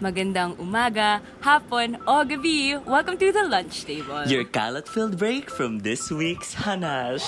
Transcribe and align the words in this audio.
magandang 0.00 0.56
umaga, 0.56 1.20
hapon, 1.44 2.00
o 2.08 2.24
gabi. 2.24 2.72
Welcome 2.88 3.20
to 3.20 3.28
the 3.30 3.44
lunch 3.44 3.84
table. 3.84 4.24
Your 4.24 4.48
kalat-filled 4.48 5.20
break 5.20 5.52
from 5.52 5.84
this 5.84 6.08
week's 6.08 6.56
Hanash. 6.56 7.22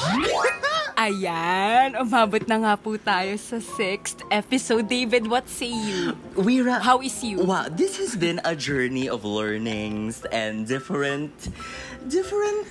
Ayan, 0.96 2.00
umabot 2.00 2.40
na 2.48 2.56
nga 2.65 2.74
po 2.80 2.97
tayo 2.97 3.37
sa 3.37 3.61
sixth 3.61 4.24
episode. 4.33 4.88
David, 4.88 5.29
what 5.29 5.44
say 5.53 5.69
you? 5.69 6.16
Weira, 6.33 6.80
How 6.80 7.04
is 7.04 7.21
you? 7.21 7.44
Wow, 7.44 7.69
this 7.69 8.01
has 8.01 8.16
been 8.16 8.40
a 8.44 8.56
journey 8.56 9.04
of 9.08 9.25
learnings 9.25 10.25
and 10.33 10.65
different, 10.65 11.33
different 12.08 12.69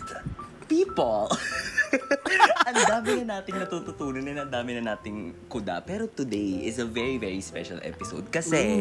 people. 0.65 1.29
ang 2.67 2.75
dami 2.87 3.21
na 3.21 3.39
nating 3.39 3.57
natututunan 3.57 4.23
and 4.23 4.39
ang 4.39 4.51
dami 4.51 4.79
na 4.79 4.95
nating 4.95 5.33
kuda. 5.47 5.83
Pero 5.83 6.07
today 6.07 6.63
is 6.63 6.79
a 6.79 6.85
very, 6.85 7.17
very 7.17 7.41
special 7.41 7.79
episode. 7.83 8.27
Kasi, 8.29 8.79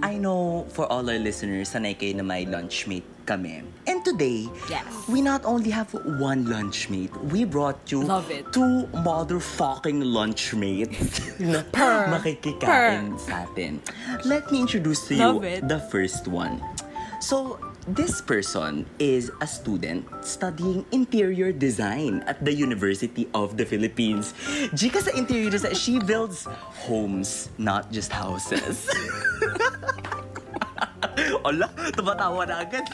I 0.00 0.16
know 0.16 0.66
for 0.70 0.84
all 0.86 1.04
our 1.04 1.18
listeners, 1.18 1.72
sanay 1.72 1.94
kayo 1.94 2.16
na 2.16 2.24
may 2.24 2.44
lunchmate 2.44 3.06
kami. 3.24 3.62
And 3.86 4.02
today, 4.02 4.50
Yes. 4.66 4.84
we 5.06 5.22
not 5.22 5.46
only 5.46 5.70
have 5.70 5.94
one 6.18 6.44
lunchmate, 6.44 7.14
we 7.30 7.46
brought 7.46 7.78
you 7.88 8.02
Love 8.02 8.28
it. 8.28 8.50
two 8.50 8.84
motherfucking 8.92 10.02
lunchmates 10.02 11.38
na 11.38 11.62
Per. 11.74 12.08
makikikain 12.14 13.14
sa 13.16 13.46
atin. 13.46 13.78
Let 14.26 14.50
me 14.50 14.60
introduce 14.60 15.06
to 15.08 15.14
you 15.14 15.30
the 15.62 15.78
first 15.88 16.26
one. 16.26 16.58
So, 17.22 17.62
this 17.86 18.20
person 18.20 18.86
is 18.98 19.30
a 19.40 19.46
student 19.46 20.06
studying 20.22 20.84
interior 20.92 21.52
design 21.52 22.22
at 22.26 22.44
the 22.44 22.52
University 22.52 23.28
of 23.34 23.56
the 23.56 23.66
Philippines. 23.66 24.34
Jika 24.70 25.02
sa 25.02 25.10
interior 25.18 25.50
design, 25.50 25.74
she 25.74 25.98
builds 25.98 26.46
homes, 26.86 27.50
not 27.58 27.90
just 27.90 28.14
houses. 28.14 28.86
Ala, 31.46 31.66
tumatawa 31.98 32.46
na 32.46 32.62
agad. 32.62 32.86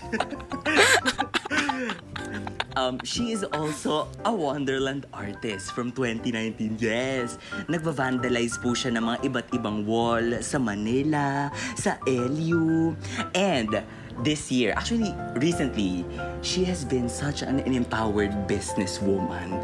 Um, 2.79 3.03
she 3.03 3.35
is 3.35 3.43
also 3.43 4.07
a 4.23 4.31
Wonderland 4.31 5.11
artist 5.11 5.75
from 5.75 5.91
2019. 5.91 6.79
Yes, 6.79 7.35
nagva-vandalize 7.67 8.55
po 8.63 8.71
siya 8.71 8.95
ng 8.95 9.03
mga 9.03 9.19
iba't 9.27 9.49
ibang 9.51 9.83
wall 9.83 10.39
sa 10.47 10.63
Manila, 10.63 11.51
sa 11.75 11.99
LU, 12.07 12.95
and 13.35 13.83
this 14.23 14.51
year, 14.51 14.75
actually 14.77 15.15
recently, 15.37 16.05
she 16.43 16.65
has 16.65 16.85
been 16.85 17.09
such 17.09 17.43
an, 17.43 17.61
empowered 17.61 18.33
businesswoman, 18.49 19.63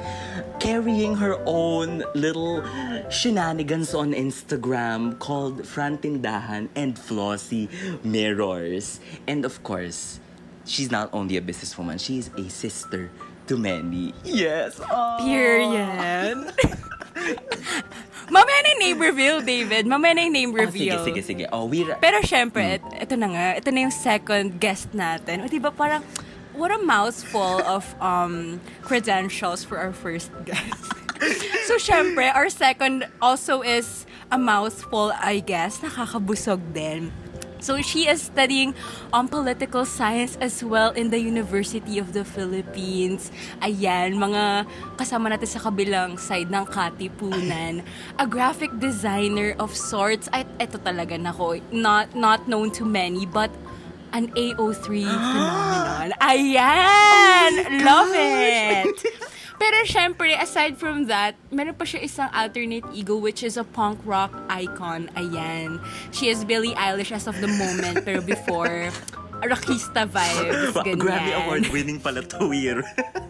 carrying 0.60 1.14
her 1.16 1.40
own 1.46 2.04
little 2.14 2.62
shenanigans 3.10 3.94
on 3.94 4.12
Instagram 4.12 5.18
called 5.18 5.62
Frantindahan 5.62 6.68
and 6.74 6.98
Flossy 6.98 7.68
Mirrors. 8.04 9.00
And 9.26 9.44
of 9.44 9.62
course, 9.62 10.20
she's 10.64 10.90
not 10.90 11.10
only 11.12 11.36
a 11.36 11.42
businesswoman, 11.42 11.98
she 11.98 12.18
is 12.18 12.30
a 12.36 12.48
sister 12.48 13.10
to 13.46 13.56
many. 13.56 14.14
Yes. 14.24 14.80
Oh. 14.80 15.16
Period. 15.20 16.52
Mamaya 18.24 18.58
na 18.64 18.68
yung 18.72 18.82
name 18.82 18.98
reveal, 18.98 19.38
David. 19.40 19.84
Mamaya 19.84 20.16
na 20.16 20.22
yung 20.24 20.32
name 20.34 20.50
Oh, 20.56 20.64
sige, 20.64 20.90
reveal. 20.90 21.00
sige, 21.04 21.20
sige. 21.22 21.44
Oh, 21.52 21.68
we 21.68 21.84
Pero 22.00 22.24
syempre, 22.24 22.80
et- 22.80 23.04
ito 23.04 23.14
na 23.14 23.28
nga, 23.28 23.46
ito 23.54 23.68
na 23.68 23.78
yung 23.84 23.94
second 23.94 24.56
guest 24.56 24.88
natin. 24.96 25.44
O 25.44 25.46
diba 25.46 25.68
parang, 25.68 26.00
what 26.56 26.72
a 26.72 26.80
mouthful 26.80 27.60
of 27.62 27.84
um, 28.00 28.58
credentials 28.80 29.60
for 29.62 29.76
our 29.76 29.92
first 29.92 30.32
guest. 30.48 30.64
so 31.68 31.76
syempre, 31.76 32.32
our 32.32 32.48
second 32.48 33.04
also 33.20 33.60
is 33.60 34.08
a 34.32 34.38
mouthful, 34.40 35.12
I 35.14 35.44
guess, 35.44 35.84
nakakabusog 35.84 36.72
din. 36.72 37.12
So 37.64 37.80
she 37.80 38.04
is 38.12 38.20
studying 38.20 38.76
um, 39.08 39.24
political 39.24 39.88
science 39.88 40.36
as 40.36 40.60
well 40.60 40.92
in 40.92 41.08
the 41.08 41.16
University 41.16 41.96
of 41.96 42.12
the 42.12 42.20
Philippines. 42.20 43.32
Ayan, 43.64 44.20
mga 44.20 44.68
kasama 45.00 45.32
natin 45.32 45.48
sa 45.48 45.64
kabilang 45.64 46.20
side 46.20 46.52
ng 46.52 46.68
Katipunan. 46.68 47.80
A 48.20 48.28
graphic 48.28 48.68
designer 48.76 49.56
of 49.56 49.72
sorts. 49.72 50.28
Ay, 50.28 50.44
ito 50.60 50.76
talaga 50.76 51.16
nako. 51.16 51.56
Not, 51.72 52.12
not 52.12 52.44
known 52.44 52.68
to 52.76 52.84
many, 52.84 53.24
but 53.24 53.48
an 54.12 54.28
AO3 54.36 55.08
phenomenon. 55.08 56.08
Ayan! 56.20 57.80
Love 57.80 58.12
it! 58.12 58.92
Pero 59.64 59.80
syempre, 59.88 60.36
aside 60.36 60.76
from 60.76 61.08
that, 61.08 61.40
meron 61.48 61.72
pa 61.72 61.88
siya 61.88 62.04
isang 62.04 62.28
alternate 62.36 62.84
ego 62.92 63.16
which 63.16 63.40
is 63.40 63.56
a 63.56 63.64
punk 63.64 63.96
rock 64.04 64.28
icon. 64.52 65.08
Ayan. 65.16 65.80
She 66.12 66.28
is 66.28 66.44
Billie 66.44 66.76
Eilish 66.76 67.08
as 67.16 67.24
of 67.24 67.40
the 67.40 67.48
moment, 67.48 68.04
pero 68.04 68.20
before, 68.20 68.92
rockista 69.48 70.04
vibes, 70.04 70.76
ganyan. 70.84 71.00
Grammy 71.00 71.32
Award 71.32 71.64
winning 71.72 71.96
pala 71.96 72.20
to 72.36 72.52
year. 72.52 72.84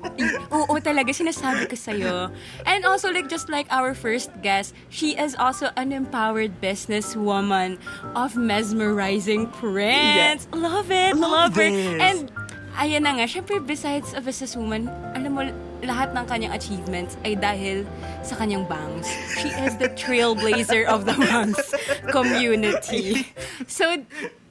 Oo, 0.59 0.75
talaga. 0.83 1.15
Sinasabi 1.15 1.71
ko 1.71 1.79
sa'yo. 1.79 2.35
And 2.67 2.83
also, 2.83 3.15
like, 3.15 3.31
just 3.31 3.47
like 3.47 3.71
our 3.71 3.95
first 3.95 4.35
guest, 4.43 4.75
she 4.91 5.15
is 5.15 5.39
also 5.39 5.71
an 5.79 5.95
empowered 5.95 6.59
businesswoman 6.59 7.79
of 8.19 8.35
mesmerizing 8.35 9.47
prints. 9.55 10.51
Love 10.51 10.91
it! 10.91 11.15
Love 11.15 11.55
Love, 11.55 11.63
it! 11.63 12.03
And, 12.03 12.27
ayan 12.75 13.07
na 13.07 13.23
nga, 13.23 13.27
syempre, 13.31 13.63
besides 13.63 14.15
a 14.15 14.21
businesswoman, 14.23 14.91
mo, 15.35 15.43
lahat 15.83 16.15
ng 16.15 16.25
kanyang 16.25 16.53
achievements 16.55 17.19
ay 17.27 17.35
dahil 17.35 17.83
sa 18.23 18.39
kanyang 18.39 18.65
bangs. 18.65 19.11
She 19.37 19.51
is 19.51 19.77
the 19.77 19.91
trailblazer 19.93 20.87
of 20.87 21.05
the 21.05 21.19
bangs 21.19 21.61
community. 22.09 23.27
So, 23.71 24.03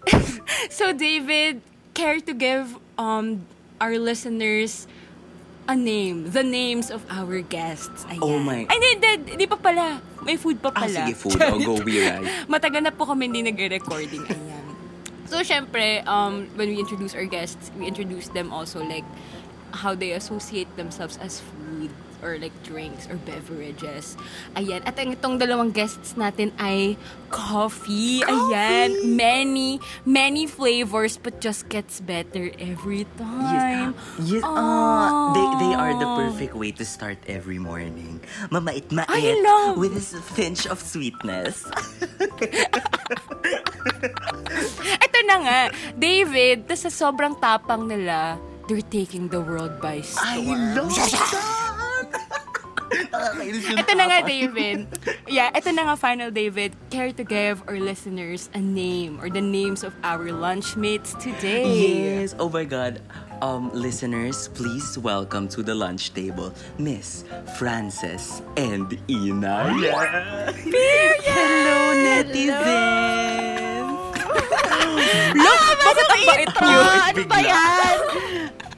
so 0.69 0.91
David, 0.91 1.63
care 1.95 2.19
to 2.19 2.33
give 2.33 2.75
um 2.99 3.47
our 3.79 3.99
listeners 3.99 4.87
a 5.67 5.75
name, 5.75 6.31
the 6.31 6.43
names 6.43 6.91
of 6.91 7.03
our 7.07 7.39
guests. 7.39 8.03
Ayan. 8.11 8.19
Oh 8.19 8.39
my- 8.39 8.67
Ay, 8.67 8.77
hindi, 8.99 9.31
hindi, 9.31 9.47
pa 9.47 9.55
pala. 9.55 10.03
May 10.23 10.35
food 10.35 10.59
pa 10.59 10.75
ah, 10.75 10.83
pala. 10.83 11.07
sige, 11.07 11.15
food. 11.15 11.39
Oh, 11.39 11.59
go, 11.59 11.73
we 11.83 12.03
right. 12.03 12.23
Matagal 12.51 12.83
na 12.83 12.91
po 12.91 13.07
kami 13.07 13.31
hindi 13.31 13.47
nagre-recording. 13.47 14.23
Ayan. 14.27 14.65
So, 15.27 15.39
syempre, 15.39 16.03
um, 16.03 16.51
when 16.59 16.67
we 16.67 16.77
introduce 16.79 17.15
our 17.15 17.25
guests, 17.25 17.71
we 17.79 17.87
introduce 17.87 18.27
them 18.35 18.51
also 18.51 18.83
like 18.83 19.07
how 19.73 19.97
they 19.97 20.13
associate 20.13 20.69
themselves 20.77 21.17
as 21.17 21.41
food 21.41 21.89
or 22.23 22.39
like 22.39 22.55
drinks 22.63 23.03
or 23.11 23.19
beverages. 23.27 24.15
Ayan. 24.55 24.79
At 24.87 24.95
ang 24.95 25.11
itong 25.11 25.35
dalawang 25.35 25.75
guests 25.75 26.15
natin 26.15 26.55
ay 26.55 26.95
coffee. 27.27 28.23
Ayan. 28.23 29.11
Many, 29.19 29.83
many 30.07 30.47
flavors 30.47 31.19
but 31.19 31.43
just 31.43 31.67
gets 31.67 31.99
better 31.99 32.47
every 32.55 33.03
time. 33.19 33.91
Yes, 34.23 34.39
yes, 34.39 34.43
ah, 34.47 35.35
they, 35.35 35.67
they 35.67 35.73
are 35.75 35.91
the 35.99 36.07
perfect 36.15 36.55
way 36.55 36.71
to 36.71 36.87
start 36.87 37.19
every 37.27 37.59
morning. 37.59 38.23
Mamait-mait 38.49 39.11
I 39.11 39.35
love- 39.43 39.75
with 39.75 39.99
a 39.99 40.23
pinch 40.33 40.63
of 40.65 40.79
sweetness. 40.79 41.67
Ito 45.03 45.19
na 45.27 45.35
nga, 45.43 45.59
David, 45.99 46.71
tas 46.71 46.87
sa 46.87 46.91
sobrang 46.91 47.35
tapang 47.35 47.83
nila, 47.83 48.39
they're 48.67 48.81
taking 48.81 49.27
the 49.29 49.41
world 49.41 49.79
by 49.81 50.01
storm. 50.01 50.27
I 50.27 50.75
love 50.75 50.95
that! 50.95 51.59
Ito 53.73 53.93
na 53.97 54.05
nga. 54.05 54.21
David. 54.21 54.85
Yeah, 55.25 55.49
ito 55.55 55.71
na 55.73 55.81
nga, 55.89 55.95
final, 55.97 56.29
David. 56.29 56.77
Care 56.93 57.11
to 57.17 57.23
give 57.25 57.63
our 57.67 57.79
listeners 57.81 58.49
a 58.53 58.61
name 58.61 59.17
or 59.21 59.29
the 59.33 59.41
names 59.41 59.81
of 59.83 59.93
our 60.05 60.29
lunchmates 60.31 61.17
today. 61.17 61.65
Yes, 62.21 62.35
oh 62.37 62.49
my 62.49 62.63
God. 62.65 63.01
Um, 63.41 63.73
listeners, 63.73 64.47
please 64.55 64.95
welcome 64.97 65.49
to 65.51 65.63
the 65.63 65.75
lunch 65.75 66.13
table, 66.13 66.53
Miss 66.77 67.25
Frances 67.57 68.41
and 68.55 68.87
Ina. 69.09 69.75
Yeah. 69.83 70.53
Hello, 71.27 71.79
netizens! 71.97 73.92
Look, 75.35 75.59
bakit 75.79 76.07
ang 76.07 76.23
bait 76.25 76.51
niyo? 76.53 76.79
Ano 76.79 77.21
ba 77.25 77.37
yan? 77.39 77.97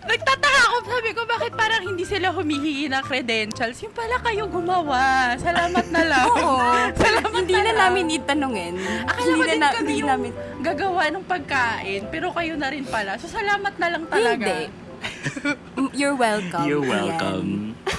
Nagtataka 0.06 0.60
ako, 0.64 0.76
sabi 0.86 1.10
ko, 1.12 1.22
bakit 1.26 1.52
parang 1.52 1.82
hindi 1.84 2.06
sila 2.06 2.30
humihingi 2.30 2.86
ng 2.86 3.02
credentials? 3.02 3.82
Yung 3.82 3.90
pala 3.92 4.22
kayo 4.22 4.46
gumawa. 4.46 5.34
Salamat 5.36 5.86
na 5.90 6.02
lang. 6.04 6.26
Oo. 6.30 6.62
Salamat 7.02 7.34
Hindi 7.36 7.58
na 7.58 7.64
lang. 7.66 7.78
namin 7.90 8.14
itanungin. 8.14 8.76
Akala 9.04 9.32
ko 9.34 9.44
din 9.44 9.58
na, 9.58 9.68
kami 9.72 9.82
hindi 9.82 9.96
yung 10.00 10.12
namin. 10.12 10.32
gagawa 10.62 11.10
ng 11.10 11.26
pagkain, 11.26 12.02
pero 12.08 12.30
kayo 12.32 12.54
na 12.54 12.70
rin 12.70 12.86
pala. 12.86 13.18
So, 13.18 13.26
salamat 13.28 13.74
na 13.76 13.88
lang 13.90 14.04
talaga. 14.06 14.46
Hindi. 14.46 14.62
You're 15.92 16.16
welcome. 16.16 16.66
You're 16.66 16.82
Ayan. 16.82 16.92
welcome. 16.92 17.50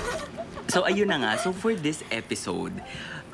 So, 0.66 0.82
ayun 0.82 1.06
na 1.06 1.16
nga. 1.16 1.32
So, 1.38 1.54
for 1.54 1.72
this 1.72 2.02
episode, 2.10 2.74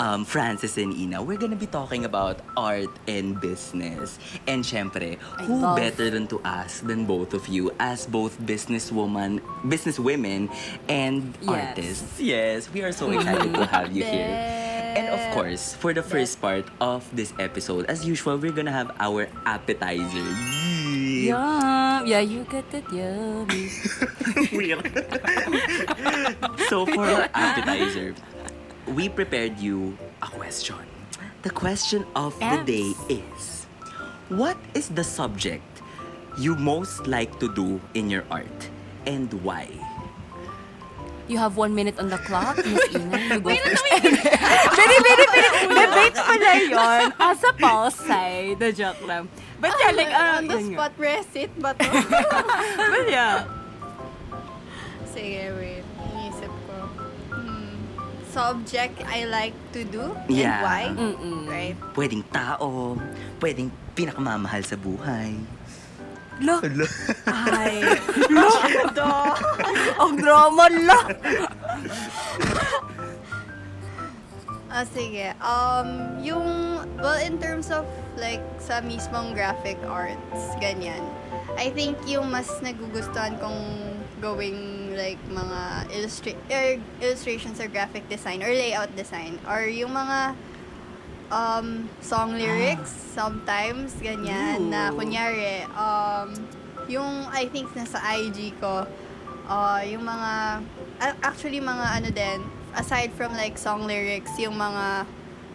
um, 0.02 0.24
Francis 0.26 0.74
and 0.82 0.90
Ina, 0.90 1.22
we're 1.22 1.38
gonna 1.38 1.54
be 1.54 1.70
talking 1.70 2.02
about 2.04 2.42
art 2.58 2.90
and 3.06 3.38
business. 3.38 4.18
And 4.50 4.64
syempre, 4.66 5.14
I 5.38 5.44
who 5.46 5.62
love- 5.62 5.78
better 5.78 6.10
than 6.10 6.26
to 6.34 6.42
ask 6.42 6.82
than 6.82 7.06
both 7.06 7.30
of 7.38 7.46
you 7.46 7.70
as 7.78 8.06
both 8.10 8.34
businesswoman, 8.42 9.38
businesswomen 9.62 10.50
and 10.90 11.30
Yes. 11.38 11.46
artists. 11.54 12.18
Yes, 12.18 12.66
we 12.74 12.82
are 12.82 12.90
so 12.90 13.10
excited 13.14 13.54
to 13.54 13.62
have 13.70 13.94
you 13.94 14.02
here. 14.02 14.34
And 14.98 15.06
of 15.08 15.22
course, 15.38 15.72
for 15.78 15.94
the 15.94 16.02
first 16.02 16.42
part 16.42 16.66
of 16.82 17.06
this 17.14 17.32
episode, 17.38 17.86
as 17.86 18.02
usual, 18.04 18.36
we're 18.36 18.52
gonna 18.52 18.74
have 18.74 18.90
our 18.98 19.30
appetizer. 19.46 20.26
Yeah. 21.22 22.02
Yum. 22.02 22.06
Yeah, 22.10 22.20
you 22.20 22.42
get 22.50 22.66
it. 22.74 22.84
Yummy. 22.90 23.70
Weird. 24.52 24.82
so 26.68 26.84
for 26.84 27.06
our 27.06 27.30
appetizer, 27.32 28.12
we 28.86 29.08
prepared 29.08 29.58
you 29.58 29.96
a 30.22 30.26
question. 30.26 30.82
The 31.42 31.50
question 31.50 32.06
of 32.14 32.38
the 32.38 32.62
day 32.64 32.94
is, 33.08 33.66
what 34.28 34.56
is 34.74 34.88
the 34.90 35.04
subject 35.04 35.62
you 36.38 36.54
most 36.56 37.06
like 37.06 37.38
to 37.40 37.52
do 37.54 37.80
in 37.94 38.10
your 38.10 38.24
art 38.30 38.70
and 39.06 39.32
why? 39.42 39.68
You 41.28 41.38
have 41.38 41.56
one 41.56 41.74
minute 41.74 41.98
on 41.98 42.10
the 42.10 42.18
clock, 42.18 42.58
Miss 42.58 42.94
Ina. 42.94 43.18
You 43.34 43.40
go 43.40 43.54
first. 43.56 43.84
Bini, 44.02 44.98
bini, 45.00 45.24
bini. 45.32 45.74
Debate 45.74 46.18
pala 46.18 46.52
yun. 46.68 47.12
As 47.18 47.40
a 47.46 47.52
pulse 47.54 47.94
side. 47.96 48.58
The 48.58 48.72
joke 48.74 49.00
lang. 49.06 49.30
But 49.62 49.72
yeah, 49.80 49.92
like, 49.94 50.12
uh, 50.12 50.38
on 50.42 50.46
the 50.50 50.58
yun 50.60 50.74
spot 50.74 50.92
recit 50.98 51.50
ba 51.56 51.72
to? 51.78 51.86
But 52.92 53.06
yeah. 53.08 53.46
Sige, 55.08 55.46
wait. 55.56 55.71
Subject 58.32 59.04
I 59.04 59.28
like 59.28 59.52
to 59.76 59.84
do 59.84 60.16
Yeah. 60.26 60.56
and 60.56 60.64
why? 60.64 60.82
Mm-mm. 60.96 61.44
Right? 61.44 61.76
Pwedeng 61.92 62.24
tao, 62.32 62.96
pwedeng 63.38 63.68
pinakamamahal 63.92 64.64
sa 64.64 64.74
buhay. 64.74 65.36
Lo. 66.40 66.58
Alo. 66.58 66.86
Ay. 67.28 67.84
Lo. 68.34 68.48
Ang 70.02 70.12
drama 70.16 70.64
la. 70.72 71.00
Ah, 74.72 74.88
sige. 74.88 75.36
Um, 75.36 76.16
yung, 76.24 76.48
well, 76.96 77.20
in 77.20 77.36
terms 77.36 77.68
of, 77.68 77.84
like, 78.16 78.40
sa 78.56 78.80
mismong 78.80 79.36
graphic 79.36 79.76
arts, 79.84 80.56
ganyan. 80.56 81.04
I 81.60 81.68
think 81.68 82.00
yung 82.08 82.32
mas 82.32 82.48
nagugustuhan 82.64 83.36
kong 83.36 83.60
gawing, 84.24 84.81
like, 84.92 85.20
mga 85.26 85.60
illustra- 85.90 86.40
er, 86.48 86.76
illustrations 87.00 87.58
or 87.58 87.66
graphic 87.66 88.08
design 88.08 88.42
or 88.42 88.48
layout 88.48 88.94
design 88.94 89.38
or 89.44 89.64
yung 89.64 89.90
mga 89.90 90.34
um, 91.28 91.68
song 92.00 92.36
lyrics 92.36 92.92
sometimes, 93.12 93.96
ganyan, 93.98 94.68
na 94.68 94.88
Ooh. 94.88 95.00
kunyari, 95.00 95.64
um, 95.72 96.28
yung 96.86 97.24
I 97.32 97.48
think 97.48 97.72
nasa 97.72 97.96
IG 97.98 98.52
ko, 98.58 98.84
uh, 99.46 99.80
yung 99.82 100.04
mga, 100.04 100.60
actually 101.22 101.58
mga 101.58 101.86
ano 101.98 102.08
din, 102.10 102.38
aside 102.72 103.12
from 103.12 103.32
like 103.32 103.56
song 103.56 103.84
lyrics, 103.84 104.32
yung 104.36 104.56
mga 104.56 105.04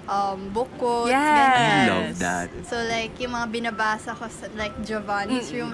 um, 0.07 0.49
book 0.49 0.69
quotes, 0.77 1.13
Yes. 1.13 1.35
ganyan. 1.35 1.85
Love 1.87 2.19
that. 2.19 2.47
So 2.65 2.77
like 2.79 3.13
yung 3.19 3.33
mga 3.33 3.47
binabasa 3.51 4.13
ko 4.13 4.25
sa 4.29 4.47
like 4.55 4.73
Giovanni's 4.81 5.49
Mm-mm. 5.49 5.57
room 5.57 5.71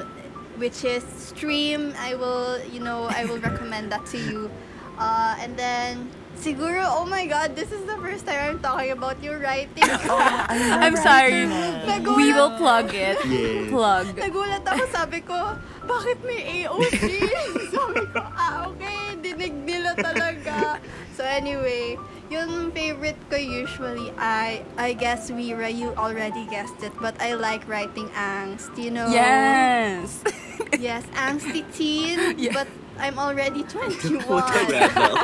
which 0.64 0.88
is 0.88 1.04
stream 1.20 1.92
I 2.00 2.16
will 2.16 2.56
you 2.72 2.80
know 2.80 3.12
I 3.12 3.28
will 3.28 3.44
recommend 3.44 3.92
that 3.92 4.08
to 4.16 4.18
you. 4.18 4.48
Uh, 4.96 5.36
and 5.44 5.60
then 5.60 6.08
siguro 6.40 6.88
oh 6.88 7.04
my 7.04 7.28
god 7.28 7.52
this 7.60 7.76
is 7.76 7.84
the 7.84 8.00
first 8.00 8.24
time 8.24 8.40
I'm 8.56 8.60
talking 8.64 8.96
about 8.96 9.20
your 9.20 9.44
writing. 9.44 9.84
I'm 9.84 10.96
sorry. 11.10 11.44
Nagulat- 11.84 12.16
We 12.16 12.32
will 12.32 12.56
plug 12.56 12.96
it. 12.96 13.20
Yes. 13.28 13.68
Plug. 13.68 14.06
Nagulat 14.16 14.64
ako, 14.64 14.84
sabi 14.88 15.20
ko, 15.20 15.60
bakit 15.84 16.24
may 16.24 16.64
AOC? 16.64 17.04
sabi 17.76 18.04
ko, 18.08 18.24
ah, 18.24 18.72
okay, 18.72 19.20
dinig 19.20 19.52
nila 19.68 20.00
talaga. 20.00 20.80
So 21.20 21.28
anyway, 21.28 22.00
yung 22.34 22.74
favorite 22.74 23.20
ko 23.30 23.38
usually, 23.38 24.10
I 24.18 24.66
I 24.76 24.98
guess 24.98 25.30
Wira, 25.30 25.70
you 25.70 25.94
already 25.94 26.50
guessed 26.50 26.82
it, 26.82 26.92
but 26.98 27.14
I 27.22 27.38
like 27.38 27.62
writing 27.70 28.10
angst, 28.18 28.74
you 28.76 28.90
know? 28.90 29.08
Yes. 29.08 30.24
Yes, 30.74 31.06
angsty 31.14 31.62
teen, 31.74 32.38
Yeah. 32.38 32.54
but 32.54 32.68
I'm 32.98 33.18
already 33.18 33.62
21. 33.70 34.22
Rebel. 34.70 35.14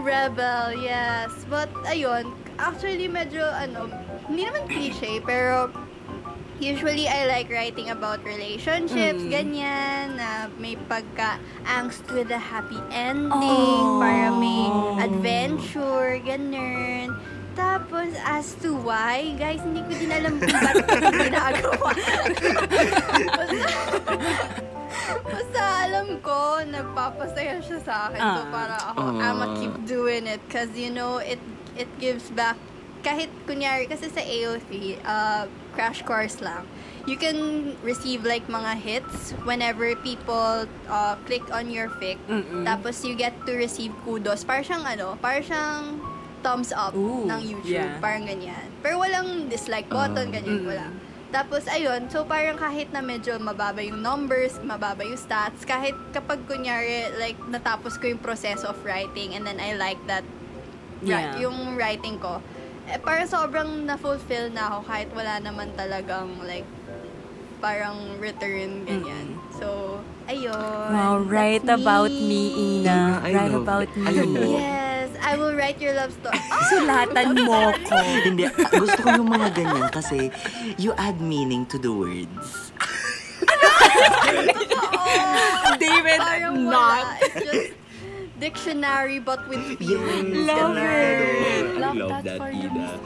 Rebel, 0.00 0.72
yes. 0.80 1.30
But, 1.48 1.68
ayun, 1.84 2.32
actually 2.58 3.08
medyo, 3.08 3.44
ano, 3.44 3.88
hindi 4.28 4.48
naman 4.48 4.64
cliche, 4.68 5.20
pero 5.20 5.68
usually 6.60 7.08
I 7.08 7.24
like 7.26 7.48
writing 7.48 7.88
about 7.88 8.20
relationships, 8.22 9.18
Mm. 9.18 9.32
ganyan, 9.32 10.04
na 10.14 10.28
may 10.56 10.76
pagka-angst 10.76 12.04
with 12.12 12.28
a 12.30 12.38
happy 12.38 12.78
ending, 12.88 13.32
Oh. 13.32 13.98
para 13.98 14.30
may 14.32 14.68
adventure, 15.00 16.20
ganun. 16.20 17.16
Tapos, 17.52 18.14
as 18.22 18.54
to 18.62 18.72
why, 18.72 19.34
guys, 19.34 19.60
hindi 19.60 19.82
ko 19.82 19.92
din 19.92 20.12
alam 20.12 20.38
kung 20.38 20.54
bakit 20.54 20.84
ko 20.86 20.96
ginagawa. 21.10 21.90
Basta, 25.26 25.60
alam 25.84 26.08
ko, 26.22 26.38
nagpapasaya 26.62 27.58
siya 27.58 27.78
sa 27.82 28.08
akin. 28.08 28.20
So, 28.20 28.40
Ah. 28.40 28.48
para 28.48 28.76
ako, 28.94 29.02
Ah. 29.02 29.24
I'ma 29.26 29.46
keep 29.58 29.74
doing 29.84 30.24
it. 30.24 30.40
Cause, 30.46 30.70
you 30.72 30.88
know, 30.88 31.18
it 31.18 31.40
it 31.74 31.90
gives 31.98 32.30
back. 32.30 32.56
Kahit, 33.00 33.32
kunyari, 33.44 33.84
kasi 33.84 34.06
sa 34.06 34.20
AOC, 34.20 34.70
uh, 35.02 35.44
crash 35.72 36.02
course 36.02 36.38
lang, 36.38 36.68
you 37.04 37.16
can 37.16 37.36
receive 37.80 38.22
like 38.22 38.44
mga 38.46 38.76
hits 38.76 39.32
whenever 39.42 39.96
people 39.98 40.64
uh, 40.86 41.14
click 41.24 41.42
on 41.48 41.72
your 41.72 41.88
fic. 41.96 42.20
Mm-mm. 42.26 42.62
Tapos, 42.62 43.00
you 43.00 43.14
get 43.14 43.32
to 43.44 43.52
receive 43.54 43.88
kudos. 44.04 44.44
Parang 44.44 44.62
siyang, 44.62 44.84
ano, 44.84 45.16
parang 45.18 45.40
siyang 45.42 45.84
thumbs 46.40 46.72
up 46.72 46.92
Ooh, 46.92 47.24
ng 47.24 47.40
YouTube. 47.40 47.80
yeah. 47.80 47.96
Parang 47.98 48.24
ganyan. 48.24 48.68
Pero 48.80 48.96
walang 48.98 49.48
dislike 49.48 49.88
button, 49.88 50.28
Ah. 50.28 50.34
ganyan, 50.34 50.60
Mm. 50.60 50.68
wala. 50.68 50.86
Tapos, 51.30 51.62
ayun, 51.64 52.10
so 52.10 52.26
parang 52.26 52.58
kahit 52.58 52.90
na 52.90 52.98
medyo 52.98 53.38
mababa 53.38 53.78
yung 53.78 54.02
numbers, 54.02 54.58
mababa 54.60 55.00
yung 55.00 55.14
stats, 55.14 55.62
kahit 55.62 55.94
kapag 56.10 56.42
kunyari, 56.44 57.06
like, 57.16 57.38
natapos 57.46 57.96
ko 57.96 58.08
yung 58.08 58.18
process 58.18 58.60
of 58.60 58.74
writing 58.82 59.32
and 59.32 59.46
then 59.46 59.56
I 59.56 59.72
like 59.72 60.00
that, 60.04 60.26
Yeah. 61.00 61.32
ri- 61.32 61.46
yung 61.46 61.78
writing 61.78 62.18
ko, 62.18 62.42
eh, 62.90 62.98
parang 62.98 63.26
sobrang 63.26 63.70
na-fulfill 63.86 64.50
na 64.50 64.68
ako 64.68 64.78
kahit 64.84 65.08
wala 65.14 65.34
naman 65.38 65.70
talagang, 65.74 66.28
like, 66.42 66.66
parang 67.60 68.16
return, 68.18 68.82
ganyan. 68.82 69.36
So, 69.54 70.00
ayun. 70.26 70.88
Wow, 70.90 71.20
write 71.28 71.62
That's 71.68 71.76
about 71.78 72.08
me, 72.08 72.42
Ina. 72.80 73.20
I 73.20 73.30
Write 73.36 73.52
love 73.52 73.62
about 73.62 73.90
me. 73.92 74.06
Alam 74.08 74.26
mo, 74.32 74.40
Yes, 74.48 75.12
I 75.20 75.36
will 75.36 75.52
write 75.52 75.76
your 75.76 75.92
love 75.92 76.08
story. 76.10 76.40
Sulatan 76.72 77.36
mo 77.44 77.76
ko. 77.84 77.96
Hindi, 78.26 78.48
ah, 78.48 78.54
gusto 78.72 79.00
ko 79.04 79.08
yung 79.12 79.30
mga 79.30 79.48
ganyan 79.52 79.86
kasi 79.92 80.32
you 80.80 80.96
add 80.96 81.20
meaning 81.20 81.68
to 81.68 81.76
the 81.76 81.92
words. 81.92 82.72
David, 85.80 86.18
Parang 86.20 86.56
not. 86.64 87.04
wala. 87.04 87.24
It's 87.24 87.36
just 87.44 87.79
dictionary 88.40 89.20
but 89.20 89.44
with 89.48 89.76
feelings. 89.76 90.32
Love 90.48 90.76
it. 90.80 91.76
Love 91.76 91.96
love 91.96 92.10
that 92.10 92.24
that, 92.24 92.38
for 92.40 92.50
you, 92.50 92.72
Ida. 92.72 92.98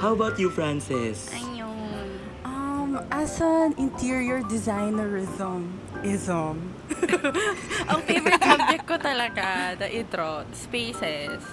How 0.00 0.16
about 0.16 0.40
you, 0.40 0.48
Frances? 0.48 1.28
Ayun. 1.36 2.08
Um, 2.48 3.04
as 3.12 3.36
an 3.44 3.76
interior 3.76 4.40
designerism, 4.40 5.76
ism, 6.00 6.72
ang 7.92 8.00
favorite 8.08 8.40
subject 8.40 8.82
ko 8.88 8.96
talaga, 8.96 9.76
the 9.76 9.92
intro, 9.92 10.48
spaces. 10.56 11.44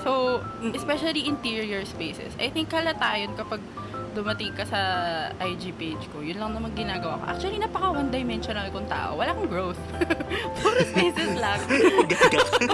So, 0.00 0.40
especially 0.72 1.28
interior 1.28 1.84
spaces. 1.84 2.32
I 2.40 2.48
think 2.48 2.72
halata 2.72 3.20
yun 3.20 3.36
kapag 3.36 3.60
dumating 4.12 4.52
ka 4.54 4.64
sa 4.66 4.80
IG 5.38 5.74
page 5.78 6.04
ko. 6.10 6.20
Yun 6.20 6.38
lang 6.38 6.52
naman 6.54 6.74
ginagawa 6.74 7.18
ko. 7.20 7.24
Actually, 7.30 7.58
napaka 7.62 7.94
one-dimensional 7.94 8.66
kong 8.74 8.88
tao. 8.90 9.14
Wala 9.16 9.30
akong 9.32 9.50
growth. 9.50 9.80
Puro 10.60 10.80
spaces 10.82 11.32
lang. 11.38 11.60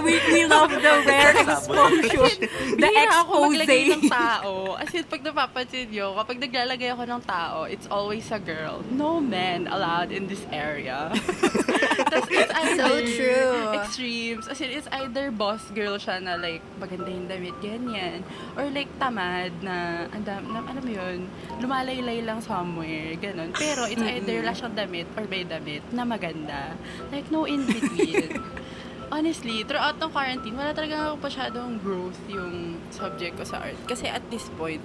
We, 0.01 0.17
we 0.33 0.41
love 0.49 0.71
the 0.73 0.93
rare 1.05 1.35
exposure. 1.37 2.29
The 2.81 2.89
ako 3.07 3.49
maglagay 3.49 3.83
ng 3.93 4.03
tao. 4.09 4.77
As 4.77 4.91
in, 4.93 5.05
pag 5.05 5.21
napapansin 5.21 5.89
nyo, 5.89 6.13
kapag 6.17 6.37
naglalagay 6.41 6.89
ako 6.93 7.03
ng 7.05 7.21
tao, 7.25 7.65
it's 7.65 7.87
always 7.89 8.25
a 8.29 8.39
girl. 8.41 8.81
No 8.89 9.19
men 9.21 9.67
allowed 9.67 10.11
in 10.11 10.27
this 10.27 10.43
area. 10.49 11.11
Tapos 12.11 12.29
it's 12.31 12.53
either 12.53 12.77
So 12.77 13.01
true. 13.03 13.57
extremes. 13.73 14.45
As 14.47 14.61
in, 14.61 14.69
it's 14.71 14.89
either 14.91 15.31
boss 15.31 15.63
girl 15.73 15.97
siya 15.97 16.21
na 16.21 16.37
like, 16.37 16.61
maganda 16.79 17.09
yung 17.09 17.27
damit, 17.27 17.55
ganyan. 17.59 18.23
Or 18.55 18.69
like, 18.69 18.87
tamad 18.99 19.51
na, 19.61 20.07
andam, 20.13 20.53
na, 20.53 20.63
alam 20.63 20.81
mo 20.83 20.91
yun, 20.91 21.26
lumalaylay 21.57 22.21
lang 22.21 22.39
somewhere, 22.43 23.17
ganun. 23.17 23.49
Pero 23.53 23.89
it's 23.89 24.01
either 24.01 24.45
wala 24.45 24.53
siyang 24.53 24.75
damit 24.77 25.07
or 25.17 25.25
may 25.25 25.41
damit 25.41 25.83
na 25.89 26.05
maganda. 26.05 26.77
Like, 27.09 27.29
no 27.33 27.49
in 27.49 27.65
between. 27.65 28.37
Honestly, 29.13 29.63
throughout 29.63 29.95
ng 30.03 30.11
quarantine, 30.11 30.53
wala 30.53 30.75
talaga 30.75 31.15
ako 31.15 31.15
masyadong 31.23 31.79
growth 31.79 32.19
yung 32.27 32.75
subject 32.91 33.39
ko 33.39 33.43
sa 33.47 33.63
art. 33.63 33.79
Kasi 33.87 34.05
at 34.11 34.21
this 34.27 34.51
point, 34.59 34.83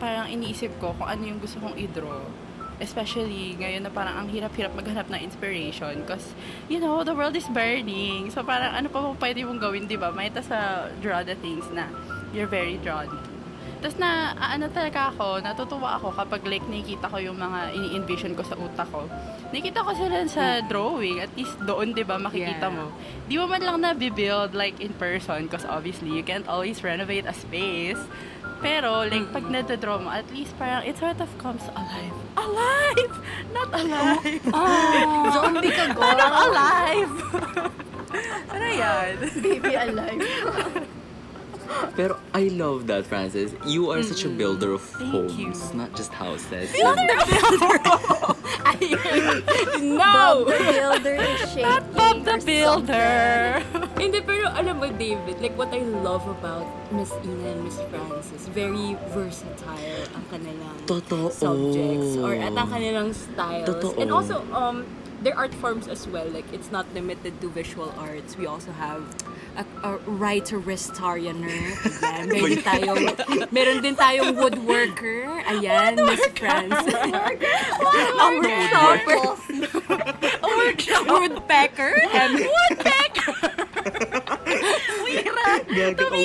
parang 0.00 0.26
iniisip 0.32 0.72
ko 0.80 0.96
kung 0.96 1.06
ano 1.06 1.22
yung 1.28 1.38
gusto 1.38 1.60
kong 1.60 1.76
i-draw. 1.76 2.24
Especially 2.78 3.58
ngayon 3.58 3.84
na 3.84 3.90
parang 3.90 4.24
ang 4.24 4.28
hirap-hirap 4.30 4.72
maghanap 4.72 5.10
ng 5.10 5.20
inspiration 5.20 6.00
because, 6.06 6.32
you 6.70 6.80
know, 6.80 7.02
the 7.04 7.12
world 7.12 7.34
is 7.36 7.46
burning. 7.50 8.30
So 8.30 8.40
parang 8.46 8.72
ano 8.72 8.88
pa 8.88 9.12
pwede 9.18 9.44
mong 9.44 9.60
gawin, 9.60 9.84
di 9.90 9.98
ba? 9.98 10.14
May 10.14 10.32
sa 10.40 10.88
draw 11.02 11.20
the 11.26 11.34
things 11.42 11.66
na 11.74 11.90
you're 12.32 12.48
very 12.48 12.78
drawn. 12.80 13.10
Tapos 13.78 13.94
na, 13.94 14.10
ano 14.34 14.66
talaga 14.66 15.08
ako, 15.08 15.38
natutuwa 15.38 15.94
ako 15.94 16.10
kapag 16.12 16.42
like 16.44 16.66
nakikita 16.66 17.06
ko 17.06 17.16
yung 17.16 17.38
mga 17.38 17.70
ini-envision 17.72 18.34
ko 18.34 18.42
sa 18.42 18.54
utak 18.54 18.90
ko. 18.90 19.06
Nakikita 19.48 19.80
ko 19.80 19.94
sila 19.94 20.26
sa 20.26 20.44
drawing, 20.60 21.18
at 21.18 21.30
least 21.32 21.54
doon, 21.62 21.92
di 21.92 22.02
ba, 22.02 22.18
makikita 22.18 22.66
Yeah. 22.66 22.74
mo. 22.74 22.90
Di 23.24 23.34
mo 23.34 23.46
man 23.46 23.62
lang 23.62 23.78
na-build 23.78 24.50
like 24.52 24.78
in 24.78 24.90
person 24.92 25.46
because 25.46 25.62
obviously 25.64 26.10
you 26.10 26.22
can't 26.22 26.44
always 26.46 26.82
renovate 26.82 27.24
a 27.24 27.32
space. 27.32 28.02
Pero 28.58 29.06
like 29.06 29.30
pag 29.30 29.46
nadadraw 29.46 30.02
mo, 30.02 30.10
at 30.10 30.26
least 30.34 30.50
parang 30.58 30.82
it 30.82 30.98
sort 30.98 31.22
of 31.22 31.30
comes 31.38 31.62
alive. 31.72 32.10
Alive! 32.34 33.14
Not 33.54 33.70
alive! 33.70 34.42
Zombie 35.38 35.70
ka, 35.70 35.94
Parang 35.94 36.18
girl. 36.34 36.42
alive! 36.50 37.12
ano 38.52 38.66
yan? 38.66 39.12
Baby 39.38 39.72
alive. 39.78 40.26
Pero 41.96 42.16
I 42.34 42.48
love 42.48 42.86
that, 42.88 43.06
Francis. 43.06 43.52
You 43.66 43.90
are 43.90 44.02
such 44.02 44.24
a 44.24 44.30
builder 44.30 44.72
of 44.72 44.82
Thank 44.82 45.10
homes, 45.12 45.38
you. 45.38 45.78
not 45.78 45.94
just 45.96 46.12
houses. 46.12 46.70
No! 49.80 50.44
The 50.44 50.58
builder 50.58 51.14
is 51.18 51.40
shaking. 51.50 51.84
Bob 51.94 52.24
the 52.24 52.36
Builder! 52.44 53.62
Hindi, 53.98 54.20
pero 54.22 54.46
alam 54.54 54.78
mo, 54.78 54.86
David, 54.94 55.42
like 55.42 55.56
what 55.58 55.74
I 55.74 55.82
love 55.82 56.22
about 56.28 56.66
Miss 56.94 57.10
Ina 57.24 57.58
and 57.58 57.60
Miss 57.66 57.78
Francis, 57.90 58.46
very 58.54 58.94
versatile 59.10 60.06
ang 60.14 60.24
kanilang 60.30 60.76
Totoo. 60.86 61.32
subjects 61.34 62.14
or 62.22 62.38
at 62.38 62.54
ang 62.54 62.68
kanilang 62.70 63.10
styles. 63.10 63.66
Totoo. 63.66 63.98
And 63.98 64.08
also, 64.14 64.44
um, 64.54 64.86
their 65.22 65.36
art 65.36 65.54
forms 65.54 65.88
as 65.88 66.06
well. 66.06 66.26
Like, 66.28 66.52
it's 66.52 66.70
not 66.70 66.86
limited 66.94 67.40
to 67.40 67.48
visual 67.50 67.92
arts. 67.98 68.36
We 68.36 68.46
also 68.46 68.72
have 68.72 69.02
a, 69.56 69.64
a 69.82 69.96
writer-ristarianer. 70.06 71.74
Ayan. 72.02 72.28
Meron 72.32 72.50
din 72.50 72.62
tayong, 72.62 73.52
meron 73.52 73.82
din 73.82 73.96
tayong 73.96 74.32
woodworker. 74.38 75.26
Ayan, 75.50 75.96
Miss 76.06 76.22
Francis. 76.38 76.94
a 76.94 77.08
woodworker. 78.38 79.18
Woodpecker. 81.08 81.94
And 82.12 82.38
woodpecker. 85.08 85.74
Gaga 85.74 86.04
ka 86.04 86.16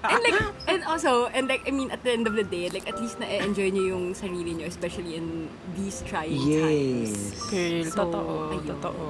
and 0.12 0.20
like 0.24 0.40
and 0.68 0.80
also 0.84 1.26
and 1.32 1.48
like 1.48 1.62
I 1.66 1.70
mean 1.70 1.90
at 1.90 2.02
the 2.04 2.12
end 2.12 2.26
of 2.26 2.34
the 2.34 2.44
day 2.44 2.68
like 2.70 2.88
at 2.88 2.96
least 3.00 3.20
na-enjoy 3.20 3.70
niyo 3.70 3.96
yung 3.96 4.04
sarili 4.16 4.56
niyo 4.56 4.66
especially 4.66 5.16
in 5.16 5.48
these 5.76 6.02
trying 6.06 6.36
times. 6.36 7.36
Yes. 7.50 7.92
So, 7.92 8.04
totoo, 8.04 8.56
ayun. 8.56 8.64
totoo. 8.80 9.08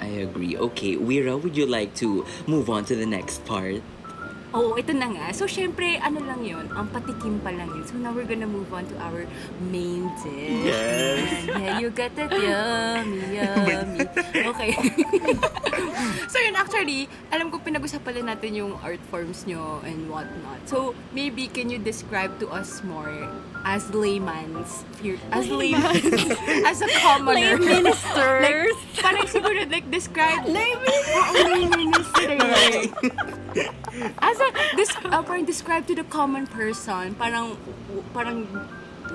I 0.00 0.24
agree. 0.24 0.56
Okay, 0.56 0.96
Wira, 0.96 1.36
would 1.36 1.56
you 1.56 1.68
like 1.68 1.94
to 2.00 2.24
move 2.48 2.72
on 2.72 2.88
to 2.88 2.96
the 2.96 3.04
next 3.04 3.44
part? 3.44 3.84
Oo, 4.50 4.74
ito 4.74 4.90
na 4.90 5.06
nga. 5.14 5.26
So, 5.30 5.46
syempre, 5.46 5.94
ano 6.02 6.18
lang 6.26 6.42
yun, 6.42 6.66
ang 6.74 6.90
patikim 6.90 7.38
pa 7.38 7.54
lang 7.54 7.70
yun. 7.70 7.86
So, 7.86 7.94
now 7.94 8.10
we're 8.10 8.26
gonna 8.26 8.50
move 8.50 8.66
on 8.74 8.82
to 8.90 8.96
our 8.98 9.22
main 9.70 10.10
dish. 10.26 10.66
Yes. 10.66 11.46
Yeah, 11.46 11.78
you 11.78 11.94
got 11.94 12.10
it. 12.18 12.30
Yummy, 12.34 13.38
yummy. 13.38 14.06
Okay. 14.34 14.70
so, 16.32 16.36
yun, 16.42 16.58
actually, 16.58 17.06
alam 17.30 17.54
ko 17.54 17.62
pinag-usapan 17.62 18.12
din 18.18 18.26
natin 18.26 18.50
yung 18.58 18.72
art 18.82 19.02
forms 19.06 19.46
nyo 19.46 19.78
and 19.86 20.10
whatnot. 20.10 20.58
So, 20.66 20.98
maybe 21.14 21.46
can 21.46 21.70
you 21.70 21.78
describe 21.78 22.34
to 22.42 22.50
us 22.50 22.82
more 22.82 23.30
as 23.62 23.86
layman's, 23.94 24.82
as 25.30 25.46
layman's, 25.46 26.02
as 26.66 26.82
a 26.82 26.88
commoner. 26.98 27.54
Lay 27.54 27.78
ministers. 27.78 28.74
like, 28.74 28.98
parang 28.98 29.26
siguro, 29.30 29.62
like, 29.70 29.86
describe. 29.94 30.42
Lay 30.48 30.74
ministers. 31.70 32.90
As 34.22 34.39
a, 34.40 34.76
this, 34.76 34.90
uh, 35.04 35.22
parang 35.22 35.44
describe 35.44 35.86
to 35.86 35.94
the 35.94 36.04
common 36.04 36.46
person, 36.46 37.14
parang, 37.14 37.56
parang, 38.12 38.44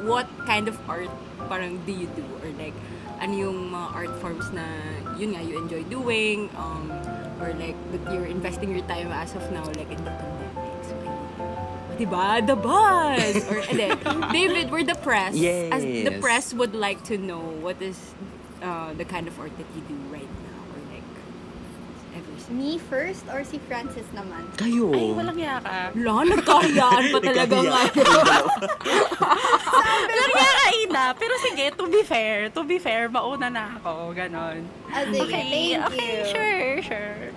what 0.06 0.28
kind 0.46 0.68
of 0.68 0.78
art, 0.90 1.10
parang, 1.50 1.82
do 1.86 1.92
you 1.92 2.08
do? 2.16 2.24
Or 2.44 2.50
like, 2.58 2.74
ano 3.20 3.34
yung 3.34 3.72
mga 3.72 3.88
art 3.96 4.14
forms 4.22 4.52
na, 4.52 4.64
yun 5.18 5.34
nga, 5.34 5.42
you 5.42 5.58
enjoy 5.58 5.84
doing, 5.90 6.50
um, 6.58 6.92
or 7.42 7.54
like, 7.56 7.76
that 7.92 8.14
you're 8.14 8.28
investing 8.28 8.72
your 8.72 8.86
time 8.88 9.12
as 9.12 9.36
of 9.36 9.44
now, 9.52 9.64
like, 9.76 9.90
in 9.92 10.04
the 10.04 10.12
pandemic. 10.12 10.84
So. 10.84 10.96
Diba? 11.96 12.46
The 12.46 12.56
buzz! 12.56 13.36
Or, 13.48 13.64
ade, 13.72 13.96
David, 14.32 14.72
we're 14.72 14.84
the 14.84 15.00
press. 15.00 15.34
As 15.72 15.84
the 15.84 16.18
press 16.20 16.54
would 16.54 16.76
like 16.76 17.04
to 17.06 17.18
know 17.18 17.40
what 17.40 17.82
is 17.82 18.14
uh, 18.62 18.94
the 18.94 19.06
kind 19.06 19.28
of 19.28 19.40
art 19.40 19.56
that 19.58 19.68
you 19.76 19.82
do 19.88 19.96
Me 22.50 22.78
first 22.78 23.26
or 23.34 23.42
si 23.42 23.58
Francis 23.66 24.06
naman? 24.14 24.46
Kayo. 24.54 24.94
Ay, 24.94 25.10
walang 25.18 25.42
yaka. 25.42 25.90
Wala, 25.98 26.30
nagkahiyaan 26.30 27.04
pa 27.10 27.18
talaga 27.18 27.58
nga. 27.58 27.82
Walang 30.06 30.34
yaka, 30.38 30.66
Ina. 30.86 31.06
Pero 31.18 31.34
sige, 31.42 31.74
to 31.74 31.90
be 31.90 32.06
fair, 32.06 32.54
to 32.54 32.62
be 32.62 32.78
fair, 32.78 33.10
mauna 33.10 33.50
na 33.50 33.82
ako. 33.82 34.14
Ganon. 34.14 34.62
Ah, 34.94 35.02
sige, 35.10 35.26
thank 35.26 35.90
okay, 35.90 36.22
you. 36.22 36.30
sure, 36.30 36.86
sure. 36.86 37.34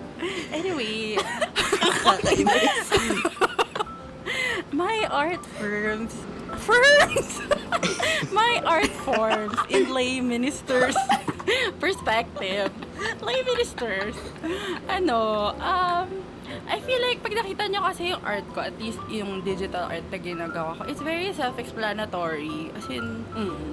Anyway, 0.53 1.17
my 4.71 5.07
art 5.09 5.43
forms, 5.57 6.13
firms, 6.59 7.41
my 8.31 8.61
art 8.65 8.91
forms 9.07 9.57
in 9.69 9.93
lay 9.93 10.19
ministers 10.19 10.95
perspective, 11.79 12.71
lay 13.21 13.41
ministers, 13.43 14.15
ano, 14.87 15.55
um, 15.57 16.07
I 16.69 16.77
feel 16.81 17.01
like 17.01 17.21
pag 17.21 17.33
nakita 17.33 17.69
nyo 17.69 17.81
kasi 17.85 18.13
yung 18.13 18.21
art 18.25 18.45
ko, 18.53 18.61
at 18.61 18.77
least 18.77 19.01
yung 19.09 19.41
digital 19.41 19.89
art 19.89 20.05
na 20.09 20.17
ginagawa 20.21 20.77
ko, 20.77 20.81
it's 20.85 21.01
very 21.01 21.33
self-explanatory. 21.33 22.73
As 22.73 22.85
in, 22.89 23.25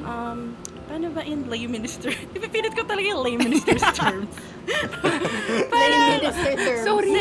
um, 0.04 0.56
paano 0.86 1.10
ba 1.12 1.22
in 1.26 1.50
lay 1.50 1.66
minister? 1.66 2.14
Ipipilit 2.36 2.72
ko 2.72 2.86
talaga 2.86 3.06
yung 3.06 3.22
lay 3.22 3.34
minister's 3.36 3.84
terms. 3.92 4.30
Lay 5.70 5.94
minister 6.18 6.52
terms. 6.58 6.82
Sorry. 6.82 7.14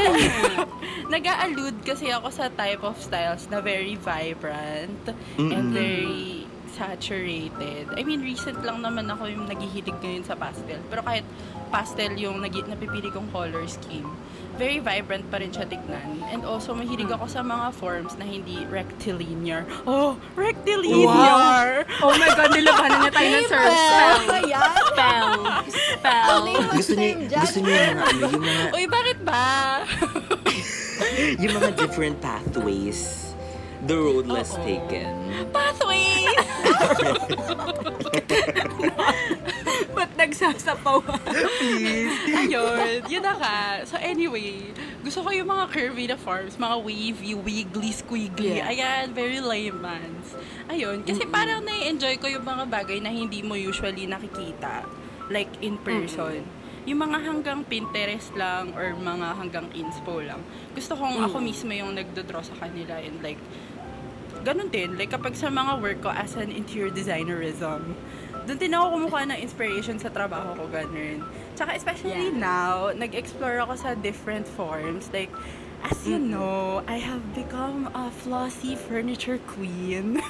Nag-a-allude 1.14 1.86
kasi 1.86 2.10
ako 2.10 2.34
sa 2.34 2.50
type 2.50 2.82
of 2.82 2.98
styles 2.98 3.46
na 3.54 3.62
very 3.62 3.94
vibrant 4.02 5.14
and 5.38 5.70
very 5.70 6.50
saturated. 6.74 7.88
I 7.94 8.02
mean, 8.02 8.26
recent 8.26 8.60
lang 8.66 8.82
naman 8.82 9.08
ako 9.08 9.30
yung 9.30 9.46
naghihilig 9.46 9.96
ngayon 10.02 10.26
sa 10.26 10.36
pastel. 10.36 10.82
Pero 10.90 11.06
kahit 11.06 11.24
pastel 11.70 12.18
yung 12.18 12.42
nag- 12.42 12.68
napipili 12.68 13.14
kong 13.14 13.30
color 13.32 13.64
scheme, 13.70 14.10
very 14.56 14.80
vibrant 14.80 15.28
pa 15.30 15.38
rin 15.44 15.52
siya 15.52 15.68
tignan. 15.68 16.24
And 16.32 16.48
also, 16.48 16.74
mahilig 16.74 17.12
ako 17.12 17.28
sa 17.28 17.44
mga 17.44 17.76
forms 17.76 18.16
na 18.16 18.26
hindi 18.26 18.64
rectilinear. 18.72 19.68
Oh, 19.84 20.16
rectilinear! 20.40 21.84
Oh 22.00 22.16
my 22.16 22.30
God, 22.34 22.50
nilabanan 22.56 22.98
niya 23.06 23.14
tayo 23.14 23.28
ng 23.30 23.48
sir. 23.48 23.66
Spell. 23.68 24.20
Ayan. 24.32 24.72
Spell. 24.90 25.32
Spell. 25.70 26.40
gusto 26.74 26.94
niyo, 26.96 27.12
gusto 27.30 27.58
niyo 27.62 27.74
yung 27.76 27.92
mga, 27.96 28.06
ano, 28.08 28.24
yung 28.32 28.44
mga, 28.44 28.64
Uy, 28.74 28.86
bakit 28.88 29.20
ba? 29.22 29.46
yung 31.44 31.54
mga 31.60 31.70
different 31.76 32.18
pathways 32.24 33.35
the 33.86 33.98
road 33.98 34.26
less 34.26 34.58
Oo. 34.58 34.66
taken. 34.66 35.14
Pathways! 35.54 36.34
Ba't 39.96 40.12
nagsasapaw? 40.18 41.00
Ayun, 42.36 43.06
yun 43.08 43.24
na 43.24 43.34
ka. 43.38 43.88
So 43.88 43.96
anyway, 44.02 44.74
gusto 45.06 45.22
ko 45.22 45.30
yung 45.30 45.48
mga 45.48 45.70
curvy 45.70 46.10
na 46.10 46.18
forms, 46.18 46.58
mga 46.58 46.78
wavy, 46.82 47.38
wiggly, 47.38 47.94
squiggly. 47.94 48.60
Yeah. 48.60 48.74
Ayan, 48.74 49.14
very 49.14 49.38
layman's. 49.38 50.34
Ayun, 50.66 51.06
kasi 51.06 51.30
parang 51.30 51.62
nai-enjoy 51.62 52.18
ko 52.18 52.26
yung 52.26 52.44
mga 52.44 52.66
bagay 52.66 52.98
na 52.98 53.14
hindi 53.14 53.46
mo 53.46 53.54
usually 53.54 54.10
nakikita. 54.10 54.82
Like 55.30 55.54
in 55.62 55.78
person. 55.78 56.42
Yung 56.86 57.02
mga 57.02 57.18
hanggang 57.26 57.66
Pinterest 57.66 58.30
lang 58.38 58.70
or 58.78 58.94
mga 58.94 59.42
hanggang 59.42 59.68
inspo 59.74 60.22
lang. 60.22 60.38
Gusto 60.78 60.94
kong 60.94 61.18
ako 61.18 61.42
mismo 61.42 61.74
yung 61.74 61.98
nagdodraw 61.98 62.46
sa 62.46 62.54
kanila 62.62 63.02
and 63.02 63.26
like, 63.26 63.42
ganun 64.46 64.70
din. 64.70 64.94
Like, 64.94 65.10
kapag 65.10 65.34
sa 65.34 65.50
mga 65.50 65.82
work 65.82 66.00
ko 66.00 66.14
as 66.14 66.38
an 66.38 66.54
interior 66.54 66.94
designerism, 66.94 67.98
doon 68.46 68.58
din 68.62 68.72
ako 68.72 68.86
kumukuha 68.94 69.24
ng 69.34 69.40
inspiration 69.42 69.98
sa 69.98 70.08
trabaho 70.08 70.54
ko, 70.54 70.70
ganun. 70.70 71.26
Tsaka 71.58 71.74
especially 71.74 72.30
Yeah. 72.30 72.38
now, 72.38 72.94
nag-explore 72.94 73.58
ako 73.60 73.74
sa 73.74 73.98
different 73.98 74.46
forms. 74.46 75.10
Like, 75.10 75.34
as 75.82 75.98
you 76.06 76.18
know, 76.18 76.86
I 76.86 76.98
have 76.98 77.22
become 77.34 77.90
a 77.94 78.14
flossy 78.22 78.78
furniture 78.78 79.42
queen. 79.46 80.22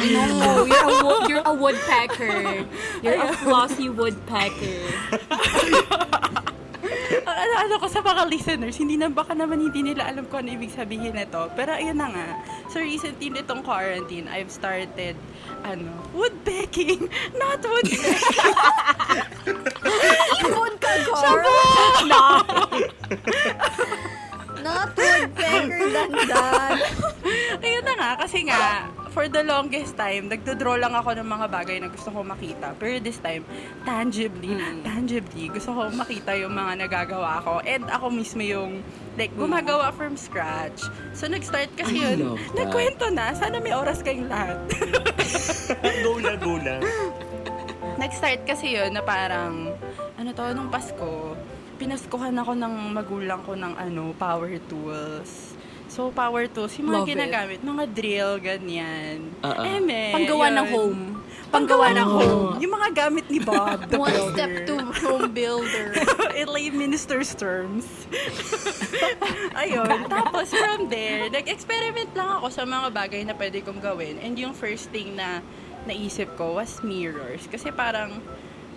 No, 0.00 0.64
you're 0.68 0.88
a, 0.88 0.96
wo- 1.04 1.24
you're 1.28 1.44
a 1.44 1.52
woodpecker. 1.52 2.64
You're 3.04 3.20
a 3.20 3.32
flossy 3.36 3.88
woodpecker. 3.88 4.80
Ang 7.26 7.36
ano, 7.36 7.54
ano 7.66 7.74
ko 7.78 7.86
sa 7.86 8.00
mga 8.02 8.22
listeners, 8.26 8.76
hindi 8.78 8.96
na 8.98 9.10
baka 9.10 9.34
naman 9.34 9.60
hindi 9.60 9.82
nila 9.82 10.08
alam 10.08 10.26
kung 10.26 10.46
ano 10.46 10.50
ibig 10.54 10.72
sabihin 10.74 11.14
nito. 11.14 11.50
Pero 11.54 11.74
ayun 11.74 11.98
na 11.98 12.08
nga. 12.10 12.28
So 12.70 12.82
recently 12.82 13.30
nitong 13.30 13.62
quarantine, 13.62 14.26
I've 14.26 14.50
started 14.50 15.14
ano, 15.62 15.90
woodpecking. 16.16 17.08
Not 17.36 17.60
woodpecking. 17.62 18.56
Ibon 20.40 20.74
ka, 20.80 20.92
girl. 21.04 21.44
No. 22.08 22.24
Not 24.60 24.90
woodpecker. 24.96 25.88
that. 26.28 26.78
Ayun 27.60 27.84
na 27.84 27.94
nga, 27.96 28.10
kasi 28.24 28.38
nga, 28.48 28.88
for 29.10 29.26
the 29.26 29.42
longest 29.42 29.98
time, 29.98 30.30
nagdodraw 30.30 30.78
lang 30.78 30.94
ako 30.94 31.18
ng 31.18 31.26
mga 31.26 31.46
bagay 31.50 31.76
na 31.82 31.90
gusto 31.90 32.14
ko 32.14 32.22
makita. 32.22 32.72
Pero 32.78 33.02
this 33.02 33.18
time, 33.18 33.42
tangibly, 33.82 34.54
tangibly, 34.86 35.50
gusto 35.50 35.74
ko 35.74 35.90
makita 35.90 36.34
yung 36.38 36.54
mga 36.54 36.86
nagagawa 36.86 37.42
ko. 37.42 37.58
And 37.66 37.90
ako 37.90 38.14
mismo 38.14 38.40
yung, 38.40 38.86
like, 39.18 39.34
gumagawa 39.34 39.90
from 39.90 40.14
scratch. 40.14 40.86
So, 41.12 41.26
nag-start 41.26 41.74
kasi 41.74 41.98
I 41.98 42.14
yun. 42.14 42.38
Nagkwento 42.54 43.10
na. 43.10 43.34
Sana 43.34 43.58
may 43.58 43.74
oras 43.74 44.00
kayong 44.00 44.30
lahat. 44.30 44.58
go 46.06 46.22
na, 46.22 46.32
go 46.38 46.54
na. 46.56 46.78
nag-start 48.00 48.46
kasi 48.46 48.78
yun 48.78 48.94
na 48.94 49.02
parang, 49.02 49.74
ano 50.16 50.28
to, 50.30 50.44
nung 50.54 50.70
Pasko, 50.70 51.34
pinaskuhan 51.76 52.36
ako 52.38 52.54
ng 52.54 52.74
magulang 52.94 53.40
ko 53.42 53.58
ng 53.58 53.74
ano, 53.74 54.14
power 54.16 54.54
tools. 54.70 55.49
So, 55.90 56.08
power 56.08 56.46
tools, 56.46 56.70
yung 56.78 56.86
mga 56.86 56.96
Love 56.96 57.04
it. 57.04 57.12
ginagamit, 57.12 57.58
mga 57.60 57.84
drill, 57.90 58.32
ganyan. 58.38 59.34
Oo. 59.42 59.60
Eme, 59.60 60.14
Panggawa 60.14 60.46
yun. 60.46 60.54
ng 60.54 60.68
home. 60.70 61.02
Panggawa 61.50 61.86
ng 61.90 62.06
Oh. 62.06 62.14
home. 62.16 62.52
Yung 62.62 62.72
mga 62.72 62.88
gamit 62.96 63.26
ni 63.26 63.42
Bob, 63.42 63.90
the 63.90 63.98
One 63.98 64.06
builder. 64.08 64.30
step 64.32 64.52
to 64.64 64.74
home 65.02 65.34
builder. 65.34 65.98
In 66.38 66.46
lay 66.46 66.70
minister's 66.70 67.34
terms. 67.34 67.90
Ayun. 69.58 70.06
Tapos 70.06 70.46
from 70.48 70.86
there, 70.86 71.26
nag-experiment 71.28 72.14
lang 72.14 72.38
ako 72.38 72.46
sa 72.48 72.62
mga 72.62 72.88
bagay 72.90 73.22
na 73.24 73.34
pwede 73.34 73.58
kong 73.60 73.82
gawin. 73.82 74.22
And 74.22 74.38
yung 74.38 74.54
first 74.54 74.88
thing 74.88 75.18
na 75.18 75.42
naisip 75.82 76.30
ko 76.34 76.54
was 76.54 76.78
mirrors. 76.80 77.42
Kasi 77.44 77.70
parang, 77.70 78.22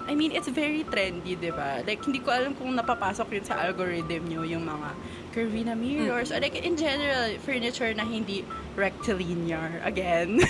I 0.03 0.13
mean, 0.13 0.31
it's 0.31 0.47
very 0.47 0.83
trendy, 0.83 1.33
di 1.33 1.49
ba? 1.49 1.79
Like, 1.81 2.03
hindi 2.03 2.19
ko 2.19 2.29
alam 2.29 2.53
kung 2.53 2.73
napapasok 2.73 3.27
yun 3.31 3.43
sa 3.43 3.55
algorithm 3.59 4.27
nyo, 4.27 4.43
yung 4.43 4.63
mga 4.63 4.89
curvy 5.31 5.63
na 5.63 5.73
mirrors. 5.73 6.29
Or 6.29 6.37
like, 6.37 6.55
in 6.55 6.75
general, 6.75 7.33
furniture 7.41 7.93
na 7.93 8.03
hindi 8.03 8.43
rectilinear. 8.75 9.81
Again. 9.83 10.43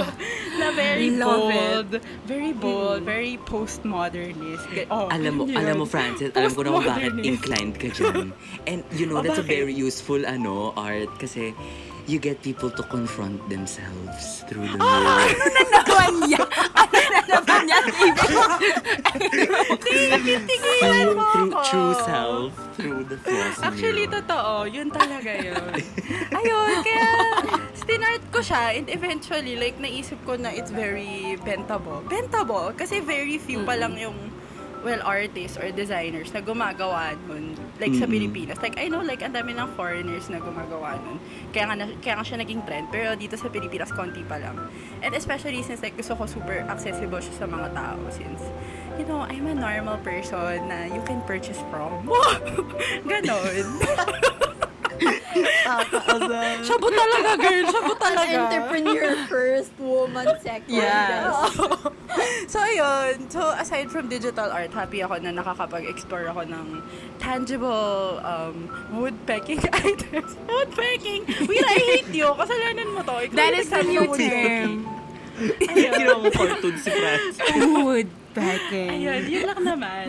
na 0.60 0.68
very 0.72 1.10
bold. 1.12 2.00
Very 2.24 2.52
bold. 2.52 3.02
Very 3.02 3.34
postmodernist. 3.44 4.64
Oh, 4.88 5.08
Alam 5.08 5.32
mo, 5.34 5.42
yun. 5.44 5.56
alam 5.56 5.74
mo, 5.78 5.84
Francis, 5.84 6.30
alam 6.32 6.50
ko 6.50 6.62
na 6.62 6.70
kung 6.70 6.86
bakit 6.86 7.12
inclined 7.20 7.74
ka 7.76 7.88
dyan. 7.88 8.30
And 8.70 8.80
you 8.94 9.06
know, 9.06 9.18
Oh, 9.18 9.22
that's 9.22 9.36
a 9.36 9.44
bakit? 9.44 9.58
very 9.66 9.74
useful 9.74 10.22
ano 10.22 10.72
art 10.72 11.10
kasi 11.18 11.52
you 12.06 12.18
get 12.18 12.40
people 12.40 12.70
to 12.70 12.82
confront 12.84 13.38
themselves 13.46 14.42
through 14.48 14.64
the 14.66 14.78
Ah, 14.80 15.20
mirror. 15.20 15.30
Ano 15.30 16.18
naman 16.18 16.19
totoo. 24.20 24.68
Yun 24.68 24.92
talaga 24.92 25.32
yun. 25.32 25.72
Ayun, 26.30 26.70
kaya 26.84 27.08
stinart 27.72 28.24
ko 28.28 28.44
siya 28.44 28.76
and 28.76 28.86
eventually, 28.92 29.56
like, 29.56 29.80
naisip 29.80 30.20
ko 30.28 30.36
na 30.36 30.52
it's 30.52 30.70
very 30.70 31.40
bentable. 31.40 32.04
Bentable? 32.06 32.76
Kasi 32.76 33.00
very 33.00 33.40
few 33.40 33.64
pa 33.64 33.74
lang 33.80 33.96
yung 33.96 34.16
well, 34.82 35.00
artists 35.04 35.56
or 35.60 35.68
designers 35.70 36.32
na 36.32 36.40
gumagawa 36.40 37.12
nun, 37.28 37.56
like 37.78 37.92
sa. 37.92 38.08
Pilipinas. 38.08 38.60
Like, 38.62 38.80
I 38.80 38.88
know, 38.88 39.04
like, 39.04 39.20
ang 39.22 39.36
dami 39.36 39.52
ng 39.52 39.68
foreigners 39.76 40.28
na 40.32 40.40
gumagawa 40.40 40.96
nun. 41.04 41.20
Kaya 41.52 41.68
nga, 41.68 41.76
na- 41.76 41.96
kaya 42.00 42.14
nga 42.20 42.24
siya 42.24 42.38
naging 42.40 42.64
trend. 42.64 42.88
Pero 42.88 43.12
dito 43.16 43.36
sa 43.36 43.48
Pilipinas, 43.52 43.92
konti 43.92 44.24
pa 44.24 44.40
lang. 44.40 44.56
And 45.04 45.12
especially 45.12 45.60
since, 45.62 45.84
like, 45.84 45.96
gusto 45.96 46.16
ko 46.16 46.24
super 46.24 46.64
accessible 46.68 47.20
siya 47.20 47.44
sa 47.44 47.46
mga 47.46 47.76
tao. 47.76 48.00
Since, 48.08 48.40
you 48.96 49.04
know, 49.04 49.24
I'm 49.24 49.46
a 49.48 49.56
normal 49.56 50.00
person 50.00 50.68
na 50.68 50.88
you 50.88 51.00
can 51.04 51.20
purchase 51.28 51.60
from. 51.68 52.08
Ganon. 53.08 53.66
Siya 56.60 56.76
po 56.76 56.88
talaga, 56.90 57.30
girl. 57.38 57.64
Siya 57.66 57.80
po 57.80 57.94
An 57.94 58.00
talaga. 58.00 58.36
entrepreneur 58.44 59.10
first, 59.26 59.72
woman 59.78 60.26
second. 60.44 60.68
Yes. 60.70 61.32
so, 62.52 62.56
ayun. 62.60 63.14
So, 63.30 63.40
aside 63.54 63.88
from 63.88 64.08
digital 64.08 64.50
art, 64.50 64.72
happy 64.72 65.00
ako 65.00 65.18
na 65.22 65.32
nakakapag-explore 65.32 66.28
ako 66.30 66.42
ng 66.44 66.66
tangible 67.18 68.20
um, 68.20 68.68
woodpecking 68.92 69.60
items. 69.86 70.36
Woodpecking! 70.44 71.24
Wait, 71.46 71.64
I 71.64 71.78
hate 71.96 72.12
you. 72.12 72.28
Kasalanan 72.34 72.88
mo 72.92 73.00
to. 73.02 73.14
Ikaw 73.24 73.36
That 73.36 73.54
is 73.56 73.68
the 73.70 73.82
new 73.82 74.04
term. 74.12 74.84
Ginawa 75.40 76.20
mo 76.20 76.28
cartoon 76.28 76.76
si 76.76 76.90
Francis. 76.92 77.40
Woodpecking. 77.56 78.90
Ayun, 78.92 79.20
yun 79.24 79.44
lang 79.48 79.60
naman. 79.64 80.08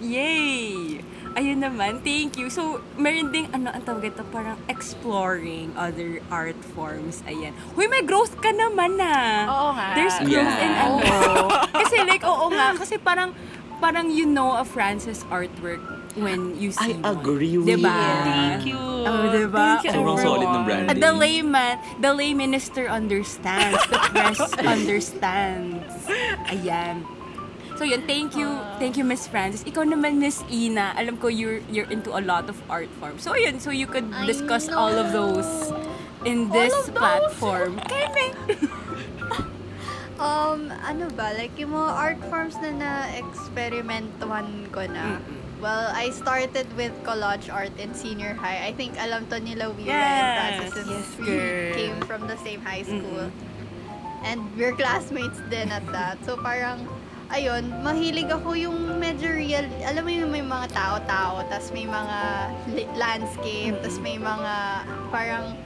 Yay! 0.00 0.98
Ayun 1.32 1.60
naman, 1.60 2.00
thank 2.00 2.36
you. 2.36 2.46
So, 2.46 2.62
meron 2.94 3.30
ding, 3.30 3.48
ano, 3.50 3.68
ang 3.68 3.82
tawag 3.82 4.04
ito, 4.06 4.20
parang 4.28 4.60
exploring 4.66 5.72
other 5.74 6.20
art 6.28 6.58
forms. 6.72 7.24
Ayan. 7.24 7.56
Huy, 7.72 7.86
may 7.86 8.02
growth 8.02 8.36
ka 8.38 8.50
naman 8.50 8.96
na. 8.96 9.12
Oo 9.46 9.70
nga. 9.72 9.96
There's 9.96 10.18
growth 10.20 10.30
Yeah. 10.50 10.60
in 10.60 10.72
ano. 10.74 11.12
kasi 11.80 11.96
like, 12.02 12.20
oo 12.20 12.46
nga, 12.48 12.76
kasi 12.76 12.96
parang, 12.96 13.32
parang 13.78 14.08
you 14.08 14.24
know 14.24 14.54
a 14.54 14.62
Francis 14.62 15.24
artwork 15.26 15.80
when 16.14 16.52
you 16.54 16.68
I 16.70 16.76
see 16.76 16.94
one. 16.94 17.08
agree 17.08 17.56
with 17.56 17.66
diba? 17.66 17.88
you. 17.88 18.12
Thank 18.22 18.62
you. 18.68 18.80
Oh, 19.02 19.24
diba? 19.26 19.56
Thank 19.74 19.82
you, 19.82 19.92
Sobrang 19.96 20.18
solid 20.20 20.46
ng 20.46 20.62
branding. 20.62 21.00
The 21.00 21.10
layman, 21.10 21.74
the 21.98 22.12
lay 22.12 22.30
minister 22.30 22.86
understands. 22.86 23.80
The 23.88 23.98
press 24.12 24.40
understands. 24.62 25.88
Ayan. 26.46 27.02
So 27.78 27.84
yun, 27.84 28.06
thank 28.06 28.36
you, 28.36 28.60
thank 28.78 28.96
you 28.96 29.04
Miss 29.04 29.26
Francis. 29.26 29.64
Ikaw 29.64 29.88
naman 29.88 30.20
Miss 30.20 30.44
Ina, 30.46 30.94
alam 30.94 31.18
ko 31.18 31.26
you're 31.26 31.58
you're 31.72 31.88
into 31.90 32.14
a 32.14 32.22
lot 32.22 32.46
of 32.46 32.54
art 32.70 32.90
forms. 33.00 33.24
So 33.24 33.34
yun, 33.34 33.58
so 33.58 33.70
you 33.74 33.86
could 33.86 34.06
discuss 34.24 34.68
all 34.68 34.92
of 34.92 35.10
those 35.10 35.48
in 36.22 36.46
All 36.46 36.54
this 36.54 36.74
of 36.76 36.92
those? 36.92 36.94
platform. 36.94 37.80
Keme. 37.88 38.28
Um, 40.22 40.70
ano 40.86 41.10
ba? 41.18 41.34
Like, 41.34 41.50
yung 41.58 41.74
mga 41.74 41.92
art 41.98 42.20
forms 42.30 42.54
na 42.62 42.70
na-experimentuhan 42.70 44.70
ko 44.70 44.86
na. 44.86 45.18
Well, 45.58 45.90
I 45.90 46.14
started 46.14 46.70
with 46.78 46.94
collage 47.02 47.50
art 47.50 47.74
in 47.74 47.90
senior 47.90 48.38
high. 48.38 48.62
I 48.62 48.70
think 48.70 48.94
alam 49.02 49.26
to 49.34 49.42
nila 49.42 49.74
Wira 49.74 49.90
and 49.90 49.90
Yes, 49.90 50.38
Francis 50.38 50.70
since 50.78 50.94
yes, 50.94 51.18
we 51.18 51.26
girl. 51.26 51.74
came 51.74 51.98
from 52.06 52.30
the 52.30 52.38
same 52.46 52.62
high 52.62 52.86
school. 52.86 53.34
And 54.22 54.46
we're 54.54 54.78
classmates 54.78 55.42
din 55.50 55.74
at 55.74 55.82
that. 55.90 56.22
So, 56.22 56.38
parang, 56.38 56.86
ayun, 57.32 57.64
mahilig 57.80 58.28
ako 58.28 58.52
yung 58.52 59.00
medyo 59.00 59.32
real, 59.32 59.64
alam 59.82 60.04
mo 60.04 60.12
yung 60.12 60.30
may 60.30 60.44
mga 60.44 60.68
tao-tao, 60.70 61.40
tas 61.48 61.72
may 61.72 61.88
mga 61.88 62.18
landscape, 62.94 63.76
tas 63.80 63.96
may 63.98 64.20
mga 64.20 64.54
parang 65.08 65.56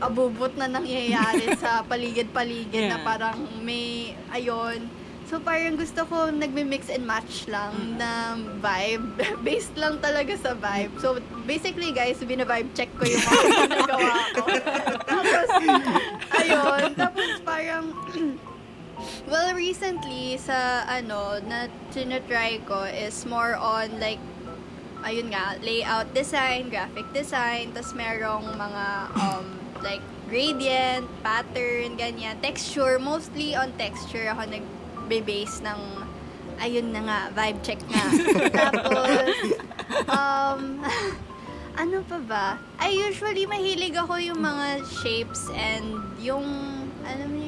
abubot 0.00 0.50
na 0.56 0.66
nangyayari 0.66 1.52
sa 1.62 1.84
paligid-paligid 1.84 2.88
na 2.88 2.98
Yeah. 2.98 3.04
parang 3.04 3.38
may, 3.60 4.16
ayun. 4.32 4.88
So 5.30 5.40
parang 5.40 5.80
gusto 5.80 6.04
ko 6.04 6.28
nagme-mix 6.28 6.92
and 6.92 7.08
match 7.08 7.48
lang 7.48 7.96
na 7.96 8.36
vibe. 8.60 9.16
Based 9.46 9.72
lang 9.78 9.96
talaga 10.02 10.36
sa 10.36 10.52
vibe. 10.52 10.92
So 10.98 11.22
basically 11.46 11.88
guys, 11.92 12.20
bina-vibe 12.20 12.68
check 12.76 12.90
ko 12.98 13.06
yung 13.06 13.22
mga 13.22 13.42
ginagawa 13.64 14.16
ko. 14.36 14.44
Tapos, 15.08 15.48
ayun. 16.36 16.82
Tapos 16.92 17.28
parang, 17.46 17.84
well, 19.26 19.54
recently 19.54 20.36
sa 20.38 20.84
ano, 20.86 21.40
na 21.46 21.68
tinatry 21.90 22.62
ko 22.66 22.84
is 22.88 23.24
more 23.26 23.54
on 23.56 23.92
like, 23.98 24.20
ayun 25.02 25.34
nga, 25.34 25.58
layout 25.60 26.08
design, 26.14 26.70
graphic 26.70 27.06
design, 27.10 27.74
tas 27.74 27.90
merong 27.92 28.46
mga, 28.54 28.84
um, 29.18 29.46
like, 29.82 30.02
gradient, 30.30 31.04
pattern, 31.20 31.98
ganyan. 31.98 32.38
Texture, 32.40 32.96
mostly 33.02 33.52
on 33.58 33.74
texture 33.76 34.30
ako 34.30 34.46
nagbe-base 34.48 35.60
ng, 35.66 35.80
ayun 36.62 36.94
na 36.94 37.00
nga, 37.02 37.20
vibe 37.34 37.60
check 37.66 37.80
na. 37.90 38.02
Tapos, 38.62 39.34
um, 40.06 40.60
ano 41.82 41.98
pa 42.06 42.18
ba? 42.22 42.46
I 42.78 42.94
usually 42.94 43.44
mahilig 43.44 43.98
ako 43.98 44.22
yung 44.22 44.38
mga 44.38 44.86
shapes 45.02 45.50
and 45.52 45.98
yung, 46.22 46.46
ano 47.02 47.22
mo 47.26 47.41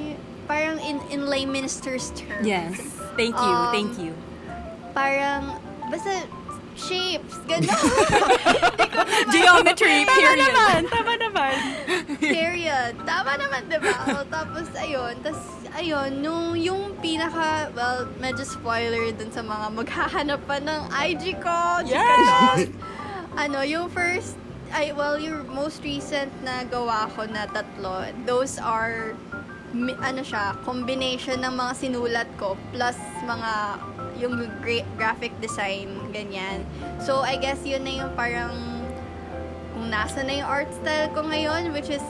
parang 0.44 0.78
in, 0.80 1.00
in 1.08 1.26
layminister's 1.26 2.10
terms. 2.12 2.44
Yes. 2.44 2.76
Thank 3.14 3.34
you, 3.34 3.52
Um, 3.54 3.70
thank 3.70 3.92
you. 3.96 4.12
Parang, 4.92 5.58
basta, 5.88 6.26
shapes, 6.74 7.38
gano'n. 7.46 7.70
Geometry, 9.34 10.02
Tama 10.02 10.10
period. 10.10 10.38
naman, 10.40 10.78
tama 10.90 11.12
naman. 11.14 11.54
Period. 12.20 12.92
Tama 13.02 13.32
naman, 13.38 13.60
di 13.66 13.78
ba? 13.78 13.94
O, 14.10 14.26
tapos, 14.26 14.66
ayun. 14.74 15.14
Tapos, 15.22 15.42
ayun, 15.74 16.10
nung 16.18 16.54
yung 16.54 16.94
pinaka, 16.98 17.70
well, 17.72 18.06
medyo 18.18 18.42
spoiler 18.42 19.10
dun 19.14 19.30
sa 19.30 19.42
mga 19.42 19.66
maghahanap 19.70 20.40
pa 20.46 20.58
ng 20.58 20.80
IG 20.90 21.38
ko. 21.38 21.82
Yes! 21.86 22.70
ano, 23.34 23.62
yung 23.62 23.86
first, 23.90 24.34
ay, 24.70 24.90
well, 24.90 25.14
yung 25.14 25.46
most 25.46 25.82
recent 25.82 26.30
na 26.42 26.66
gawa 26.66 27.06
ko 27.14 27.26
na 27.26 27.46
tatlo, 27.46 28.10
those 28.26 28.58
are, 28.58 29.14
ano 30.00 30.22
siya, 30.22 30.54
combination 30.62 31.42
ng 31.42 31.54
mga 31.54 31.72
sinulat 31.74 32.28
ko 32.38 32.54
plus 32.70 32.96
mga 33.26 33.52
yung 34.22 34.38
gra- 34.62 34.88
graphic 34.94 35.34
design, 35.42 35.90
ganyan. 36.14 36.62
So, 37.02 37.26
I 37.26 37.34
guess 37.36 37.60
yun 37.66 37.82
na 37.82 38.06
yung 38.06 38.12
parang 38.14 38.54
kung 39.74 39.90
nasa 39.90 40.22
na 40.22 40.38
yung 40.38 40.48
art 40.48 40.70
style 40.70 41.10
ko 41.10 41.26
ngayon, 41.26 41.74
which 41.74 41.90
is 41.90 42.04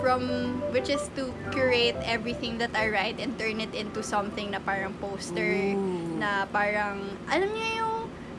from 0.00 0.56
which 0.72 0.88
is 0.88 1.12
to 1.12 1.28
curate 1.52 1.96
everything 2.08 2.56
that 2.56 2.72
I 2.72 2.88
write 2.88 3.20
and 3.20 3.36
turn 3.36 3.60
it 3.60 3.76
into 3.76 4.00
something 4.00 4.56
na 4.56 4.58
parang 4.64 4.96
poster 4.96 5.76
na 6.16 6.48
parang 6.48 7.04
alam 7.28 7.52
niyo 7.52 7.68
yung 7.84 7.89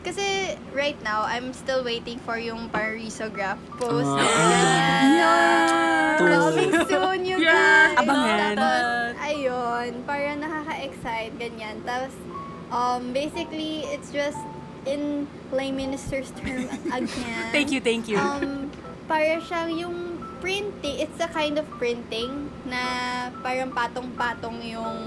kasi 0.02 0.58
right 0.74 0.98
now 1.02 1.24
I'm 1.24 1.54
still 1.54 1.82
waiting 1.82 2.18
for 2.22 2.36
yung 2.36 2.70
parang 2.70 2.98
risograph 2.98 3.62
post 3.78 4.10
Ah. 4.10 4.18
ganyan. 4.18 5.06
Yeah. 5.16 6.18
Coming 6.18 6.74
soon 6.86 7.20
you 7.24 7.38
Yeah. 7.40 7.54
guys. 7.54 7.98
Abangan. 8.02 8.54
Tapos 8.58 8.86
ayun, 9.22 9.90
parang 10.04 10.38
nakaka-excite 10.42 11.34
ganyan. 11.38 11.76
Tapos 11.82 12.14
um 12.70 13.12
basically 13.12 13.86
it's 13.90 14.10
just 14.10 14.38
in 14.84 15.30
lay 15.54 15.70
minister's 15.70 16.34
term 16.34 16.66
again. 16.90 17.50
Thank 17.56 17.70
you, 17.70 17.78
thank 17.80 18.10
you. 18.10 18.18
Um, 18.18 18.74
para 19.06 19.38
siyang 19.38 19.70
yung 19.78 19.98
printing, 20.42 20.98
it's 20.98 21.22
a 21.22 21.30
kind 21.30 21.62
of 21.62 21.70
printing 21.78 22.50
na 22.66 22.82
parang 23.46 23.70
patong-patong 23.70 24.58
yung 24.66 24.98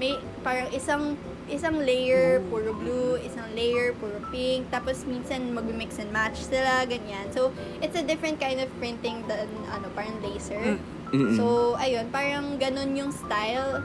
may 0.00 0.16
parang 0.40 0.72
isang 0.72 1.20
isang 1.50 1.82
layer 1.82 2.40
puro 2.48 2.72
blue, 2.72 3.18
isang 3.20 3.50
layer 3.58 3.92
puro 3.98 4.22
pink, 4.30 4.70
tapos 4.70 5.02
minsan 5.04 5.50
mag-mix 5.50 5.98
and 5.98 6.08
match 6.14 6.38
sila, 6.38 6.86
ganyan. 6.86 7.28
So, 7.34 7.52
it's 7.82 7.98
a 7.98 8.04
different 8.06 8.38
kind 8.38 8.62
of 8.62 8.70
printing 8.78 9.26
than 9.26 9.50
ano, 9.74 9.90
parang 9.92 10.16
laser. 10.22 10.78
Mm-mm. 11.10 11.34
So, 11.34 11.74
ayun, 11.76 12.08
parang 12.14 12.56
ganun 12.62 12.94
yung 12.94 13.10
style. 13.10 13.82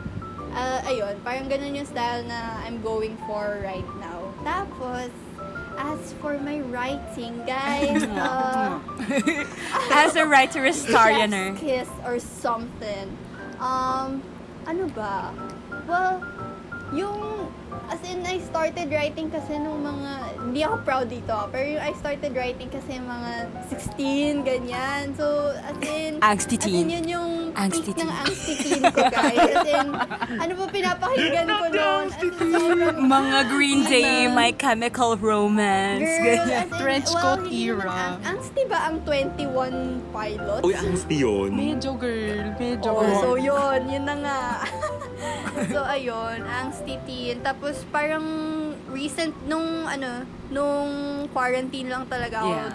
Ah, 0.56 0.80
ayun, 0.88 1.20
parang 1.26 1.52
ganun 1.52 1.76
yung 1.76 1.90
style 1.90 2.24
na 2.24 2.64
I'm 2.64 2.80
going 2.80 3.18
for 3.28 3.60
right 3.66 3.90
now. 4.00 4.32
Tapos, 4.46 5.12
as 5.76 6.14
for 6.22 6.40
my 6.40 6.62
writing, 6.72 7.44
guys, 7.44 8.04
uh, 8.16 8.80
As 9.92 10.16
a 10.16 10.26
writer 10.26 10.64
historianer. 10.64 11.58
kiss 11.58 11.90
or 12.06 12.20
something. 12.20 13.12
Um, 13.60 14.24
ano 14.68 14.88
ba? 14.96 15.34
Well, 15.88 16.24
yung, 16.94 17.50
as 17.86 18.02
in, 18.04 18.20
I 18.22 18.38
started 18.40 18.88
writing 18.88 19.28
kasi 19.28 19.56
nung 19.56 19.82
mga, 19.82 20.12
hindi 20.42 20.62
ako 20.62 20.76
proud 20.82 21.08
dito, 21.08 21.32
ah, 21.32 21.46
pero 21.46 21.66
yung 21.70 21.80
I 21.80 21.94
started 21.94 22.32
writing 22.32 22.68
kasi 22.68 22.98
mga 22.98 23.32
16, 23.68 24.44
ganyan. 24.44 25.14
So, 25.14 25.26
as 25.54 25.78
in, 25.82 26.18
Angsty 26.20 26.56
as 26.56 26.66
in, 26.66 26.72
teen. 26.72 26.88
yun 26.92 27.06
yung 27.10 27.32
Angsty 27.54 27.82
peak 27.88 27.98
ng 27.98 28.06
teen. 28.06 28.22
angsty 28.22 28.54
teen 28.58 28.82
ko, 28.84 29.00
guys. 29.06 29.40
As 29.54 29.66
in, 29.66 29.88
ano 30.44 30.52
ba 30.54 30.66
pinapakinggan 30.68 31.46
ko 31.46 31.66
noon? 31.70 32.06
As 32.06 32.18
in, 32.20 32.32
sobrang, 32.52 32.98
Mga 33.02 33.40
Green 33.48 33.80
Day, 33.86 34.12
My 34.28 34.52
Chemical 34.52 35.16
Romance. 35.16 36.04
Girl, 36.20 36.24
ganyan. 36.38 36.52
as 36.60 36.70
in, 36.70 36.78
Trench 36.78 37.10
well, 37.10 37.24
coat 37.26 37.42
hindi 37.44 37.62
naman 37.66 37.82
era. 37.82 37.96
ang- 37.96 38.20
Angsty 38.28 38.62
ba 38.66 38.80
ang 38.84 38.98
21 39.02 39.74
pilots? 40.12 40.62
Uy, 40.62 40.74
angsti 40.74 41.16
yun. 41.18 41.50
Medyo 41.50 41.92
girl, 41.96 42.46
medyo 42.56 42.90
Oh, 42.92 43.02
girl. 43.02 43.18
so 43.18 43.30
yun, 43.36 43.80
yun 43.88 44.04
na 44.04 44.16
nga. 44.18 44.40
so 45.72 45.80
ayun, 45.82 46.44
angsty 46.46 47.00
teen. 47.06 47.40
Tapos 47.40 47.65
parang 47.88 48.26
recent 48.90 49.34
nung 49.46 49.86
ano, 49.86 50.26
nung 50.50 50.92
quarantine 51.32 51.90
lang 51.90 52.06
talaga 52.06 52.42
ako 52.42 52.54
Yeah. 52.54 52.74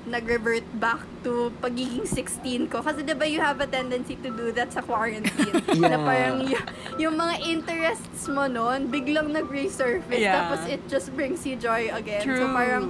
nag-revert 0.00 0.64
back 0.80 1.04
to 1.20 1.52
pagiging 1.60 2.08
16 2.08 2.72
ko. 2.72 2.80
Kasi 2.80 3.04
'di 3.04 3.12
ba 3.12 3.28
you 3.28 3.36
have 3.36 3.60
a 3.60 3.68
tendency 3.68 4.16
to 4.16 4.32
do 4.32 4.48
that 4.50 4.72
sa 4.72 4.80
quarantine. 4.80 5.52
Na 5.84 5.92
Yeah. 5.92 6.00
parang 6.00 6.36
y- 6.42 6.64
yung 6.96 7.20
mga 7.20 7.36
interests 7.44 8.24
mo 8.24 8.48
noon, 8.48 8.88
biglang 8.88 9.28
nag-resurface. 9.28 10.16
Yeah. 10.18 10.48
Tapos 10.48 10.64
it 10.64 10.80
just 10.88 11.12
brings 11.12 11.44
you 11.44 11.54
joy 11.54 11.92
again. 11.92 12.24
So 12.24 12.48
True. 12.48 12.54
parang 12.56 12.84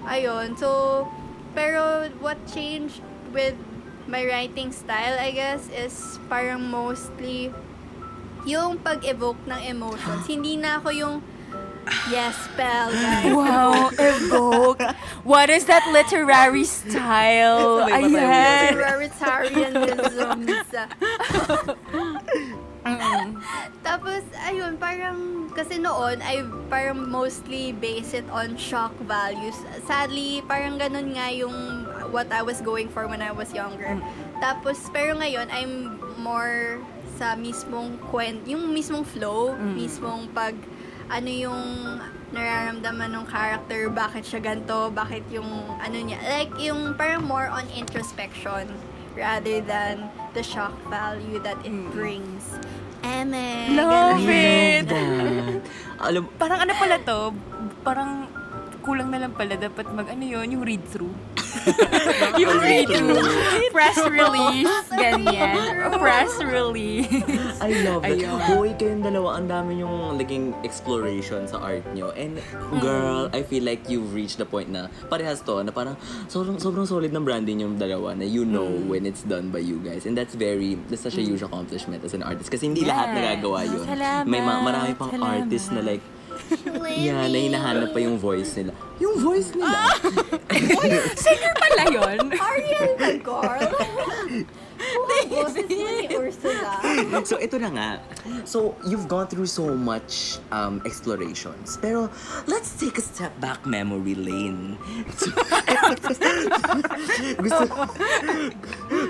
Ayun. 0.00 0.56
So, 0.56 1.04
pero 1.52 2.08
what 2.24 2.40
changed 2.48 3.04
with 3.36 3.52
my 4.08 4.24
writing 4.24 4.72
style, 4.72 5.20
I 5.20 5.30
guess, 5.30 5.68
is 5.68 6.16
parang 6.26 6.72
mostly 6.72 7.52
yung 8.46 8.78
pag-evoke 8.80 9.40
ng 9.48 9.60
emotions. 9.68 10.24
Hindi 10.26 10.56
na 10.56 10.78
ako 10.80 10.88
yung 10.92 11.16
yes 12.10 12.36
spell, 12.48 12.90
guys. 12.92 13.32
Wow, 13.38 13.90
evoke. 13.96 14.82
What 15.24 15.50
is 15.50 15.64
that 15.66 15.84
literary 15.90 16.64
style? 16.64 17.84
Ayan. 17.88 18.76
Literarianisms. 18.76 20.68
Tapos, 23.84 24.22
ayun, 24.40 24.80
parang, 24.80 25.50
kasi 25.52 25.76
noon, 25.76 26.22
I 26.24 26.44
parang 26.72 27.10
mostly 27.10 27.72
base 27.76 28.14
it 28.16 28.24
on 28.32 28.56
shock 28.56 28.94
values. 29.04 29.56
Sadly, 29.84 30.40
parang 30.48 30.80
ganun 30.80 31.12
nga 31.12 31.28
yung 31.28 31.84
what 32.08 32.30
I 32.32 32.42
was 32.42 32.60
going 32.64 32.88
for 32.88 33.06
when 33.06 33.20
I 33.20 33.32
was 33.32 33.52
younger. 33.52 34.00
Tapos, 34.40 34.80
pero 34.94 35.16
ngayon, 35.18 35.52
I'm 35.52 36.00
more 36.20 36.80
sa 37.20 37.36
mismong 37.36 38.00
kwent, 38.08 38.48
yung 38.48 38.72
mismong 38.72 39.04
flow, 39.04 39.52
mismong 39.76 40.32
pag, 40.32 40.56
ano 41.12 41.28
yung 41.28 41.60
nararamdaman 42.32 43.12
ng 43.12 43.26
character, 43.28 43.92
bakit 43.92 44.24
siya 44.24 44.40
ganito, 44.40 44.88
bakit 44.88 45.20
yung, 45.28 45.44
ano 45.76 45.96
niya, 46.00 46.16
like, 46.24 46.48
yung 46.56 46.96
parang 46.96 47.20
more 47.28 47.52
on 47.52 47.68
introspection 47.76 48.72
rather 49.12 49.60
than 49.68 50.08
the 50.32 50.40
shock 50.40 50.72
value 50.88 51.36
that 51.44 51.60
it 51.60 51.76
brings. 51.92 52.56
Eme. 53.04 53.76
Love 53.76 54.24
ganun. 54.24 54.32
it! 54.32 54.84
That. 54.88 55.60
Alam, 56.08 56.24
Parang 56.40 56.58
ano 56.64 56.72
pala 56.72 56.96
to? 57.04 57.20
Parang 57.84 58.28
kulang 58.80 59.08
na 59.08 59.20
lang 59.20 59.32
pala 59.32 59.54
dapat 59.54 59.86
mag 59.88 60.08
ano 60.08 60.24
yun, 60.24 60.46
yung 60.50 60.64
read 60.64 60.82
through. 60.88 61.12
yung 62.40 62.56
read 62.58 62.88
through. 62.88 63.20
Press 63.70 63.98
release. 64.00 64.70
Ganyan. 65.02 65.92
Press 65.94 66.34
release. 66.40 67.10
I 67.60 67.70
love 67.84 68.02
that. 68.02 68.16
Ayun. 68.16 68.38
Hoy, 68.48 68.70
kayong 68.74 69.02
dalawa, 69.02 69.36
ang 69.36 69.46
dami 69.46 69.80
yung 69.80 70.16
naging 70.16 70.56
exploration 70.62 71.44
sa 71.44 71.60
art 71.60 71.84
nyo. 71.92 72.10
And 72.14 72.40
girl, 72.78 73.28
I 73.30 73.42
feel 73.42 73.62
like 73.62 73.86
you've 73.86 74.10
reached 74.10 74.38
the 74.38 74.46
point 74.46 74.70
na 74.70 74.88
parehas 75.06 75.44
to, 75.44 75.60
na 75.60 75.70
parang 75.70 75.98
sobrang, 76.26 76.56
sobrang 76.56 76.86
solid 76.86 77.10
ng 77.10 77.22
branding 77.22 77.60
yung 77.60 77.76
dalawa 77.76 78.14
na 78.14 78.24
you 78.24 78.44
know 78.44 78.66
when 78.86 79.04
it's 79.04 79.22
done 79.22 79.50
by 79.50 79.60
you 79.60 79.76
guys. 79.80 80.06
And 80.06 80.16
that's 80.16 80.32
very, 80.34 80.80
that's 80.88 81.02
such 81.02 81.18
a 81.18 81.24
huge 81.24 81.42
accomplishment 81.42 82.00
as 82.00 82.14
an 82.14 82.22
artist. 82.22 82.48
Kasi 82.48 82.66
hindi 82.66 82.82
lahat 82.82 83.10
Yes. 83.10 83.16
nagagawa 83.16 83.58
yun. 83.66 83.84
Salamat, 83.84 84.24
May 84.24 84.40
ma- 84.40 84.62
marami 84.62 84.92
pang 84.94 85.10
salamat. 85.10 85.44
artists 85.44 85.70
na 85.70 85.82
like, 85.82 86.04
yan, 87.00 87.28
na 87.32 87.38
hinahanap 87.38 87.90
pa 87.94 87.98
yung 88.02 88.18
voice 88.20 88.56
nila. 88.60 88.72
Yung 89.00 89.16
voice 89.20 89.50
nila. 89.56 89.80
Singer 91.24 91.54
pala 91.56 91.82
yun. 91.88 92.18
Ariel 92.36 92.90
Tagor. 93.00 93.60
Boses 95.30 95.68
mo 95.68 95.90
ni 96.00 96.06
Ursula. 96.10 96.70
so, 97.22 97.38
ito 97.38 97.60
na 97.60 97.70
nga. 97.70 97.90
So, 98.48 98.74
you've 98.88 99.06
gone 99.06 99.28
through 99.28 99.46
so 99.46 99.76
much 99.76 100.40
um, 100.50 100.80
explorations. 100.88 101.76
Pero, 101.78 102.08
let's 102.48 102.74
take 102.74 102.98
a 102.98 103.04
step 103.04 103.36
back 103.38 103.62
memory 103.68 104.16
lane. 104.16 104.80
gusto, 107.44 107.62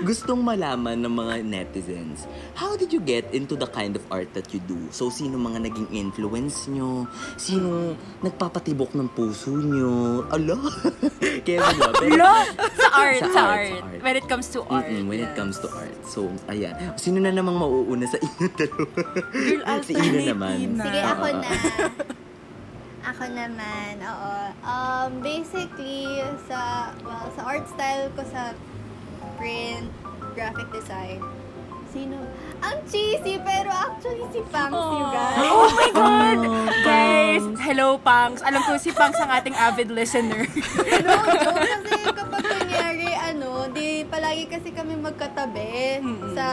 gustong 0.03 0.41
malaman 0.43 0.99
ng 1.01 1.13
mga 1.13 1.35
netizens, 1.47 2.27
how 2.53 2.75
did 2.75 2.91
you 2.91 2.99
get 2.99 3.25
into 3.33 3.55
the 3.55 3.67
kind 3.67 3.95
of 3.95 4.03
art 4.11 4.29
that 4.35 4.53
you 4.53 4.59
do? 4.67 4.77
So, 4.91 5.09
sino 5.09 5.39
mga 5.39 5.71
naging 5.71 5.87
influence 5.95 6.67
nyo? 6.67 7.07
Sino 7.39 7.95
nagpapatibok 8.21 8.93
ng 8.93 9.07
puso 9.15 9.55
nyo? 9.55 10.27
Ala? 10.29 10.59
Lo, 12.11 12.33
sa 12.79 12.87
art, 12.93 13.21
Sa 13.21 13.41
art, 13.41 13.81
art. 13.81 14.01
When 14.01 14.15
it 14.17 14.25
comes 14.27 14.47
to 14.53 14.65
art. 14.67 14.89
Mm-mm, 14.89 15.07
when 15.07 15.21
it 15.21 15.33
comes 15.33 15.57
to 15.61 15.69
art. 15.71 15.95
So, 16.03 16.27
ayan. 16.45 16.73
Sino 16.95 17.17
na 17.17 17.29
namang 17.29 17.55
mauuna 17.55 18.03
sa 18.03 18.17
inyo 18.17 18.47
dalawa? 18.59 19.79
si 19.81 19.93
Ina 19.93 20.33
naman. 20.33 20.55
Ina. 20.57 20.83
Sige, 20.83 20.99
ako 20.99 21.23
Oo, 21.23 21.37
na. 21.37 21.49
Ako 23.01 23.23
naman, 23.27 23.91
oo. 23.97 24.33
Um, 24.61 25.11
basically, 25.21 26.21
sa, 26.45 26.91
well, 27.01 27.25
sa 27.33 27.41
art 27.43 27.65
style 27.65 28.13
ko 28.13 28.21
sa 28.27 28.53
print, 29.35 29.89
graphic 30.33 30.69
design, 30.69 31.17
sino? 31.89 32.21
Ang 32.61 32.77
cheesy, 32.85 33.41
pero 33.41 33.73
actually 33.73 34.21
si 34.29 34.39
Pangs, 34.53 34.77
you 34.77 35.05
guys. 35.09 35.37
Oh 35.41 35.65
my 35.73 35.89
God! 35.91 36.39
Guys, 36.85 37.43
hello, 37.59 37.97
Pangs. 37.97 38.45
Alam 38.45 38.61
ko 38.63 38.77
si 38.77 38.93
Pangs 38.93 39.17
ang 39.17 39.33
ating 39.33 39.57
avid 39.57 39.89
listener. 39.89 40.45
no, 41.01 41.13
no, 41.25 41.51
kasi 41.73 41.93
kapag 42.05 42.69
ano, 43.31 43.71
di 43.71 44.03
palagi 44.03 44.51
kasi 44.51 44.75
kami 44.75 44.99
magkatabi 44.99 46.03
sa 46.35 46.47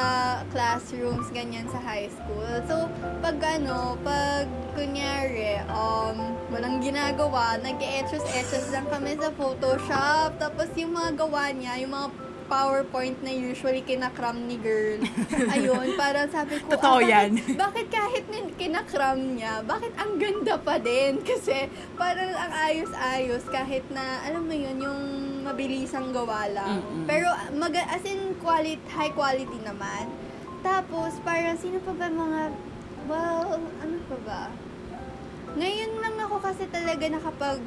classrooms, 0.55 1.27
ganyan 1.35 1.67
sa 1.67 1.83
high 1.83 2.07
school. 2.07 2.55
So, 2.71 2.87
pag 3.19 3.43
ano, 3.43 3.99
pag 4.07 4.47
kunyari, 4.79 5.59
um, 5.67 6.39
walang 6.55 6.79
ginagawa, 6.79 7.59
nag-etchos-etchos 7.59 8.71
lang 8.71 8.87
kami 8.87 9.19
sa 9.19 9.35
Photoshop. 9.35 10.39
Tapos 10.39 10.71
yung 10.79 10.95
mga 10.95 11.19
gawa 11.19 11.51
niya, 11.51 11.83
yung 11.83 11.93
mga 11.93 12.09
PowerPoint 12.49 13.21
na 13.21 13.29
usually 13.29 13.85
kinakram 13.85 14.49
ni 14.49 14.57
girl. 14.57 15.05
Ayun, 15.55 15.95
parang 16.01 16.33
sabi 16.33 16.57
ko, 16.65 16.73
Totoo 16.73 16.97
ah, 16.97 17.05
bakit- 17.05 17.13
yan. 17.13 17.31
bakit 17.69 17.87
kahit 17.93 18.25
kinakram 18.57 19.21
niya, 19.37 19.61
bakit 19.69 19.93
ang 20.01 20.17
ganda 20.17 20.57
pa 20.57 20.81
din? 20.81 21.21
Kasi 21.29 21.69
parang 22.01 22.33
ang 22.33 22.53
ayos-ayos 22.73 23.45
kahit 23.53 23.85
na, 23.93 24.25
alam 24.25 24.49
mo 24.49 24.57
yun, 24.57 24.81
yung 24.81 25.03
mabilisang 25.49 26.13
gawa 26.13 26.45
lang. 26.49 26.85
Pero 27.09 27.29
mag 27.57 27.73
as 27.73 28.05
in 28.05 28.37
quality, 28.39 28.81
high 28.93 29.13
quality 29.13 29.59
naman. 29.65 30.09
Tapos 30.61 31.17
parang 31.25 31.57
sino 31.57 31.81
pa 31.81 31.93
ba 31.95 32.07
mga 32.07 32.41
well, 33.09 33.57
ano 33.57 33.97
pa 34.07 34.17
ba? 34.23 34.43
Ngayon 35.57 35.91
lang 35.99 36.17
ako 36.21 36.37
kasi 36.45 36.69
talaga 36.69 37.09
nakapag 37.09 37.61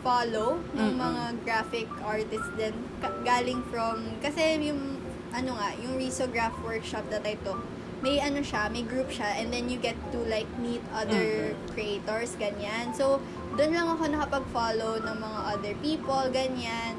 follow 0.00 0.60
ng 0.76 0.92
mga 1.00 1.22
graphic 1.48 1.88
artists 2.04 2.52
din 2.60 2.76
Ka- 3.00 3.16
galing 3.24 3.64
from 3.72 4.04
kasi 4.20 4.60
yung 4.60 5.00
ano 5.32 5.56
nga 5.56 5.72
yung 5.80 5.96
risograph 5.96 6.52
workshop 6.60 7.08
that 7.08 7.24
I 7.24 7.40
took 7.40 7.56
may 8.04 8.20
ano 8.20 8.44
siya 8.44 8.68
may 8.68 8.84
group 8.84 9.08
siya 9.08 9.40
and 9.40 9.48
then 9.48 9.72
you 9.72 9.80
get 9.80 9.96
to 10.12 10.20
like 10.28 10.48
meet 10.60 10.84
other 10.92 11.56
creators 11.72 12.36
ganyan 12.36 12.92
so 12.92 13.16
doon 13.56 13.72
lang 13.72 13.88
ako 13.88 14.12
nakapag-follow 14.12 15.00
ng 15.00 15.16
mga 15.16 15.40
other 15.56 15.74
people 15.80 16.20
ganyan 16.28 16.92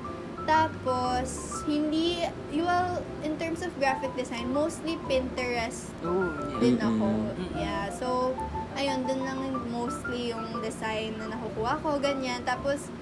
tapos 0.49 1.61
hindi 1.65 2.25
well 2.53 3.01
in 3.25 3.37
terms 3.37 3.61
of 3.61 3.69
graphic 3.77 4.13
design 4.17 4.49
mostly 4.53 4.97
Pinterest 5.09 5.89
Oh, 6.05 6.29
din 6.61 6.77
ako. 6.77 7.33
Yeah. 7.57 7.89
So, 7.89 8.37
ayun, 8.77 9.09
dun 9.09 9.25
lang 9.25 9.41
mostly 9.73 10.29
yung 10.29 10.61
design 10.61 11.17
na 11.17 11.33
nakukuha 11.33 11.81
ko, 11.81 11.97
ganyan. 11.97 12.45
Tapos, 12.45 12.93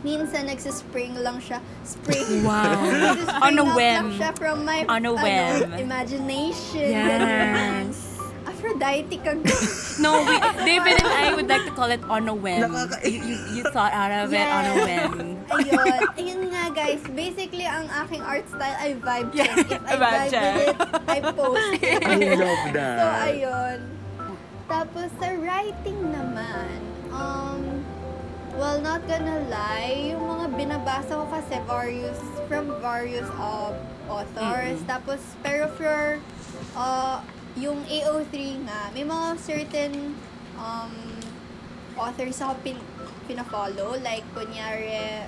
minsan 0.00 0.46
nagsispring 0.46 1.16
lang 1.16 1.38
siya. 1.38 1.58
Spring. 1.82 2.42
Wow. 2.46 2.80
On 3.42 3.54
a 3.54 3.66
whim. 3.66 3.96
lang 4.06 4.10
siya 4.16 4.30
from 4.32 4.64
my 4.64 4.84
On 4.86 5.00
a 5.00 5.10
ano, 5.10 5.10
whim. 5.14 5.74
imagination. 5.76 6.88
Yes. 6.88 8.06
Aphrodite 8.50 9.20
ka. 9.20 9.36
No, 10.00 10.24
we, 10.24 10.34
David 10.64 10.96
and 10.98 11.08
I 11.08 11.32
would 11.32 11.44
like 11.46 11.64
to 11.64 11.72
call 11.72 11.88
it 11.88 12.00
on 12.08 12.24
a 12.24 12.34
whim. 12.34 12.60
Nakaka- 12.62 13.04
You, 13.04 13.20
you, 13.20 13.36
you 13.52 13.62
thought 13.68 13.92
out 13.92 14.08
of 14.10 14.32
it 14.32 14.42
on 14.42 14.64
a 14.64 14.74
Yes. 14.74 14.84
whim. 14.84 15.12
Ayun. 15.50 16.00
Ayun 16.16 16.40
nga, 16.48 16.64
guys. 16.72 17.00
Basically, 17.10 17.64
ang 17.64 17.84
aking 18.04 18.22
art 18.22 18.48
style 18.48 18.76
ay 18.80 18.96
vibe 18.96 19.28
check. 19.32 19.52
Yeah, 19.52 19.76
If 19.76 19.84
I 19.84 19.96
vibe 19.96 20.00
vibe 20.00 20.30
check. 20.30 20.54
with 20.56 20.68
it, 20.68 20.76
I 21.08 21.18
post 21.32 21.72
it. 21.84 22.00
I 22.00 22.16
love 22.32 22.64
that. 22.72 22.96
So, 22.96 23.06
ayun. 23.28 23.78
Tapos, 24.66 25.08
sa 25.18 25.28
writing 25.36 26.00
naman, 26.08 26.76
um, 27.10 27.60
well, 28.56 28.80
not 28.80 29.06
gonna 29.06 29.46
lie, 29.50 30.14
yung 30.14 30.24
mga 30.24 30.46
binabasa 30.56 31.12
ko 31.14 31.26
kasi 31.30 31.54
various, 31.66 32.20
from 32.48 32.72
various 32.82 33.28
uh, 33.38 33.74
authors. 34.10 34.78
Tapos, 34.86 35.20
pero 35.42 35.70
for, 35.74 36.18
uh, 36.74 37.20
yung 37.58 37.82
AO3 37.86 38.64
nga, 38.66 38.90
may 38.94 39.04
mga 39.06 39.28
certain 39.38 40.14
um, 40.58 40.92
authors 41.98 42.38
ako 42.40 42.54
pin, 42.62 42.78
pina-follow. 43.26 43.98
Like, 44.02 44.26
kunyari, 44.34 45.26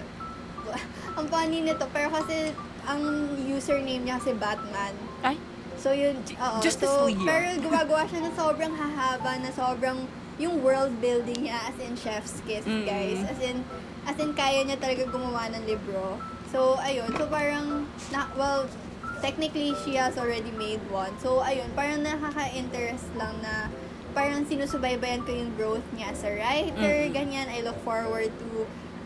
ang 1.18 1.26
funny 1.30 1.62
nito, 1.62 1.86
pero 1.90 2.10
kasi, 2.10 2.54
ang 2.86 3.02
username 3.46 4.02
niya 4.02 4.18
kasi 4.18 4.34
Batman. 4.34 4.94
Ay, 5.22 5.38
So 5.82 5.90
yun, 5.90 6.14
oo. 6.38 6.58
Justice 6.62 6.86
so, 6.86 7.10
League. 7.10 7.18
Pero 7.26 7.58
gumagawa 7.58 8.06
siya 8.06 8.22
na 8.22 8.30
sobrang 8.38 8.70
hahaba, 8.70 9.34
na 9.42 9.50
sobrang 9.50 10.06
yung 10.38 10.60
world 10.60 10.92
building 11.00 11.48
niya 11.48 11.58
as 11.68 11.76
in 11.78 11.92
chef's 11.94 12.40
kiss, 12.44 12.64
Mm. 12.64 12.84
guys. 12.84 13.20
As 13.26 13.40
in, 13.40 13.56
as 14.04 14.16
in 14.16 14.32
kaya 14.32 14.64
niya 14.64 14.80
talaga 14.80 15.08
gumawa 15.08 15.48
ng 15.52 15.64
libro. 15.64 16.16
So, 16.48 16.76
ayun. 16.80 17.12
So, 17.16 17.28
parang, 17.28 17.88
na, 18.10 18.28
well, 18.36 18.68
technically, 19.20 19.72
she 19.84 19.96
has 19.96 20.16
already 20.16 20.52
made 20.52 20.80
one. 20.88 21.12
So, 21.20 21.40
ayun, 21.40 21.72
parang 21.72 22.02
nakaka-interest 22.02 23.08
lang 23.16 23.38
na 23.40 23.68
parang 24.12 24.44
sinusubaybayan 24.44 25.24
ko 25.24 25.32
yung 25.32 25.52
growth 25.56 25.86
niya 25.96 26.12
as 26.12 26.20
a 26.20 26.32
writer, 26.36 27.08
ganyan. 27.08 27.48
I 27.48 27.64
look 27.64 27.80
forward 27.80 28.28
to 28.28 28.48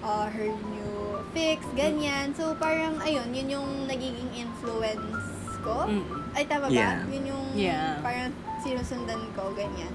uh, 0.03 0.27
her 0.27 0.51
new 0.51 0.95
fix, 1.31 1.63
ganyan. 1.79 2.35
So, 2.35 2.59
parang, 2.59 2.99
ayun, 2.99 3.31
yun 3.31 3.47
yung 3.47 3.69
nagiging 3.87 4.31
influence 4.35 5.23
ko. 5.63 5.87
Mm. 5.87 6.03
Ay, 6.35 6.43
tama 6.47 6.67
ba? 6.67 6.75
Yeah. 6.75 6.99
Yun 7.07 7.25
yung 7.27 7.47
Yeah. 7.55 7.99
parang 8.03 8.31
sinusundan 8.63 9.23
ko, 9.39 9.55
ganyan. 9.55 9.91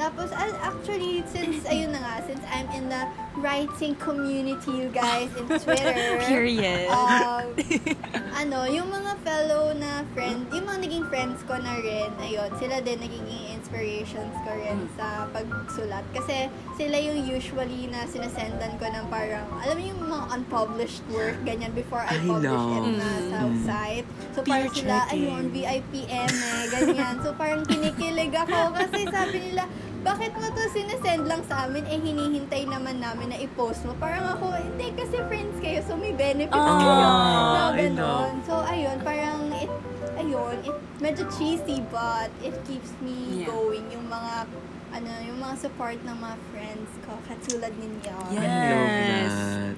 Tapos, 0.00 0.32
al- 0.32 0.56
actually, 0.58 1.20
since, 1.28 1.60
ayun 1.68 1.92
na 1.92 2.00
nga, 2.00 2.14
since 2.24 2.40
I'm 2.48 2.64
in 2.72 2.88
the 2.88 3.04
writing 3.36 3.92
community, 3.96 4.72
you 4.72 4.88
guys, 4.88 5.28
in 5.36 5.44
Twitter. 5.46 5.92
Period. 6.24 6.88
Um, 6.88 7.52
ano, 8.40 8.64
yung 8.64 8.88
mga 8.88 9.12
fellow 9.20 9.76
na 9.76 10.00
friend, 10.10 10.48
yung 10.50 10.64
mga 10.64 10.80
naging 10.80 11.04
friends 11.06 11.44
ko 11.44 11.52
na 11.54 11.76
rin, 11.78 12.08
ayun, 12.18 12.48
sila 12.56 12.80
din 12.80 12.96
nagiging 12.98 13.28
inspirations 13.52 14.32
ko 14.40 14.50
rin 14.50 14.68
Mm. 14.70 14.88
sa 14.94 15.06
pagsulat. 15.28 16.04
Kasi 16.10 16.48
sila 16.74 16.96
yung 16.96 17.26
usually 17.26 17.84
na 17.86 18.06
sinasendan 18.06 18.78
ko 18.78 18.86
ng 18.86 19.04
parang, 19.08 19.44
alam 19.60 19.74
mo 19.74 19.84
yung 19.84 20.00
mga 20.00 20.24
unpublished 20.32 21.04
work, 21.10 21.36
ganyan, 21.42 21.70
before 21.72 22.00
I 22.00 22.16
I 22.16 22.24
publish 22.24 22.48
love. 22.48 22.72
it 22.78 22.96
na 22.96 23.10
sa 23.28 23.38
Mm. 23.42 23.60
site. 23.62 24.08
So 24.30 24.38
Peer 24.40 24.48
parang 24.48 24.72
sila, 24.72 24.94
checking. 25.02 25.12
ayun, 25.20 25.44
VIPM 25.50 26.32
eh, 26.32 26.62
ganyan. 26.70 27.14
So 27.20 27.34
parang 27.34 27.62
kinikilig 27.62 28.32
ako 28.32 28.58
kasi 28.74 29.04
sabi 29.06 29.36
nila, 29.44 29.68
bakit 30.00 30.32
mo 30.32 30.48
to 30.48 30.64
sinesend 30.68 31.24
lang 31.24 31.42
sa 31.44 31.64
amin, 31.64 31.84
eh 31.84 31.96
hinihintay 31.96 32.64
naman 32.64 32.98
namin 32.98 33.28
na 33.28 33.38
i-post 33.38 33.84
mo. 33.84 33.92
Parang 33.94 34.24
ako, 34.30 34.52
hindi 34.54 34.92
kasi 34.94 35.20
friends 35.22 35.56
kayo, 35.58 35.80
so 35.82 35.94
may 35.94 36.10
benefits 36.10 36.52
Ah, 36.54 36.74
kayo. 36.74 36.90
I 36.90 37.04
Na 37.50 37.64
ganon. 37.74 38.32
So 38.42 38.54
ayun, 38.58 38.96
parang 39.00 39.52
it, 39.54 39.72
ayun, 40.16 40.56
it 40.62 40.72
medyo 40.98 41.24
cheesy 41.30 41.80
but 41.86 42.28
it 42.40 42.56
keeps 42.64 42.92
me 42.98 43.40
Yeah. 43.40 43.48
going. 43.48 43.88
Yung 43.88 44.04
mga, 44.06 44.48
ano, 44.90 45.10
yung 45.22 45.38
mga 45.38 45.54
support 45.58 45.96
ng 45.98 46.12
mga 46.14 46.36
friends 46.50 46.90
ko, 47.02 47.12
katulad 47.24 47.72
ninyo. 47.74 48.16
I 48.30 48.36
love 48.36 48.92
Yes. 48.98 49.32
that. 49.32 49.76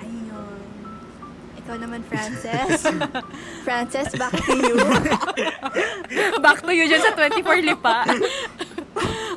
Ayun. 0.00 0.62
Ikaw 1.58 1.76
naman, 1.76 2.00
Frances. 2.02 2.80
Frances, 3.66 4.08
back 4.14 4.32
to 4.32 4.54
you. 4.56 4.74
Back 6.40 6.62
to 6.62 6.72
you 6.72 6.86
dyan 6.86 7.02
sa 7.02 7.12
24 7.12 7.36
lipa. 7.62 8.02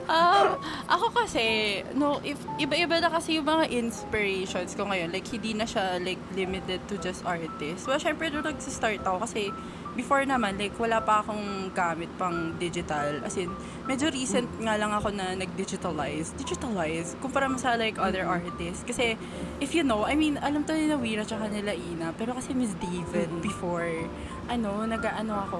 Um, 0.09 0.57
ako 0.89 1.13
kasi, 1.13 1.81
no, 1.93 2.17
if 2.25 2.37
iba-iba 2.57 3.01
na 3.01 3.09
kasi 3.09 3.37
yung 3.37 3.47
mga 3.47 3.69
inspirations 3.69 4.73
ko 4.73 4.89
ngayon. 4.89 5.13
Like, 5.13 5.27
hindi 5.29 5.53
na 5.53 5.65
siya, 5.65 6.01
like, 6.01 6.21
limited 6.33 6.81
to 6.89 6.97
just 6.97 7.21
artists. 7.25 7.85
Well, 7.85 8.01
syempre, 8.01 8.33
nung 8.33 8.45
nag-start 8.45 9.05
ako 9.05 9.25
kasi 9.25 9.53
before 9.95 10.23
naman, 10.23 10.55
like, 10.55 10.75
wala 10.79 11.03
pa 11.03 11.19
akong 11.21 11.71
gamit 11.75 12.07
pang 12.15 12.55
digital. 12.55 13.19
As 13.23 13.35
in, 13.35 13.51
medyo 13.83 14.07
recent 14.11 14.47
nga 14.59 14.79
lang 14.79 14.91
ako 14.95 15.11
na 15.11 15.35
nag-digitalize. 15.35 16.31
Digitalize? 16.39 17.19
Kumpara 17.19 17.51
mo 17.51 17.59
sa, 17.59 17.75
like, 17.75 17.99
other 17.99 18.23
artists. 18.23 18.83
Kasi, 18.87 19.19
if 19.59 19.75
you 19.75 19.83
know, 19.83 20.07
I 20.07 20.15
mean, 20.15 20.39
alam 20.39 20.63
to 20.63 20.73
nila 20.73 20.95
Wira 20.95 21.27
tsaka 21.27 21.51
nila 21.51 21.75
Ina. 21.75 22.15
Pero 22.15 22.31
kasi 22.31 22.55
Miss 22.55 22.71
David, 22.79 23.29
before, 23.43 24.07
ano, 24.47 24.87
nag-ano 24.87 25.33
ako, 25.47 25.59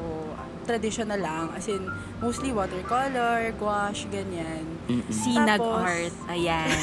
traditional 0.63 1.20
lang. 1.20 1.52
As 1.52 1.67
in, 1.67 1.84
mostly 2.22 2.56
watercolor, 2.56 3.52
gouache, 3.60 4.08
ganyan. 4.08 4.63
Sinag 5.12 5.60
Tapos- 5.60 5.84
art. 5.84 6.15
Ayan. 6.32 6.72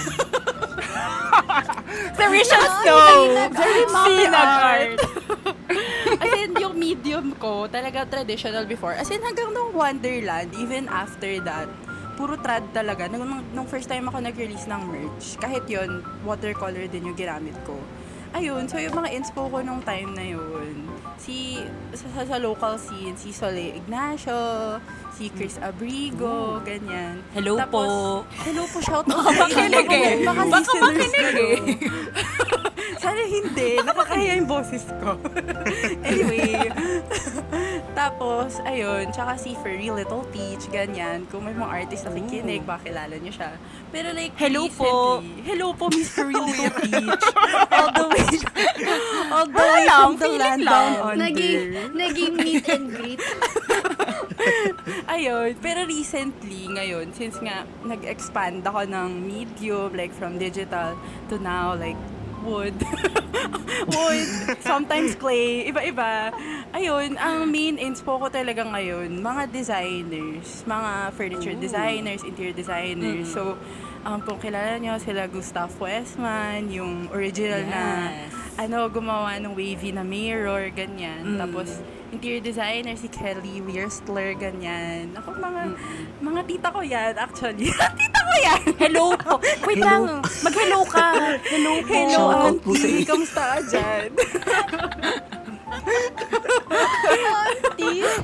Sa 2.19 2.25
Rachel 2.27 2.65
Snow. 2.83 3.15
Sinag 4.05 4.51
art. 4.59 4.99
As 6.19 6.33
in, 6.43 6.51
yung 6.59 6.75
medium 6.75 7.38
ko, 7.39 7.71
talaga 7.71 8.05
traditional 8.05 8.67
before. 8.67 8.99
As 8.99 9.09
in, 9.09 9.23
hanggang 9.23 9.55
nung 9.55 9.73
Wonderland, 9.73 10.53
even 10.59 10.91
after 10.91 11.39
that, 11.47 11.71
puro 12.19 12.35
trad 12.35 12.67
talaga. 12.75 13.07
Nung, 13.07 13.25
nung, 13.25 13.43
nung 13.55 13.67
first 13.71 13.87
time 13.87 14.11
ako 14.11 14.19
nag-release 14.19 14.67
ng 14.67 14.83
merch, 14.91 15.39
kahit 15.39 15.65
yon 15.71 16.03
watercolor 16.27 16.85
din 16.91 17.09
yung 17.09 17.17
ginamit 17.17 17.55
ko. 17.63 17.79
Ayun, 18.37 18.69
so 18.69 18.77
yung 18.77 18.93
mga 18.93 19.17
inspo 19.17 19.49
ko 19.49 19.65
nung 19.65 19.81
time 19.81 20.13
na 20.13 20.21
yun, 20.21 20.85
si, 21.17 21.65
sa, 21.97 22.27
sa 22.29 22.37
local 22.37 22.77
scene, 22.77 23.17
si 23.17 23.33
Sole 23.33 23.73
Ignacio, 23.81 24.77
si 25.17 25.33
Chris 25.33 25.57
Abrigo, 25.59 26.61
ganyan. 26.61 27.25
Hello 27.33 27.57
Tapos, 27.57 27.89
po. 27.89 28.39
Hello 28.45 28.63
po, 28.69 28.79
shout 28.85 29.09
out 29.09 29.25
Baka 29.33 29.49
makinig 29.49 29.89
eh. 29.89 30.13
Baka 30.29 30.43
makinig 30.45 31.13
eh. 31.17 31.57
Sana 33.03 33.23
hindi. 33.27 33.79
Nakakahiya 33.83 34.33
yung 34.39 34.49
boses 34.49 34.85
ko. 35.03 35.19
anyway. 36.09 36.71
Tapos, 37.99 38.63
ayun. 38.63 39.11
Tsaka 39.11 39.35
si 39.35 39.59
Furry 39.59 39.91
Little 39.91 40.23
Peach, 40.31 40.71
ganyan. 40.71 41.27
Kung 41.29 41.47
may 41.47 41.55
mga 41.55 41.85
artist 41.85 42.07
na 42.07 42.15
kikinig, 42.15 42.63
baka 42.63 42.91
kilala 42.91 43.15
niyo 43.19 43.33
siya. 43.35 43.51
Pero 43.91 44.15
like, 44.15 44.35
Hello 44.39 44.71
po. 44.71 45.21
Hello 45.43 45.75
po, 45.75 45.91
Miss 45.91 46.11
Furry 46.13 46.37
Little 46.37 46.73
Peach. 46.79 47.25
all 47.75 47.91
the 47.95 48.07
way, 48.07 48.27
all 49.33 49.47
the 49.49 49.59
way 49.59 49.85
from 49.89 50.15
the 50.17 50.31
land 50.39 50.63
down 50.65 50.93
under. 51.03 51.23
naging, 51.27 51.59
naging 51.95 52.35
meet 52.39 52.67
and 52.71 52.87
greet. 52.95 53.21
Ayun. 55.09 55.57
Pero 55.59 55.89
recently, 55.89 56.71
ngayon, 56.71 57.11
since 57.17 57.41
nga 57.43 57.67
nag-expand 57.83 58.63
ako 58.63 58.87
ng 58.87 59.27
medium, 59.27 59.91
like 59.97 60.15
from 60.15 60.39
digital 60.39 60.95
to 61.27 61.41
now, 61.43 61.75
like 61.75 61.99
wood. 62.49 62.77
wood. 63.95 64.29
Sometimes 64.65 65.13
clay. 65.15 65.69
Iba-iba. 65.69 66.33
Ayun, 66.73 67.21
ang 67.21 67.45
main 67.49 67.77
inspo 67.77 68.17
ko 68.17 68.33
talaga 68.33 68.65
ngayon, 68.65 69.21
mga 69.21 69.53
designers, 69.53 70.65
mga 70.65 71.13
furniture 71.13 71.57
designers, 71.57 72.25
interior 72.25 72.57
designers. 72.57 73.29
So, 73.29 73.61
um, 74.09 74.19
kung 74.25 74.41
kilala 74.41 74.81
nyo, 74.81 74.97
sila 74.97 75.29
Gustavo 75.29 75.85
Westman, 75.85 76.73
yung 76.73 77.13
original 77.13 77.63
na 77.69 77.85
Yes. 78.09 78.33
ano, 78.59 78.89
gumawa 78.91 79.39
ng 79.39 79.53
wavy 79.55 79.93
na 79.95 80.03
mirror, 80.03 80.73
ganyan. 80.73 81.37
Mm. 81.37 81.39
Tapos, 81.39 81.79
interior 82.11 82.41
designer 82.41 82.97
si 82.97 83.07
Kelly 83.07 83.61
Wierstler, 83.63 84.33
ganyan. 84.35 85.13
Ako, 85.15 85.37
mga, 85.37 85.63
mga 86.25 86.41
tita 86.49 86.69
ko 86.73 86.81
yan, 86.81 87.13
actually. 87.21 87.71
tita 88.01 88.18
ko 88.29 88.37
yan! 88.45 88.61
Hello 88.77 89.05
po. 89.17 89.33
Wait 89.65 89.81
lang. 89.81 90.21
Mag-hello 90.45 90.81
ka. 90.85 91.09
Hello 91.49 91.73
po. 91.83 91.95
Hello, 91.97 92.13
Shoutout 92.13 92.59
po 92.61 92.71
sa 92.77 92.87
auntie! 92.87 93.07
Kamusta 93.09 93.43
ka 93.43 93.59
dyan? 93.65 94.09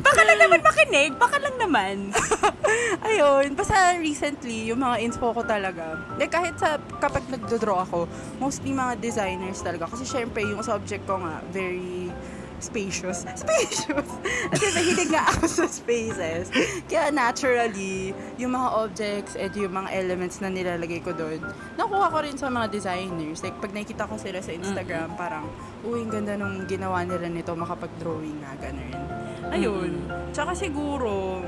Baka 0.05 0.21
lang 0.27 0.38
naman 0.38 0.61
makinig. 0.61 1.12
Baka 1.17 1.37
lang 1.40 1.57
naman. 1.57 1.97
Ayun, 3.09 3.55
basta 3.55 3.97
recently, 4.01 4.69
yung 4.69 4.81
mga 4.83 4.97
inspo 5.05 5.31
ko 5.33 5.43
talaga. 5.45 5.99
Like, 6.19 6.33
kahit 6.33 6.57
sa, 6.59 6.81
kapag 6.99 7.25
nagdodraw 7.31 7.87
ako, 7.87 8.11
mostly 8.40 8.73
mga 8.75 8.99
designers 8.99 9.61
talaga. 9.62 9.88
Kasi 9.88 10.05
syempre, 10.05 10.43
yung 10.43 10.61
subject 10.64 11.05
ko 11.07 11.21
nga, 11.21 11.40
very 11.53 12.04
spacious. 12.61 13.27
Spacious! 13.43 14.09
Kasi 14.51 14.67
mahilig 14.75 15.11
nga 15.11 15.27
ako 15.31 15.45
sa 15.47 15.64
spaces. 15.67 16.51
Kaya 16.87 17.11
naturally, 17.11 18.14
yung 18.38 18.55
mga 18.55 18.69
objects 18.75 19.33
and 19.35 19.53
yung 19.55 19.75
mga 19.75 19.90
elements 19.95 20.38
na 20.43 20.51
nilalagay 20.51 21.01
ko 21.03 21.14
doon, 21.14 21.43
nakuha 21.79 22.11
ko 22.11 22.19
rin 22.23 22.37
sa 22.38 22.51
mga 22.51 22.71
designers. 22.71 23.43
Like, 23.43 23.57
pag 23.59 23.73
nakikita 23.75 24.05
ko 24.07 24.14
sila 24.19 24.38
sa 24.40 24.53
Instagram, 24.55 25.17
parang, 25.19 25.47
uy, 25.85 26.05
ang 26.05 26.11
ganda 26.12 26.35
nung 26.38 26.64
ginawa 26.67 27.03
nila 27.03 27.27
nito, 27.29 27.53
makapag-drawing 27.55 28.38
nga, 28.43 28.53
ganun. 28.59 28.95
Ayun. 29.53 29.93
Tsaka 30.33 30.57
siguro, 30.57 31.45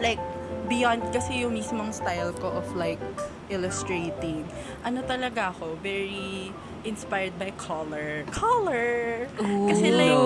like 0.00 0.22
beyond 0.70 1.02
kasi 1.12 1.44
yung 1.44 1.52
mismong 1.52 1.92
style 1.92 2.32
ko 2.38 2.48
of 2.54 2.66
like 2.78 3.00
illustrating. 3.52 4.46
Ano 4.86 5.04
talaga 5.04 5.52
ako, 5.52 5.76
very 5.82 6.54
inspired 6.84 7.34
by 7.38 7.50
color. 7.56 8.26
Color! 8.30 9.26
Kasi 9.70 9.86
like, 9.94 10.22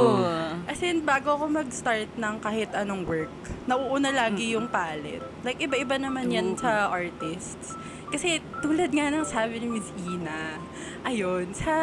as 0.69 0.81
in, 0.83 1.05
bago 1.05 1.37
ako 1.37 1.45
mag-start 1.49 2.11
ng 2.17 2.35
kahit 2.41 2.73
anong 2.73 3.07
work, 3.07 3.33
nauuna 3.65 4.11
lagi 4.13 4.57
yung 4.57 4.69
palette. 4.69 5.25
Like, 5.45 5.61
iba-iba 5.63 5.97
naman 6.01 6.33
yan 6.33 6.57
sa 6.59 6.91
artists. 6.91 7.77
Kasi 8.07 8.39
tulad 8.63 8.95
nga 8.95 9.11
ng 9.11 9.27
sabi 9.27 9.59
ni 9.59 9.67
Miss 9.67 9.91
Ina, 9.99 10.63
ayun, 11.03 11.51
sa 11.51 11.75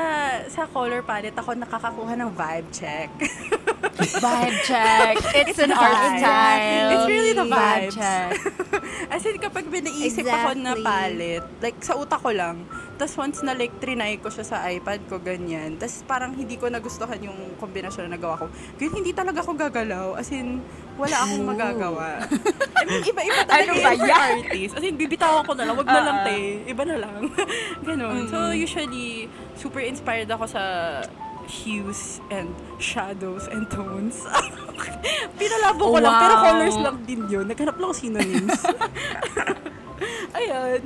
sa 0.47 0.63
color 0.71 1.03
palette 1.03 1.35
ako 1.35 1.51
nakakakuha 1.51 2.15
ng 2.15 2.31
vibe 2.31 2.69
check. 2.71 3.11
Vibe 3.83 4.57
check. 4.63 5.13
It's 5.35 5.59
an 5.59 5.71
art 5.71 5.91
vibe. 5.91 6.17
style. 6.17 6.89
It's 6.89 7.07
really 7.07 7.33
the 7.33 7.43
Vibe 7.43 7.91
vibes. 7.91 7.93
check. 7.93 8.31
As 9.13 9.21
in, 9.21 9.37
kapag 9.37 9.67
binaisip 9.67 10.23
ako 10.23 10.55
na 10.55 10.71
Exactly. 10.71 10.83
palette, 10.83 11.47
like 11.59 11.77
sa 11.79 11.93
utak 11.93 12.19
ko 12.19 12.31
lang, 12.31 12.63
tapos 12.95 13.13
once 13.17 13.43
na 13.43 13.51
like 13.51 13.75
trinay 13.77 14.17
ko 14.17 14.27
siya 14.27 14.45
sa 14.45 14.63
iPad 14.65 15.05
ko, 15.05 15.19
ganyan, 15.19 15.75
tapos 15.75 16.01
parang 16.03 16.31
hindi 16.31 16.55
ko 16.55 16.67
nagustuhan 16.67 17.19
yung 17.21 17.35
kombinasyon 17.57 18.07
na 18.07 18.15
nagawa 18.15 18.39
ko. 18.39 18.45
Ganyan, 18.77 18.95
hindi 18.97 19.11
talaga 19.11 19.39
ako 19.39 19.51
gagalaw. 19.53 20.15
As 20.15 20.31
in, 20.31 20.63
wala 20.95 21.15
akong 21.19 21.45
magagawa. 21.45 22.07
I 22.79 22.83
mean, 22.83 23.03
iba-iba 23.03 23.41
talaga 23.43 23.67
Ano 23.67 23.73
ba 23.75 23.91
yan? 23.93 24.09
artist. 24.39 24.73
As 24.73 24.83
in, 24.83 24.95
bibitawan 24.95 25.43
ko 25.43 25.53
na 25.53 25.63
lang, 25.63 25.75
wag 25.75 25.87
na 25.87 26.01
lang 26.01 26.17
Ah, 26.17 26.23
ah. 26.23 26.27
te. 26.27 26.37
Iba 26.65 26.83
na 26.83 26.97
lang. 26.97 27.21
Ganon. 27.85 28.25
So, 28.27 28.49
usually, 28.49 29.27
super 29.53 29.81
inspired 29.81 30.27
ako 30.27 30.47
sa 30.47 30.63
hues 31.45 32.21
and 32.29 32.51
shadows 32.77 33.47
and 33.47 33.67
tones. 33.69 34.23
Pinalabo 35.39 35.93
ko 35.93 35.97
lang, 35.99 36.15
pero 36.15 36.33
Wow. 36.33 36.43
colors 36.43 36.77
lang 36.79 36.97
din 37.03 37.21
yun. 37.27 37.45
Naghanap 37.47 37.75
lang 37.75 37.87
ako 37.89 37.95
synonyms. 37.97 38.59
Ayun. 40.37 40.81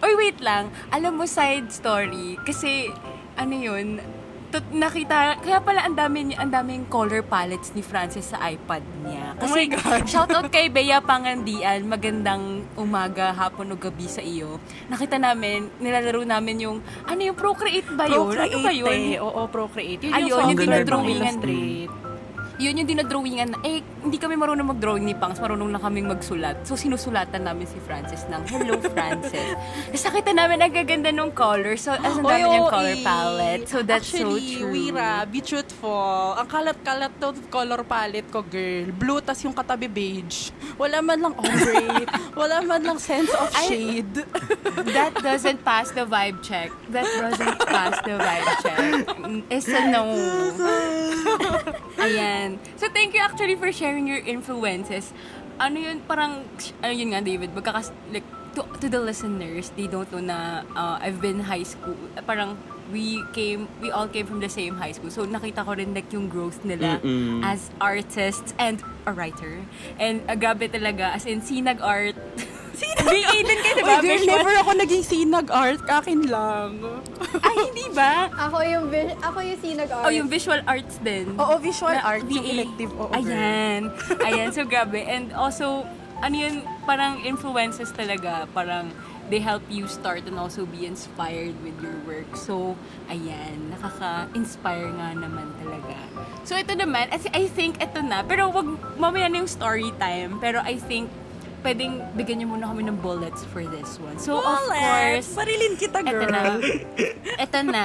Oy, 0.00 0.12
wait 0.16 0.38
lang. 0.40 0.72
Alam 0.88 1.20
mo, 1.20 1.24
side 1.28 1.68
story. 1.68 2.40
Kasi, 2.40 2.88
ano 3.36 3.52
yun, 3.52 4.00
nakita, 4.72 5.38
kaya 5.38 5.62
pala 5.62 5.86
ang 5.86 5.94
dami, 5.94 6.34
ang 6.34 6.50
daming 6.50 6.82
color 6.86 7.22
palettes 7.22 7.70
ni 7.70 7.80
Francis 7.80 8.34
sa 8.34 8.42
iPad 8.42 8.82
niya. 9.04 9.38
Oh 9.38 9.46
Kasi, 9.46 9.70
my 9.70 9.78
God. 9.78 10.02
shoutout 10.12 10.48
kay 10.50 10.66
Bea 10.66 10.98
Pangandian, 10.98 11.86
magandang 11.86 12.66
umaga, 12.74 13.30
hapon 13.30 13.70
o 13.70 13.78
gabi 13.78 14.10
sa 14.10 14.18
iyo. 14.18 14.58
Nakita 14.90 15.20
namin, 15.20 15.70
nilalaro 15.78 16.26
namin 16.26 16.56
yung, 16.58 16.76
ano 17.04 17.20
yung 17.20 17.38
Procreate 17.38 17.90
ba 17.94 18.10
yun? 18.10 18.26
ano 18.34 18.58
ba 18.58 18.72
yun? 18.72 18.90
eh. 18.90 19.22
Oo, 19.22 19.46
Procreate. 19.46 20.10
Yun 20.10 20.14
Ayun, 20.16 20.28
yung 20.50 20.58
yung 20.58 20.88
ng 20.90 21.04
Illustrate. 21.06 21.99
Yun 22.60 22.84
yung 22.84 22.88
dinodrawingan 22.92 23.56
na, 23.56 23.58
eh, 23.64 23.80
hindi 24.04 24.20
kami 24.20 24.36
marunong 24.36 24.76
mag-drawing 24.76 25.08
ni 25.08 25.16
Pangs, 25.16 25.40
marunong 25.40 25.72
na 25.72 25.80
kaming 25.80 26.12
magsulat. 26.12 26.60
So, 26.68 26.76
sinusulatan 26.76 27.48
namin 27.48 27.64
si 27.64 27.80
Francis 27.80 28.28
ng, 28.28 28.44
Hello, 28.52 28.76
Francis. 28.92 29.56
Tapos 29.88 30.04
nakita 30.04 30.30
namin, 30.36 30.56
ang 30.60 30.72
gaganda 30.76 31.08
ng 31.08 31.32
color. 31.32 31.80
So, 31.80 31.96
as 31.96 32.20
ang 32.20 32.28
dami 32.28 32.44
niyang 32.44 32.68
color 32.68 32.96
palette. 33.00 33.64
So, 33.64 33.80
that's 33.80 34.12
Actually, 34.12 34.60
so 34.60 34.68
true. 34.68 34.72
Wira, 34.76 35.24
be 35.24 35.40
truthful. 35.40 36.36
Ang 36.36 36.48
kalat-kalat 36.52 37.12
to 37.16 37.32
color 37.48 37.80
palette 37.80 38.28
ko, 38.28 38.44
girl. 38.44 38.92
Blue, 38.92 39.24
tas 39.24 39.40
yung 39.40 39.56
katabi 39.56 39.88
beige. 39.88 40.52
Wala 40.76 41.00
man 41.00 41.16
lang 41.16 41.34
ombre. 41.40 42.04
wala 42.40 42.60
man 42.60 42.84
lang 42.84 43.00
sense 43.00 43.32
of 43.40 43.48
shade. 43.64 44.20
That 44.92 45.16
doesn't 45.16 45.64
pass 45.64 45.96
the 45.96 46.04
vibe 46.04 46.44
check. 46.44 46.68
That 46.92 47.08
doesn't 47.08 47.56
pass 47.64 47.96
the 48.04 48.20
vibe 48.20 48.52
check. 48.60 48.79
It's 49.50 49.68
a 49.68 49.80
no. 49.90 50.04
Ayan. 52.00 52.58
So, 52.76 52.88
thank 52.90 53.14
you 53.14 53.20
actually 53.20 53.56
for 53.56 53.70
sharing 53.72 54.06
your 54.06 54.20
influences. 54.20 55.12
Ano 55.60 55.76
yun, 55.78 56.00
parang, 56.08 56.44
ano 56.80 56.92
yun 56.92 57.12
nga, 57.12 57.20
David, 57.20 57.52
magkakas, 57.52 57.92
like, 58.10 58.24
to, 58.54 58.66
to 58.80 58.88
the 58.88 58.98
listeners, 58.98 59.70
they 59.76 59.86
don't 59.86 60.10
know 60.10 60.18
na 60.18 60.66
uh, 60.74 60.98
I've 60.98 61.20
been 61.20 61.40
high 61.46 61.62
school. 61.62 61.96
Parang, 62.26 62.58
we 62.90 63.22
came, 63.32 63.68
we 63.80 63.90
all 63.90 64.08
came 64.08 64.26
from 64.26 64.40
the 64.40 64.48
same 64.48 64.74
high 64.76 64.92
school. 64.92 65.10
So, 65.10 65.26
nakita 65.26 65.64
ko 65.64 65.78
rin 65.78 65.94
like 65.94 66.10
yung 66.12 66.28
growth 66.28 66.64
nila 66.64 66.98
Mm-mm. 66.98 67.44
as 67.44 67.70
artists 67.80 68.54
and 68.58 68.82
a 69.06 69.12
writer. 69.12 69.62
And 70.00 70.22
uh, 70.26 70.34
grabe 70.34 70.66
talaga, 70.72 71.14
as 71.14 71.26
in, 71.26 71.40
sinag 71.40 71.80
art. 71.80 72.16
sinag 72.80 73.04
BA 73.04 73.36
din 73.38 73.58
kayo, 73.60 73.74
diba? 73.76 73.84
Uy, 73.86 74.00
girl, 74.00 74.16
Visual- 74.16 74.30
never 74.32 74.54
ako 74.56 74.70
naging 74.74 75.04
sinag 75.04 75.48
art. 75.48 75.82
Akin 75.84 76.20
lang. 76.26 76.70
Ay, 77.38 77.56
hindi 77.68 77.86
ba? 77.92 78.32
Ako 78.32 78.56
yung, 78.64 78.84
vis- 78.88 79.18
ako 79.20 79.38
yung 79.38 79.60
sinag 79.60 79.90
art. 79.90 80.04
Oh, 80.04 80.12
yung 80.12 80.28
visual 80.28 80.60
arts 80.64 80.96
din. 80.98 81.36
Oo, 81.36 81.54
visual 81.58 81.92
Na 81.92 82.02
art. 82.02 82.24
Yung 82.26 82.46
elective. 82.46 82.90
Oo, 82.96 83.12
girl. 83.12 83.20
Ayan. 83.20 83.92
Ayan, 84.26 84.48
so 84.50 84.64
grabe. 84.64 85.04
And 85.04 85.30
also, 85.30 85.84
ano 86.18 86.34
yun, 86.34 86.54
parang 86.82 87.20
influences 87.22 87.92
talaga. 87.92 88.48
Parang 88.50 88.88
they 89.30 89.38
help 89.38 89.62
you 89.70 89.86
start 89.86 90.26
and 90.26 90.34
also 90.34 90.66
be 90.66 90.84
inspired 90.84 91.54
with 91.62 91.78
your 91.78 91.94
work. 92.02 92.26
So, 92.34 92.74
ayan, 93.06 93.70
nakaka-inspire 93.70 94.90
nga 94.90 95.14
naman 95.14 95.54
talaga. 95.56 95.94
So, 96.42 96.58
ito 96.58 96.74
naman, 96.74 97.06
I 97.14 97.18
I 97.32 97.44
think 97.46 97.78
ito 97.78 98.02
na. 98.02 98.26
Pero 98.26 98.50
wag, 98.50 98.66
mamaya 98.98 99.30
na 99.30 99.38
yung 99.38 99.50
story 99.50 99.94
time. 99.96 100.42
Pero 100.42 100.58
I 100.60 100.82
think, 100.82 101.06
pwedeng 101.60 102.00
bigyan 102.16 102.42
niyo 102.42 102.48
muna 102.50 102.68
kami 102.68 102.88
ng 102.88 102.98
bullets 102.98 103.44
for 103.48 103.62
this 103.68 104.00
one. 104.00 104.16
So, 104.16 104.40
of 104.40 104.64
course, 104.66 105.28
Marilyn 105.36 105.76
kita, 105.76 106.00
Ito 106.00 106.10
girl. 106.10 106.28
na. 106.28 106.42
Ito 107.44 107.58
na. 107.64 107.84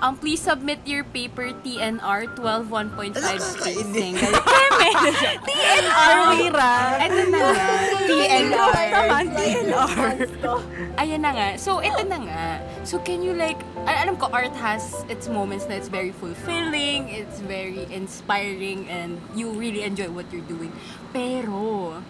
Um, 0.00 0.16
please 0.16 0.40
submit 0.40 0.80
your 0.84 1.04
paper 1.04 1.52
TNR 1.60 2.32
12 2.34 2.68
1.5 2.68 3.16
space 3.40 3.84
single. 3.92 4.34
TNR, 5.44 6.14
Wira. 6.36 6.74
Ito 7.00 7.22
na 7.28 7.38
nga. 7.38 7.68
TNR. 8.04 8.88
Naman, 8.90 9.24
TNR. 9.36 10.14
Ayan 10.96 11.20
na 11.20 11.30
nga. 11.32 11.48
So, 11.56 11.80
ito 11.80 12.02
na 12.04 12.18
nga. 12.24 12.44
So, 12.82 12.98
can 12.98 13.20
you 13.20 13.32
like, 13.32 13.60
al- 13.84 14.08
alam 14.08 14.16
ko, 14.16 14.28
art 14.32 14.52
has 14.56 15.04
its 15.08 15.28
moments 15.28 15.68
na 15.68 15.76
it's 15.76 15.88
very 15.88 16.12
fulfilling, 16.12 17.08
it's 17.08 17.40
very 17.44 17.84
inspiring, 17.92 18.88
and 18.88 19.20
you 19.36 19.52
really 19.52 19.82
enjoy 19.82 20.08
what 20.08 20.28
you're 20.32 20.44
doing. 20.48 20.72
Pero, 21.12 22.00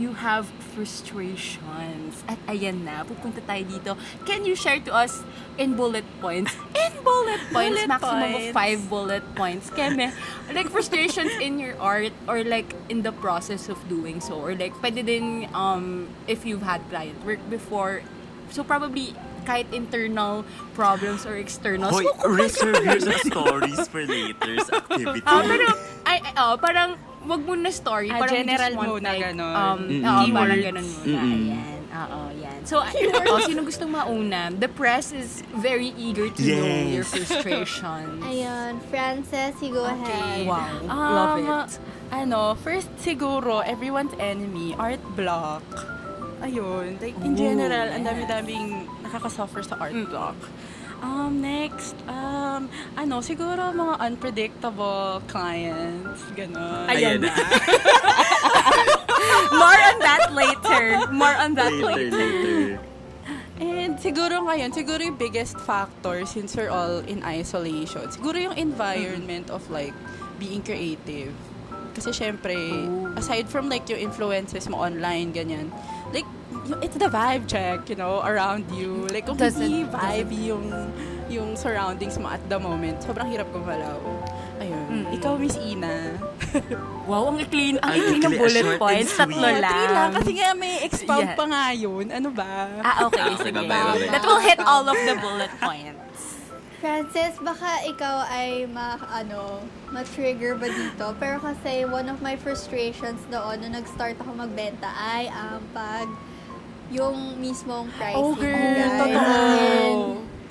you 0.00 0.16
have 0.16 0.48
frustrations. 0.72 2.24
At 2.26 2.40
ayan 2.48 2.82
na, 2.84 3.04
pupunta 3.04 3.44
tayo 3.44 3.62
dito. 3.68 3.92
Can 4.24 4.44
you 4.48 4.56
share 4.56 4.80
to 4.88 4.92
us 4.92 5.22
in 5.60 5.76
bullet 5.76 6.04
points? 6.20 6.56
In 6.80 6.92
bullet 7.04 7.40
points, 7.52 7.76
Bullet 7.80 7.88
maximum 7.88 8.32
points. 8.32 8.48
of 8.48 8.54
five 8.56 8.80
bullet 8.88 9.24
points. 9.36 9.66
Keme, 9.70 10.12
like 10.52 10.68
frustrations 10.68 11.32
in 11.40 11.58
your 11.60 11.76
art 11.80 12.12
or 12.28 12.44
like 12.44 12.72
in 12.88 13.02
the 13.02 13.12
process 13.12 13.68
of 13.68 13.76
doing 13.88 14.20
so. 14.20 14.36
Or 14.40 14.54
like, 14.56 14.72
pwede 14.80 15.04
din 15.04 15.48
um, 15.52 16.08
if 16.26 16.44
you've 16.44 16.62
had 16.64 16.80
client 16.88 17.20
work 17.24 17.40
before. 17.48 18.02
So 18.50 18.64
probably 18.64 19.14
kahit 19.44 19.72
internal 19.72 20.44
problems 20.74 21.24
or 21.24 21.36
external. 21.36 21.88
Hoy, 21.90 22.04
reserve 22.28 22.84
your 22.84 23.00
stories 23.24 23.80
for 23.88 24.04
later's 24.04 24.68
activity. 24.68 25.22
Ah, 25.24 25.40
pero, 25.44 25.66
ay, 26.04 26.18
ay, 26.20 26.32
oh, 26.36 26.54
parang, 26.60 26.96
wag 27.22 27.40
mo 27.42 27.52
na 27.54 27.68
story. 27.68 28.08
Ah, 28.08 28.18
parang 28.18 28.34
general 28.36 28.70
just 28.70 28.78
want, 28.78 29.02
like, 29.02 29.20
ganon. 29.22 29.54
Um, 29.54 29.78
Mm-mm. 29.84 30.02
oo, 30.02 30.24
parang 30.32 30.60
ganon 30.60 30.86
muna. 30.86 31.04
Mm-mm. 31.06 31.36
Ayan. 31.50 31.80
Oo, 31.90 32.20
yan. 32.32 32.58
So, 32.64 32.78
oh, 32.78 33.40
sino 33.42 33.60
gustong 33.62 33.90
mauna? 33.90 34.48
The 34.48 34.68
press 34.68 35.10
is 35.10 35.42
very 35.58 35.90
eager 35.98 36.30
to 36.30 36.40
know 36.40 36.64
Yes. 36.64 36.94
your 36.94 37.04
frustrations. 37.04 38.22
Ayun, 38.30 38.78
Frances, 38.88 39.58
you 39.58 39.74
go 39.74 39.84
ahead. 39.84 40.46
Wow. 40.46 40.70
Um, 40.86 41.12
Love 41.12 41.38
it. 41.66 41.70
Ano, 42.10 42.54
first 42.56 42.88
siguro, 42.98 43.60
everyone's 43.60 44.14
enemy, 44.18 44.74
art 44.78 45.02
block. 45.14 45.62
Ayun, 46.40 46.96
like 46.98 47.14
in 47.20 47.36
general, 47.36 47.90
ang 47.90 48.02
dami-daming 48.02 48.88
nakakasuffer 49.04 49.60
sa 49.60 49.76
art 49.76 49.92
block. 50.08 50.34
Um, 51.00 51.40
next, 51.40 51.96
um, 52.04 52.68
ano, 52.92 53.24
siguro 53.24 53.72
mga 53.72 53.94
unpredictable 54.00 55.24
clients, 55.26 56.20
gano'n. 56.36 56.92
Ayan 56.92 57.24
Ayan. 57.24 57.24
na. 57.24 57.32
More 59.60 59.80
on 59.80 59.96
that 60.00 60.32
later. 60.32 60.84
More 61.12 61.36
on 61.36 61.54
that 61.56 61.72
Later, 61.72 61.88
later. 61.88 62.16
later. 62.16 62.80
And 63.60 64.00
siguro 64.00 64.40
ngayon, 64.48 64.72
siguro 64.72 65.04
yung 65.04 65.20
biggest 65.20 65.60
factor 65.60 66.24
since 66.24 66.56
we're 66.56 66.72
all 66.72 67.04
in 67.04 67.20
isolation, 67.20 68.08
siguro 68.08 68.40
yung 68.40 68.56
environment 68.56 69.52
of 69.52 69.60
like 69.68 69.92
being 70.40 70.64
creative. 70.64 71.28
Kasi 71.92 72.16
syempre, 72.16 72.56
aside 73.20 73.52
from 73.52 73.68
like 73.68 73.84
yung 73.92 74.00
influences 74.00 74.64
mo 74.64 74.80
online, 74.80 75.36
ganyan, 75.36 75.68
like, 76.12 76.28
it's 76.82 76.96
the 76.96 77.08
vibe 77.08 77.46
check, 77.46 77.88
you 77.88 77.96
know, 77.96 78.20
around 78.22 78.66
you. 78.70 79.06
Like, 79.10 79.26
kung 79.26 79.36
Doesn't- 79.36 79.60
hindi 79.62 79.84
vibe 79.86 80.30
yung, 80.34 80.66
yung 81.30 81.48
surroundings 81.56 82.18
mo 82.18 82.28
at 82.28 82.42
the 82.48 82.58
moment, 82.58 83.02
sobrang 83.02 83.30
hirap 83.30 83.50
gumalaw. 83.50 83.98
Ayun. 84.60 85.08
Mm-mm. 85.08 85.14
Ikaw, 85.16 85.32
Miss 85.40 85.56
Ina. 85.56 86.18
Wow, 87.10 87.26
ang 87.34 87.42
clean, 87.50 87.74
ang 87.82 87.90
clean 87.90 88.22
ng 88.22 88.30
ikli, 88.30 88.38
bullet 88.38 88.78
points. 88.78 89.18
Tatlo 89.18 89.34
lang. 89.42 89.58
three 89.66 89.88
lang. 89.90 90.10
Kasi 90.14 90.30
nga 90.30 90.48
may 90.54 90.74
expound 90.86 91.26
Yeah. 91.26 91.34
pa 91.34 91.44
nga 91.48 91.64
yun. 91.74 92.06
Ano 92.06 92.28
ba? 92.30 92.70
Ah, 92.86 93.10
okay. 93.10 93.18
Ah, 93.18 93.34
okay, 93.34 93.50
sige. 93.50 93.66
That 94.14 94.22
will 94.22 94.38
hit 94.38 94.62
all 94.62 94.86
of 94.86 94.94
the 94.94 95.14
bullet 95.18 95.50
points. 95.58 96.29
Francis, 96.80 97.36
baka 97.44 97.84
ikaw 97.84 98.24
ay 98.24 98.64
ma, 98.64 98.96
ano, 99.12 99.60
ma-trigger 99.92 100.56
ba 100.56 100.64
dito? 100.64 101.12
Pero 101.20 101.36
kasi 101.36 101.84
one 101.84 102.08
of 102.08 102.24
my 102.24 102.40
frustrations 102.40 103.20
doon 103.28 103.60
nung 103.60 103.76
nag-start 103.76 104.16
ako 104.16 104.32
magbenta 104.32 104.88
ay 104.88 105.28
ang 105.28 105.60
pag 105.76 106.08
yung 106.88 107.36
mismong 107.36 107.92
pricing. 107.94 108.16
Oh, 108.16 108.32
girl. 108.32 108.56
guys. 108.56 108.96
Totoo. 108.96 109.36
In, 109.60 109.98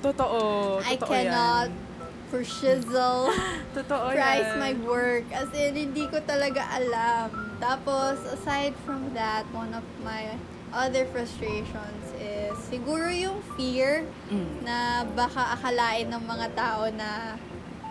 Totoo. 0.00 0.42
I 0.80 0.94
Totoo 0.96 1.08
cannot 1.10 1.68
yan. 1.68 1.88
for 2.30 2.40
shizzle 2.46 3.28
Totoo 3.76 4.06
price 4.16 4.48
yan. 4.54 4.62
my 4.62 4.72
work. 4.86 5.26
As 5.34 5.50
in, 5.50 5.74
hindi 5.74 6.06
ko 6.06 6.22
talaga 6.22 6.62
alam. 6.72 7.58
Tapos, 7.58 8.22
aside 8.30 8.72
from 8.86 9.12
that, 9.12 9.44
one 9.50 9.74
of 9.74 9.82
my 10.00 10.38
other 10.70 11.04
frustrations 11.10 11.99
is 12.20 12.54
siguro 12.68 13.08
yung 13.08 13.40
fear 13.56 14.04
Mm. 14.28 14.62
na 14.62 14.76
baka 15.10 15.56
akalain 15.56 16.06
ng 16.06 16.22
mga 16.22 16.46
tao 16.54 16.86
na 16.92 17.34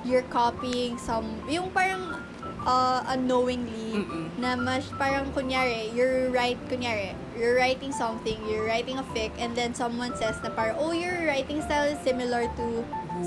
you're 0.07 0.23
copying 0.31 0.95
some, 0.95 1.27
yung 1.51 1.67
parang 1.73 2.15
uh, 2.63 3.03
unknowingly 3.11 3.99
Mm-mm. 3.99 4.31
na 4.39 4.55
mas 4.55 4.87
parang 4.95 5.27
kunyari, 5.35 5.91
you're 5.91 6.31
right, 6.31 6.55
kunyari, 6.71 7.11
you're 7.35 7.59
writing 7.59 7.91
something, 7.91 8.39
you're 8.47 8.63
writing 8.63 8.95
a 8.95 9.05
fic, 9.11 9.33
and 9.35 9.51
then 9.59 9.75
someone 9.75 10.15
says 10.15 10.39
na 10.39 10.53
parang, 10.55 10.79
oh, 10.79 10.95
your 10.95 11.27
writing 11.27 11.59
style 11.59 11.87
is 11.87 11.99
similar 11.99 12.47
to 12.55 12.65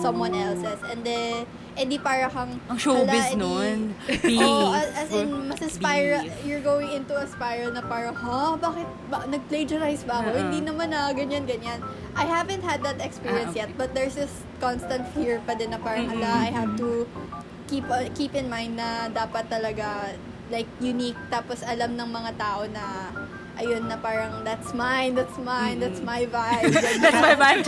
someone 0.00 0.32
else's. 0.32 0.80
And 0.88 1.05
then, 1.05 1.44
edi 1.72 1.96
para 1.96 2.28
kang, 2.28 2.60
Ang 2.68 2.76
showbiz 2.76 3.08
hala, 3.08 3.32
edi- 3.32 3.40
nun. 3.40 3.78
Oo, 4.44 4.72
as, 4.72 4.88
as 4.94 5.10
in, 5.10 5.28
mas 5.48 5.60
spiral, 5.64 6.20
Beef. 6.22 6.36
you're 6.44 6.60
going 6.60 6.92
into 6.92 7.16
a 7.16 7.24
spiral 7.24 7.72
na 7.72 7.80
parang, 7.80 8.12
ha, 8.12 8.54
bakit, 8.54 8.84
ba, 9.08 9.24
nag-plagiarize 9.24 10.04
ba 10.04 10.20
ako? 10.20 10.28
Uh-uh. 10.30 10.40
Hindi 10.44 10.60
naman 10.62 10.92
na, 10.92 11.08
ganyan, 11.10 11.48
ganyan. 11.48 11.80
I 12.12 12.28
haven't 12.28 12.60
had 12.60 12.84
that 12.84 13.00
experience 13.00 13.56
Ah, 13.56 13.64
yet, 13.64 13.70
but 13.74 13.92
there's 13.92 14.12
this 14.12 14.30
constant 14.58 15.08
fear 15.10 15.40
pa 15.42 15.54
din 15.54 15.72
na 15.72 15.80
parang, 15.80 16.08
hala, 16.08 16.44
I 16.44 16.52
have 16.52 16.76
to 16.76 17.08
keep 17.66 17.88
uh, 17.88 18.04
keep 18.12 18.36
in 18.36 18.52
mind 18.52 18.76
na 18.76 19.08
dapat 19.08 19.48
talaga, 19.48 20.12
like, 20.52 20.68
unique, 20.78 21.16
tapos 21.28 21.64
alam 21.64 21.96
ng 21.96 22.04
mga 22.06 22.36
tao 22.36 22.68
na, 22.68 23.08
ayun, 23.56 23.88
na 23.88 23.96
parang, 23.96 24.44
that's 24.44 24.76
mine, 24.76 25.16
that's 25.16 25.40
mine, 25.40 25.80
that's 25.80 26.04
my 26.04 26.28
vibe. 26.28 26.68
That's 27.00 27.16
my 27.18 27.32
vibe. 27.32 27.64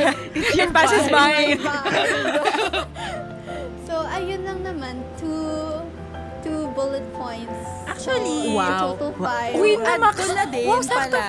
Your 0.52 0.68
pass 0.68 0.92
is 0.92 1.09
mine. 1.09 1.57
so, 3.84 3.94
ayun 4.07 4.42
lang 4.42 4.61
naman, 4.61 4.94
two, 5.14 5.80
two 6.40 6.68
bullet 6.72 7.05
points. 7.12 7.57
Actually, 7.84 8.52
so, 8.52 8.57
Wow. 8.57 8.80
total 8.92 9.12
five. 9.16 9.55
Uy, 9.55 9.76
Add 9.76 10.00
ko 10.12 10.22
na 10.30 10.44
din 10.44 10.66
Wow, 10.66 10.82
pala. 10.82 11.20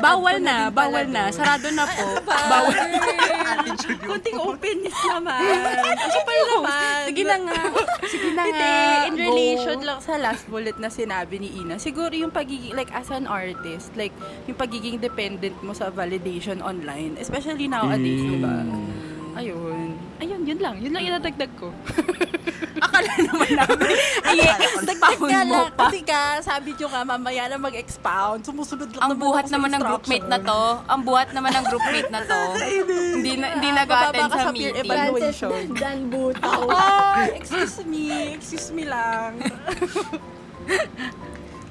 Bawal 0.00 0.36
na, 0.40 0.56
bawal 0.68 1.06
na. 1.06 1.28
Sarado 1.28 1.68
na 1.70 1.84
po. 1.84 2.06
Bawal. 2.52 2.88
Kunting 4.02 4.38
openness 4.38 4.96
naman. 5.06 5.44
Kasi 6.02 6.18
pala 6.22 6.42
naman. 6.48 6.98
Sige 7.04 7.22
na 7.22 7.36
nga. 7.38 7.60
Sige 8.04 8.28
na 8.32 8.42
Hindi, 8.42 8.64
nga. 8.64 9.06
in 9.06 9.14
Go. 9.14 9.22
relation 9.22 9.78
lang 9.82 9.98
sa 10.00 10.16
last 10.16 10.44
bullet 10.48 10.76
na 10.76 10.88
sinabi 10.88 11.36
ni 11.36 11.52
Ina, 11.54 11.76
siguro 11.76 12.12
yung 12.12 12.32
pagiging, 12.32 12.72
like 12.72 12.90
as 12.90 13.08
an 13.08 13.26
artist, 13.26 13.92
like 13.94 14.14
yung 14.46 14.56
pagiging 14.56 14.98
dependent 14.98 15.54
mo 15.60 15.72
sa 15.72 15.88
validation 15.88 16.58
online, 16.60 17.14
especially 17.16 17.68
nowadays, 17.68 18.20
Mm. 18.20 18.30
diba? 18.32 18.56
Ayun. 19.32 19.96
Ayun, 20.18 20.40
yun 20.44 20.60
lang. 20.60 20.74
Yun 20.76 20.92
lang 20.92 21.02
inadagdag 21.04 21.52
ko. 21.56 21.72
Akala 22.84 23.12
naman 23.16 23.48
namin. 23.54 23.94
Ay, 24.28 24.38
Dagdag 24.82 25.16
mo 25.16 25.26
lang. 25.26 25.48
pa. 25.72 25.88
Kasi 25.88 26.00
ka, 26.02 26.20
sabi 26.40 26.74
nyo 26.74 26.86
nga, 26.86 27.02
mamaya 27.02 27.46
na 27.46 27.56
mag-expound. 27.56 28.42
Sumusunod 28.42 28.90
lang 28.90 29.00
Ang 29.00 29.12
naman 29.14 29.22
buhat 29.22 29.46
naman 29.48 29.70
ng 29.70 29.82
groupmate 29.82 30.26
na 30.26 30.38
to. 30.38 30.60
Ang 30.84 31.00
buhat 31.02 31.28
naman 31.32 31.50
ng 31.50 31.64
groupmate 31.64 32.10
na 32.10 32.20
to. 32.22 32.40
hindi 33.16 33.32
na, 33.34 33.46
hindi 33.54 33.68
Ah, 33.72 33.84
bababa 33.84 34.24
ka 34.24 34.36
sa 34.36 34.42
sa 34.42 34.50
peer 34.50 34.70
meeting. 34.70 34.84
evaluation. 34.84 35.50
Dan 35.72 35.98
Butaw. 36.06 36.60
Oh, 36.64 37.16
excuse 37.32 37.80
me. 37.84 38.06
Excuse 38.34 38.68
me 38.70 38.84
lang. 38.84 39.40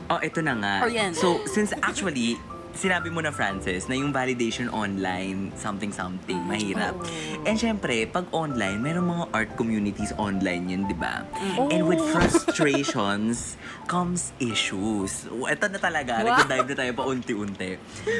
Oh, 0.07 0.19
ito 0.19 0.39
na 0.39 0.53
nga. 0.53 0.75
Oh, 0.83 0.91
yan. 0.91 1.11
So, 1.13 1.39
since 1.45 1.71
actually, 1.79 2.35
sinabi 2.73 3.07
mo 3.07 3.19
na, 3.19 3.29
Francis, 3.29 3.85
na 3.85 3.93
yung 3.93 4.09
validation 4.09 4.67
online, 4.67 5.51
something-something, 5.53 6.39
mahirap. 6.45 6.95
And 7.43 7.55
syempre, 7.55 8.05
pag 8.05 8.25
online, 8.31 8.79
merong 8.79 9.07
mga 9.07 9.25
art 9.31 9.51
communities 9.55 10.11
online 10.15 10.67
yun, 10.67 10.81
di 10.85 10.95
ba? 10.95 11.23
And 11.69 11.85
with 11.85 12.01
frustrations 12.11 13.55
comes 13.85 14.31
issues. 14.37 15.27
Oh, 15.27 15.45
Ito 15.45 15.67
na 15.67 15.77
talaga, 15.77 16.21
Wow. 16.21 16.41
nag-dive 16.41 16.67
na 16.67 16.75
tayo 16.77 16.91
pa 16.93 17.03
unti-unti. 17.03 17.71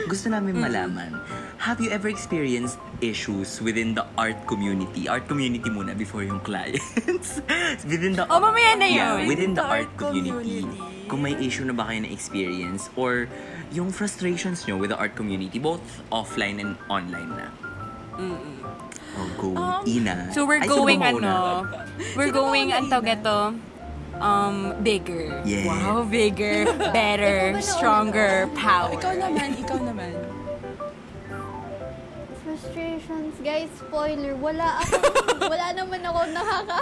Gusto 0.06 0.28
namin 0.28 0.58
malaman, 0.58 1.16
have 1.58 1.80
you 1.80 1.90
ever 1.90 2.08
experienced 2.08 2.76
issues 3.00 3.60
within 3.60 3.94
the 3.94 4.04
art 4.16 4.38
community? 4.46 5.08
Art 5.08 5.26
community 5.26 5.68
muna 5.68 5.94
before 5.94 6.22
yung 6.22 6.42
clients. 6.42 7.40
within 7.92 8.14
the 8.14 8.28
Oh, 8.28 8.40
mamaya 8.40 8.76
na 8.76 8.86
Yeah, 8.86 9.16
yun. 9.18 9.28
within 9.28 9.52
the, 9.54 9.62
The 9.62 9.68
art, 9.68 9.88
art 9.88 9.92
community. 9.98 10.62
community. 10.62 11.01
Kung 11.12 11.28
may 11.28 11.36
issue 11.36 11.68
na 11.68 11.76
ba 11.76 11.92
kayo 11.92 12.08
na-experience 12.08 12.88
or 12.96 13.28
yung 13.76 13.92
frustrations 13.92 14.64
nyo 14.64 14.80
with 14.80 14.96
the 14.96 14.98
art 14.98 15.12
community, 15.12 15.60
both 15.60 15.84
offline 16.08 16.64
and 16.64 16.80
online 16.88 17.36
na. 17.36 17.48
Oh, 19.12 19.28
go, 19.36 19.52
Um, 19.60 19.84
Ina. 19.84 20.32
So 20.32 20.48
we're 20.48 20.64
Ay, 20.64 20.72
going 20.72 21.04
ano, 21.04 21.68
we're 22.16 22.32
Sino 22.32 22.40
going 22.40 22.72
ang 22.72 22.88
tawag 22.88 23.20
ito, 23.20 23.40
um, 24.24 24.72
bigger. 24.80 25.44
Yeah. 25.44 25.68
Wow, 25.68 26.08
bigger, 26.08 26.64
better, 26.96 27.52
na 27.52 27.60
stronger, 27.60 28.48
power. 28.56 28.96
ikaw 28.96 29.12
naman, 29.12 29.60
ikaw 29.60 29.80
naman. 29.84 30.16
Frustrations. 32.62 33.34
Guys, 33.42 33.74
spoiler. 33.74 34.38
Wala 34.38 34.78
ako. 34.86 35.02
wala 35.52 35.68
naman 35.74 35.98
ako 36.06 36.20
nakaka... 36.30 36.78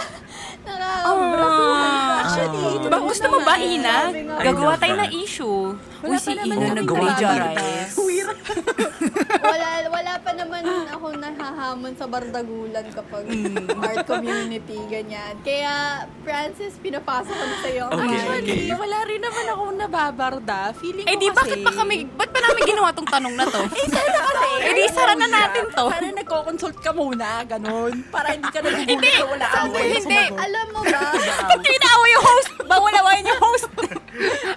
Nakakabrasuhan. 0.67 1.91
Actually, 2.19 2.59
Ah. 2.59 2.75
ito 2.75 2.87
ba, 2.91 2.99
gusto 2.99 3.25
mo 3.31 3.39
ba, 3.39 3.55
naman. 3.55 3.79
Ina? 3.79 3.95
Gagawa 4.43 4.75
tayo 4.75 4.93
ng 4.99 5.11
issue. 5.15 5.71
Wala 6.03 6.11
Uy, 6.11 6.19
pa 6.19 6.19
si 6.19 6.35
naman 6.35 6.51
Ina 6.51 6.55
kaming 6.59 6.77
nag-plagiarize. 6.83 7.95
wala, 9.41 9.67
wala 9.89 10.13
pa 10.17 10.31
naman 10.31 10.63
ako 10.89 11.07
nahahamon 11.13 11.93
sa 11.93 12.05
bardagulan 12.05 12.85
kapag 12.89 13.23
Mm. 13.29 13.79
art 13.79 14.03
community, 14.03 14.79
ganyan. 14.85 15.33
Kaya, 15.41 16.03
Francis, 16.21 16.75
pinapasa 16.77 17.29
ko 17.29 17.43
na 17.43 17.57
sa'yo. 17.59 17.85
Okay. 17.87 18.03
Actually, 18.09 18.57
okay. 18.65 18.75
wala 18.75 18.97
rin 19.03 19.21
naman 19.21 19.45
ako 19.47 19.63
nababarda. 19.75 20.59
Feeling 20.75 21.05
Eh 21.05 21.13
ko 21.13 21.19
di, 21.19 21.27
kasi... 21.27 21.37
bakit 21.37 21.59
pa 21.61 21.71
kami, 21.73 21.95
ba't 22.09 22.29
pa 22.29 22.39
namin 22.41 22.61
ginawa 22.65 22.89
tong 22.89 23.07
tanong 23.07 23.33
na 23.33 23.45
to? 23.45 23.61
Eh, 23.79 23.87
sana 23.87 24.17
kasi. 24.27 24.49
Eh 24.59 24.73
di, 24.73 24.83
sara 24.87 25.13
na 25.13 25.27
natin 25.27 25.63
to. 25.69 25.85
Sana 25.87 26.09
nagko-consult 26.19 26.77
ka 26.79 26.91
muna, 26.91 27.43
ganun. 27.43 27.93
Para 28.09 28.27
hindi 28.31 28.49
ka 28.49 28.59
nagugulat 28.59 29.13
na 29.13 29.25
wala 29.25 29.45
away 29.63 29.85
na 29.85 29.95
hindi. 29.95 30.23
Alam 30.33 30.65
mo 30.69 30.81
ba? 30.83 31.01
Ba't 31.45 31.59
kayo 31.59 31.79
naawa 31.79 32.05
yung 32.07 32.25
host? 32.25 32.49
Bawal 32.61 32.93
awayin 32.95 33.25
yung 33.25 33.41
host. 33.41 33.65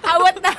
Awat 0.03 0.35
na. 0.39 0.51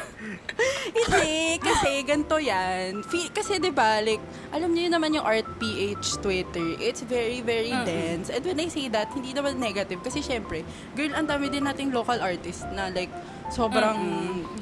Hindi, 0.94 1.58
kasi 1.58 2.06
ganito 2.06 2.38
yan. 2.38 3.02
Fe- 3.02 3.30
kasi 3.34 3.58
'di 3.58 3.74
ba 3.74 3.98
like, 3.98 4.22
alam 4.54 4.70
niyo 4.70 4.86
yun 4.86 4.94
naman 4.94 5.10
yung 5.16 5.26
Art 5.26 5.46
PH 5.58 6.22
Twitter, 6.22 6.78
it's 6.78 7.02
very, 7.02 7.42
very 7.42 7.74
dense. 7.82 8.30
And 8.30 8.42
when 8.46 8.62
I 8.62 8.68
say 8.70 8.86
that, 8.92 9.10
hindi 9.10 9.34
naman 9.34 9.58
negative. 9.58 9.98
Kasi 10.00 10.22
syempre, 10.22 10.62
girl, 10.94 11.10
ang 11.18 11.26
dami 11.26 11.50
din 11.50 11.66
nating 11.66 11.90
local 11.90 12.18
artist 12.22 12.62
na 12.70 12.86
like, 12.90 13.10
sobrang 13.50 13.98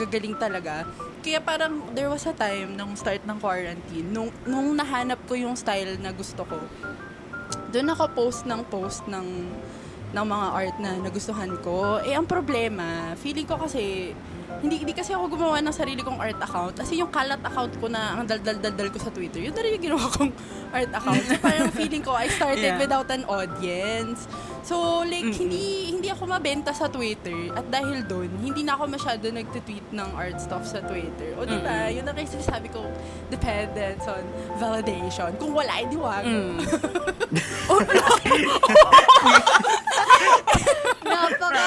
gagaling 0.00 0.34
talaga. 0.40 0.88
Kaya 1.22 1.38
parang, 1.38 1.84
there 1.94 2.08
was 2.08 2.24
a 2.26 2.34
time 2.34 2.74
nung 2.74 2.96
start 2.96 3.22
ng 3.28 3.38
quarantine, 3.38 4.08
nung, 4.10 4.32
nung 4.42 4.74
nahanap 4.74 5.20
ko 5.28 5.36
yung 5.38 5.54
style 5.54 6.00
na 6.00 6.10
gusto 6.10 6.42
ko, 6.48 6.58
doon 7.72 7.88
ako 7.92 8.04
post 8.12 8.42
ng 8.44 8.62
post 8.68 9.04
ng 9.08 9.28
ng 10.12 10.26
mga 10.28 10.46
art 10.52 10.76
na 10.76 11.00
nagustuhan 11.00 11.56
ko. 11.64 11.96
Eh, 12.04 12.12
ang 12.12 12.28
problema, 12.28 13.16
feeling 13.16 13.48
ko 13.48 13.56
kasi, 13.56 14.12
hindi, 14.60 14.74
hindi 14.78 14.92
kasi 14.92 15.10
ako 15.10 15.26
gumawa 15.30 15.58
ng 15.58 15.70
sarili 15.70 16.00
kong 16.00 16.18
art 16.18 16.36
account. 16.36 16.76
Kasi 16.76 16.96
yung 16.96 17.08
kalat 17.08 17.40
account 17.40 17.72
ko 17.78 17.86
na 17.86 18.14
ang 18.14 18.26
dal-dal-dal 18.26 18.88
ko 18.88 18.98
sa 18.98 19.08
Twitter, 19.08 19.40
yun 19.40 19.50
na 19.50 19.60
rin 19.60 19.74
yung 19.74 19.84
ginawa 19.88 20.04
kong 20.06 20.30
art 20.76 20.90
account. 20.90 21.22
So, 21.24 21.34
parang 21.38 21.70
feeling 21.78 22.00
ko, 22.00 22.12
I 22.12 22.26
started 22.28 22.60
Yeah. 22.62 22.78
without 22.78 23.08
an 23.08 23.24
audience. 23.24 24.28
So, 24.62 25.02
like, 25.02 25.32
hindi 25.32 25.90
hindi 25.90 26.06
ako 26.06 26.28
mabenta 26.28 26.70
sa 26.70 26.86
Twitter. 26.86 27.50
At 27.50 27.66
dahil 27.66 28.04
doon, 28.04 28.28
hindi 28.38 28.62
na 28.62 28.74
ako 28.74 28.88
masyado 28.88 29.26
nagtitweet 29.26 29.90
ng 29.90 30.08
art 30.14 30.38
stuff 30.38 30.62
sa 30.62 30.78
Twitter. 30.78 31.34
O, 31.34 31.42
di 31.42 31.56
ba? 31.58 31.88
Yun 31.88 32.02
na 32.02 32.12
kasi 32.12 32.38
sabi 32.38 32.68
ko, 32.68 32.78
dependence 33.26 34.06
on 34.06 34.22
validation. 34.56 35.34
Kung 35.34 35.50
wala, 35.50 35.72
hindi 35.74 35.96
wag. 35.96 36.22
Napaka... 41.12 41.62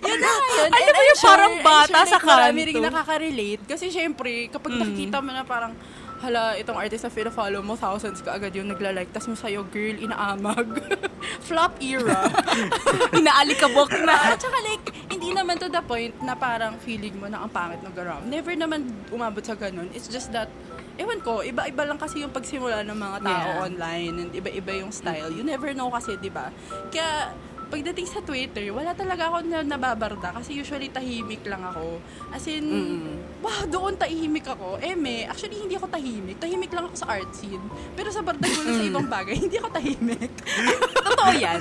Yun 0.00 0.18
na 0.18 0.30
yun. 0.30 0.68
Alam 0.70 0.92
mo 0.92 1.02
yung 1.02 1.20
parang 1.20 1.54
bata 1.60 1.98
sa 2.04 2.16
like, 2.16 2.24
Marami 2.24 2.58
kanto. 2.60 2.68
rin 2.70 2.82
nakaka-relate. 2.84 3.62
Kasi 3.64 3.84
syempre, 3.88 4.30
kapag 4.48 4.72
nakikita 4.74 5.18
mo 5.18 5.30
na 5.30 5.42
parang, 5.42 5.72
hala, 6.20 6.56
itong 6.56 6.74
artist 6.74 7.04
na 7.04 7.12
fina-follow 7.12 7.60
mo, 7.60 7.74
thousands 7.74 8.18
ka 8.18 8.32
agad 8.32 8.54
yung 8.54 8.66
nagla-like. 8.66 9.12
Tapos 9.12 9.28
mo 9.28 9.36
sa'yo, 9.36 9.60
girl, 9.68 9.96
inaamag. 9.98 10.68
Flop 11.46 11.76
era. 11.78 12.24
Inaalikabok 13.18 13.92
na. 14.00 14.32
At 14.32 14.40
saka 14.40 14.56
like, 14.64 14.84
hindi 15.10 15.30
naman 15.30 15.58
to 15.58 15.68
the 15.68 15.82
point 15.82 16.16
na 16.20 16.32
parang 16.34 16.80
feeling 16.80 17.12
mo 17.14 17.28
na 17.28 17.44
ang 17.44 17.50
pangit 17.50 17.80
ng 17.80 17.92
around. 17.94 18.24
Never 18.24 18.54
naman 18.54 18.82
umabot 19.10 19.44
sa 19.44 19.52
ganun. 19.52 19.92
It's 19.92 20.08
just 20.08 20.32
that, 20.32 20.48
ewan 20.96 21.20
ko, 21.20 21.42
iba-iba 21.42 21.84
lang 21.84 21.98
kasi 21.98 22.24
yung 22.24 22.32
pagsimula 22.32 22.80
ng 22.82 22.96
mga 22.96 23.18
tao 23.20 23.32
Yeah. 23.50 23.66
online 23.66 24.14
and 24.18 24.30
iba-iba 24.32 24.72
yung 24.78 24.90
style. 24.90 25.28
You 25.28 25.42
never 25.42 25.74
know 25.74 25.90
kasi, 25.90 26.16
di 26.16 26.30
ba? 26.30 26.48
Kaya, 26.88 27.34
pagdating 27.68 28.06
sa 28.06 28.20
Twitter, 28.20 28.70
wala 28.70 28.92
talaga 28.92 29.30
ako 29.30 29.44
na 29.44 29.64
nababarda 29.64 30.36
kasi 30.36 30.56
usually 30.56 30.88
tahimik 30.88 31.42
lang 31.44 31.62
ako. 31.62 31.98
As 32.30 32.44
in, 32.46 32.66
wow, 33.40 33.64
doon 33.66 33.94
tahimik 33.96 34.46
ako. 34.46 34.78
Eh, 34.78 34.94
me, 34.94 35.24
actually 35.24 35.58
hindi 35.58 35.74
ako 35.74 35.88
tahimik. 35.88 36.36
Tahimik 36.38 36.72
lang 36.72 36.86
ako 36.86 36.96
sa 36.96 37.18
art 37.18 37.30
scene. 37.32 37.62
Pero 37.94 38.08
sa 38.08 38.20
bardagulo 38.20 38.68
sa 38.68 38.84
ibang 38.84 39.08
bagay, 39.08 39.36
hindi 39.44 39.56
ako 39.58 39.68
tahimik. 39.72 40.32
Totoo 41.08 41.32
yan. 41.34 41.58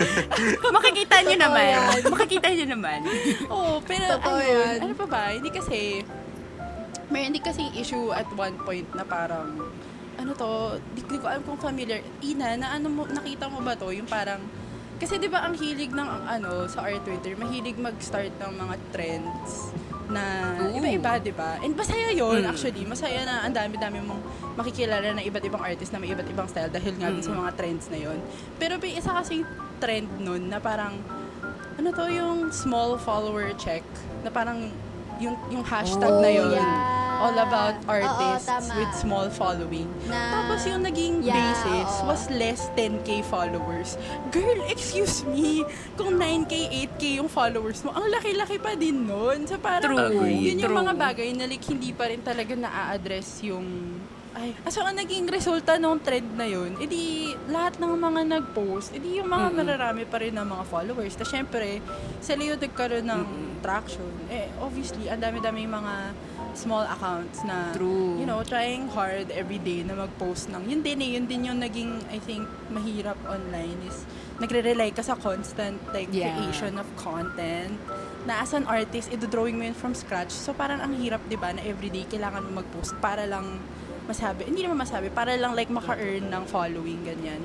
Makikita 0.59 1.15
Totoo 1.23 1.39
naman. 1.39 1.65
yan. 1.67 1.99
Makikita 2.09 2.47
nyo 2.51 2.65
naman. 2.67 2.99
Oo, 3.49 3.73
pero 3.83 4.05
Totoo 4.19 4.37
ayun, 4.39 4.59
yan. 4.59 4.77
ano 4.85 4.93
pa 4.95 5.05
ba? 5.07 5.21
Hindi 5.31 5.49
kasi, 5.49 6.03
may 7.09 7.27
hindi 7.27 7.39
kasi 7.39 7.69
issue 7.73 8.11
at 8.11 8.27
one 8.33 8.55
point 8.61 8.87
na 8.93 9.03
parang, 9.03 9.55
ano 10.13 10.31
to, 10.37 10.77
di, 10.93 11.01
di 11.05 11.17
ko 11.17 11.25
alam 11.25 11.41
kung 11.41 11.57
familiar. 11.57 11.99
Ina, 12.21 12.55
na 12.55 12.67
ano 12.77 12.87
mo, 12.87 13.01
nakita 13.09 13.49
mo 13.49 13.59
ba 13.61 13.73
to? 13.73 13.89
Yung 13.89 14.05
parang, 14.05 14.39
kasi 15.03 15.19
di 15.19 15.27
ba 15.27 15.43
ang 15.43 15.51
hilig 15.51 15.91
ng 15.91 16.09
ano 16.23 16.63
sa 16.65 16.87
art 16.87 17.03
Twitter, 17.03 17.35
mahilig 17.35 17.75
mag-start 17.75 18.31
ng 18.39 18.51
mga 18.55 18.75
trends 18.95 19.75
na 20.07 20.23
Ooh. 20.63 20.77
iba-iba, 20.79 21.19
di 21.19 21.35
ba? 21.35 21.59
And 21.59 21.75
masaya 21.75 22.15
yun, 22.15 22.39
Mm. 22.39 22.47
actually. 22.47 22.87
Masaya 22.87 23.27
na 23.27 23.43
ang 23.43 23.51
dami-dami 23.51 23.99
mong 23.99 24.23
makikilala 24.55 25.11
na 25.11 25.19
iba't 25.19 25.43
ibang 25.43 25.59
artist 25.59 25.91
na 25.91 25.99
may 25.99 26.11
iba't 26.11 26.27
ibang 26.27 26.47
style 26.47 26.71
dahil 26.71 26.95
nga 26.95 27.11
din 27.11 27.19
sa 27.19 27.35
mga 27.35 27.51
trends 27.59 27.91
na 27.91 27.99
yun. 27.99 28.15
Pero 28.55 28.79
may 28.79 28.95
isa 28.95 29.11
kasing 29.11 29.43
trend 29.83 30.07
nun 30.23 30.47
na 30.47 30.63
parang, 30.63 30.95
ano 31.75 31.87
to, 31.91 32.07
yung 32.07 32.47
small 32.55 32.95
follower 32.95 33.51
check, 33.59 33.83
na 34.23 34.31
parang 34.31 34.71
yung, 35.19 35.35
yung 35.51 35.67
hashtag 35.67 36.13
na 36.15 36.31
yun. 36.31 36.55
yeah. 36.55 37.02
All 37.15 37.35
about 37.35 37.75
artists 37.85 38.45
Oo, 38.45 38.57
tama. 38.57 38.71
with 38.73 38.91
small 38.93 39.27
following. 39.29 39.85
Na- 40.05 40.33
Tapos 40.33 40.65
yung 40.65 40.81
naging 40.81 41.21
Yeah, 41.21 41.35
basis 41.35 41.91
oo. 41.95 42.07
was 42.07 42.21
less 42.29 42.67
10k 42.73 43.21
followers. 43.23 43.95
Girl, 44.29 44.59
excuse 44.67 45.21
me, 45.23 45.61
kung 45.93 46.15
9k, 46.15 46.53
8k 46.89 47.19
yung 47.19 47.27
followers 47.27 47.81
mo, 47.81 47.91
ang 47.91 48.09
laki-laki 48.09 48.57
pa 48.57 48.73
din 48.73 49.05
nun. 49.05 49.45
So 49.45 49.57
parang, 49.57 49.93
True. 49.93 50.09
Agree. 50.19 50.51
yun 50.51 50.59
yung 50.59 50.71
True. 50.71 50.81
mga 50.81 50.93
bagay 50.95 51.29
na 51.33 51.45
like, 51.45 51.63
hindi 51.63 51.91
pa 51.91 52.07
rin 52.07 52.19
talaga 52.19 52.53
na-address 52.53 53.43
yung 53.43 53.67
ay, 54.33 54.49
aso 54.65 54.81
ang 54.81 54.97
naging 54.97 55.29
resulta 55.29 55.77
ng 55.77 56.01
trend 56.01 56.25
na 56.33 56.49
yun, 56.49 56.73
edi 56.81 57.29
lahat 57.45 57.77
ng 57.77 57.93
mga 57.93 58.21
nag-post, 58.25 58.89
edi 58.89 59.21
yung 59.21 59.29
mga 59.29 59.53
nararami 59.53 60.09
pa 60.09 60.17
rin 60.17 60.33
ng 60.33 60.41
mga 60.43 60.63
followers. 60.65 61.13
Tapos 61.13 61.29
syempre, 61.29 61.77
sila 62.17 62.41
yung 62.41 62.57
nagkaroon 62.57 63.05
ng 63.05 63.21
traction. 63.61 64.09
Eh, 64.27 64.49
obviously, 64.57 65.05
ang 65.05 65.21
dami-dami 65.21 65.69
mga 65.69 65.93
small 66.53 66.85
accounts 66.85 67.43
na, 67.43 67.73
True. 67.73 68.17
you 68.17 68.25
know, 68.25 68.41
trying 68.45 68.87
hard 68.89 69.29
every 69.33 69.57
day 69.57 69.81
na 69.83 69.97
mag-post 69.97 70.49
ng, 70.49 70.69
yun 70.69 70.81
din 70.81 71.01
eh, 71.01 71.09
yun 71.17 71.25
din 71.25 71.49
yung 71.49 71.59
naging, 71.59 71.99
I 72.13 72.19
think, 72.21 72.45
mahirap 72.69 73.17
online 73.25 73.77
is, 73.89 74.05
nagre-rely 74.41 74.93
ka 74.93 75.01
sa 75.05 75.13
constant 75.17 75.77
like 75.93 76.09
Yeah. 76.09 76.33
creation 76.33 76.77
of 76.81 76.87
content 76.97 77.77
na 78.25 78.41
as 78.41 78.55
an 78.55 78.65
artist, 78.65 79.11
ito-drawing 79.11 79.59
mo 79.59 79.67
yun 79.67 79.75
from 79.75 79.93
scratch. 79.93 80.31
So 80.31 80.55
parang 80.55 80.79
ang 80.79 80.95
hirap, 80.97 81.21
di 81.27 81.35
ba, 81.35 81.51
na 81.53 81.61
everyday 81.65 82.07
kailangan 82.07 82.47
mo 82.49 82.63
mag-post 82.63 82.95
para 83.03 83.27
lang 83.27 83.59
masabi, 84.03 84.47
hindi 84.47 84.63
naman 84.63 84.83
masabi, 84.83 85.07
para 85.11 85.35
lang 85.35 85.55
like 85.55 85.71
maka-earn 85.71 86.27
ng 86.27 86.43
following, 86.47 87.03
ganyan. 87.07 87.39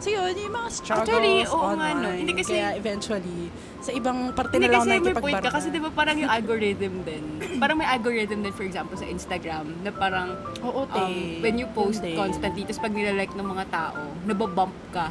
So 0.00 0.08
yun, 0.08 0.32
yung 0.32 0.54
mga 0.56 0.68
struggles 0.72 1.12
Actually, 1.12 1.36
oo 1.44 1.60
nga, 1.60 1.68
online. 1.76 1.98
no. 2.00 2.08
Hindi 2.10 2.32
kasi- 2.32 2.56
Kaya 2.56 2.72
eventually, 2.72 3.52
sa 3.80 3.90
ibang 3.92 4.32
parte 4.32 4.56
Hindi 4.56 4.68
na 4.68 4.72
lang 4.72 4.82
kasi 4.82 4.96
may 4.98 5.14
point 5.14 5.40
ka 5.40 5.50
kasi 5.50 5.66
'di 5.68 5.80
ba 5.80 5.88
parang 5.90 6.16
yung 6.16 6.28
algorithm 6.28 6.94
din. 7.00 7.24
Parang 7.56 7.76
may 7.76 7.88
algorithm 7.88 8.40
din 8.40 8.52
for 8.52 8.64
example 8.64 8.92
sa 8.92 9.04
Instagram 9.04 9.72
na 9.80 9.88
parang 9.88 10.36
Oo, 10.60 10.84
te. 10.84 11.00
um, 11.00 11.40
when 11.40 11.56
you 11.56 11.64
post 11.70 12.00
din. 12.00 12.12
constantly 12.12 12.64
tapos 12.64 12.80
pag 12.80 12.92
nilalike 12.92 13.32
ng 13.32 13.44
mga 13.46 13.64
tao, 13.68 13.96
nababump 14.24 14.76
ka 14.90 15.08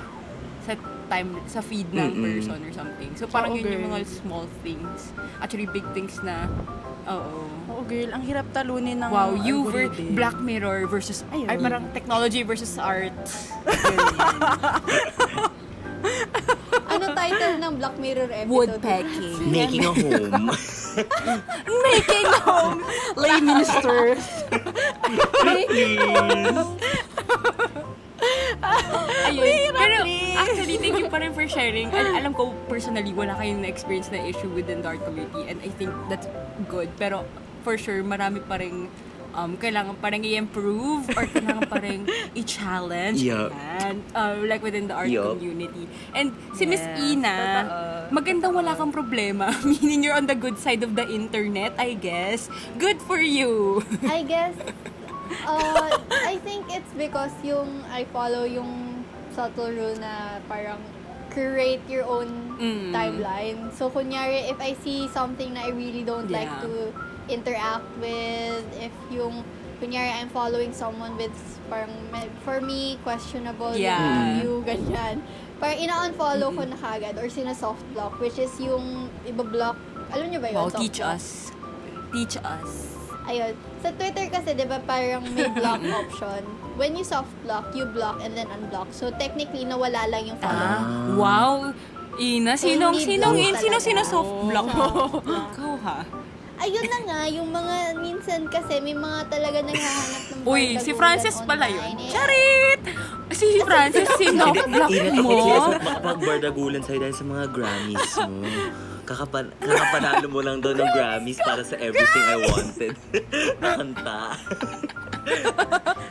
sa 0.66 0.74
time 1.10 1.36
sa 1.46 1.60
feed 1.60 1.86
ng 1.90 2.12
Mm-mm. 2.12 2.24
person 2.24 2.58
or 2.60 2.72
something. 2.72 3.10
So 3.14 3.26
parang 3.26 3.52
Oo, 3.52 3.58
yun 3.58 3.68
yung 3.68 3.84
girl. 3.84 3.92
mga 3.92 3.98
small 4.06 4.46
things. 4.62 5.12
Actually 5.38 5.66
big 5.68 5.84
things 5.92 6.18
na 6.22 6.48
oo. 7.04 7.46
Oo, 7.68 7.82
girl, 7.84 8.10
ang 8.12 8.22
hirap 8.22 8.46
talunin 8.50 8.98
ng 8.98 9.10
Wow, 9.10 9.34
you 9.36 9.66
ver- 9.66 9.90
algorithm. 9.90 10.14
Black 10.14 10.38
Mirror 10.40 10.86
versus 10.86 11.22
Ayun. 11.30 11.46
ay 11.46 11.56
parang 11.58 11.84
technology 11.92 12.42
versus 12.42 12.78
art. 12.78 13.14
ano 16.90 17.06
title 17.14 17.54
ng 17.58 17.72
Black 17.76 17.96
Mirror 17.98 18.30
episode? 18.32 18.50
Woodpecking. 18.50 19.38
Making 19.46 19.84
a 19.84 19.92
home. 19.92 20.50
Making 21.86 22.28
home. 22.42 22.78
Lay 23.16 23.40
ministers. 23.40 24.24
Ayun. 29.30 29.72
Pero 29.72 29.98
actually, 30.36 30.78
thank 30.78 30.98
you 30.98 31.08
pa 31.08 31.18
rin 31.18 31.32
for 31.32 31.46
sharing. 31.46 31.90
Al- 31.92 32.16
alam 32.16 32.34
ko, 32.34 32.52
personally, 32.68 33.12
wala 33.12 33.36
kayong 33.36 33.62
na-experience 33.62 34.10
na 34.10 34.22
issue 34.24 34.50
within 34.52 34.82
the 34.82 34.90
art 34.90 35.02
community 35.04 35.48
and 35.48 35.58
I 35.62 35.70
think 35.72 35.92
that's 36.08 36.28
good. 36.68 36.90
Pero 36.98 37.26
for 37.64 37.76
sure, 37.76 38.04
marami 38.04 38.40
pa 38.42 38.58
rin 38.58 38.88
um, 39.32 39.56
kailangan 39.56 39.96
pa 40.00 40.10
rin 40.10 40.24
i-improve 40.26 41.08
or 41.14 41.24
kailangan 41.26 41.66
pa 41.68 41.78
rin 41.80 42.08
i-challenge. 42.40 43.22
Yup. 43.22 43.52
Yan. 43.52 44.04
Um, 44.14 44.48
like 44.48 44.64
within 44.64 44.88
the 44.88 44.96
art 44.96 45.10
Yup. 45.10 45.38
community. 45.38 45.88
And 46.16 46.34
si 46.56 46.66
Miss 46.66 46.82
Yes, 46.82 47.00
Ina, 47.00 47.38
totoo. 47.38 48.12
magandang 48.12 48.54
wala 48.54 48.74
kang 48.76 48.92
problema. 48.92 49.54
Meaning 49.68 50.04
you're 50.04 50.18
on 50.18 50.28
the 50.28 50.36
good 50.36 50.58
side 50.58 50.84
of 50.84 50.96
the 50.96 51.06
internet, 51.08 51.74
I 51.78 51.94
guess. 51.94 52.50
Good 52.78 53.00
for 53.02 53.20
you. 53.20 53.84
I 54.04 54.24
guess, 54.24 54.56
uh, 55.46 55.94
I 56.10 56.29
it's 56.80 56.96
because 56.96 57.36
yung 57.44 57.84
I 57.92 58.08
follow 58.10 58.48
yung 58.48 59.04
subtle 59.30 59.68
rule 59.70 60.00
na 60.00 60.40
parang 60.48 60.80
create 61.30 61.84
your 61.86 62.08
own 62.08 62.56
Mm. 62.60 62.92
timeline. 62.92 63.60
So, 63.72 63.88
kunyari, 63.88 64.50
if 64.50 64.60
I 64.60 64.76
see 64.80 65.08
something 65.08 65.54
na 65.54 65.64
I 65.64 65.72
really 65.72 66.04
don't 66.04 66.28
like 66.28 66.50
Yeah. 66.50 66.66
to 66.66 66.72
interact 67.30 67.88
with, 68.02 68.66
if 68.76 68.92
yung, 69.08 69.46
kunyari, 69.78 70.12
I'm 70.12 70.28
following 70.28 70.74
someone 70.74 71.16
with 71.16 71.32
parang, 71.70 71.94
for 72.44 72.60
me, 72.60 72.98
questionable 73.00 73.78
Yeah. 73.78 74.42
view, 74.42 74.60
ganyan. 74.66 75.22
Parang 75.56 75.78
ina-unfollow 75.78 76.52
ko 76.52 76.66
na 76.66 76.76
kagad 76.76 77.16
or 77.16 77.30
sina-soft 77.30 77.84
block, 77.94 78.18
which 78.18 78.36
is 78.36 78.52
yung 78.58 79.08
iba-block, 79.24 79.78
alam 80.10 80.28
niyo 80.28 80.42
ba 80.42 80.50
yun? 80.50 80.58
Wow, 80.58 80.68
soft 80.68 80.82
teach 80.82 81.00
block? 81.00 81.16
us. 81.16 81.26
Teach 82.12 82.36
us. 82.42 82.72
Ayun. 83.24 83.54
Sa 83.80 83.94
Twitter 83.94 84.26
kasi, 84.28 84.52
di 84.52 84.66
ba, 84.66 84.82
parang 84.82 85.22
may 85.32 85.48
block 85.56 85.80
option. 85.86 86.42
When 86.80 86.96
you 86.96 87.04
soft 87.04 87.28
block, 87.44 87.76
you 87.76 87.84
block 87.86 88.24
and 88.24 88.32
then 88.34 88.48
unblock. 88.48 88.88
So, 88.90 89.12
technically, 89.12 89.68
nawala 89.68 90.08
lang 90.08 90.24
yung 90.26 90.40
follow. 90.40 90.56
Ah, 90.56 90.80
wow. 91.12 91.54
Ina, 92.16 92.56
So, 92.56 92.72
sinong, 92.72 92.96
sinong, 92.96 93.36
in, 93.36 93.52
sino, 93.54 93.76
talaga. 93.76 93.84
sino 93.84 94.00
soft 94.02 94.34
block 94.48 94.68
mo? 94.72 94.88
Ikaw 95.52 95.74
ha? 95.84 96.00
Ayun 96.60 96.84
na 96.84 97.00
nga, 97.02 97.20
yung 97.26 97.50
mga 97.50 97.76
minsan 97.96 98.44
kasi 98.48 98.80
may 98.80 98.92
mga 98.92 99.32
talaga 99.32 99.60
naghahanap 99.60 100.24
ng 100.30 100.40
Uy, 100.44 100.76
si 100.76 100.92
Francis 100.92 101.40
pala 101.44 101.68
yun. 101.68 101.80
online. 101.80 102.00
Eh, 102.00 102.12
Charit! 102.12 102.82
Si 103.30 103.48
Francis, 103.62 104.08
sino 104.18 104.52
block 104.52 104.92
mo? 105.18 105.32
makapagbardagulan 105.72 106.84
sa'yo 106.84 107.00
dahil 107.00 107.16
sa 107.16 107.24
mga 107.24 107.44
Grammys 107.48 108.12
mo. 108.20 108.44
Kakapan 109.04 109.50
kakapanalo 109.58 110.28
mo 110.28 110.40
lang 110.44 110.60
doon 110.60 110.78
ng 110.78 110.92
Grammys 110.92 111.40
para 111.40 111.64
sa 111.64 111.80
Everything 111.80 112.26
I 112.28 112.38
Wanted. 112.44 112.96
na 113.64 113.70
kanta. 113.74 114.20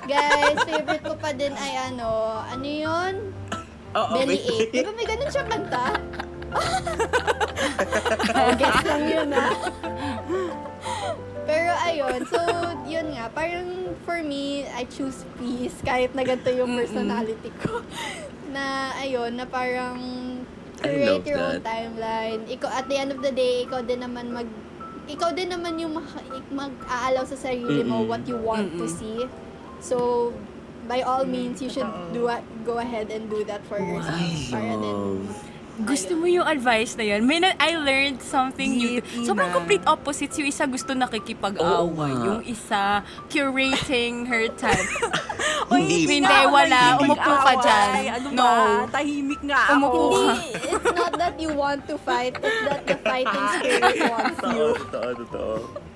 Guys, 0.05 0.59
favorite 0.65 1.05
ko 1.05 1.15
pa 1.15 1.31
din 1.33 1.53
ay 1.53 1.93
ano, 1.93 2.09
ano 2.41 2.67
yun? 2.67 3.15
Oo, 3.93 4.15
Belly 4.15 4.39
may- 4.39 4.69
8. 4.69 4.73
Di 4.73 4.81
ba 4.85 4.93
may 4.93 5.07
ganun 5.07 5.29
siyang 5.29 5.49
kanta? 5.49 5.85
Oh, 8.39 8.51
guess 8.57 8.81
lang 8.87 9.05
yun 9.05 9.29
ah. 9.35 9.53
Pero 11.45 11.73
ayun, 11.81 12.21
so 12.29 12.39
yun 12.85 13.13
nga, 13.13 13.29
parang 13.29 13.93
for 14.05 14.21
me, 14.21 14.65
I 14.69 14.85
choose 14.85 15.25
peace 15.37 15.77
kahit 15.83 16.13
na 16.13 16.25
ganito 16.25 16.49
yung 16.49 16.73
personality 16.73 17.51
ko. 17.61 17.83
na 18.55 18.95
ayun, 18.97 19.37
na 19.37 19.45
parang 19.45 19.97
create 20.79 21.27
your 21.27 21.41
own 21.41 21.61
that. 21.61 21.67
timeline. 21.67 22.47
Ikaw, 22.47 22.71
at 22.71 22.87
the 22.87 22.97
end 22.97 23.11
of 23.11 23.21
the 23.21 23.33
day, 23.33 23.67
ikaw 23.67 23.83
din 23.83 24.01
naman 24.01 24.31
mag 24.31 24.49
ikaw 25.09 25.33
din 25.33 25.49
naman 25.49 25.81
yung 25.81 25.97
mag-aalaw 26.53 27.25
sa 27.25 27.35
sarili 27.35 27.81
mo 27.81 28.05
Mm-mm. 28.05 28.11
what 28.13 28.23
you 28.29 28.37
want 28.37 28.77
to 28.77 28.85
see. 28.85 29.25
So, 29.81 30.31
by 30.85 31.01
all 31.01 31.25
means, 31.25 31.61
you 31.61 31.69
should 31.69 31.89
do 32.13 32.29
a- 32.29 32.45
go 32.63 32.77
ahead 32.79 33.09
and 33.09 33.29
do 33.29 33.41
that 33.45 33.65
for 33.65 33.81
yourself. 33.81 34.21
Para 34.53 34.77
din, 34.77 34.97
love. 35.25 35.48
Gusto 35.79 36.19
mo 36.19 36.27
yung 36.27 36.43
advice 36.43 36.99
na 36.99 37.07
yun? 37.07 37.23
May 37.23 37.39
na, 37.39 37.55
I 37.63 37.79
learned 37.79 38.19
something 38.19 38.75
new. 38.75 38.99
Sobrang 39.23 39.55
complete 39.55 39.87
opposites. 39.87 40.35
Yung 40.39 40.51
isa 40.51 40.67
gusto 40.67 40.91
Oo 40.91 40.99
nakikipag-away. 40.99 42.13
nga. 42.15 42.27
yung 42.27 42.43
isa 42.43 42.83
curating 43.31 44.27
her 44.27 44.51
time. 44.59 44.87
Hindi. 45.69 46.19
Hindi, 46.19 46.39
wala. 46.49 46.99
Umupo 46.99 47.33
ka 47.45 47.55
dyan. 47.63 47.93
Ano 48.19 48.29
no. 48.33 48.43
ba? 48.43 48.57
Tahimik 48.91 49.43
nga 49.47 49.61
ako. 49.69 49.75
Umupo 49.77 49.99
ka. 50.01 50.35
Hindi, 50.35 50.49
it's 50.75 50.91
not 50.97 51.13
that 51.15 51.35
you 51.39 51.51
want 51.55 51.83
to 51.87 51.95
fight, 52.01 52.35
it's 52.41 52.61
that 52.67 52.83
the 52.89 52.97
fighting 53.05 53.47
spirit 53.61 53.97
wants 54.13 54.41
you. 54.43 54.67
Totoo, 54.89 55.11
totoo. 55.15 55.55
Totoo. 55.63 55.88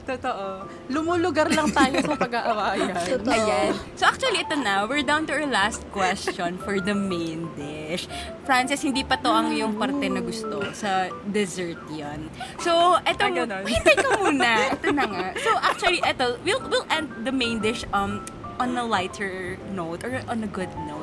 Totoo. 0.00 0.46
Lumulugar 0.88 1.52
lang 1.52 1.68
tayo 1.68 2.00
sa 2.00 2.16
pag-aawayan. 2.16 2.96
Totoo. 3.20 3.28
Ayan. 3.28 3.76
So 3.94 4.08
actually, 4.08 4.40
ito 4.40 4.56
na. 4.56 4.88
We're 4.88 5.04
down 5.04 5.28
to 5.28 5.36
our 5.36 5.44
last 5.44 5.84
question 5.92 6.56
for 6.56 6.80
the 6.80 6.96
main 6.96 7.52
dish. 7.54 8.08
Frances, 8.48 8.80
hindi 8.80 9.04
pa 9.04 9.20
to 9.20 9.28
ang 9.28 9.52
yung 9.52 9.76
parte 9.76 10.08
na 10.08 10.24
gusto. 10.24 10.64
Sa 10.72 11.12
dessert 11.28 11.78
yon. 11.92 12.32
So, 12.58 12.96
ito, 13.04 13.20
ganon. 13.20 13.68
hintay 13.68 13.94
ka 14.00 14.08
muna. 14.20 14.72
Ito 14.72 14.88
na 14.96 15.04
nga. 15.04 15.26
So 15.44 15.50
actually, 15.60 16.00
ito, 16.00 16.40
we'll, 16.40 16.64
we'll 16.72 16.88
end 16.88 17.12
the 17.28 17.32
main 17.32 17.60
dish 17.60 17.84
um 17.92 18.24
on 18.58 18.74
a 18.74 18.82
lighter 18.82 19.54
note 19.70 20.02
or 20.02 20.18
on 20.26 20.42
a 20.42 20.50
good 20.50 20.70
note. 20.90 20.97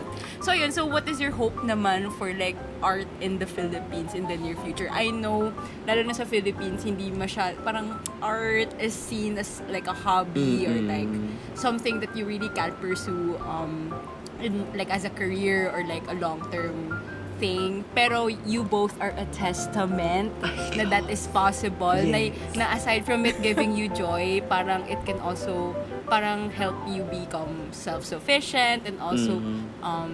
So 0.45 0.53
yun, 0.53 0.69
so 0.69 0.85
what 0.85 1.09
is 1.09 1.17
your 1.17 1.33
hope 1.33 1.57
naman 1.65 2.13
for 2.21 2.29
like 2.29 2.53
art 2.77 3.09
in 3.17 3.41
the 3.41 3.49
Philippines 3.49 4.13
in 4.13 4.29
the 4.29 4.37
near 4.37 4.53
future? 4.61 4.85
I 4.93 5.09
know, 5.09 5.49
lalo 5.89 6.05
na 6.05 6.13
sa 6.13 6.21
Philippines, 6.21 6.85
hindi 6.85 7.09
masya, 7.09 7.57
parang 7.65 7.97
art 8.21 8.69
is 8.77 8.93
seen 8.93 9.41
as 9.41 9.65
like 9.73 9.89
a 9.89 9.97
hobby 9.97 10.69
or 10.69 10.77
Mm-mm. 10.77 10.85
like 10.85 11.09
something 11.57 11.97
that 11.97 12.13
you 12.13 12.29
really 12.29 12.53
can't 12.53 12.77
pursue 12.77 13.41
um 13.41 13.89
in 14.37 14.69
like 14.77 14.93
as 14.93 15.01
a 15.01 15.09
career 15.17 15.73
or 15.73 15.81
like 15.81 16.05
a 16.13 16.15
long-term 16.21 16.93
thing. 17.41 17.81
Pero 17.97 18.29
you 18.29 18.61
both 18.61 18.93
are 19.01 19.17
a 19.17 19.25
testament 19.33 20.29
na 20.77 20.85
that 20.93 21.09
is 21.09 21.25
possible. 21.33 21.97
Na, 22.05 22.29
na 22.53 22.69
aside 22.69 23.01
from 23.01 23.25
it 23.25 23.41
giving 23.41 23.73
you 23.73 23.89
joy, 23.89 24.45
parang 24.45 24.85
it 24.85 25.01
can 25.09 25.17
also 25.25 25.73
parang 26.05 26.49
help 26.49 26.77
you 26.85 27.03
become 27.05 27.69
self-sufficient 27.69 28.85
and 28.85 28.97
also 28.97 29.37
Mhm. 29.37 29.59
um 29.81 30.11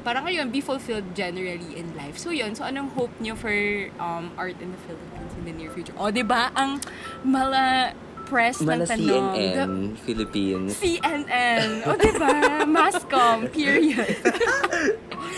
parang 0.00 0.22
ayun, 0.24 0.48
be 0.48 0.60
fulfilled 0.60 1.02
generally 1.12 1.74
in 1.74 1.90
life. 1.92 2.14
So 2.14 2.30
yun, 2.30 2.54
so 2.54 2.62
anong 2.62 2.94
hope 2.94 3.10
niyo 3.18 3.34
for 3.34 3.50
um 3.98 4.30
art 4.34 4.54
in 4.56 4.70
the 4.70 4.80
Philippines 4.80 5.32
in 5.34 5.42
the 5.44 5.52
near 5.52 5.68
future? 5.68 5.94
O, 5.94 6.08
di 6.08 6.22
ba? 6.22 6.54
Ang 6.54 6.78
mala 7.22 7.90
press 8.24 8.58
ng 8.58 8.66
Mala 8.66 8.84
tanong. 8.84 9.06
CNN, 9.34 9.70
Philippines. 10.00 10.74
CNN. 10.74 11.82
O, 11.84 11.94
di 11.94 12.10
ba? 12.12 12.34
Mascom, 12.64 13.46
period. 13.54 14.18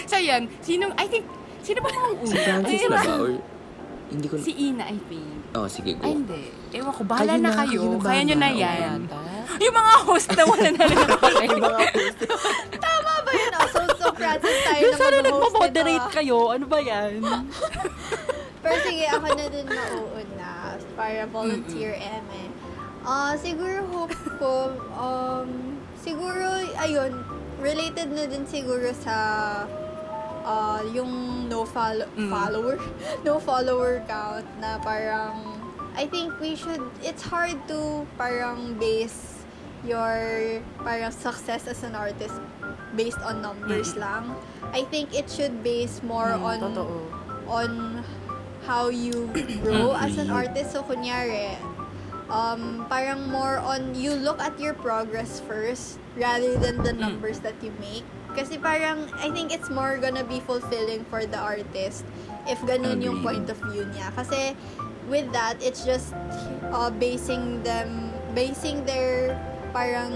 so, 0.04 0.16
yun. 0.16 0.48
Sino, 0.60 0.88
I 0.94 1.04
think, 1.04 1.28
sino 1.60 1.80
ba 1.80 1.88
mga 1.88 2.08
Si 2.24 2.36
Francis 2.38 2.80
na 2.82 2.96
ba? 2.96 3.02
Or, 3.18 3.32
hindi 4.08 4.24
ko... 4.24 4.34
Si 4.40 4.52
Ina, 4.54 4.88
I 4.88 4.96
think. 5.04 5.28
Oh, 5.52 5.68
sige, 5.68 5.96
go. 5.96 6.04
Ay, 6.04 6.12
hindi. 6.14 6.42
Ewan 6.72 6.92
ko, 6.92 7.02
bahala 7.04 7.28
Kayo 7.30 7.40
na, 7.40 7.44
na, 7.44 7.58
kayo. 7.58 7.80
kayo 7.80 7.92
na 7.92 8.04
Kaya 8.04 8.20
nyo 8.22 8.36
na 8.36 8.50
yan. 8.50 8.98
Yung 9.58 9.74
mga 9.74 9.94
host 10.06 10.28
na 10.34 10.42
wala 10.46 10.68
na 10.70 10.84
rin 10.86 10.98
ako. 10.98 11.26
Tama 12.86 13.12
ba 13.26 13.30
yun? 13.34 13.52
Oh, 13.58 13.68
so, 13.68 13.80
so 13.98 14.06
Francis, 14.14 14.58
tayo 14.62 14.80
Yung 14.86 14.94
naman 14.94 15.02
sana 15.02 15.16
ang 15.18 15.26
host 15.26 15.34
nagpa-moderate 15.34 15.90
nito, 15.90 16.06
ah. 16.06 16.14
kayo. 16.14 16.38
Ano 16.54 16.64
ba 16.70 16.78
yan? 16.78 17.12
Pero 18.62 18.76
sige, 18.86 19.04
ako 19.06 19.26
na 19.34 19.46
din 19.50 19.66
mauuna 19.66 20.52
para 20.94 21.20
volunteer 21.30 21.94
eme. 21.98 22.42
Ah, 23.06 23.32
siguro 23.38 23.86
hope 23.94 24.18
ko, 24.36 24.74
um, 24.98 25.78
siguro, 26.02 26.44
ayun, 26.82 27.24
related 27.62 28.10
na 28.12 28.26
din 28.26 28.44
siguro 28.44 28.90
sa 28.92 29.16
ah, 30.44 30.82
yung 30.92 31.46
no 31.48 31.64
follow, 31.64 32.06
follower, 32.28 32.76
no 33.26 33.38
follower 33.40 34.02
count 34.10 34.46
na 34.60 34.76
parang, 34.82 35.56
I 35.98 36.06
think 36.06 36.36
we 36.38 36.54
should, 36.54 36.82
it's 37.00 37.22
hard 37.22 37.56
to 37.70 38.06
parang 38.18 38.76
base 38.76 39.37
your 39.84 40.62
parang 40.82 41.12
success 41.12 41.66
as 41.66 41.82
an 41.82 41.94
artist 41.94 42.40
based 42.96 43.20
on 43.22 43.42
numbers 43.42 43.94
lang. 43.96 44.34
I 44.72 44.84
think 44.90 45.14
it 45.14 45.30
should 45.30 45.62
base 45.62 46.02
more 46.02 46.32
on 46.32 46.60
Totoo. 46.60 47.06
on 47.46 47.70
how 48.66 48.88
you 48.88 49.30
grow 49.64 49.96
as 49.96 50.18
an 50.18 50.30
artist. 50.30 50.72
So, 50.72 50.82
kunyari, 50.82 51.56
um, 52.28 52.84
parang 52.88 53.30
more 53.32 53.58
on, 53.58 53.94
you 53.94 54.12
look 54.12 54.40
at 54.40 54.58
your 54.60 54.74
progress 54.74 55.40
first 55.40 55.98
rather 56.16 56.56
than 56.58 56.82
the 56.82 56.92
numbers 56.92 57.40
that 57.40 57.56
you 57.62 57.72
make. 57.80 58.04
Kasi 58.36 58.60
parang, 58.60 59.08
I 59.18 59.32
think 59.32 59.50
it's 59.50 59.70
more 59.72 59.96
gonna 59.96 60.24
be 60.24 60.40
fulfilling 60.44 61.04
for 61.08 61.24
the 61.24 61.38
artist 61.40 62.04
if 62.46 62.60
ganun 62.68 63.00
yung 63.00 63.24
Agreed. 63.24 63.24
point 63.24 63.46
of 63.50 63.58
view 63.72 63.88
niya. 63.88 64.12
Kasi, 64.14 64.52
with 65.08 65.32
that, 65.32 65.56
it's 65.64 65.88
just 65.88 66.12
uh, 66.68 66.92
basing 66.92 67.64
them, 67.64 68.12
basing 68.36 68.84
their 68.84 69.32
parang 69.70 70.12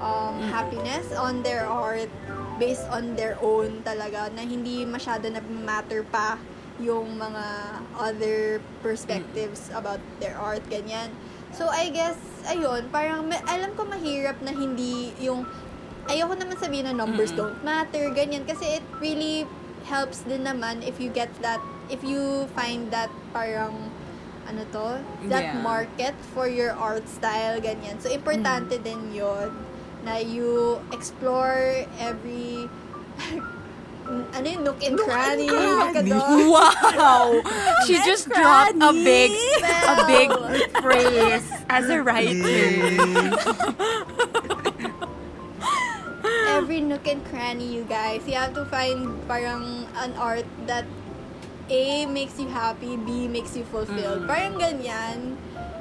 um, 0.00 0.36
happiness 0.50 1.08
on 1.16 1.42
their 1.42 1.66
art 1.66 2.10
based 2.56 2.88
on 2.88 3.12
their 3.16 3.36
own 3.44 3.84
talaga 3.84 4.32
na 4.32 4.42
hindi 4.44 4.88
masyado 4.88 5.28
na 5.28 5.44
matter 5.64 6.00
pa 6.08 6.40
yung 6.76 7.16
mga 7.16 7.44
other 7.96 8.60
perspectives 8.84 9.72
about 9.72 10.00
their 10.20 10.36
art, 10.36 10.60
ganyan. 10.68 11.08
So, 11.56 11.72
I 11.72 11.88
guess, 11.88 12.20
ayun, 12.44 12.92
parang 12.92 13.32
ma- 13.32 13.44
alam 13.48 13.72
ko 13.76 13.88
mahirap 13.88 14.36
na 14.44 14.52
hindi 14.52 15.16
yung 15.16 15.48
ayoko 16.06 16.36
naman 16.36 16.56
sabihin 16.60 16.84
na 16.84 16.92
numbers 16.92 17.32
Mm-mm. 17.32 17.48
don't 17.48 17.60
matter, 17.64 18.12
ganyan. 18.12 18.44
Kasi 18.44 18.80
it 18.80 18.86
really 19.00 19.48
helps 19.88 20.20
din 20.28 20.44
naman 20.44 20.84
if 20.84 21.00
you 21.00 21.08
get 21.08 21.32
that, 21.40 21.64
if 21.88 22.04
you 22.04 22.44
find 22.52 22.92
that 22.92 23.08
parang, 23.32 23.88
ano 24.46 24.62
to, 24.72 24.86
that 25.28 25.54
Yeah. 25.54 25.62
market 25.62 26.14
for 26.34 26.46
your 26.46 26.72
art 26.74 27.06
style, 27.10 27.58
ganyan. 27.58 27.98
So, 27.98 28.08
importante 28.08 28.78
din 28.78 29.10
yon 29.12 29.50
na 30.06 30.22
you 30.22 30.78
explore 30.94 31.82
every 31.98 32.70
ano 34.06 34.46
yung 34.46 34.62
nook 34.62 34.78
and 34.86 34.94
cranny. 35.02 35.50
Wow! 35.50 37.42
She 37.90 37.98
just 38.06 38.30
dropped 38.30 38.78
a 38.78 38.92
big, 38.94 39.34
a 39.66 39.94
big 40.06 40.30
phrase 40.78 41.46
as 41.66 41.90
a 41.90 41.98
writer. 42.02 42.54
every 46.56 46.80
nook 46.80 47.06
and 47.06 47.22
cranny, 47.26 47.66
you 47.66 47.84
guys. 47.84 48.22
You 48.26 48.34
have 48.34 48.54
to 48.54 48.64
find 48.66 49.10
parang 49.28 49.86
an 49.98 50.14
art 50.18 50.46
that 50.66 50.86
A 51.68 51.84
makes 52.06 52.36
you 52.36 52.46
happy, 52.46 52.94
B 52.96 53.26
makes 53.26 53.52
you 53.52 53.64
fulfilled. 53.64 54.22
Mm. 54.22 54.28
Parang 54.28 54.54
ganyan. 54.54 55.18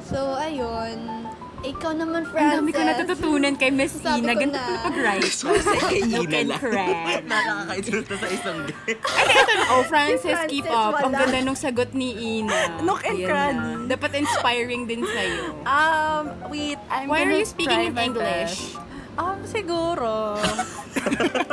So, 0.01 0.33
ayun. 0.35 1.25
Ikaw 1.57 1.97
naman, 1.97 2.21
Ang 2.21 2.29
Frances. 2.29 2.53
dami 2.55 2.69
ko 2.69 2.81
natututunan 2.83 3.53
kay 3.55 3.73
Miss 3.73 3.97
Sabi 3.97 4.21
Ina. 4.21 4.33
ko 4.33 4.39
Ganito 4.39 4.53
na. 4.53 4.61
pala 4.61 4.79
pag-write. 4.85 5.33
Kay 5.89 6.01
Look 6.05 6.29
Ina 6.29 6.41
lang. 6.45 6.59
crack. 6.61 7.21
Nakakaisulta 7.25 8.13
sa 8.15 8.27
isang 8.29 8.57
guest. 8.63 9.01
Ay, 9.01 9.25
ito 9.25 9.51
na. 9.51 9.63
Oh, 9.67 9.81
Francis, 9.83 10.21
Si 10.35 10.45
keep 10.47 10.65
Frances, 10.65 10.93
up. 10.93 11.01
Ang 11.01 11.13
ganda 11.15 11.37
nung 11.41 11.57
sagot 11.57 11.89
ni 11.91 12.09
Ina. 12.37 12.85
Nook 12.85 13.01
and 13.01 13.17
cranny. 13.19 13.73
Dapat 13.89 14.11
inspiring 14.15 14.85
din 14.85 15.01
sa'yo. 15.01 15.57
Um, 15.65 16.23
wait, 16.47 16.77
I'm 16.85 17.09
Why 17.09 17.25
are 17.25 17.33
you 17.33 17.49
speaking 17.49 17.81
in 17.83 17.97
English? 17.97 18.77
Um, 19.17 19.41
siguro. 19.41 20.37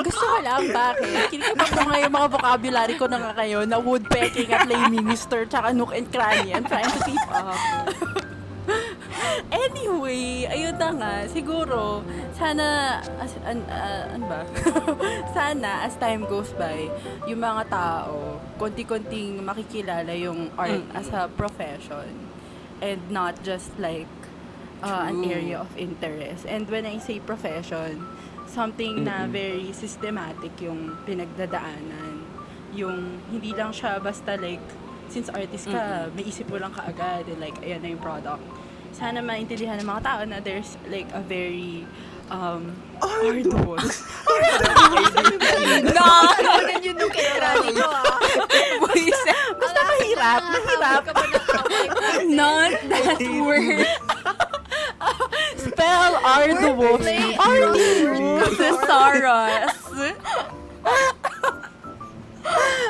Gusto 0.06 0.24
ko 0.24 0.38
lang, 0.40 0.62
bakit? 0.70 1.28
Kinikipag 1.28 1.70
ko 1.70 1.80
nga 1.86 1.98
yung 2.00 2.14
mga 2.14 2.28
vocabulary 2.32 2.94
ko 2.96 3.06
na 3.06 3.18
nga 3.20 3.32
kayo 3.36 3.64
na 3.64 3.76
woodpecking 3.76 4.48
at 4.50 4.64
lay 4.66 4.80
minister 4.88 5.44
tsaka 5.44 5.70
nook 5.72 5.92
and 5.92 6.08
cranny. 6.08 6.52
I'm 6.54 6.64
trying 6.64 6.88
to 6.88 7.00
keep 7.04 7.24
up. 7.28 7.56
anyway, 9.52 10.48
ayun 10.48 10.76
na 10.78 10.90
nga. 10.94 11.14
Siguro, 11.28 12.02
sana, 12.34 12.98
as, 13.20 13.34
an, 13.44 13.62
ah, 13.68 14.08
ano 14.12 14.24
ba? 14.26 14.40
sana, 15.36 15.84
as 15.84 15.94
time 15.98 16.24
goes 16.26 16.50
by, 16.56 16.88
yung 17.28 17.42
mga 17.42 17.68
tao, 17.68 18.38
konti-konting 18.56 19.42
makikilala 19.42 20.12
yung 20.16 20.48
art 20.56 20.82
Mm. 20.82 20.96
as 20.96 21.08
a 21.12 21.28
profession. 21.36 22.08
And 22.82 22.98
not 23.10 23.38
just 23.46 23.70
like, 23.78 24.10
uh, 24.82 25.06
an 25.06 25.22
area 25.24 25.62
of 25.62 25.70
interest. 25.78 26.44
And 26.46 26.66
when 26.66 26.86
I 26.86 26.98
say 26.98 27.22
profession, 27.22 28.02
something 28.52 29.08
na 29.08 29.24
very 29.24 29.72
systematic 29.72 30.52
yung 30.60 31.00
pinagdadaanan 31.08 32.22
yung 32.72 33.20
hindi 33.28 33.52
lang 33.52 33.70
siya 33.72 34.00
basta 34.00 34.36
like, 34.40 34.60
since 35.12 35.28
artist 35.28 35.68
ka, 35.68 36.08
may 36.16 36.24
isip 36.24 36.48
mo 36.48 36.56
lang 36.56 36.72
kaagad, 36.72 37.28
and 37.28 37.36
like, 37.36 37.56
ayan 37.60 37.84
na 37.84 37.92
yung 37.92 38.00
product. 38.00 38.40
Sana 38.96 39.20
maintindihan 39.20 39.76
ng 39.80 39.88
mga 39.88 40.02
tao 40.04 40.20
na 40.24 40.40
there's 40.40 40.76
like 40.88 41.08
a 41.12 41.20
very 41.20 41.84
um, 42.32 42.72
arduous. 43.00 44.04
No! 45.92 46.08
Ganun 46.40 46.80
yun 46.80 46.96
nung 46.96 47.12
kinarani 47.12 47.70
ko, 47.76 47.88
ah. 47.92 48.16
Basta 49.60 49.80
mahirap, 49.84 50.42
mahirap. 50.48 51.02
Not 52.32 52.72
that 52.88 53.20
word. 53.20 53.84
Spell 55.58 56.12
arduous. 56.22 57.04
Arduous. 57.38 58.52
Thesaurus. 58.56 59.74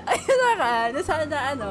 Ayun 0.03 0.37
na 0.41 0.51
ka, 0.57 0.73
na 0.91 1.01
sana 1.05 1.25
ano, 1.55 1.69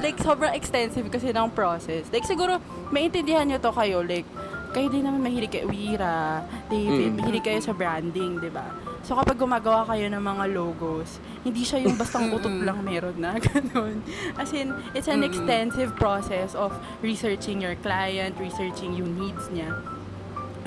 like 0.00 0.16
sobrang 0.18 0.50
extensive 0.56 1.06
kasi 1.12 1.30
ng 1.30 1.52
process. 1.52 2.08
Like 2.08 2.24
siguro, 2.24 2.58
maintindihan 2.88 3.46
nyo 3.46 3.60
to 3.60 3.70
kayo, 3.70 4.00
like, 4.02 4.26
kayo 4.72 4.88
din 4.88 5.04
naman 5.04 5.20
mahilig 5.22 5.52
kayo, 5.52 5.68
Wira, 5.68 6.42
David, 6.66 7.14
Mm. 7.14 7.18
mahilig 7.20 7.44
kayo 7.44 7.60
sa 7.60 7.76
branding, 7.76 8.40
di 8.40 8.50
ba? 8.50 8.64
So 9.08 9.16
kapag 9.16 9.40
gumagawa 9.40 9.88
kayo 9.88 10.04
ng 10.12 10.20
mga 10.20 10.44
logos, 10.52 11.16
hindi 11.40 11.64
siya 11.64 11.80
yung 11.80 11.96
bastang 11.96 12.28
utot 12.36 12.60
lang 12.60 12.84
meron 12.84 13.16
na, 13.16 13.40
ganun. 13.48 14.04
As 14.36 14.52
in, 14.52 14.76
it's 14.92 15.08
an 15.08 15.24
extensive 15.24 15.96
process 15.96 16.52
of 16.52 16.76
researching 17.00 17.64
your 17.64 17.72
client, 17.80 18.36
researching 18.36 18.92
yung 19.00 19.16
needs 19.16 19.48
niya. 19.48 19.72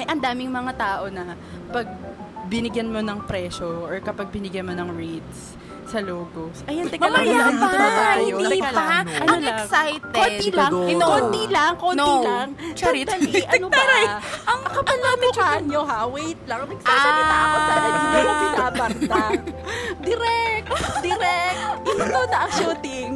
Eh, 0.01 0.09
ang 0.09 0.25
daming 0.25 0.49
mga 0.49 0.73
tao 0.73 1.05
na 1.13 1.37
pag 1.69 1.85
binigyan 2.49 2.89
mo 2.89 2.97
ng 3.05 3.29
presyo 3.29 3.85
or 3.85 4.01
kapag 4.01 4.33
binigyan 4.33 4.65
mo 4.65 4.73
ng 4.73 4.89
rates 4.89 5.53
sa 5.91 5.99
logos. 5.99 6.63
Ayun, 6.65 6.87
teka 6.87 7.03
lang. 7.03 7.27
Mamaya 7.51 7.87
pa, 7.91 8.07
hindi 8.15 8.59
pa. 8.63 9.03
Ang 9.03 9.27
Ano 9.27 9.43
lang? 9.43 9.59
excited. 9.59 10.15
Konti 10.15 10.47
lang. 10.49 10.71
No. 10.71 11.07
Konti 11.11 11.43
lang. 11.51 11.71
Konti 11.75 11.99
No. 11.99 12.23
lang. 12.23 12.47
Charit. 12.71 13.07
Sandali. 13.11 13.43
Ano 13.43 13.67
ba? 13.67 13.83
Ang 14.47 14.59
kapal 14.65 14.97
na 14.97 15.11
mukha 15.19 15.49
nyo, 15.59 15.81
ha? 15.83 15.99
Wait 16.07 16.39
lang. 16.47 16.59
Nagsasalita 16.63 17.35
ako 17.35 17.57
Ah. 17.59 17.67
sana. 17.67 17.87
Hindi 17.91 18.19
mo 18.21 18.33
binabarta. 18.39 19.21
Direct. 19.99 20.67
Direct. 21.03 21.59
Ito 21.83 22.21
na 22.23 22.37
ang 22.39 22.53
shooting. 22.55 23.11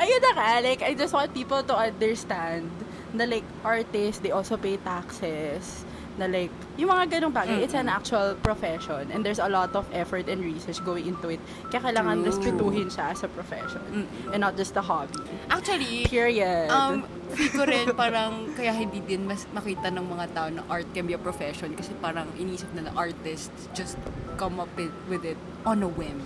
Ayun 0.00 0.20
na 0.20 0.32
ka. 0.34 0.48
Like, 0.60 0.82
I 0.82 0.92
just 0.92 1.12
want 1.12 1.30
people 1.30 1.62
to 1.62 1.74
understand 1.76 2.66
na 3.12 3.24
like, 3.24 3.46
artists, 3.62 4.18
they 4.18 4.30
also 4.30 4.56
pay 4.56 4.78
taxes 4.78 5.86
na 6.20 6.28
like, 6.28 6.52
yung 6.76 6.92
mga 6.92 7.18
ganong 7.18 7.32
bagay, 7.32 7.64
it's 7.64 7.72
an 7.72 7.88
actual 7.88 8.36
profession 8.44 9.08
and 9.10 9.24
there's 9.24 9.40
a 9.40 9.48
lot 9.48 9.72
of 9.72 9.88
effort 9.96 10.28
and 10.28 10.44
research 10.44 10.78
going 10.84 11.08
into 11.08 11.32
it. 11.32 11.40
Kaya 11.72 11.90
kailangan 11.90 12.20
True. 12.20 12.28
respetuhin 12.28 12.86
siya 12.92 13.16
as 13.16 13.24
a 13.24 13.30
profession 13.32 14.04
and 14.30 14.40
not 14.44 14.54
just 14.60 14.76
a 14.76 14.84
hobby. 14.84 15.16
Actually, 15.48 16.04
Period. 16.04 16.68
um, 16.68 17.08
feel 17.32 17.50
ko 17.56 17.62
rin 17.64 17.86
parang 17.96 18.52
kaya 18.52 18.74
hindi 18.74 19.00
din 19.00 19.24
mas 19.24 19.48
makita 19.54 19.88
ng 19.88 20.04
mga 20.04 20.26
tao 20.36 20.48
na 20.52 20.62
art 20.68 20.86
can 20.92 21.08
be 21.08 21.14
a 21.16 21.22
profession 21.22 21.72
kasi 21.78 21.94
parang 22.02 22.28
inisip 22.36 22.68
na 22.76 22.90
na 22.90 22.92
artists 22.98 23.70
just 23.72 23.96
come 24.36 24.60
up 24.60 24.68
with, 24.76 24.92
with 25.08 25.24
it 25.24 25.38
on 25.64 25.80
a 25.82 25.88
whim. 25.88 26.20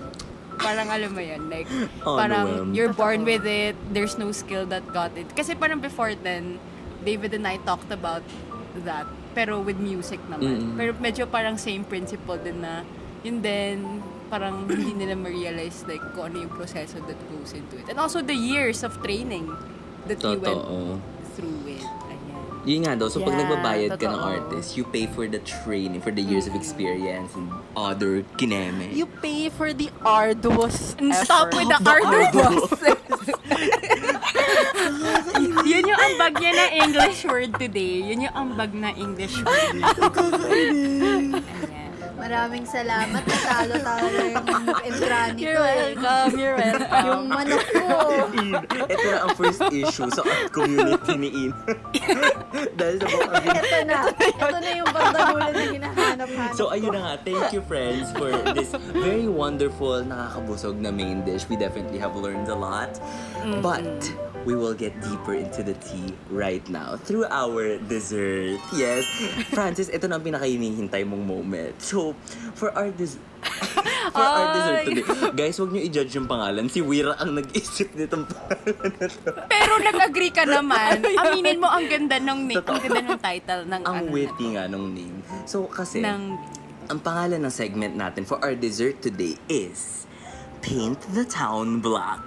Parang 0.55 0.87
alam 0.87 1.11
mo 1.11 1.23
yan, 1.23 1.51
like, 1.51 1.67
On 2.07 2.15
a 2.15 2.19
parang 2.19 2.75
you're 2.75 2.95
born 2.95 3.27
with 3.27 3.43
it, 3.45 3.75
there's 3.91 4.19
no 4.19 4.31
skill 4.31 4.67
that 4.71 4.87
got 4.95 5.15
it. 5.19 5.27
Kasi 5.35 5.55
parang 5.59 5.83
before 5.83 6.15
then, 6.15 6.63
David 7.05 7.35
and 7.35 7.45
I 7.45 7.59
talked 7.67 7.91
about 7.91 8.23
that, 8.87 9.05
pero 9.35 9.59
with 9.59 9.77
music 9.77 10.23
naman. 10.27 10.63
Mm. 10.63 10.77
Pero 10.79 10.91
medyo 10.97 11.27
parang 11.27 11.59
same 11.59 11.83
principle 11.83 12.39
din 12.39 12.63
na, 12.63 12.87
yun 13.21 13.43
din, 13.43 14.01
parang 14.31 14.65
hindi 14.71 14.95
nila 14.95 15.15
ma-realize 15.15 15.85
like 15.85 16.03
kung 16.15 16.33
ano 16.33 16.47
yung 16.47 16.53
proseso 16.53 17.03
that 17.05 17.19
goes 17.29 17.53
into 17.53 17.77
it. 17.77 17.91
And 17.91 17.99
also 17.99 18.23
the 18.23 18.35
years 18.35 18.81
of 18.81 18.97
training 19.03 19.51
that 20.07 20.23
you 20.23 20.39
went 20.39 20.55
Totoo. 20.55 21.03
through 21.35 21.61
it. 21.67 21.83
Ayan. 21.83 22.65
Yun 22.65 22.79
nga 22.81 22.93
daw, 22.97 23.09
so 23.09 23.21
pag 23.21 23.35
Yeah, 23.35 23.43
nagbabayad 23.45 23.91
ka 23.95 24.07
ng 24.07 24.15
totoo. 24.17 24.33
artist, 24.33 24.69
you 24.75 24.85
pay 24.87 25.05
for 25.05 25.27
the 25.27 25.41
training, 25.41 26.01
for 26.01 26.09
the 26.09 26.25
years 26.25 26.47
of 26.47 26.55
experience 26.55 27.35
and 27.35 27.45
other 27.75 28.25
kineme. 28.37 28.89
you 28.91 29.05
pay 29.21 29.51
for 29.51 29.75
the 29.75 29.93
arduous 30.01 30.97
And 30.97 31.13
stop 31.13 31.53
effort. 31.53 31.61
with 31.61 31.69
the 31.69 31.79
arduous. 31.85 32.73
Yun 35.71 35.83
yung 35.89 36.01
ambag 36.01 36.35
niya 36.41 36.53
na 36.53 36.67
English 36.85 37.21
word 37.25 37.53
today. 37.57 38.05
Yun 38.13 38.29
yung 38.29 38.35
ambag 38.37 38.71
na 38.75 38.91
English 38.95 39.37
word. 39.43 39.81
Ayan. 40.51 41.85
Maraming 42.25 42.65
salamat. 42.65 43.21
Natalo 43.21 43.75
tayo 43.85 44.07
yung 44.33 44.49
entrani 44.81 45.37
You're 45.45 45.61
ko 45.61 45.65
eh. 45.67 45.77
welcome, 45.77 46.33
you're 46.41 46.57
welcome. 46.57 47.05
Yung 47.05 47.25
manok 47.29 47.65
ko. 47.69 47.87
Ito 48.89 49.07
na 49.13 49.19
ang 49.29 49.35
first 49.37 49.61
issue 49.69 50.09
sa 50.09 50.25
art 50.25 50.49
community 50.49 51.13
ni 51.21 51.29
In. 51.29 51.53
Dahil 52.81 52.97
sa 53.03 53.07
mga 53.13 53.35
Ito 53.45 53.79
na. 53.85 53.99
Ito 54.17 54.57
na 54.57 54.71
yung 54.73 54.91
bandagulan 54.95 55.53
na 55.53 55.65
hinahanap-hanap 55.69 56.57
So 56.57 56.73
ayun 56.73 56.97
na 56.97 57.01
nga, 57.05 57.15
thank 57.29 57.45
you 57.53 57.61
friends 57.69 58.09
for 58.17 58.33
this 58.57 58.73
very 58.97 59.29
wonderful, 59.29 60.01
nakakabusog 60.01 60.81
na 60.81 60.89
main 60.89 61.29
dish. 61.29 61.45
We 61.53 61.61
definitely 61.61 62.01
have 62.01 62.17
learned 62.17 62.49
a 62.49 62.57
lot. 62.57 62.97
But 63.61 64.01
we 64.45 64.55
will 64.55 64.77
get 64.77 64.93
deeper 65.01 65.35
into 65.35 65.65
the 65.65 65.75
tea 65.81 66.13
right 66.29 66.65
now 66.69 66.97
through 67.01 67.25
our 67.29 67.81
dessert. 67.89 68.61
Yes. 68.77 69.05
Francis, 69.57 69.89
ito 69.89 70.05
na 70.07 70.21
ang 70.21 70.25
pinakainihintay 70.25 71.03
mong 71.09 71.25
moment. 71.25 71.75
So, 71.81 72.13
for 72.55 72.71
our 72.77 72.93
dessert, 72.93 73.25
for 74.15 74.25
our 74.25 74.47
dessert 74.57 74.81
today, 74.89 75.05
guys, 75.33 75.57
huwag 75.57 75.73
niyo 75.73 75.83
i-judge 75.89 76.13
yung 76.17 76.29
pangalan. 76.29 76.69
Si 76.69 76.85
Wira 76.85 77.17
ang 77.17 77.37
nag-isip 77.37 77.97
nitong 77.97 78.25
pangalan 78.29 78.93
na 79.01 79.07
to. 79.09 79.31
Pero 79.49 79.73
nag-agree 79.81 80.33
ka 80.33 80.45
naman. 80.45 81.01
Aminin 81.25 81.59
mo 81.59 81.69
ang 81.73 81.89
ganda 81.89 82.17
ng 82.21 82.39
name, 82.49 82.61
ang 82.61 82.81
ganda 82.81 83.01
ng 83.01 83.21
title 83.21 83.63
ng 83.65 83.83
Ang 83.85 83.97
ano 84.05 84.13
witty 84.13 84.47
nga 84.55 84.65
nung 84.69 84.93
name. 84.93 85.25
So, 85.49 85.67
kasi, 85.67 86.05
ng 86.05 86.37
Ang 86.85 87.01
pangalan 87.01 87.41
ng 87.41 87.49
segment 87.49 87.97
natin 87.97 88.29
for 88.29 88.37
our 88.45 88.53
dessert 88.53 89.01
today 89.01 89.41
is 89.49 90.05
Paint 90.65 90.97
the 91.13 91.29
Town 91.29 91.85
Black. 91.85 92.25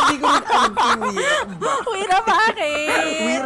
Hindi 0.00 0.16
ko 0.16 0.26
rin 0.32 0.44
alam 0.48 0.72
kung 0.72 1.00
weird. 1.12 1.48
Wait 1.92 2.08
bakit? 2.08 3.44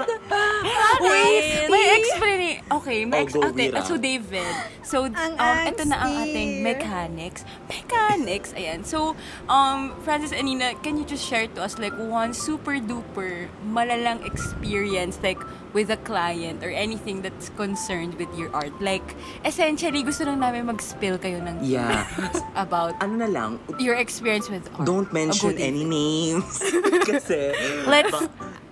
Wait, 1.02 1.44
may 1.66 1.84
explanation. 1.98 2.62
Okay, 2.70 2.98
may 3.02 3.26
Oh, 3.26 3.26
go, 3.26 3.38
okay, 3.50 3.68
Mira. 3.74 3.82
so 3.82 3.98
David. 3.98 4.54
So, 4.86 5.10
Ang 5.10 5.34
um, 5.34 5.58
ito 5.66 5.82
na 5.90 6.06
ang 6.06 6.12
ating 6.22 6.62
mechanics. 6.62 7.42
Mechanics, 7.66 8.54
ayan. 8.54 8.86
So, 8.86 9.18
um, 9.50 9.90
Francis 10.06 10.30
and 10.30 10.46
Nina, 10.46 10.78
can 10.80 10.94
you 10.94 11.02
just 11.04 11.26
share 11.26 11.50
to 11.58 11.66
us 11.66 11.74
like 11.76 11.92
one 11.98 12.30
super 12.30 12.78
duper 12.78 13.50
malalang 13.66 14.22
experience 14.22 15.18
like 15.18 15.42
with 15.74 15.90
a 15.90 15.98
client 16.00 16.62
or 16.62 16.70
anything 16.70 17.20
that's 17.20 17.50
concerned 17.58 18.14
with 18.14 18.30
your 18.38 18.48
art? 18.54 18.72
Like, 18.80 19.04
essentially, 19.44 20.02
gusto 20.02 20.24
lang 20.24 20.40
namin 20.40 20.70
mag-spill 20.70 21.18
kayo 21.18 21.42
ng 21.42 21.60
Yeah. 21.60 22.06
about 22.56 22.94
Ano 23.02 23.20
na 23.20 23.28
lang, 23.28 23.58
your 23.76 23.98
experience 23.98 24.48
with 24.48 24.64
art. 24.78 24.86
don't 24.86 25.10
mention 25.12 25.58
any 25.58 25.84
names. 25.84 26.62
Kasi, 27.10 27.52
Let's, 27.84 28.14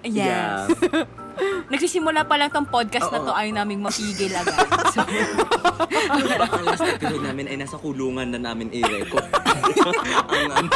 yes. 0.07 0.70
Yeah. 0.80 1.05
Nagsisimula 1.66 2.22
pa 2.22 2.35
lang 2.35 2.49
tong 2.49 2.64
podcast 2.64 3.09
na 3.09 3.18
Oo. 3.18 3.26
to, 3.26 3.33
ayaw 3.33 3.53
naming 3.57 3.80
mapigil 3.80 4.30
agad. 4.30 4.59
So, 4.93 5.01
baka 6.37 6.61
last 6.62 6.85
episode 6.85 7.22
namin 7.22 7.49
ay 7.49 7.57
nasa 7.57 7.76
kulungan 7.76 8.28
na 8.28 8.39
namin 8.39 8.68
i-record. 8.70 9.24
ang, 9.24 10.53
ano, 10.53 10.68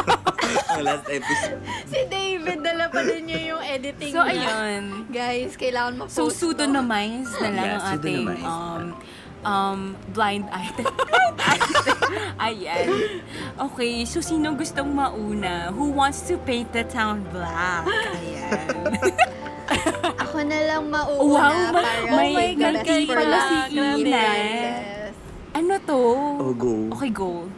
ang 0.70 0.80
last 0.82 1.04
episode. 1.06 1.60
Si 1.84 2.00
David, 2.06 2.64
dala 2.64 2.88
pa 2.88 3.02
din 3.02 3.28
niya 3.28 3.40
yung 3.50 3.62
editing 3.62 4.08
so 4.10 4.24
niya. 4.24 4.32
ayun. 4.40 4.82
Guys, 5.10 5.52
kailangan 5.54 5.92
ma-post 5.98 6.16
So, 6.16 6.22
to. 6.22 6.32
pseudonymize 6.32 7.28
na 7.38 7.48
lang 7.50 7.66
Yes, 7.66 7.76
ang 7.76 7.84
ating 7.92 8.24
pseudonymize. 8.24 8.46
um, 8.46 8.84
um, 9.42 9.80
blind 10.10 10.46
item. 10.48 10.86
blind 11.36 11.38
item. 11.38 11.98
Ayan. 12.38 12.86
Okay, 13.60 13.94
so 14.02 14.18
sino 14.18 14.54
gustong 14.54 14.88
mauna? 14.88 15.68
Who 15.70 15.92
wants 15.92 16.24
to 16.24 16.40
paint 16.40 16.72
the 16.72 16.84
town 16.84 17.20
black? 17.28 17.84
Ayan. 17.84 18.96
Na 20.46 20.58
lang 20.62 20.84
mauna 20.86 21.18
Wow, 21.20 21.56
ma- 21.70 21.82
para 21.82 22.00
oh 22.06 22.30
my 22.30 22.48
God, 22.54 22.76
kayo 22.82 23.04
pala 23.08 23.36
si 23.42 23.56
Ina. 23.74 24.22
Yes. 24.22 25.14
ano 25.52 25.74
to? 25.82 26.00
Oh, 26.38 26.52
go. 26.54 26.72
Okay, 26.94 27.10
go. 27.10 27.50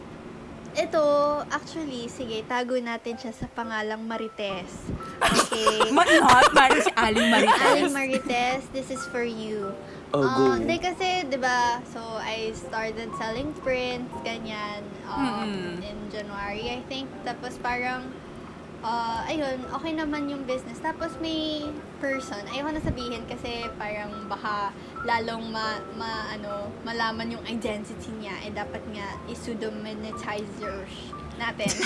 Ito, 0.73 1.03
actually, 1.51 2.07
sige, 2.07 2.47
tago 2.47 2.79
natin 2.79 3.19
siya 3.19 3.35
sa 3.35 3.51
pangalang 3.51 4.07
Marites. 4.07 4.87
Okay. 5.19 5.91
Ma- 5.97 6.07
not, 6.07 6.55
Mari 6.55 6.79
si 6.81 6.93
Aling 6.95 7.29
Marites. 7.29 7.67
Aling 7.67 7.91
Marites, 7.91 8.63
this 8.71 8.89
is 8.89 9.03
for 9.11 9.27
you. 9.27 9.75
Oh, 10.15 10.23
go. 10.23 10.55
Hindi 10.55 10.79
kasi, 10.79 11.27
di 11.27 11.35
ba, 11.35 11.83
so 11.83 11.99
I 12.23 12.55
started 12.55 13.11
selling 13.19 13.51
prints, 13.61 14.15
ganyan, 14.23 14.87
um, 15.05 15.51
Mm-mm. 15.51 15.83
in 15.83 15.99
January, 16.15 16.71
I 16.71 16.81
think. 16.87 17.11
Tapos 17.27 17.59
parang, 17.59 18.07
ah, 18.83 19.27
ayun, 19.27 19.65
okay 19.75 19.93
naman 19.95 20.31
yung 20.31 20.43
business. 20.47 20.79
Tapos 20.79 21.15
may 21.19 21.67
person, 21.99 22.41
ayoko 22.51 22.71
na 22.75 22.83
sabihin 22.83 23.23
kasi 23.27 23.67
parang 23.79 24.27
baka 24.31 24.71
lalong 25.03 25.51
ma, 25.51 25.83
ma 25.99 26.31
ano, 26.35 26.71
malaman 26.87 27.35
yung 27.35 27.45
identity 27.47 28.11
niya. 28.19 28.35
Eh, 28.47 28.53
dapat 28.55 28.83
nga 28.95 29.19
i-pseudo-monetizer 29.31 30.87
natin. 31.39 31.71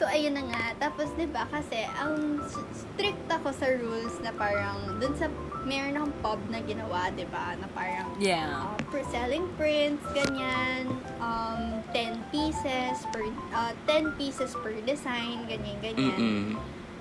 So, 0.00 0.08
ayun 0.08 0.32
na 0.32 0.48
nga. 0.48 0.64
Tapos, 0.80 1.12
di 1.12 1.28
ba, 1.28 1.44
kasi, 1.52 1.84
ang 2.00 2.40
strict 2.72 3.28
ako 3.28 3.52
sa 3.52 3.68
rules 3.68 4.16
na 4.24 4.32
parang, 4.32 4.96
dun 4.96 5.12
sa, 5.12 5.28
meron 5.64 5.96
akong 5.96 6.16
pub 6.24 6.40
na 6.48 6.58
ginawa, 6.64 7.12
di 7.12 7.24
ba, 7.28 7.52
na 7.56 7.66
parang, 7.70 8.08
Yeah. 8.16 8.70
uh, 8.70 8.76
per 8.88 9.04
selling 9.08 9.44
prints, 9.54 10.02
ganyan, 10.12 10.88
um, 11.20 11.84
10 11.92 12.20
pieces 12.32 13.04
per, 13.12 13.24
uh, 13.52 13.72
10 13.84 14.16
pieces 14.16 14.56
per 14.58 14.72
design, 14.84 15.44
ganyan, 15.44 15.76
ganyan. 15.84 16.16
Mm-mm. 16.16 16.46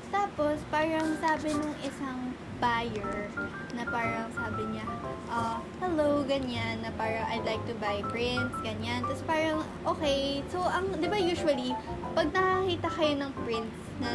Tapos, 0.09 0.57
parang 0.67 1.05
sabi 1.21 1.53
nung 1.53 1.77
isang 1.85 2.33
buyer, 2.57 3.29
na 3.71 3.83
parang 3.85 4.27
sabi 4.31 4.65
niya, 4.67 4.85
ah, 5.27 5.57
hello, 5.77 6.21
ganyan, 6.23 6.81
na 6.81 6.89
parang 6.93 7.25
I'd 7.27 7.43
like 7.43 7.61
to 7.65 7.75
buy 7.77 8.01
prints, 8.05 8.55
ganyan. 8.59 9.05
Tapos 9.05 9.21
parang, 9.23 9.61
okay, 9.85 10.41
so 10.47 10.57
ang, 10.59 10.89
di 10.91 11.05
ba 11.05 11.15
usually, 11.15 11.77
pag 12.11 12.29
nakakita 12.29 12.89
kayo 12.89 13.13
ng 13.15 13.31
prints 13.39 13.73
na, 13.99 14.09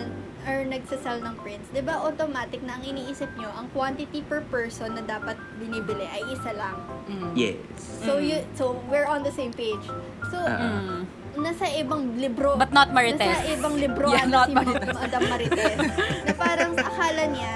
or 0.45 0.61
nagsasell 0.63 1.23
ng 1.23 1.37
prints, 1.41 1.71
di 1.71 1.81
ba 1.81 2.03
automatic 2.03 2.61
na 2.61 2.77
ang 2.77 2.85
iniisip 2.85 3.31
nyo, 3.35 3.49
ang 3.51 3.71
quantity 3.71 4.21
per 4.23 4.43
person 4.45 4.93
na 4.93 5.03
dapat 5.03 5.39
binibili 5.57 6.05
ay 6.05 6.23
isa 6.29 6.53
lang. 6.53 6.77
Mm. 7.07 7.33
Yes. 7.35 7.57
So, 8.01 8.19
Mm. 8.19 8.23
you, 8.23 8.37
so 8.53 8.65
we're 8.87 9.07
on 9.07 9.23
the 9.23 9.33
same 9.33 9.53
page. 9.53 9.87
So, 10.29 10.37
Ah. 10.37 10.61
Mm. 10.61 11.05
nasa 11.37 11.67
ibang 11.75 12.15
libro. 12.15 12.55
But 12.55 12.71
not 12.71 12.91
Marites. 12.91 13.19
Nasa 13.21 13.43
ibang 13.51 13.75
libro 13.75 14.07
Yeah, 14.09 14.23
ano 14.23 14.35
not 14.37 14.47
si 14.47 14.55
Ma- 14.55 14.63
Marites. 14.63 14.95
Madam 14.95 15.23
Marites. 15.27 15.77
na 16.23 16.33
parang 16.33 16.73
akala 16.77 17.25
niya, 17.27 17.55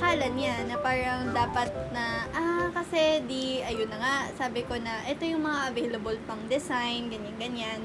akala 0.00 0.32
niya 0.32 0.64
na 0.64 0.80
parang 0.80 1.28
dapat 1.36 1.68
na, 1.92 2.24
ah, 2.32 2.72
kasi 2.72 3.20
di, 3.28 3.60
ayun 3.60 3.84
na 3.92 4.00
nga, 4.00 4.16
sabi 4.32 4.64
ko 4.64 4.80
na, 4.80 5.04
ito 5.04 5.28
yung 5.28 5.44
mga 5.44 5.76
available 5.76 6.16
pang 6.24 6.40
design, 6.48 7.12
ganyan-ganyan. 7.12 7.84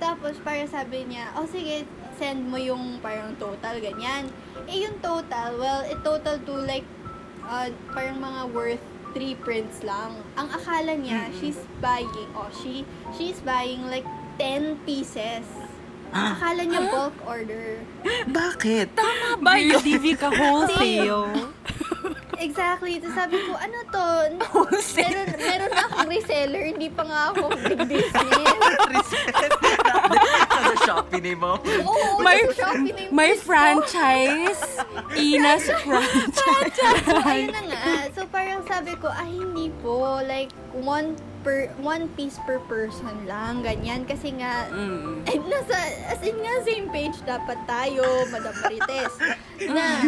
Tapos, 0.00 0.40
parang 0.40 0.64
sabi 0.64 1.04
niya, 1.04 1.28
oh 1.36 1.44
sige, 1.44 1.84
send 2.16 2.48
mo 2.48 2.56
yung 2.56 3.04
parang 3.04 3.36
total, 3.36 3.84
ganyan. 3.84 4.32
Eh, 4.64 4.80
yung 4.80 4.96
total, 5.04 5.60
well, 5.60 5.84
it 5.84 6.00
total 6.00 6.40
to 6.40 6.56
like, 6.56 6.88
uh, 7.44 7.68
parang 7.92 8.16
mga 8.16 8.48
worth 8.56 8.84
three 9.12 9.36
prints 9.36 9.84
lang. 9.84 10.24
Ang 10.40 10.48
akala 10.56 10.96
niya, 10.96 11.28
she's 11.36 11.60
buying, 11.84 12.32
oh, 12.32 12.48
she, 12.48 12.88
she's 13.12 13.44
buying 13.44 13.92
like 13.92 14.08
10 14.40 14.88
pieces. 14.88 15.44
Ang 16.12 16.24
akala 16.36 16.62
niya 16.68 16.80
bulk 16.92 17.16
order. 17.24 17.80
Bakit? 18.28 18.88
Ba 19.40 19.56
yun? 19.56 19.80
DV 19.80 20.04
ka 20.20 20.28
wholesale. 20.28 21.32
Exactly. 22.42 22.98
Tapos 22.98 23.14
sabi 23.14 23.36
ko, 23.46 23.54
ano 23.54 23.78
to? 23.86 24.06
meron, 24.98 25.26
meron 25.38 25.70
na 25.70 25.82
akong 25.86 26.10
reseller, 26.10 26.64
hindi 26.74 26.88
pa 26.90 27.02
nga 27.06 27.20
ako 27.30 27.54
big 27.54 27.80
business. 27.86 29.06
Sa 30.50 30.74
Shopee 30.84 31.38
mo. 31.38 31.62
Oo, 31.62 32.18
Shopee 32.50 32.92
prints 33.06 33.40
ko. 33.40 33.46
franchise. 33.46 34.62
Ina's 35.14 35.70
franchise. 35.86 36.74
So, 37.06 37.14
ayun 37.22 37.54
na 37.54 37.62
nga. 37.70 37.82
So, 38.10 38.26
parang 38.26 38.66
sabi 38.66 38.98
ko, 38.98 39.06
ay, 39.06 39.30
hindi 39.30 39.70
po. 39.78 40.18
Like, 40.26 40.50
one 40.74 41.14
per 41.42 41.68
one 41.78 42.06
piece 42.14 42.38
per 42.46 42.62
person 42.70 43.26
lang. 43.26 43.62
Ganyan. 43.62 44.06
Kasi 44.06 44.34
nga, 44.34 44.70
Mm. 44.70 45.26
eh, 45.26 45.38
nasa, 45.42 45.76
as 46.08 46.22
in 46.22 46.38
nga, 46.38 46.54
same 46.62 46.86
page 46.88 47.18
dapat 47.22 47.58
tayo, 47.66 48.02
Madam 48.30 48.54
Marites. 48.62 49.14
na, 49.76 50.06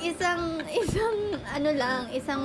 isang, 0.00 0.64
isang, 0.66 1.16
ano 1.48 1.70
lang, 1.72 2.08
isang 2.10 2.44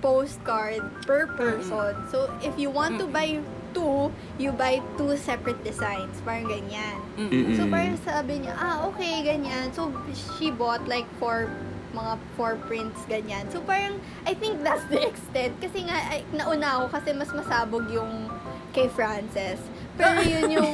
postcard 0.00 0.82
per 1.06 1.30
person. 1.34 1.94
So, 2.10 2.28
if 2.42 2.52
you 2.58 2.68
want 2.68 2.98
to 2.98 3.06
buy 3.06 3.38
two, 3.72 4.10
you 4.36 4.52
buy 4.52 4.82
two 4.98 5.16
separate 5.16 5.62
designs. 5.62 6.18
Parang 6.26 6.50
ganyan. 6.50 6.98
Mm-mm. 7.16 7.54
So, 7.56 7.64
parang 7.70 7.96
sabi 8.02 8.44
niya, 8.44 8.52
ah, 8.58 8.84
okay, 8.90 9.22
ganyan. 9.22 9.70
So, 9.72 9.88
she 10.36 10.50
bought 10.50 10.84
like 10.84 11.06
four 11.16 11.48
mga 11.92 12.12
four 12.34 12.56
prints, 12.66 13.00
ganyan. 13.06 13.44
So, 13.48 13.60
parang, 13.60 14.00
I 14.24 14.32
think 14.32 14.64
that's 14.64 14.84
the 14.88 15.00
extent. 15.10 15.56
Kasi 15.60 15.84
nga, 15.86 15.96
ay, 16.10 16.24
nauna 16.32 16.80
ako 16.80 16.96
kasi 16.98 17.12
mas 17.12 17.30
masabog 17.30 17.86
yung 17.88 18.28
kay 18.72 18.88
Frances. 18.88 19.60
Pero 19.96 20.24
yun 20.32 20.48
yung, 20.48 20.72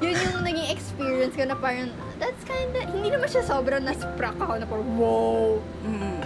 yun 0.00 0.14
yung 0.16 0.40
naging 0.42 0.72
experience 0.72 1.36
ko 1.36 1.44
na 1.44 1.54
parang, 1.54 1.92
that's 2.16 2.40
kinda, 2.44 2.88
hindi 2.88 3.12
naman 3.12 3.28
siya 3.28 3.44
sobrang 3.44 3.84
nasprak 3.84 4.36
ako 4.40 4.56
na 4.56 4.64
parang, 4.64 4.90
wow, 4.96 5.60
Mm. 5.84 6.20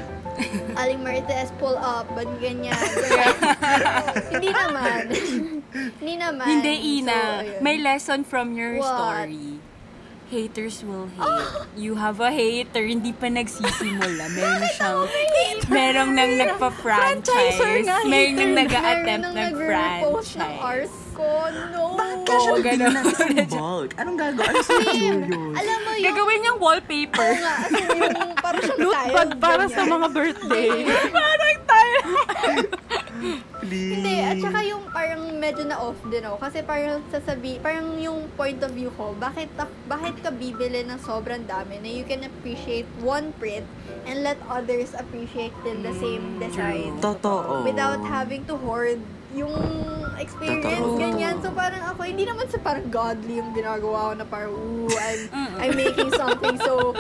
Aling 0.75 1.05
Marites, 1.05 1.53
pull 1.61 1.77
up, 1.77 2.09
ba't 2.17 2.27
ganyan? 2.41 2.73
hindi 4.33 4.49
naman. 4.49 5.13
hindi 6.01 6.15
naman. 6.17 6.47
Hindi, 6.49 6.73
Ina. 6.99 7.21
So. 7.45 7.61
May 7.61 7.77
lesson 7.77 8.25
from 8.25 8.57
your 8.57 8.81
What? 8.81 8.89
story. 8.89 9.61
Haters 10.33 10.81
will 10.81 11.13
hate. 11.13 11.45
You 11.77 11.93
have 11.93 12.17
a 12.25 12.33
hater, 12.33 12.81
hindi 12.81 13.13
pa 13.13 13.29
nagsisimula. 13.29 14.25
Meron 14.33 14.65
siyang, 14.73 15.05
merong 15.69 16.11
nang 16.17 16.33
nagpa-franchise. 16.41 17.61
Franchiser 17.61 17.85
nga, 17.85 18.01
Meron 18.09 18.33
nang 18.41 18.53
Meron 18.57 19.05
ng 19.05 19.21
nang 19.21 19.35
nagre-repost 19.37 20.41
ng 20.41 20.53
franchise. 20.57 20.97
ko. 21.13 21.29
No. 21.77 22.01
Bakit 22.01 22.25
siya 22.25 22.41
Oo, 22.49 22.57
bibili 22.57 22.65
ganun. 22.81 22.93
ng 22.97 23.05
isang 23.13 23.37
bulk? 23.53 23.91
Anong 24.01 24.17
gagawin? 24.17 24.49
Ano 24.49 24.61
sa? 24.65 24.75
Alam 25.53 25.79
mo 25.85 25.91
yung... 25.93 26.05
Gagawin 26.09 26.39
niyang 26.41 26.61
wallpaper. 26.65 27.29
Oo 27.29 27.37
nga, 27.37 27.55
yung 27.93 28.33
parang 28.41 28.63
siyang 28.65 28.81
Loot 28.81 28.97
bag 29.13 29.31
para 29.37 29.65
sa 29.69 29.83
mga 29.85 30.07
birthday. 30.09 30.71
Parang 31.13 31.59
tayo. 31.69 31.99
Please. 33.61 33.95
Hindi, 33.95 34.15
at 34.19 34.37
saka 34.39 34.61
yung 34.63 34.85
parang 34.89 35.23
medyo 35.35 35.63
na 35.63 35.79
off 35.79 35.99
din 36.05 36.23
ako. 36.23 36.37
Kasi 36.41 36.59
parang 36.61 36.99
sasabi, 37.09 37.59
parang 37.59 37.95
yung 37.97 38.27
point 38.33 38.59
of 38.59 38.73
view 38.73 38.91
ko, 38.93 39.15
bakit, 39.17 39.49
ak- 39.55 39.79
bakit 39.87 40.19
ka 40.19 40.31
bibili 40.31 40.83
ng 40.83 40.99
sobrang 40.99 41.43
dami 41.45 41.79
na 41.79 41.87
you 41.87 42.03
can 42.03 42.23
appreciate 42.23 42.85
one 42.99 43.31
print 43.37 43.65
and 44.05 44.21
let 44.21 44.37
others 44.47 44.93
appreciate 44.93 45.55
din 45.63 45.81
the 45.81 45.95
same 45.95 46.39
design. 46.39 46.99
Totoo. 46.99 47.63
Without 47.63 48.03
having 48.03 48.43
to 48.45 48.57
hoard 48.57 48.99
yung 49.33 49.55
experience, 50.15 50.63
Totoo. 50.85 51.01
ganyan. 51.01 51.41
So 51.41 51.49
parang 51.51 51.81
ako, 51.87 52.05
hindi 52.05 52.23
naman 52.23 52.45
sa 52.47 52.59
parang 52.59 52.85
godly 52.87 53.41
yung 53.41 53.51
ginagawa 53.53 54.13
ko 54.13 54.15
na 54.15 54.25
parang, 54.25 54.53
ooh, 54.53 54.91
I'm, 54.93 55.21
Mm. 55.33 55.55
I'm 55.59 55.75
making 55.75 56.11
something 56.13 56.57
so, 56.59 56.93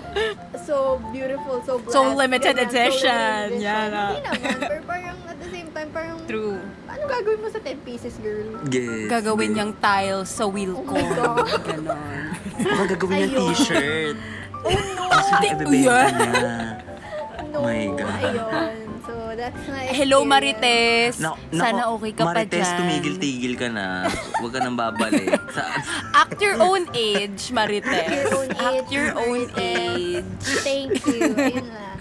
so 0.58 0.76
beautiful, 1.10 1.60
so 1.62 1.76
blessed. 1.76 1.92
So 1.92 2.14
limited 2.14 2.56
ganyan, 2.56 2.66
edition. 2.66 3.36
limited 3.50 3.60
Yan, 3.60 3.90
ah. 3.92 4.10
Hindi 4.10 4.22
naman, 4.24 4.58
pero 4.62 4.82
parang 4.86 5.16
at 5.24 5.36
the 5.36 5.48
same 5.50 5.61
time, 5.72 5.90
parang, 5.90 6.16
True. 6.24 6.56
ano 6.84 7.02
gagawin 7.04 7.38
mo 7.38 7.48
sa 7.48 7.58
10 7.58 7.80
pieces, 7.82 8.14
girl? 8.18 8.48
Yes. 8.66 9.08
Gagawin 9.08 9.48
niyang 9.52 9.72
tile 9.74 10.22
sa 10.22 10.44
wheel 10.44 10.72
Oh 10.72 10.82
ko. 10.82 10.94
my 10.94 11.06
God. 11.10 11.48
Ganon. 11.66 12.22
Baka 12.54 12.84
gagawin 12.90 13.14
niyang 13.18 13.34
Ayun. 13.34 13.48
t-shirt. 13.50 14.16
Oh 14.54 14.70
no! 14.70 15.02
Tapos 15.08 15.26
yung 15.26 15.40
Di- 15.40 15.50
ibebenta 15.50 15.72
niya. 15.74 16.40
no. 17.44 17.58
Oh 17.58 17.62
my 17.62 17.84
God. 17.92 18.20
Ayun. 18.22 18.76
So, 19.02 19.12
that's 19.34 19.62
my 19.66 19.82
Hello, 19.90 20.22
experience. 20.22 20.30
Marites. 20.62 21.14
Na- 21.18 21.38
Sana 21.50 21.78
nako, 21.82 21.90
okay 21.98 22.12
ka 22.12 22.22
pa 22.22 22.28
Marites, 22.30 22.54
dyan. 22.62 22.78
tumigil-tigil 22.78 23.54
ka 23.56 23.68
na. 23.68 23.86
Huwag 24.38 24.52
ka 24.52 24.58
nang 24.62 24.78
babalik. 24.78 25.34
Sa, 25.56 25.62
Act 26.14 26.38
your 26.38 26.56
own 26.56 26.86
age, 26.92 27.50
Marites. 27.50 27.90
Your 27.90 28.30
own 28.32 28.48
Act 28.52 28.62
age, 28.62 28.88
your 28.88 29.10
own 29.12 29.40
Marites. 29.50 29.58
age. 29.58 30.38
Thank 30.62 30.92
you. 31.04 31.34
Ayun 31.34 31.66
lang. 31.66 31.98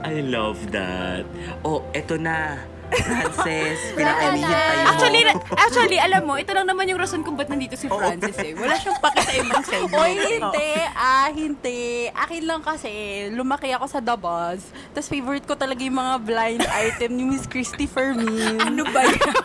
I 0.00 0.16
love 0.22 0.58
that. 0.72 1.28
Oh, 1.60 1.84
eto 1.92 2.16
na. 2.16 2.56
Frances, 2.90 3.78
pinakainihintay 3.98 4.76
mo. 4.76 4.88
Actually, 4.88 5.20
actually, 5.52 5.98
alam 5.98 6.22
mo, 6.22 6.34
ito 6.34 6.50
lang 6.50 6.64
naman 6.64 6.84
yung 6.86 6.96
rason 6.96 7.20
kung 7.20 7.34
ba't 7.34 7.46
nandito 7.46 7.74
si 7.74 7.86
Francis 7.86 8.36
eh. 8.38 8.52
Wala 8.52 8.74
siyang 8.74 8.98
pake 8.98 9.18
sa 9.20 9.32
ibang 9.34 9.64
segment. 9.68 9.94
Oy, 9.94 10.12
hindi. 10.16 10.70
Ah, 10.92 11.28
hindi. 11.28 11.82
Akin 12.10 12.42
lang 12.44 12.60
kasi, 12.60 12.90
lumaki 13.30 13.70
ako 13.70 13.86
sa 13.86 13.98
The 13.98 14.14
Buzz. 14.14 14.62
Tapos 14.90 15.08
favorite 15.08 15.44
ko 15.44 15.54
talaga 15.54 15.80
yung 15.80 15.96
mga 15.96 16.14
blind 16.22 16.62
item 16.84 17.10
ni 17.14 17.24
Miss 17.28 17.44
Christy 17.44 17.84
Fermin. 17.84 18.58
Ano 18.58 18.82
ba 18.86 19.04
yan? 19.04 19.36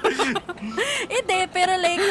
hindi, 1.06 1.40
pero 1.50 1.76
like, 1.76 2.02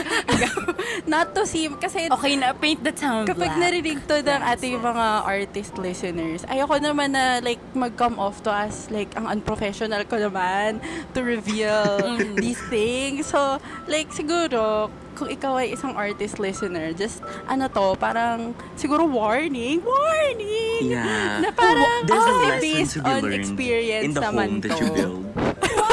not 1.04 1.32
to 1.32 1.42
seem, 1.42 1.74
kasi 1.76 2.06
Okay 2.08 2.36
na, 2.36 2.52
paint 2.52 2.80
the 2.80 2.92
town 2.92 3.24
kapag 3.24 3.48
black. 3.48 3.60
narinig 3.60 3.98
to 4.04 4.20
ng 4.20 4.42
ating 4.44 4.76
mga 4.76 5.06
artist 5.24 5.72
listeners, 5.76 6.44
ayoko 6.46 6.76
naman 6.76 7.12
na 7.12 7.40
like 7.40 7.60
mag-come 7.72 8.18
off 8.18 8.40
to 8.40 8.52
as 8.52 8.86
like 8.90 9.08
ang 9.14 9.24
unprofessional 9.26 10.04
ko 10.04 10.20
naman 10.20 10.76
to 11.10 11.21
reveal 11.22 12.18
these 12.42 12.60
things. 12.68 13.30
So, 13.30 13.62
like 13.86 14.10
siguro, 14.10 14.90
kung 15.14 15.28
ikaw 15.30 15.60
ay 15.60 15.76
isang 15.76 15.94
artist 15.94 16.42
listener, 16.42 16.92
just 16.92 17.22
ano 17.46 17.68
to, 17.70 17.94
parang 17.96 18.58
siguro 18.74 19.06
warning, 19.06 19.80
warning! 19.84 20.90
Yeah. 20.90 21.44
Na 21.44 21.50
parang, 21.54 22.06
There's 22.08 22.26
a 22.26 22.32
oh, 22.32 22.42
lesson 22.42 22.60
based 22.60 22.94
to 22.96 23.00
be 23.02 23.10
on 23.10 23.22
experience 23.32 24.04
in 24.06 24.12
the 24.16 24.22
naman 24.22 24.48
home 24.48 24.60
that 24.64 24.74
to. 24.74 24.82
you 24.82 24.88
build. 24.90 25.24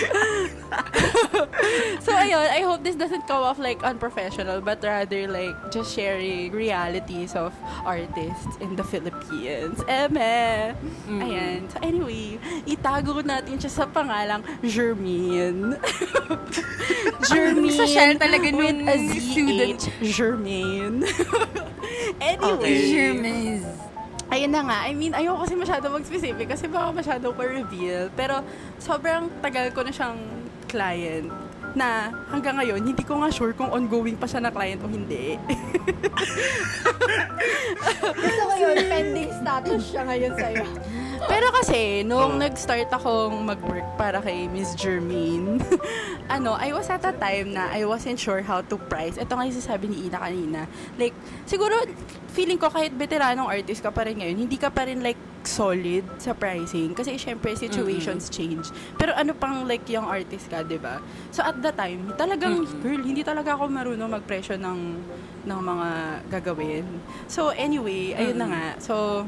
So 1.99 2.15
ayun, 2.15 2.47
I 2.49 2.61
hope 2.63 2.83
this 2.83 2.95
doesn't 2.95 3.27
come 3.27 3.43
off 3.43 3.59
like 3.59 3.83
unprofessional 3.83 4.61
but 4.61 4.81
rather 4.81 5.27
like 5.27 5.53
just 5.71 5.93
sharing 5.93 6.51
realities 6.51 7.35
of 7.35 7.53
artists 7.85 8.55
in 8.61 8.75
the 8.75 8.83
Philippines. 8.83 9.81
Eme! 9.85 10.73
Ayan. 11.09 11.69
So 11.69 11.77
anyway, 11.83 12.39
itago 12.65 13.19
natin 13.21 13.59
siya 13.59 13.71
sa 13.71 13.85
pangalang 13.85 14.45
Jermaine. 14.63 15.77
Jermaine. 17.29 17.77
Sa 17.77 17.85
shell 17.85 18.15
talaga 18.17 18.49
with 18.49 18.79
nung 18.79 18.87
a 18.87 18.95
student. 19.19 19.79
ZH. 19.79 20.13
Jermaine. 20.15 21.03
anyway. 22.23 22.53
Okay. 22.57 22.77
Jermaine. 22.89 23.88
Ayun 24.29 24.53
na 24.53 24.61
nga. 24.61 24.77
I 24.85 24.93
mean, 24.93 25.13
ayoko 25.17 25.41
kasi 25.45 25.57
masyado 25.57 25.89
mag-specific 25.89 26.45
kasi 26.45 26.69
baka 26.69 26.93
masyado 26.93 27.33
ko 27.33 27.41
reveal. 27.41 28.13
Pero 28.13 28.45
sobrang 28.77 29.29
tagal 29.41 29.73
ko 29.73 29.81
na 29.81 29.89
siyang 29.89 30.21
client 30.69 31.33
na 31.73 32.09
hanggang 32.29 32.57
ngayon, 32.57 32.81
hindi 32.81 33.01
ko 33.05 33.21
nga 33.21 33.29
sure 33.29 33.53
kung 33.53 33.69
ongoing 33.69 34.17
pa 34.17 34.25
siya 34.25 34.41
na 34.41 34.53
client 34.53 34.81
o 34.81 34.89
hindi. 34.89 35.37
Gusto 38.21 38.41
ko 38.49 38.53
yun, 38.57 38.77
pending 38.89 39.31
status 39.33 39.81
siya 39.93 40.01
ngayon 40.05 40.33
sa'yo. 40.37 40.65
Pero 41.25 41.51
kasi, 41.51 42.05
nung 42.05 42.37
Oh. 42.37 42.39
nag-start 42.39 42.87
akong 42.87 43.35
mag-work 43.43 43.83
para 43.97 44.21
kay 44.21 44.47
Miss 44.47 44.71
Jermaine, 44.73 45.59
ano, 46.35 46.55
I 46.55 46.71
was 46.71 46.87
at 46.87 47.03
a 47.03 47.11
time 47.11 47.51
na 47.51 47.67
I 47.69 47.83
wasn't 47.83 48.15
sure 48.15 48.39
how 48.39 48.61
to 48.61 48.75
price. 48.87 49.17
Ito 49.17 49.33
nga 49.33 49.43
yung 49.43 49.57
sasabi 49.57 49.89
ni 49.89 50.07
Ina 50.07 50.19
kanina. 50.21 50.59
Like, 50.95 51.11
siguro, 51.43 51.75
feeling 52.29 52.55
ko 52.55 52.69
kahit 52.69 52.93
veteranong 52.93 53.49
artist 53.49 53.81
ka 53.81 53.89
pa 53.89 54.07
rin 54.07 54.21
ngayon, 54.21 54.47
hindi 54.47 54.55
ka 54.55 54.69
pa 54.69 54.87
rin 54.87 55.01
like 55.01 55.17
solid 55.41 56.05
sa 56.21 56.31
pricing. 56.31 56.93
Kasi 56.93 57.17
syempre, 57.17 57.51
situations 57.57 58.29
change. 58.29 58.69
Pero 58.95 59.11
ano 59.11 59.33
pang 59.33 59.65
like 59.65 59.83
young 59.89 60.05
artist 60.05 60.47
ka, 60.47 60.61
di 60.61 60.77
ba? 60.77 61.01
So 61.31 61.41
at 61.41 61.57
the 61.59 61.73
time, 61.73 62.13
talagang, 62.15 62.63
girl, 62.79 63.01
hindi 63.01 63.25
talaga 63.25 63.57
ako 63.57 63.67
marunong 63.67 64.07
magpresyo 64.13 64.55
ng, 64.55 64.79
ng 65.43 65.59
mga 65.59 65.87
gagawin. 66.29 66.85
So 67.25 67.49
anyway, 67.49 68.13
ayun 68.13 68.37
na 68.37 68.47
nga. 68.47 68.65
So, 68.77 69.25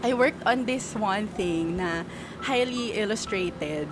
I 0.00 0.16
worked 0.16 0.40
on 0.48 0.64
this 0.64 0.96
one 0.96 1.28
thing 1.36 1.76
na 1.76 2.08
highly 2.40 2.96
illustrated 2.96 3.88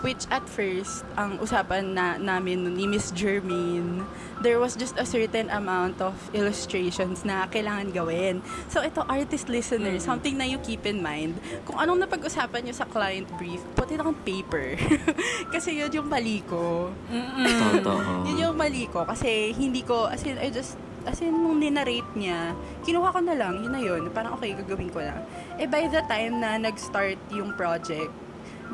which 0.00 0.24
at 0.32 0.48
first 0.48 1.04
ang 1.20 1.36
usapan 1.38 1.92
na 1.92 2.16
namin 2.16 2.72
ni 2.72 2.88
Miss 2.88 3.12
Jermaine 3.12 4.08
there 4.40 4.56
was 4.56 4.74
just 4.74 4.96
a 4.96 5.04
certain 5.04 5.52
amount 5.52 6.00
of 6.00 6.16
illustrations 6.32 7.24
na 7.28 7.44
kailangan 7.46 7.92
gawin. 7.92 8.40
So 8.72 8.80
ito 8.80 9.04
artist 9.04 9.52
listener, 9.52 10.00
something 10.00 10.36
na 10.40 10.48
you 10.48 10.56
keep 10.64 10.88
in 10.88 11.04
mind. 11.04 11.36
Kung 11.68 11.76
anong 11.76 12.08
napag-usapan 12.08 12.64
nyo 12.64 12.74
sa 12.74 12.88
client 12.88 13.28
brief, 13.36 13.60
put 13.76 13.92
it 13.92 14.00
on 14.00 14.16
paper. 14.24 14.80
kasi 15.54 15.76
yun 15.76 15.92
yung 15.92 16.08
mali 16.08 16.40
ko. 16.48 16.88
Totoo. 17.12 18.24
Yun 18.32 18.36
yung 18.40 18.56
mali 18.56 18.88
ko 18.88 19.04
kasi 19.04 19.52
hindi 19.52 19.84
ko, 19.84 20.08
as 20.08 20.24
in, 20.24 20.40
I 20.40 20.48
just, 20.48 20.80
as 21.06 21.20
in, 21.24 21.32
nung 21.32 21.60
ninarate 21.60 22.12
niya, 22.16 22.52
kinuha 22.84 23.12
ko 23.12 23.20
na 23.24 23.34
lang, 23.36 23.60
yun 23.60 23.72
na 23.72 23.80
yun. 23.80 24.08
Parang 24.12 24.36
okay, 24.36 24.52
gagawin 24.52 24.90
ko 24.92 25.00
na. 25.00 25.24
Eh, 25.56 25.68
by 25.68 25.88
the 25.88 26.02
time 26.04 26.40
na 26.40 26.60
nag-start 26.60 27.18
yung 27.32 27.56
project, 27.56 28.12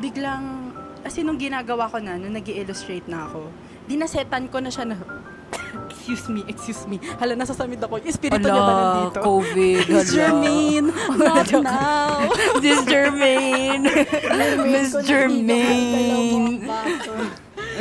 biglang, 0.03 0.75
as 1.07 1.15
in, 1.19 1.27
nung 1.27 1.39
ginagawa 1.39 1.87
ko 1.87 2.03
na, 2.03 2.19
nung 2.19 2.35
nag 2.35 2.47
illustrate 2.47 3.07
na 3.07 3.27
ako, 3.31 3.51
dinasetan 3.87 4.51
ko 4.51 4.59
na 4.59 4.71
siya 4.71 4.91
na, 4.91 4.97
excuse 5.91 6.27
me, 6.29 6.43
excuse 6.51 6.83
me. 6.91 6.99
Hala, 7.23 7.39
nasasamid 7.39 7.79
ako. 7.79 8.03
Yung 8.03 8.11
espiritu 8.11 8.43
niya 8.43 8.63
ba 8.63 8.75
nandito? 8.75 9.21
COVID. 9.23 9.85
Miss 9.87 10.11
Jermaine, 10.11 10.89
not 11.23 11.51
now. 11.63 12.27
This 12.59 12.81
Jermaine. 12.91 13.87
Miss 14.67 14.91
Jermaine. 15.07 16.67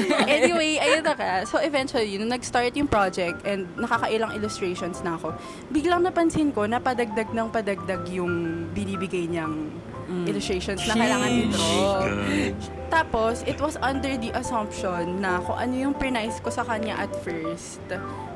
anyway, 0.30 0.78
ayun 0.80 1.04
na 1.04 1.14
ka. 1.16 1.44
So, 1.48 1.60
eventually, 1.60 2.18
nung 2.20 2.32
nag-start 2.32 2.76
yung 2.76 2.88
project 2.90 3.44
and 3.48 3.68
nakakailang 3.80 4.36
illustrations 4.36 5.02
na 5.02 5.16
ako, 5.16 5.36
biglang 5.72 6.04
napansin 6.04 6.52
ko 6.52 6.68
na 6.68 6.80
padagdag 6.80 7.32
ng 7.32 7.48
padagdag 7.50 8.04
yung 8.12 8.66
binibigay 8.72 9.28
niyang 9.30 9.72
illustrations 10.30 10.86
na 10.86 10.94
kailangan 10.94 11.30
i-draw. 11.34 12.06
Tapos, 12.94 13.42
it 13.50 13.58
was 13.58 13.74
under 13.82 14.14
the 14.22 14.30
assumption 14.38 15.18
na 15.18 15.42
kung 15.42 15.58
ano 15.58 15.74
yung 15.74 15.94
price 15.98 16.38
ko 16.40 16.54
sa 16.54 16.62
kanya 16.62 17.02
at 17.02 17.12
first, 17.26 17.82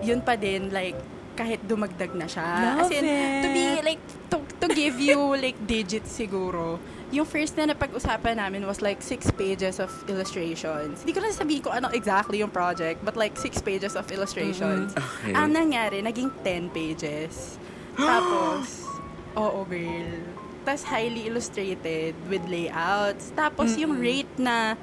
yun 0.01 0.19
pa 0.21 0.33
din, 0.33 0.73
like, 0.73 0.97
kahit 1.37 1.61
dumagdag 1.63 2.11
na 2.17 2.27
siya. 2.27 2.75
Love 2.75 2.89
As 2.89 2.91
in, 2.91 3.03
to 3.05 3.47
it. 3.47 3.53
be, 3.55 3.65
like, 3.85 4.01
to, 4.27 4.37
to 4.59 4.67
give 4.73 4.99
you, 4.99 5.37
like, 5.39 5.55
digits 5.63 6.11
siguro, 6.11 6.81
yung 7.09 7.25
first 7.25 7.57
na 7.57 7.65
napag-usapan 7.73 8.37
namin 8.37 8.65
was 8.69 8.81
like 8.85 9.01
six 9.01 9.29
pages 9.33 9.81
of 9.81 9.89
illustrations. 10.05 11.01
Hindi 11.01 11.13
ko 11.17 11.19
na 11.25 11.33
sabihin 11.33 11.61
ko 11.65 11.69
ano 11.73 11.89
exactly 11.89 12.37
yung 12.37 12.53
project, 12.53 13.01
but 13.01 13.17
like 13.17 13.33
six 13.33 13.57
pages 13.61 13.97
of 13.97 14.05
illustrations. 14.13 14.93
Okay. 14.93 15.33
Ang 15.33 15.57
nangyari, 15.57 16.05
naging 16.05 16.29
10 16.45 16.69
pages. 16.69 17.57
Tapos, 17.97 18.85
oo 19.33 19.65
girl. 19.65 20.21
Tapos 20.67 20.85
highly 20.85 21.25
illustrated 21.25 22.13
with 22.29 22.45
layouts. 22.45 23.33
Tapos 23.33 23.73
yung 23.73 23.97
rate 23.97 24.29
na 24.37 24.77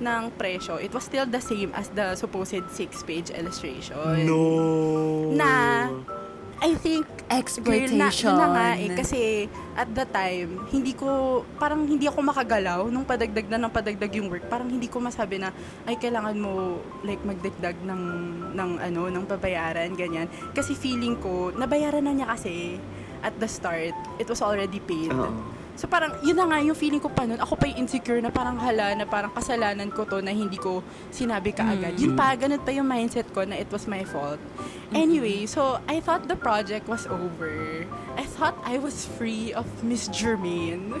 ng 0.00 0.32
presyo, 0.36 0.76
it 0.80 0.92
was 0.92 1.04
still 1.04 1.24
the 1.24 1.40
same 1.40 1.72
as 1.72 1.88
the 1.96 2.12
supposed 2.16 2.60
six-page 2.72 3.32
illustration. 3.32 4.24
No. 4.28 5.32
Na, 5.32 5.88
I 6.60 6.76
think, 6.76 7.08
Exploitation. 7.30 7.96
Girl, 7.96 8.04
na, 8.04 8.08
yun 8.12 8.36
na 8.36 8.48
nga 8.52 8.68
eh, 8.76 8.88
kasi 8.92 9.20
at 9.72 9.88
the 9.96 10.04
time, 10.04 10.68
hindi 10.68 10.92
ko, 10.92 11.40
parang 11.56 11.88
hindi 11.88 12.04
ako 12.04 12.20
makagalaw 12.20 12.84
nung 12.92 13.06
padagdag 13.06 13.48
na 13.48 13.56
ng 13.64 13.72
padagdag 13.72 14.12
yung 14.18 14.28
work. 14.28 14.44
Parang 14.50 14.68
hindi 14.68 14.90
ko 14.90 15.00
masabi 15.00 15.40
na, 15.40 15.54
ay, 15.88 15.96
kailangan 15.96 16.36
mo, 16.36 16.82
like, 17.00 17.22
magdagdag 17.24 17.80
ng, 17.80 18.02
ng, 18.52 18.70
ano, 18.76 19.00
ng 19.08 19.24
pabayaran, 19.24 19.94
ganyan. 19.96 20.28
Kasi 20.52 20.76
feeling 20.76 21.16
ko, 21.16 21.48
nabayaran 21.54 22.04
na 22.04 22.12
niya 22.12 22.28
kasi 22.28 22.76
at 23.24 23.32
the 23.40 23.48
start, 23.48 23.96
it 24.20 24.28
was 24.28 24.44
already 24.44 24.80
paid. 24.84 25.08
Oo. 25.12 25.59
So 25.80 25.88
parang, 25.88 26.12
yun 26.20 26.36
na 26.36 26.44
nga 26.44 26.60
yung 26.60 26.76
feeling 26.76 27.00
ko 27.00 27.08
pa 27.08 27.24
nun. 27.24 27.40
Ako 27.40 27.56
pa 27.56 27.64
yung 27.64 27.88
insecure 27.88 28.20
na 28.20 28.28
parang 28.28 28.60
hala, 28.60 28.92
na 28.92 29.08
parang 29.08 29.32
kasalanan 29.32 29.88
ko 29.88 30.04
to 30.04 30.20
na 30.20 30.28
hindi 30.28 30.60
ko 30.60 30.84
sinabi 31.08 31.56
kaagad. 31.56 31.96
Yun 31.96 32.12
pa, 32.12 32.36
ganun 32.36 32.60
pa 32.60 32.68
yung 32.68 32.84
mindset 32.84 33.24
ko 33.32 33.48
na 33.48 33.56
it 33.56 33.64
was 33.72 33.88
my 33.88 34.04
fault. 34.04 34.36
Anyway, 34.92 35.48
so 35.48 35.80
I 35.88 36.04
thought 36.04 36.28
the 36.28 36.36
project 36.36 36.84
was 36.84 37.08
over. 37.08 37.88
I 38.20 38.28
thought 38.28 38.60
I 38.60 38.76
was 38.76 39.08
free 39.16 39.56
of 39.56 39.64
Miss 39.80 40.12
Germaine. 40.12 40.92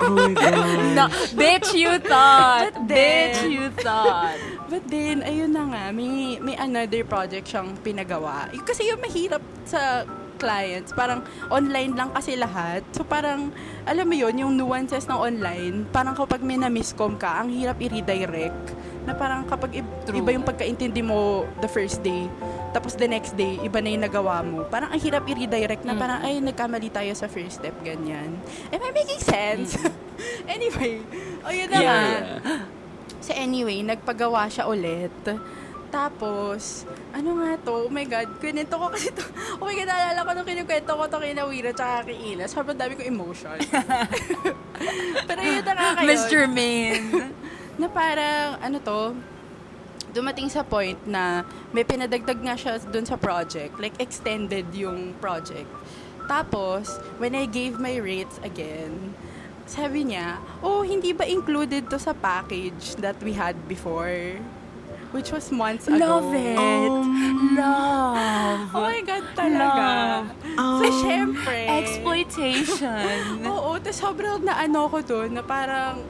Oh 0.00 0.16
my 0.16 0.32
God. 0.32 0.96
No, 0.96 1.04
bitch, 1.36 1.76
you 1.76 2.00
thought. 2.00 2.72
But 2.72 2.88
bitch, 2.88 3.36
then- 3.36 3.52
you 3.52 3.68
thought. 3.84 4.40
But 4.72 4.88
then, 4.88 5.20
ayun 5.20 5.52
na 5.52 5.68
nga, 5.68 5.82
may, 5.92 6.40
may 6.40 6.56
another 6.56 7.04
project 7.04 7.52
siyang 7.52 7.76
pinagawa. 7.84 8.48
Yung- 8.48 8.64
Kasi 8.64 8.88
yung 8.88 8.96
mahirap 8.96 9.44
sa 9.68 10.08
clients, 10.40 10.96
parang 10.96 11.20
online 11.52 11.92
lang 11.92 12.08
kasi 12.10 12.32
lahat. 12.34 12.80
So 12.96 13.04
parang, 13.04 13.52
alam 13.84 14.08
mo 14.08 14.16
yun, 14.16 14.32
yung 14.40 14.56
nuances 14.56 15.04
ng 15.04 15.20
online, 15.20 15.84
parang 15.92 16.16
kapag 16.16 16.40
may 16.40 16.56
na-miscom 16.56 17.20
ka, 17.20 17.44
ang 17.44 17.52
hirap 17.52 17.76
i-redirect. 17.76 18.72
Na 19.04 19.12
parang 19.12 19.44
kapag 19.44 19.84
i- 19.84 19.92
True. 20.08 20.16
iba 20.16 20.32
yung 20.32 20.44
pagkaintindi 20.44 21.04
mo 21.04 21.44
the 21.60 21.68
first 21.68 22.00
day, 22.00 22.24
tapos 22.72 22.96
the 22.96 23.04
next 23.04 23.36
day, 23.36 23.60
iba 23.60 23.84
na 23.84 23.92
yung 23.92 24.04
nagawa 24.08 24.40
mo. 24.40 24.64
Parang 24.64 24.88
ang 24.88 25.00
hirap 25.00 25.28
i-redirect 25.28 25.84
na 25.84 25.92
parang, 25.92 26.24
ay, 26.24 26.40
nagkamali 26.40 26.88
tayo 26.88 27.12
sa 27.12 27.28
first 27.28 27.60
step, 27.60 27.76
ganyan. 27.84 28.32
Am 28.72 28.80
I 28.80 28.90
making 28.96 29.20
sense? 29.20 29.76
anyway, 30.54 31.04
ayun 31.44 31.68
na 31.68 31.76
nga. 31.76 31.98
Yeah. 32.00 32.64
So 33.20 33.36
anyway, 33.36 33.84
nagpagawa 33.84 34.48
siya 34.48 34.64
ulit. 34.64 35.12
Tapos, 35.90 36.86
ano 37.10 37.42
nga 37.42 37.58
to? 37.66 37.90
Oh 37.90 37.90
my 37.90 38.06
God, 38.06 38.38
kwento 38.38 38.78
ko 38.78 38.86
kasi 38.94 39.10
to. 39.10 39.26
Oh 39.58 39.66
my 39.66 39.74
God, 39.74 39.90
naalala 39.90 40.22
ko 40.22 40.30
nung 40.38 40.46
kinukwento 40.46 40.92
ko 40.94 41.04
to 41.10 41.18
kay 41.18 41.34
Nawira 41.34 41.74
tsaka 41.74 42.06
kay 42.06 42.16
Ina. 42.34 42.46
Sobrang 42.46 42.78
dami 42.78 42.94
ko 42.94 43.02
emotion. 43.02 43.58
Pero 45.28 45.40
yun 45.42 45.66
na 45.66 45.72
nga 45.74 45.88
kayo. 45.98 46.06
Miss 46.06 46.22
Jermaine. 46.30 47.34
Na 47.80 47.90
parang, 47.90 48.62
ano 48.62 48.78
to, 48.78 49.18
dumating 50.14 50.46
sa 50.46 50.62
point 50.62 50.98
na 51.06 51.42
may 51.74 51.82
pinadagdag 51.82 52.38
nga 52.38 52.54
siya 52.54 52.78
dun 52.86 53.02
sa 53.02 53.18
project. 53.18 53.74
Like, 53.82 53.98
extended 53.98 54.70
yung 54.70 55.18
project. 55.18 55.66
Tapos, 56.30 57.02
when 57.18 57.34
I 57.34 57.50
gave 57.50 57.82
my 57.82 57.98
rates 57.98 58.38
again, 58.46 59.18
sabi 59.66 60.06
niya, 60.06 60.38
oh, 60.62 60.86
hindi 60.86 61.10
ba 61.10 61.26
included 61.26 61.90
to 61.90 61.98
sa 61.98 62.14
package 62.14 62.94
that 63.02 63.18
we 63.22 63.34
had 63.34 63.58
before? 63.66 64.38
Which 65.10 65.34
was 65.34 65.50
months 65.50 65.90
ago. 65.90 65.98
Love 65.98 66.30
it. 66.34 66.54
Love. 67.58 68.70
Oh 68.70 68.86
my 68.86 69.02
God, 69.02 69.24
talaga. 69.34 69.88
So, 70.54 70.86
syempre. 71.02 71.66
Exploitation. 71.66 73.42
Oo, 73.50 73.74
tapos 73.82 73.98
sobrang 73.98 74.38
naano 74.46 74.86
ko 74.86 75.02
doon 75.02 75.34
na 75.34 75.42
parang, 75.42 76.06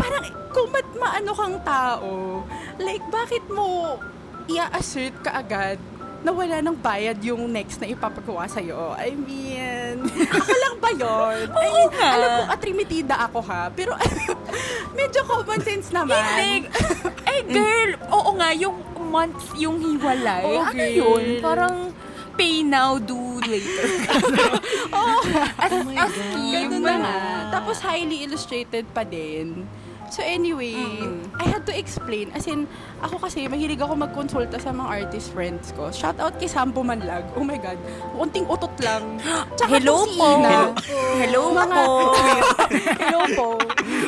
parang 0.00 0.24
kung 0.56 0.72
mat 0.72 0.88
maano 0.96 1.30
kang 1.36 1.56
tao, 1.68 2.40
like 2.80 3.04
bakit 3.12 3.44
mo 3.52 4.00
i-assert 4.48 5.12
ka 5.20 5.44
agad 5.44 5.76
na 6.24 6.32
wala 6.32 6.56
nang 6.64 6.72
bayad 6.80 7.20
yung 7.20 7.52
next 7.52 7.76
na 7.78 7.86
ipapagawa 7.86 8.48
sa'yo. 8.48 8.96
I 8.96 9.12
mean, 9.12 10.08
ako 10.40 10.52
lang 10.56 10.76
ba 10.80 10.90
yun? 10.96 11.36
I 11.52 11.66
mean, 11.68 11.90
nga. 11.92 12.08
alam 12.16 12.30
ko, 12.32 12.42
atrimitida 12.48 13.14
ako 13.28 13.38
ha. 13.44 13.68
Pero 13.68 13.92
medyo 14.98 15.20
common 15.28 15.60
sense 15.60 15.92
naman. 15.92 16.16
Hindi. 16.16 16.72
Eh, 17.28 17.40
girl, 17.44 17.90
oo 18.08 18.30
nga, 18.40 18.56
yung 18.56 18.76
months, 19.14 19.46
yung 19.54 19.78
hiwalay. 19.78 20.42
Oo, 20.42 20.60
ano 20.64 20.84
yun? 20.88 21.24
Parang 21.38 21.94
pay 22.34 22.66
now, 22.66 22.98
do 22.98 23.38
later. 23.46 23.86
Oo. 24.98 25.18
As, 25.54 25.70
as 25.70 26.10
scheme. 26.10 26.66
Ganun 26.66 26.82
na 26.82 26.96
nga. 26.98 27.16
Tapos 27.60 27.78
highly 27.78 28.26
illustrated 28.26 28.90
pa 28.90 29.06
din. 29.06 29.62
So 30.14 30.22
anyway, 30.22 30.78
I 31.34 31.50
had 31.50 31.66
to 31.66 31.74
explain. 31.74 32.30
As 32.38 32.46
in, 32.46 32.70
ako 33.02 33.18
kasi, 33.18 33.50
mahilig 33.50 33.82
ako 33.82 33.98
magkonsulta 33.98 34.62
sa 34.62 34.70
mga 34.70 35.10
artist 35.10 35.34
friends 35.34 35.74
ko. 35.74 35.90
Shout 35.90 36.22
out 36.22 36.38
kay 36.38 36.46
Sampo 36.46 36.86
Manlag. 36.86 37.26
Oh 37.34 37.42
my 37.42 37.58
God. 37.58 37.82
Unting 38.14 38.46
utot 38.46 38.70
lang. 38.78 39.18
Tsaka 39.58 39.74
Hello 39.74 40.06
si 40.06 40.14
po. 40.14 40.38
Ina. 40.38 40.70
Hello 41.18 41.50
Mga- 41.50 41.74
po. 41.74 41.90
Hello 43.02 43.20
po. 43.34 43.48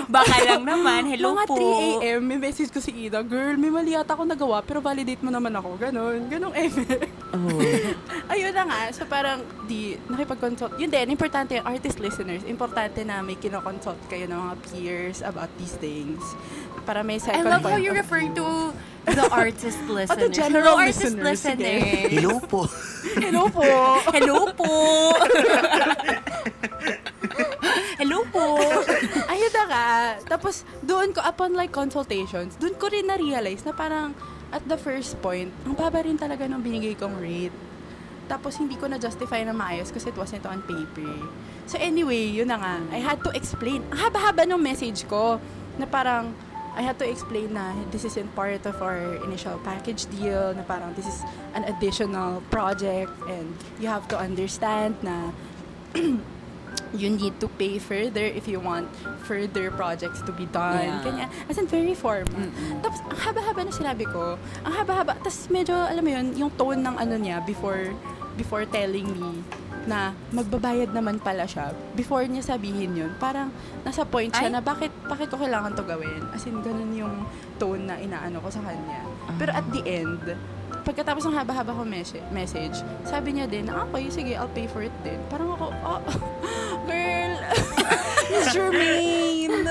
Baka 0.07 0.35
lang 0.47 0.63
naman, 0.63 1.11
hello 1.11 1.35
Mga 1.35 1.45
po. 1.51 1.59
3 1.59 1.99
a.m. 2.07 2.21
may 2.23 2.39
message 2.39 2.71
ko 2.71 2.79
si 2.79 3.11
Ida, 3.11 3.21
girl, 3.27 3.59
may 3.59 3.69
mali 3.69 3.93
ata 3.93 4.15
ako 4.15 4.23
nagawa, 4.23 4.63
pero 4.63 4.79
validate 4.79 5.21
mo 5.21 5.35
naman 5.35 5.51
ako. 5.53 5.75
Ganon. 5.77 6.31
Ganong 6.31 6.55
eme. 6.55 6.87
Oh. 7.35 7.51
Ayun 8.33 8.55
na 8.55 8.65
nga. 8.65 8.81
So 8.95 9.03
parang 9.05 9.43
di, 9.67 9.99
nakipag-consult. 10.07 10.79
Yun 10.79 10.89
din, 10.89 11.11
importante, 11.11 11.59
artist 11.61 11.99
listeners, 11.99 12.47
importante 12.47 13.03
na 13.03 13.21
may 13.21 13.35
kinoconsult 13.35 13.99
kayo 14.07 14.31
ng 14.31 14.39
mga 14.39 14.55
peers 14.71 15.19
about 15.27 15.51
these 15.59 15.75
things. 15.97 16.25
Para 16.85 17.01
may 17.01 17.17
I 17.17 17.25
second 17.25 17.49
love 17.49 17.65
how 17.65 17.81
of 17.81 17.97
referring 17.97 18.37
to 18.37 18.73
the 19.09 19.27
artist 19.33 19.81
listeners. 19.89 20.37
general 20.37 20.77
Hello, 20.77 20.85
artist 20.85 21.17
listeners, 21.17 21.41
sige. 21.41 21.57
listeners. 21.57 22.13
Hello 22.13 22.35
po. 22.45 22.61
Hello 23.25 23.43
po. 23.49 23.65
Hello 24.13 24.39
po. 24.53 24.71
Hello 27.97 28.19
po. 28.29 28.61
Ayun 29.33 29.53
na 29.57 29.65
nga. 29.73 29.89
Tapos, 30.29 30.69
doon 30.85 31.17
ko, 31.17 31.25
upon 31.25 31.57
like 31.57 31.73
consultations, 31.73 32.55
doon 32.61 32.77
ko 32.77 32.93
rin 32.93 33.09
na-realize 33.09 33.65
na 33.65 33.73
parang, 33.73 34.13
at 34.53 34.61
the 34.69 34.77
first 34.77 35.17
point, 35.25 35.49
ang 35.65 35.75
baba 35.75 36.05
rin 36.05 36.21
talaga 36.21 36.45
nung 36.45 36.61
binigay 36.61 36.93
kong 36.93 37.17
rate. 37.19 37.57
Tapos, 38.29 38.61
hindi 38.61 38.77
ko 38.77 38.87
na-justify 38.87 39.43
na 39.49 39.57
maayos 39.57 39.89
kasi 39.91 40.13
it 40.13 40.19
wasn't 40.19 40.45
on 40.45 40.61
paper. 40.69 41.09
So, 41.67 41.81
anyway, 41.81 42.31
yun 42.31 42.53
na 42.53 42.61
nga. 42.61 42.75
I 42.93 43.01
had 43.01 43.25
to 43.25 43.33
explain. 43.33 43.83
Ang 43.91 43.99
haba-haba 44.07 44.45
ng 44.45 44.61
message 44.61 45.09
ko 45.09 45.41
na 45.79 45.87
parang, 45.87 46.35
I 46.77 46.85
had 46.85 47.01
to 47.01 47.09
explain 47.09 47.57
na 47.57 47.73
this 47.89 48.05
isn't 48.05 48.29
part 48.37 48.65
of 48.69 48.77
our 48.85 49.17
initial 49.25 49.57
package 49.65 50.05
deal, 50.13 50.53
na 50.53 50.63
parang 50.63 50.93
this 50.93 51.09
is 51.09 51.25
an 51.57 51.65
additional 51.65 52.45
project 52.53 53.09
and 53.29 53.57
you 53.81 53.89
have 53.89 54.05
to 54.13 54.17
understand 54.19 54.97
na 55.01 55.33
you 56.93 57.09
need 57.09 57.41
to 57.41 57.49
pay 57.57 57.81
further 57.81 58.25
if 58.25 58.45
you 58.45 58.61
want 58.61 58.89
further 59.25 59.73
projects 59.73 60.21
to 60.23 60.33
be 60.33 60.45
done. 60.53 60.85
Yeah. 60.85 61.03
Kanya, 61.03 61.27
as 61.49 61.57
in 61.57 61.67
very 61.67 61.97
formal. 61.97 62.53
Tapos, 62.85 63.01
ang 63.09 63.19
haba-haba 63.25 63.61
na 63.65 63.73
sinabi 63.73 64.05
ko, 64.05 64.37
ang 64.65 64.73
haba-haba, 64.77 65.17
tapos 65.25 65.49
medyo, 65.49 65.73
alam 65.73 66.05
mo 66.05 66.11
yun, 66.13 66.27
yung 66.37 66.51
tone 66.61 66.85
ng 66.85 66.97
ano 66.97 67.17
niya 67.17 67.41
before, 67.45 67.93
before 68.37 68.69
telling 68.69 69.09
me 69.17 69.41
na 69.87 70.11
magbabayad 70.31 70.91
naman 70.91 71.17
pala 71.17 71.47
siya. 71.47 71.71
Before 71.95 72.23
niya 72.23 72.43
sabihin 72.45 72.93
yun, 72.93 73.15
parang 73.17 73.55
nasa 73.83 74.03
point 74.03 74.29
siya 74.29 74.51
Ay. 74.51 74.55
na 74.55 74.61
bakit, 74.61 74.91
bakit 75.07 75.31
ko 75.31 75.39
kailangan 75.39 75.73
to 75.73 75.83
gawin? 75.83 76.27
As 76.31 76.43
in, 76.43 76.59
ganun 76.61 76.91
yung 76.93 77.15
tone 77.57 77.87
na 77.87 77.95
inaano 77.97 78.39
ko 78.39 78.51
sa 78.51 78.61
kanya. 78.61 79.07
Pero 79.39 79.51
at 79.51 79.67
the 79.71 79.83
end, 79.83 80.23
pagkatapos 80.83 81.23
ng 81.25 81.35
haba-haba 81.35 81.71
ko 81.71 81.83
mes- 81.83 82.19
message, 82.31 82.79
sabi 83.03 83.35
niya 83.35 83.47
din, 83.47 83.67
ah, 83.67 83.87
okay, 83.87 84.07
sige, 84.07 84.35
I'll 84.35 84.51
pay 84.51 84.67
for 84.67 84.83
it 84.83 84.95
din. 85.01 85.19
Parang 85.27 85.55
ako, 85.55 85.71
oh, 85.73 86.01
girl, 86.91 87.33
Miss 88.31 88.51
Jermaine, 88.51 89.67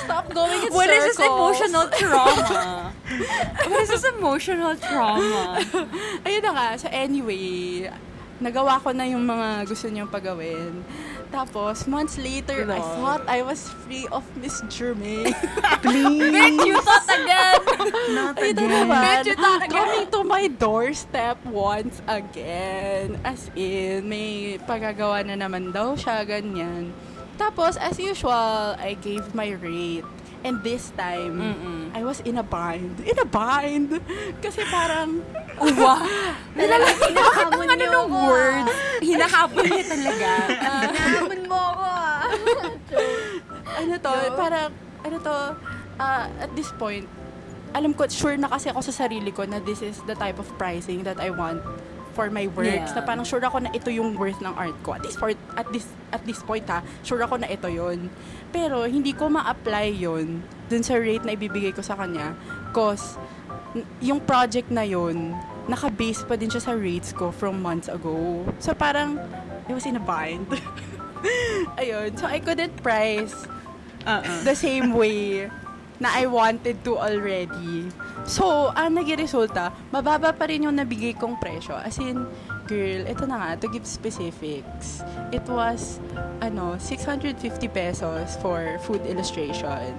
stop 0.00 0.32
going 0.32 0.64
in 0.64 0.72
What 0.72 0.88
is 0.88 1.12
this 1.12 1.20
circles. 1.20 1.36
emotional 1.60 1.86
trauma? 1.92 2.88
What 3.68 3.80
is 3.84 3.90
this 3.90 4.06
emotional 4.08 4.72
trauma? 4.76 5.60
Ayun 6.24 6.40
na 6.40 6.50
nga. 6.56 6.66
So 6.80 6.88
anyway, 6.88 7.84
nagawa 8.42 8.82
ko 8.82 8.90
na 8.90 9.06
yung 9.06 9.22
mga 9.22 9.64
gusto 9.70 9.86
niyong 9.86 10.10
pagawin. 10.10 10.82
Tapos, 11.32 11.88
months 11.88 12.20
later, 12.20 12.68
I 12.68 12.76
Lord. 12.76 12.98
thought 13.00 13.22
I 13.24 13.40
was 13.40 13.64
free 13.86 14.04
of 14.12 14.20
Miss 14.36 14.60
Jermaine. 14.68 15.32
Bitch, 15.80 16.60
you 16.68 16.76
thought 16.82 17.08
again! 17.08 17.60
Not 18.12 18.36
again. 18.36 18.68
naman. 18.68 19.00
Bitch, 19.00 19.26
you 19.32 19.36
thought 19.40 19.64
again! 19.64 19.72
Coming 19.80 20.06
to 20.12 20.20
my 20.28 20.44
doorstep 20.52 21.40
once 21.48 22.04
again. 22.04 23.16
As 23.24 23.48
in, 23.56 24.04
may 24.10 24.60
pagagawa 24.60 25.24
na 25.24 25.38
naman 25.38 25.72
daw 25.72 25.96
siya, 25.96 26.20
ganyan. 26.28 26.92
Tapos, 27.40 27.80
as 27.80 27.96
usual, 27.96 28.76
I 28.76 28.92
gave 29.00 29.32
my 29.32 29.56
rate. 29.56 30.04
And 30.42 30.58
this 30.66 30.90
time, 30.98 31.38
Mm-mm. 31.38 31.94
I 31.94 32.02
was 32.02 32.18
in 32.26 32.34
a 32.34 32.42
bind. 32.42 32.98
In 33.06 33.14
a 33.14 33.26
bind! 33.26 33.94
Kasi 34.42 34.66
parang, 34.66 35.22
Wow! 35.62 36.02
Talagang 36.58 36.98
hinahamon 36.98 37.66
Ano 37.70 37.78
niyo 37.78 37.88
nung 37.94 38.10
ako, 38.10 38.26
words? 38.26 38.74
ah. 38.74 38.98
Hinahabol 38.98 39.64
niya 39.70 39.86
talaga. 39.86 40.28
Hinahamon 40.50 41.40
mo 41.46 41.58
ako, 41.58 41.84
ah. 41.86 42.22
ano 43.80 43.92
to, 44.02 44.10
Go. 44.10 44.34
parang, 44.34 44.68
ano 45.06 45.16
to, 45.22 45.36
ah, 46.02 46.26
at 46.42 46.50
this 46.58 46.74
point, 46.74 47.06
alam 47.72 47.94
ko, 47.94 48.10
sure 48.10 48.34
na 48.34 48.50
kasi 48.50 48.68
ako 48.68 48.82
sa 48.82 49.06
sarili 49.06 49.30
ko 49.30 49.46
na 49.46 49.62
this 49.62 49.80
is 49.80 50.02
the 50.10 50.18
type 50.18 50.42
of 50.42 50.50
pricing 50.58 51.06
that 51.06 51.22
I 51.22 51.30
want 51.30 51.62
for 52.12 52.28
my 52.28 52.46
works. 52.52 52.92
Yeah. 52.92 52.96
Na 52.98 53.02
parang 53.02 53.24
sure 53.24 53.40
ako 53.40 53.64
na 53.64 53.70
ito 53.72 53.88
yung 53.88 54.14
worth 54.20 54.38
ng 54.44 54.52
art 54.52 54.76
ko. 54.84 54.92
At 54.92 55.02
this 55.02 55.16
point, 55.16 55.40
at 55.56 55.64
this, 55.72 55.88
at 56.12 56.22
this 56.28 56.40
point 56.44 56.68
ha, 56.68 56.84
sure 57.00 57.20
ako 57.24 57.40
na 57.40 57.48
ito 57.48 57.66
yon 57.72 58.12
Pero, 58.52 58.84
hindi 58.84 59.16
ko 59.16 59.32
ma-apply 59.32 59.96
yon 59.96 60.44
dun 60.68 60.82
sa 60.84 61.00
rate 61.00 61.24
na 61.24 61.32
ibibigay 61.32 61.72
ko 61.72 61.80
sa 61.80 61.96
kanya. 61.96 62.36
Cause, 62.76 63.16
yung 64.04 64.20
project 64.20 64.68
na 64.68 64.84
yon 64.84 65.32
naka-base 65.66 66.26
pa 66.28 66.36
din 66.36 66.52
siya 66.52 66.60
sa 66.60 66.72
rates 66.76 67.16
ko 67.16 67.32
from 67.32 67.64
months 67.64 67.88
ago. 67.88 68.44
So, 68.60 68.76
parang, 68.76 69.16
I 69.66 69.72
was 69.72 69.88
in 69.88 69.96
a 69.96 70.02
bind. 70.02 70.46
Ayun. 71.80 72.12
So, 72.18 72.26
I 72.26 72.42
couldn't 72.42 72.76
price 72.82 73.46
Uh-uh. 74.04 74.42
the 74.42 74.54
same 74.58 74.92
way 74.92 75.48
na 76.02 76.10
I 76.10 76.26
wanted 76.26 76.82
to 76.82 76.98
already. 76.98 77.86
So, 78.26 78.74
ang 78.74 78.98
naging 78.98 79.22
resulta, 79.22 79.70
mababa 79.94 80.34
pa 80.34 80.50
rin 80.50 80.66
yung 80.66 80.74
nabigay 80.74 81.14
kong 81.14 81.38
presyo. 81.38 81.78
As 81.78 81.94
in, 82.02 82.26
girl, 82.66 83.06
ito 83.06 83.24
na 83.26 83.36
nga, 83.38 83.50
to 83.60 83.66
give 83.68 83.86
specifics. 83.86 85.02
It 85.30 85.44
was, 85.46 86.00
ano, 86.40 86.78
650 86.78 87.38
pesos 87.68 88.36
for 88.40 88.78
food 88.86 89.04
illustration. 89.06 89.94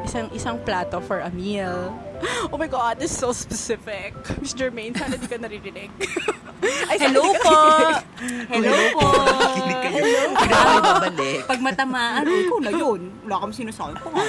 Isang 0.00 0.32
isang 0.32 0.56
plato 0.64 1.00
for 1.00 1.20
a 1.20 1.30
meal. 1.30 1.92
Oh 2.52 2.60
my 2.60 2.68
God, 2.68 3.00
this 3.00 3.12
is 3.12 3.16
so 3.16 3.32
specific. 3.32 4.12
Miss 4.44 4.52
Jermaine, 4.52 4.92
sana 4.92 5.16
di 5.16 5.24
ka 5.24 5.40
naririnig. 5.40 5.88
Ay, 6.92 6.96
Hello 7.08 7.32
po! 7.40 7.56
Hello 8.52 8.76
po! 8.92 9.08
Kinig 9.56 9.80
kayo. 9.80 10.04
Hindi 10.28 10.52
ako 10.52 10.78
babalik. 10.84 11.38
Pag 11.48 11.60
matamaan, 11.64 12.24
ay, 12.28 12.44
ikaw 12.44 12.58
na 12.60 12.72
yun. 12.76 13.00
Wala 13.24 13.36
kang 13.40 13.54
sinasabi 13.56 13.96
ko 14.04 14.12
nga. 14.12 14.24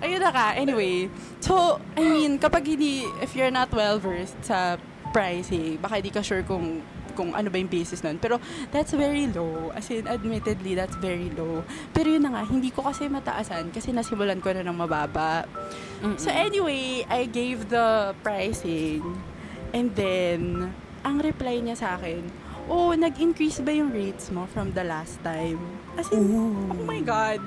Ayun 0.00 0.20
na 0.24 0.30
ka. 0.32 0.46
Anyway, 0.56 1.12
so, 1.42 1.82
I 1.98 2.02
mean, 2.06 2.38
kapag 2.38 2.64
hindi, 2.64 3.04
if 3.20 3.34
you're 3.34 3.52
not 3.52 3.68
well-versed 3.74 4.38
sa 4.46 4.78
pricing, 5.12 5.76
baka 5.76 6.00
hindi 6.00 6.14
ka 6.14 6.22
sure 6.24 6.40
kung 6.46 6.80
kung 7.12 7.36
ano 7.36 7.52
ba 7.52 7.60
yung 7.60 7.68
basis 7.68 8.00
nun. 8.00 8.16
Pero 8.16 8.40
that's 8.72 8.96
very 8.96 9.28
low. 9.28 9.68
As 9.76 9.92
in, 9.92 10.08
admittedly, 10.08 10.72
that's 10.72 10.96
very 10.96 11.28
low. 11.36 11.60
Pero 11.92 12.08
yun 12.08 12.24
na 12.24 12.32
nga, 12.32 12.42
hindi 12.48 12.72
ko 12.72 12.82
kasi 12.88 13.06
mataasan 13.06 13.68
kasi 13.68 13.92
nasimulan 13.92 14.40
ko 14.40 14.50
na 14.56 14.64
ng 14.64 14.72
mababa. 14.72 15.44
So 16.16 16.32
anyway, 16.32 17.04
I 17.06 17.28
gave 17.28 17.68
the 17.68 18.16
pricing. 18.24 19.04
And 19.76 19.92
then, 19.92 20.72
ang 21.04 21.20
reply 21.20 21.60
niya 21.60 21.76
sa 21.76 21.88
akin, 22.00 22.28
oh, 22.68 22.92
nag-increase 22.96 23.60
ba 23.64 23.72
yung 23.72 23.92
rates 23.92 24.32
mo 24.32 24.48
from 24.48 24.72
the 24.72 24.84
last 24.84 25.20
time? 25.24 25.60
As 25.96 26.08
in, 26.12 26.28
oh 26.32 26.84
my 26.88 27.00
God. 27.00 27.40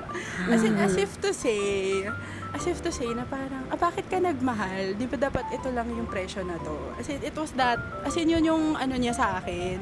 as 0.52 0.60
in, 0.64 0.76
as 0.76 0.96
if 0.96 1.20
to 1.20 1.32
say, 1.32 2.04
as 2.56 2.64
if 2.64 2.80
to 2.80 2.88
say 2.88 3.12
na 3.12 3.28
parang, 3.28 3.68
ah, 3.68 3.76
bakit 3.76 4.08
ka 4.08 4.16
nagmahal? 4.16 4.96
Di 4.96 5.04
ba 5.04 5.20
dapat 5.20 5.44
ito 5.52 5.68
lang 5.68 5.92
yung 5.92 6.08
presyo 6.08 6.40
na 6.40 6.56
to? 6.64 6.72
As 6.96 7.04
in, 7.06 7.20
it 7.20 7.36
was 7.36 7.52
that, 7.52 7.76
as 8.00 8.16
in, 8.16 8.32
yun 8.32 8.40
yung 8.42 8.64
ano 8.74 8.96
niya 8.96 9.12
sa 9.12 9.36
akin. 9.36 9.76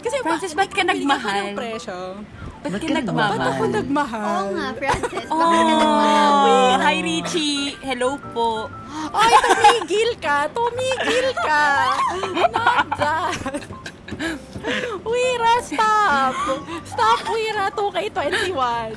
Kasi 0.00 0.20
Francis, 0.20 0.52
ba- 0.52 0.64
ba't 0.64 0.72
ka 0.72 0.84
nagmahal? 0.84 1.52
ng 1.52 1.56
presyo. 1.56 2.20
Ba't 2.60 2.76
Ba't 2.76 2.82
ka 2.84 2.92
nagmamahal? 2.92 3.32
Ba't 3.32 3.48
ako 3.56 3.64
nagmahal? 3.72 4.44
Oo 4.44 4.52
nga, 4.52 4.68
Francis. 4.76 5.26
Bakit 5.26 5.60
ka 5.64 5.64
nagmahal? 5.64 6.32
Oh, 6.44 6.72
hi 6.76 6.96
Richie. 7.00 7.72
Hello 7.80 8.10
po. 8.36 8.68
Ay, 9.16 9.32
tumigil 9.40 10.10
ka! 10.20 10.44
Tumigil 10.52 11.28
ka! 11.40 11.64
Not 12.52 12.88
that! 13.00 13.64
Wira, 15.06 15.54
stop! 15.62 16.34
Stop, 16.84 17.20
Wira! 17.30 17.70
2K21! 17.72 18.88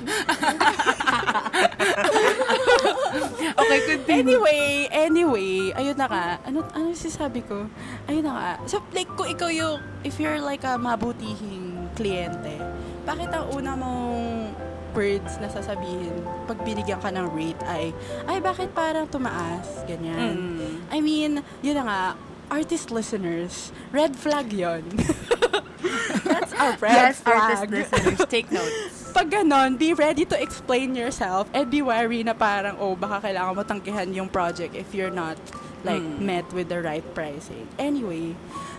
Okay, 3.54 3.80
continue. 3.86 4.38
Anyway, 4.38 4.66
anyway, 4.90 5.52
ayun 5.78 5.98
na 5.98 6.08
nga. 6.10 6.26
Ano, 6.46 6.66
ano 6.74 6.92
sinasabi 6.94 7.46
ko? 7.46 7.70
Ayun 8.10 8.24
na 8.26 8.34
nga. 8.34 8.50
So, 8.66 8.82
like, 8.92 9.10
kung 9.14 9.30
ikaw 9.30 9.50
yung, 9.54 9.80
if 10.02 10.18
you're 10.18 10.42
like 10.42 10.66
a 10.66 10.76
mabutihing 10.76 11.94
kliyente, 11.94 12.58
bakit 13.06 13.30
ang 13.30 13.52
una 13.54 13.78
mong 13.78 14.52
words 14.94 15.42
na 15.42 15.50
sasabihin 15.50 16.14
pag 16.46 16.62
binigyan 16.62 17.02
ka 17.02 17.10
ng 17.10 17.34
rate 17.34 17.62
ay, 17.66 17.90
ay, 18.30 18.38
bakit 18.40 18.70
parang 18.78 19.10
tumaas? 19.10 19.66
Ganyan. 19.90 20.38
Mm. 20.38 20.74
I 20.94 20.98
mean, 21.02 21.32
yun 21.66 21.76
na 21.82 21.84
nga, 21.86 22.02
artist 22.52 22.92
listeners, 22.92 23.72
red 23.92 24.16
flag 24.16 24.52
yon. 24.54 24.84
That's 26.24 26.54
a 26.54 26.78
red 26.80 27.14
Yes, 27.14 27.22
flag. 27.22 27.38
artist 27.40 27.92
listeners, 27.94 28.22
take 28.30 28.52
notes. 28.56 29.12
Pag 29.14 29.30
ganon, 29.30 29.78
be 29.78 29.94
ready 29.94 30.26
to 30.26 30.36
explain 30.42 30.96
yourself 30.96 31.50
and 31.54 31.70
be 31.70 31.82
wary 31.82 32.24
na 32.24 32.34
parang, 32.34 32.78
oh, 32.80 32.96
baka 32.96 33.28
kailangan 33.30 33.54
mo 33.56 33.64
tanggihan 33.64 34.10
yung 34.10 34.30
project 34.30 34.74
if 34.74 34.94
you're 34.96 35.14
not 35.14 35.38
like 35.84 36.02
Hmm. 36.02 36.26
met 36.26 36.48
with 36.56 36.72
the 36.72 36.80
right 36.80 37.04
pricing. 37.14 37.68
Anyway, 37.78 38.34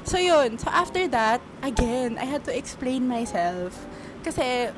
so 0.09 0.17
yun. 0.17 0.57
So 0.57 0.73
after 0.73 1.05
that, 1.13 1.45
again, 1.63 2.17
I 2.17 2.25
had 2.25 2.43
to 2.49 2.53
explain 2.57 3.05
myself. 3.07 3.85
Kasi, 4.25 4.73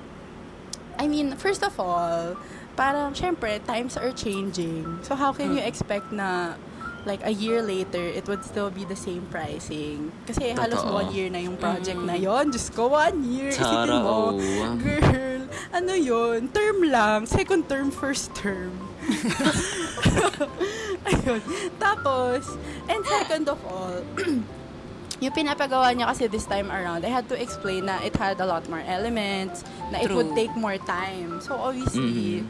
I 0.98 1.06
mean, 1.06 1.38
first 1.38 1.62
of 1.62 1.78
all, 1.78 2.34
parang, 2.74 3.14
syempre, 3.14 3.62
times 3.64 3.94
are 3.96 4.10
changing. 4.10 4.98
So 5.06 5.14
how 5.14 5.30
can 5.32 5.54
you 5.54 5.62
Hmm. 5.62 5.70
expect 5.70 6.10
na 6.10 6.58
like 7.06 7.22
a 7.24 7.30
year 7.30 7.62
later, 7.62 8.02
it 8.02 8.26
would 8.26 8.44
still 8.44 8.68
be 8.68 8.84
the 8.84 8.98
same 8.98 9.24
pricing. 9.30 10.10
Kasi 10.26 10.52
halos 10.52 10.82
Totoo. 10.82 10.92
one 10.92 11.08
year 11.14 11.30
na 11.30 11.38
yung 11.38 11.56
project 11.56 11.96
Mm. 11.96 12.10
na 12.10 12.16
yon 12.18 12.50
Diyos 12.50 12.68
ko, 12.74 12.90
one 12.92 13.22
year. 13.24 13.54
Isipin 13.54 13.86
Tara, 13.86 14.02
mo, 14.02 14.34
oh. 14.34 14.74
girl, 14.82 15.40
ano 15.70 15.92
yon 15.94 16.50
Term 16.50 16.82
lang. 16.90 17.24
Second 17.24 17.70
term, 17.70 17.94
first 17.94 18.34
term. 18.34 18.74
Ayun. 21.06 21.40
Tapos, 21.78 22.58
and 22.90 23.00
second 23.06 23.46
of 23.48 23.60
all, 23.70 24.02
yung 25.22 25.32
pinapagawa 25.32 25.94
niya 25.94 26.10
kasi 26.10 26.26
this 26.26 26.44
time 26.44 26.68
around, 26.68 27.06
I 27.06 27.10
had 27.14 27.30
to 27.30 27.38
explain 27.38 27.86
na 27.86 28.02
it 28.02 28.18
had 28.18 28.42
a 28.42 28.46
lot 28.46 28.66
more 28.68 28.82
elements, 28.82 29.62
na 29.94 30.02
it 30.02 30.10
would 30.10 30.34
True. 30.34 30.36
take 30.36 30.52
more 30.58 30.76
time. 30.82 31.38
So 31.40 31.54
obviously, 31.54 32.42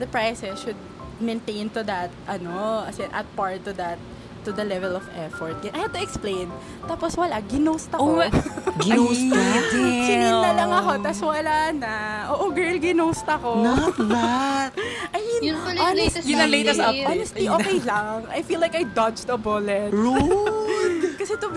the 0.00 0.08
prices 0.08 0.56
should 0.58 0.80
maintain 1.20 1.68
to 1.70 1.82
that, 1.82 2.08
ano, 2.24 2.82
as 2.82 2.98
in, 2.98 3.10
at 3.10 3.26
par 3.34 3.58
to 3.58 3.72
that, 3.74 3.98
to 4.44 4.50
the 4.50 4.64
level 4.64 4.94
of 4.94 5.04
effort. 5.14 5.58
I 5.68 5.78
had 5.78 5.92
to 5.92 6.00
explain. 6.00 6.48
Tapos 6.86 7.14
wala, 7.14 7.42
ginost 7.42 7.90
Oh, 7.92 8.16
ako. 8.16 8.16
my- 8.22 8.32
Ginost 8.78 9.24
ka? 9.28 9.36
Ay, 9.36 10.06
Sininda 10.06 10.50
lang 10.54 10.70
ako, 10.70 10.90
tapos 11.02 11.20
wala 11.26 11.54
na. 11.74 11.92
Oo, 12.32 12.44
girl, 12.48 12.78
ginost 12.78 13.26
ako. 13.26 13.60
Not 13.60 13.98
that. 14.08 14.70
I 15.14 15.18
mean, 15.18 15.40
Yun 15.44 15.56
honest- 15.58 15.98
latest 16.16 16.24
Yun 16.24 16.38
ang 16.38 16.50
latest 16.50 16.80
update. 16.80 16.86
update. 16.96 17.08
Honestly, 17.10 17.44
okay 17.50 17.78
lang. 17.82 18.18
I 18.28 18.40
feel 18.40 18.58
like 18.58 18.72
I 18.72 18.84
dodged 18.86 19.26
a 19.26 19.36
bullet. 19.36 19.90
Rude. 19.90 20.97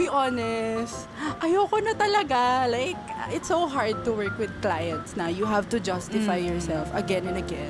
Be 0.02 0.10
honest, 0.10 1.06
ayoko 1.46 1.78
na 1.78 1.94
talaga. 1.94 2.66
Like, 2.66 2.98
it's 3.30 3.46
so 3.46 3.70
hard 3.70 4.02
to 4.02 4.10
work 4.10 4.34
with 4.42 4.50
clients 4.58 5.14
na 5.14 5.30
you 5.30 5.46
have 5.46 5.70
to 5.70 5.78
justify 5.78 6.42
yourself 6.42 6.90
again 6.98 7.30
and 7.30 7.38
again. 7.38 7.70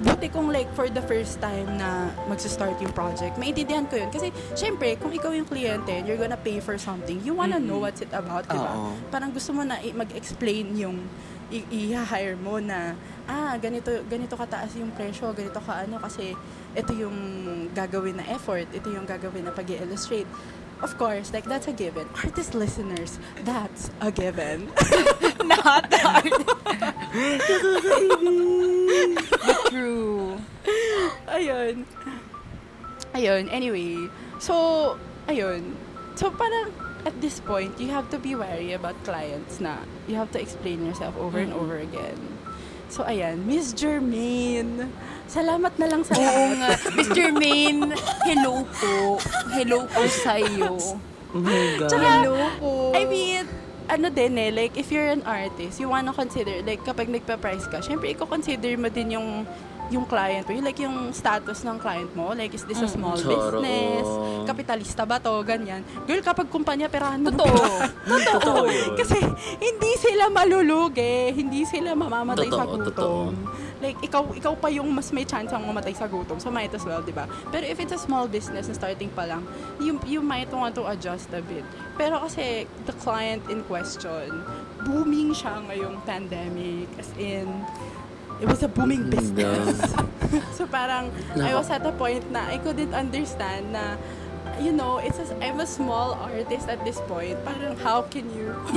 Buti 0.00 0.32
kung 0.32 0.48
like 0.48 0.72
for 0.72 0.88
the 0.88 1.04
first 1.04 1.36
time 1.36 1.68
na 1.76 2.08
magsa-start 2.24 2.80
yung 2.80 2.96
project, 2.96 3.36
maintindihan 3.36 3.84
ko 3.84 4.00
yun. 4.00 4.08
Kasi, 4.08 4.32
syempre, 4.56 4.96
kung 4.96 5.12
ikaw 5.12 5.36
yung 5.36 5.44
kliyente 5.44 5.92
and 5.92 6.08
you're 6.08 6.16
gonna 6.16 6.40
pay 6.40 6.64
for 6.64 6.80
something, 6.80 7.20
you 7.20 7.36
wanna 7.36 7.60
know 7.60 7.76
what's 7.76 8.00
it 8.00 8.08
about, 8.16 8.48
di 8.48 8.56
ba? 8.56 8.72
Parang 9.12 9.28
gusto 9.28 9.52
mo 9.52 9.60
na 9.60 9.76
mag-explain 9.76 10.72
yung 10.72 10.96
i- 11.46 11.92
i-hire 11.92 12.34
mo 12.34 12.56
na 12.56 12.96
ah, 13.28 13.52
ganito 13.56 13.92
ganito 14.04 14.32
kataas 14.32 14.74
yung 14.74 14.90
presyo, 14.90 15.30
ganito 15.30 15.60
ka 15.60 15.84
ano 15.84 16.00
kasi 16.00 16.32
ito 16.72 16.92
yung 16.96 17.14
gagawin 17.70 18.16
na 18.16 18.24
effort, 18.26 18.64
ito 18.72 18.88
yung 18.88 19.04
gagawin 19.04 19.44
na 19.44 19.52
pag 19.52 19.68
illustrate 19.68 20.26
Of 20.82 20.98
course, 20.98 21.32
like 21.32 21.44
that's 21.44 21.68
a 21.68 21.72
given. 21.72 22.08
Artist 22.20 22.54
listeners, 22.54 23.18
that's 23.44 23.90
a 24.00 24.12
given. 24.12 24.66
Not 25.44 25.88
the 25.88 26.00
artist. 26.04 26.44
But 29.46 29.58
true. 29.72 30.36
ayun. 31.28 31.84
Ayun, 33.16 33.48
anyway. 33.50 34.08
So, 34.38 34.98
ayun. 35.28 35.72
So, 36.14 36.28
parang 36.30 36.72
at 37.08 37.16
this 37.20 37.40
point, 37.40 37.80
you 37.80 37.88
have 37.88 38.10
to 38.10 38.18
be 38.18 38.34
wary 38.36 38.72
about 38.72 38.96
clients 39.04 39.60
na 39.60 39.80
you 40.08 40.16
have 40.16 40.28
to 40.32 40.40
explain 40.40 40.84
yourself 40.84 41.16
over 41.16 41.38
and 41.38 41.52
over 41.56 41.78
again. 41.80 42.20
So, 42.88 43.02
ayan. 43.04 43.48
Miss 43.48 43.72
Jermaine, 43.72 44.92
salamat 45.26 45.72
na 45.76 45.86
lang 45.86 46.02
sa 46.06 46.14
Oo 46.14 46.44
nga. 46.58 46.70
Mr. 46.94 47.34
Main, 47.34 47.92
hello 48.24 48.62
po. 48.78 49.18
Hello 49.52 49.84
po 49.86 50.02
sa'yo. 50.06 50.74
Oh 51.34 51.40
my 51.42 51.82
God. 51.82 51.90
Tsaka, 51.90 52.08
po. 52.62 52.94
I 52.94 53.02
mean, 53.04 53.44
ano 53.86 54.06
din 54.10 54.32
eh, 54.38 54.50
like, 54.50 54.74
if 54.74 54.90
you're 54.90 55.10
an 55.10 55.22
artist, 55.26 55.78
you 55.78 55.90
wanna 55.90 56.14
consider, 56.14 56.62
like, 56.62 56.82
kapag 56.82 57.10
nagpa-price 57.10 57.66
ka, 57.68 57.82
syempre, 57.82 58.14
i-consider 58.14 58.78
mo 58.78 58.88
din 58.88 59.18
yung 59.18 59.46
yung 59.86 60.02
client 60.02 60.42
mo, 60.42 60.50
yung 60.50 60.66
like 60.66 60.80
yung 60.82 61.14
status 61.14 61.62
ng 61.62 61.78
client 61.78 62.10
mo, 62.18 62.34
like 62.34 62.50
is 62.50 62.66
this 62.66 62.82
a 62.82 62.90
small 62.90 63.14
Totoo. 63.14 63.62
business, 63.62 64.06
kapitalista 64.42 65.06
ba 65.06 65.22
to, 65.22 65.30
ganyan. 65.46 65.86
Girl, 66.10 66.18
kapag 66.26 66.50
kumpanya, 66.50 66.90
perahan 66.90 67.22
mo. 67.22 67.30
Totoo. 67.30 67.86
Totoo 68.34 68.66
yun. 68.66 68.98
Kasi 68.98 69.14
hindi 69.62 69.90
sila 70.02 70.26
malulugi, 70.26 71.30
hindi 71.30 71.62
sila 71.62 71.94
mamamatay 71.94 72.50
sa 72.50 72.66
Totoo, 72.66 72.82
gutom. 72.82 72.86
totoo. 72.90 73.20
Like, 73.76 74.00
ikaw 74.00 74.32
ikaw 74.32 74.56
pa 74.56 74.72
yung 74.72 74.88
mas 74.96 75.12
may 75.12 75.28
chance 75.28 75.52
ang 75.52 75.68
mamatay 75.68 75.92
sa 75.92 76.08
gutom. 76.08 76.40
So, 76.40 76.48
might 76.48 76.72
as 76.72 76.84
well, 76.84 77.04
di 77.04 77.12
ba? 77.12 77.28
Pero 77.52 77.64
if 77.68 77.76
it's 77.76 77.92
a 77.92 78.00
small 78.00 78.24
business 78.24 78.68
na 78.68 78.74
starting 78.74 79.12
pa 79.12 79.28
lang, 79.28 79.44
you, 79.76 80.00
you 80.08 80.24
might 80.24 80.48
want 80.48 80.72
to 80.80 80.88
adjust 80.88 81.28
a 81.36 81.44
bit. 81.44 81.64
Pero 82.00 82.20
kasi, 82.24 82.64
the 82.88 82.94
client 83.04 83.44
in 83.52 83.60
question, 83.68 84.32
booming 84.84 85.36
siya 85.36 85.60
ngayong 85.68 86.00
pandemic. 86.08 86.88
As 86.96 87.12
in, 87.20 87.48
it 88.40 88.48
was 88.48 88.64
a 88.64 88.70
booming 88.72 89.12
business. 89.12 89.76
so, 90.56 90.64
parang, 90.64 91.12
I 91.36 91.52
was 91.52 91.68
at 91.68 91.84
a 91.84 91.92
point 91.92 92.24
na 92.32 92.48
I 92.48 92.56
couldn't 92.56 92.96
understand 92.96 93.76
na 93.76 94.00
you 94.60 94.72
know, 94.72 94.98
it's 94.98 95.18
a, 95.18 95.26
I'm 95.44 95.60
a 95.60 95.66
small 95.66 96.14
artist 96.14 96.68
at 96.68 96.84
this 96.84 97.00
point. 97.06 97.36
Parang, 97.44 97.76
how 97.78 98.02
can 98.02 98.28
you? 98.34 98.54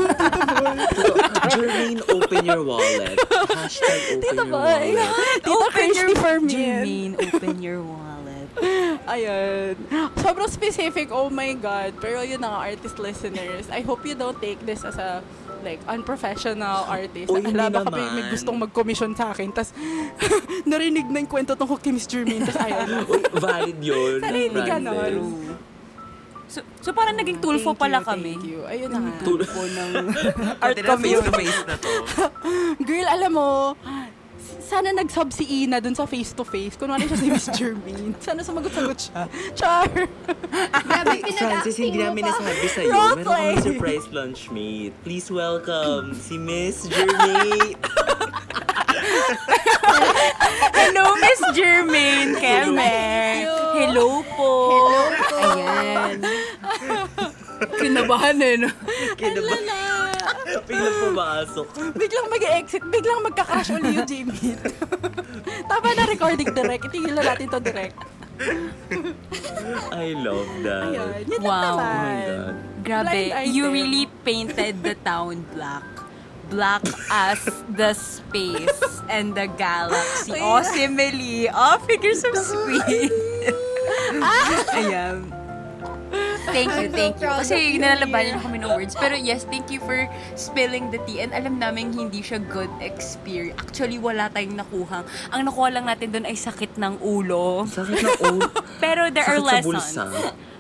Jermaine, 1.54 2.02
open 2.10 2.46
your 2.46 2.64
wallet. 2.64 3.18
Hashtag 3.18 4.00
open 4.00 4.22
Tita 4.22 4.36
your 4.36 4.46
Boy. 4.46 4.52
wallet. 4.52 5.44
Tita 5.44 5.68
Kirsty 5.72 6.16
for 6.16 6.40
me. 6.40 6.54
Jermaine, 6.54 7.14
open 7.34 7.62
your 7.62 7.82
wallet. 7.82 8.48
Ayun. 9.14 9.76
Sobrang 10.20 10.50
specific, 10.50 11.10
oh 11.12 11.30
my 11.30 11.54
God. 11.56 11.96
Pero 12.02 12.22
yun 12.22 12.42
na 12.42 12.50
nga, 12.52 12.60
artist 12.74 13.00
listeners, 13.00 13.70
I 13.72 13.82
hope 13.82 14.06
you 14.06 14.16
don't 14.16 14.38
take 14.42 14.60
this 14.66 14.84
as 14.84 14.98
a 15.00 15.24
like 15.64 15.80
unprofessional 15.88 16.88
artist. 16.92 17.32
Uy, 17.32 17.44
hindi 17.44 17.56
Ala, 17.56 17.72
baka 17.72 17.92
may, 17.92 18.32
gustong 18.32 18.58
mag-commission 18.60 19.12
sa 19.16 19.32
akin. 19.32 19.52
Tapos, 19.52 19.72
narinig 20.68 21.08
na 21.08 21.24
yung 21.24 21.32
kwento 21.32 21.56
tungkol 21.56 21.80
kay 21.80 21.92
Miss 21.92 22.08
Jermaine. 22.08 22.44
Tapos, 22.48 22.60
ayaw. 22.64 22.86
Uy, 23.08 23.22
valid 23.40 23.78
yun. 23.80 24.20
Valid. 24.24 24.52
ganon. 24.68 25.14
So, 26.50 26.60
so 26.82 26.90
parang 26.92 27.14
naging 27.14 27.38
tulfo 27.38 27.72
Thank 27.72 27.80
pala 27.80 28.02
you, 28.02 28.10
kami. 28.10 28.32
Thank 28.34 28.50
you. 28.50 28.60
Ayun 28.66 28.90
na 28.90 29.00
nga. 29.06 29.12
Tulfo 29.22 29.62
ng 29.64 29.92
Art 30.66 30.78
community. 30.82 31.22
face 31.22 31.22
to 31.22 31.32
face 31.38 31.62
na 31.64 31.76
to. 31.78 31.92
Girl, 32.90 33.06
alam 33.08 33.32
mo, 33.32 33.50
sana 34.60 34.90
nag-sub 34.90 35.30
si 35.30 35.46
Ina 35.62 35.78
dun 35.78 35.94
sa 35.94 36.06
face-to-face. 36.06 36.74
Kunwari 36.74 37.06
siya 37.06 37.18
si 37.18 37.28
Miss 37.30 37.46
Jermaine. 37.58 38.18
Sana 38.18 38.42
sumagot-sagot 38.42 38.98
siya. 38.98 39.30
Char! 39.54 39.90
Grabe, 40.86 41.22
Francis, 41.30 41.78
hindi 41.78 42.02
namin 42.02 42.26
nasabi 42.26 42.66
sa'yo. 42.68 42.94
Meron 42.94 43.18
kami 43.22 43.54
surprise 43.62 44.06
lunch 44.10 44.50
mate. 44.50 44.94
Please 45.02 45.30
welcome 45.30 46.14
si 46.14 46.38
Miss 46.38 46.90
Jermaine. 46.90 47.78
Hello, 50.74 51.14
Miss 51.18 51.42
Jermaine 51.54 52.34
Kemer. 52.38 53.46
Hello 53.74 54.22
po. 54.34 54.50
Hello 54.70 54.98
po. 55.18 55.38
Ayan. 55.40 55.99
Kinabahan 57.90 58.38
eh, 58.38 58.54
no? 58.62 58.70
Kinabahan. 59.18 59.64
na! 59.66 59.78
Biglang 60.70 60.98
pumasok. 61.02 61.68
Biglang 61.98 62.28
mag-exit, 62.30 62.82
biglang 62.86 63.22
magka-crash 63.26 63.70
ulit 63.74 63.98
yung 63.98 64.10
Jamie. 64.10 64.58
Tama 65.66 65.94
na 65.94 66.04
recording 66.06 66.50
direct. 66.54 66.86
Itigil 66.86 67.14
na 67.18 67.34
natin 67.34 67.50
to 67.50 67.60
direct. 67.60 67.98
I 69.92 70.16
love 70.16 70.48
that. 70.64 70.96
Ayun. 70.96 71.10
Yun 71.28 71.40
Wow. 71.44 71.76
Oh 71.76 71.78
my 71.78 72.18
God. 72.24 72.56
Grabe, 72.80 73.22
Blind 73.30 73.52
you 73.52 73.66
item. 73.68 73.76
really 73.76 74.06
painted 74.24 74.74
the 74.82 74.96
town 75.04 75.44
black. 75.52 75.84
Black 76.50 76.82
as 77.14 77.46
the 77.70 77.94
space 77.94 78.82
and 79.06 79.38
the 79.38 79.46
galaxy. 79.54 80.34
Oh, 80.42 80.66
simile. 80.66 81.52
Oh, 81.54 81.78
figures 81.86 82.26
of 82.26 82.34
speech. 82.42 83.14
Ayan. 84.74 85.39
Thank 86.48 86.72
you, 86.80 86.88
thank 86.90 87.16
you. 87.20 87.28
Kasi 87.28 87.76
na 87.80 88.00
kami 88.40 88.58
ng 88.64 88.72
words. 88.72 88.96
Pero 88.96 89.16
yes, 89.16 89.44
thank 89.48 89.68
you 89.68 89.80
for 89.84 90.08
spilling 90.36 90.92
the 90.92 91.00
tea. 91.04 91.20
And 91.20 91.36
alam 91.36 91.60
namin 91.60 91.92
hindi 91.92 92.24
siya 92.24 92.40
good 92.48 92.72
experience. 92.80 93.60
Actually, 93.60 94.00
wala 94.00 94.32
tayong 94.32 94.56
nakuha. 94.56 95.04
Ang 95.32 95.42
nakuha 95.48 95.68
lang 95.74 95.86
natin 95.86 96.16
doon 96.16 96.26
ay 96.26 96.36
sakit 96.36 96.80
ng 96.80 97.04
ulo. 97.04 97.68
Sakit 97.68 98.00
ng 98.00 98.18
ulo. 98.38 98.48
Pero 98.80 99.12
there 99.12 99.28
are 99.28 99.40
Sakit 99.40 99.46
sa 99.46 99.54
lessons. 99.60 99.68
bulsa. 99.68 100.06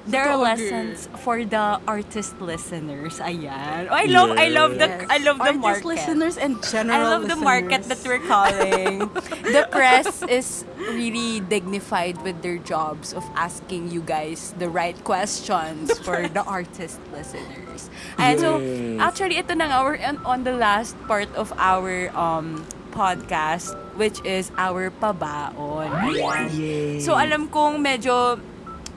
There 0.07 0.25
are 0.25 0.37
lessons 0.37 1.07
for 1.21 1.45
the 1.45 1.77
artist 1.85 2.39
listeners. 2.41 3.19
Ayan. 3.21 3.87
Oh, 3.91 3.93
I 3.93 4.05
love 4.09 4.31
I 4.33 4.47
love 4.49 4.71
the 4.79 4.89
Yes. 4.89 5.05
I 5.09 5.17
love 5.21 5.37
the 5.37 5.53
Artist 5.53 5.61
market. 5.61 5.85
listeners 5.85 6.35
and 6.37 6.57
I 6.57 6.65
general 6.71 7.09
love 7.13 7.27
the 7.29 7.35
market 7.37 7.83
that 7.85 8.01
we're 8.01 8.23
calling. 8.23 9.05
the 9.53 9.69
press 9.69 10.23
is 10.31 10.65
really 10.77 11.41
dignified 11.45 12.17
with 12.25 12.41
their 12.41 12.57
jobs 12.57 13.13
of 13.13 13.21
asking 13.35 13.91
you 13.91 14.01
guys 14.01 14.55
the 14.57 14.65
right 14.69 14.97
questions 15.03 15.93
for 16.01 16.25
the 16.35 16.41
artist 16.41 16.97
listeners. 17.13 17.89
And 18.17 18.39
so, 18.39 18.57
Yes. 18.57 18.97
actually, 19.03 19.37
ito 19.37 19.53
na 19.53 19.69
nga, 19.69 19.77
we're 19.85 20.01
on, 20.01 20.17
on 20.25 20.39
the 20.43 20.57
last 20.57 20.97
part 21.05 21.29
of 21.37 21.53
our 21.61 22.09
um, 22.17 22.65
podcast, 22.91 23.77
which 23.93 24.17
is 24.25 24.49
our 24.57 24.89
pabaon. 24.89 25.91
Ayan. 25.91 26.49
Yay. 26.57 26.97
So, 26.99 27.13
alam 27.13 27.47
kong 27.53 27.83
medyo 27.85 28.41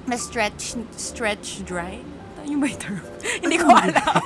na-stretch, 0.07 0.77
stretch 0.97 1.65
dry? 1.65 2.01
Yung 2.47 2.59
ba 2.59 2.67
yung 2.67 2.83
term? 2.83 3.03
Hindi 3.43 3.57
ko 3.59 3.71
alam. 3.71 4.23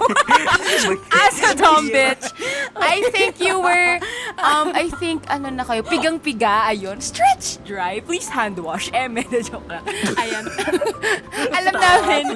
As 1.26 1.36
a 1.44 1.52
dumb 1.52 1.92
bitch, 1.92 2.32
I 2.76 3.04
think 3.12 3.40
you 3.40 3.60
were, 3.60 4.00
um, 4.40 4.72
I 4.72 4.88
think, 4.96 5.28
ano 5.28 5.52
na 5.52 5.64
kayo, 5.68 5.84
pigang-piga, 5.84 6.72
ayun. 6.72 7.04
Stretch 7.04 7.60
dry. 7.68 8.00
Please 8.00 8.28
hand 8.32 8.56
wash. 8.56 8.88
Eh, 8.96 9.08
medyo 9.08 9.44
joke 9.44 9.68
lang. 9.68 9.84
Ayan. 10.16 10.48
alam 11.60 11.74
namin, 11.76 12.26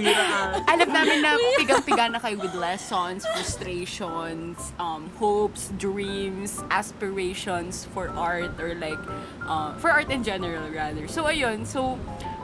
alam 0.68 0.88
namin 0.92 1.16
na 1.24 1.30
pigang-piga 1.56 2.12
na 2.12 2.20
kayo 2.20 2.36
with 2.36 2.52
lessons, 2.52 3.24
frustrations, 3.32 4.76
um, 4.76 5.08
hopes, 5.16 5.72
dreams, 5.80 6.60
aspirations 6.68 7.88
for 7.96 8.12
art 8.12 8.52
or 8.60 8.76
like, 8.76 9.00
uh, 9.48 9.72
for 9.80 9.88
art 9.88 10.12
in 10.12 10.20
general 10.20 10.68
rather. 10.68 11.08
So, 11.08 11.24
ayun. 11.24 11.64
So, 11.64 11.96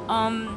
um, 0.08 0.56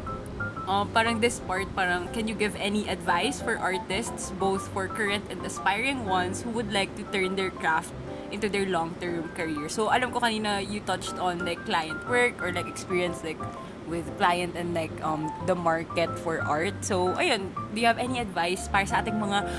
uh, 0.69 0.85
parang 0.93 1.17
this 1.19 1.41
part, 1.49 1.65
parang 1.73 2.07
can 2.13 2.29
you 2.29 2.37
give 2.37 2.53
any 2.61 2.85
advice 2.85 3.41
for 3.41 3.57
artists, 3.57 4.29
both 4.37 4.69
for 4.69 4.85
current 4.85 5.25
and 5.33 5.41
aspiring 5.41 6.05
ones 6.05 6.45
who 6.45 6.53
would 6.53 6.69
like 6.71 6.93
to 6.95 7.03
turn 7.09 7.35
their 7.35 7.49
craft 7.49 7.89
into 8.29 8.47
their 8.47 8.69
long-term 8.69 9.33
career? 9.33 9.67
So, 9.67 9.89
alam 9.89 10.13
ko 10.13 10.21
kanina 10.21 10.61
you 10.61 10.85
touched 10.85 11.17
on 11.17 11.41
like 11.41 11.57
client 11.65 11.97
work 12.05 12.37
or 12.45 12.53
like 12.53 12.69
experience 12.69 13.25
like 13.25 13.41
with 13.89 14.05
client 14.21 14.53
and 14.53 14.77
like 14.77 14.93
um 15.01 15.33
the 15.49 15.57
market 15.57 16.13
for 16.21 16.37
art. 16.45 16.77
So, 16.85 17.17
ayun, 17.17 17.49
do 17.73 17.81
you 17.81 17.89
have 17.89 17.97
any 17.97 18.21
advice 18.21 18.69
para 18.69 18.85
sa 18.85 19.01
ating 19.01 19.17
mga 19.17 19.49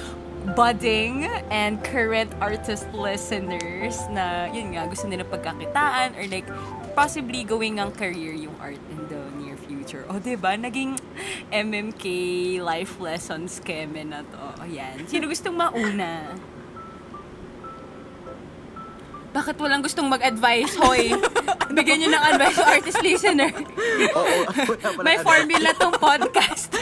budding 0.57 1.29
and 1.53 1.85
current 1.85 2.33
artist 2.41 2.89
listeners 2.97 4.01
na 4.09 4.49
yun 4.49 4.73
nga 4.73 4.89
gusto 4.89 5.05
nila 5.05 5.21
pagkakitaan 5.29 6.17
or 6.17 6.25
like 6.33 6.49
possibly 6.97 7.45
going 7.45 7.77
ang 7.77 7.93
career 7.93 8.33
yung 8.33 8.57
art 8.57 8.81
in 8.89 9.01
the 9.13 9.21
future. 9.81 10.05
O, 10.13 10.21
di 10.21 10.37
ba? 10.37 10.53
Naging 10.61 11.01
MMK 11.49 12.05
life 12.61 13.01
lessons 13.01 13.65
keme 13.65 14.05
na 14.05 14.21
to. 14.21 14.45
Ayan. 14.61 15.09
Sino 15.09 15.25
gustong 15.25 15.57
mauna? 15.57 16.37
Bakit 19.31 19.57
walang 19.57 19.81
gustong 19.81 20.11
mag-advise, 20.11 20.77
hoy? 20.77 21.17
Bigyan 21.77 22.05
nyo 22.05 22.09
ng 22.13 22.25
advice 22.35 22.59
sa 22.61 22.67
artist 22.77 23.01
listener. 23.01 23.55
Oo, 24.13 24.37
wala 24.53 24.77
pala 24.99 25.07
May 25.07 25.17
formula 25.23 25.71
tong 25.79 25.95
podcast. 25.97 26.75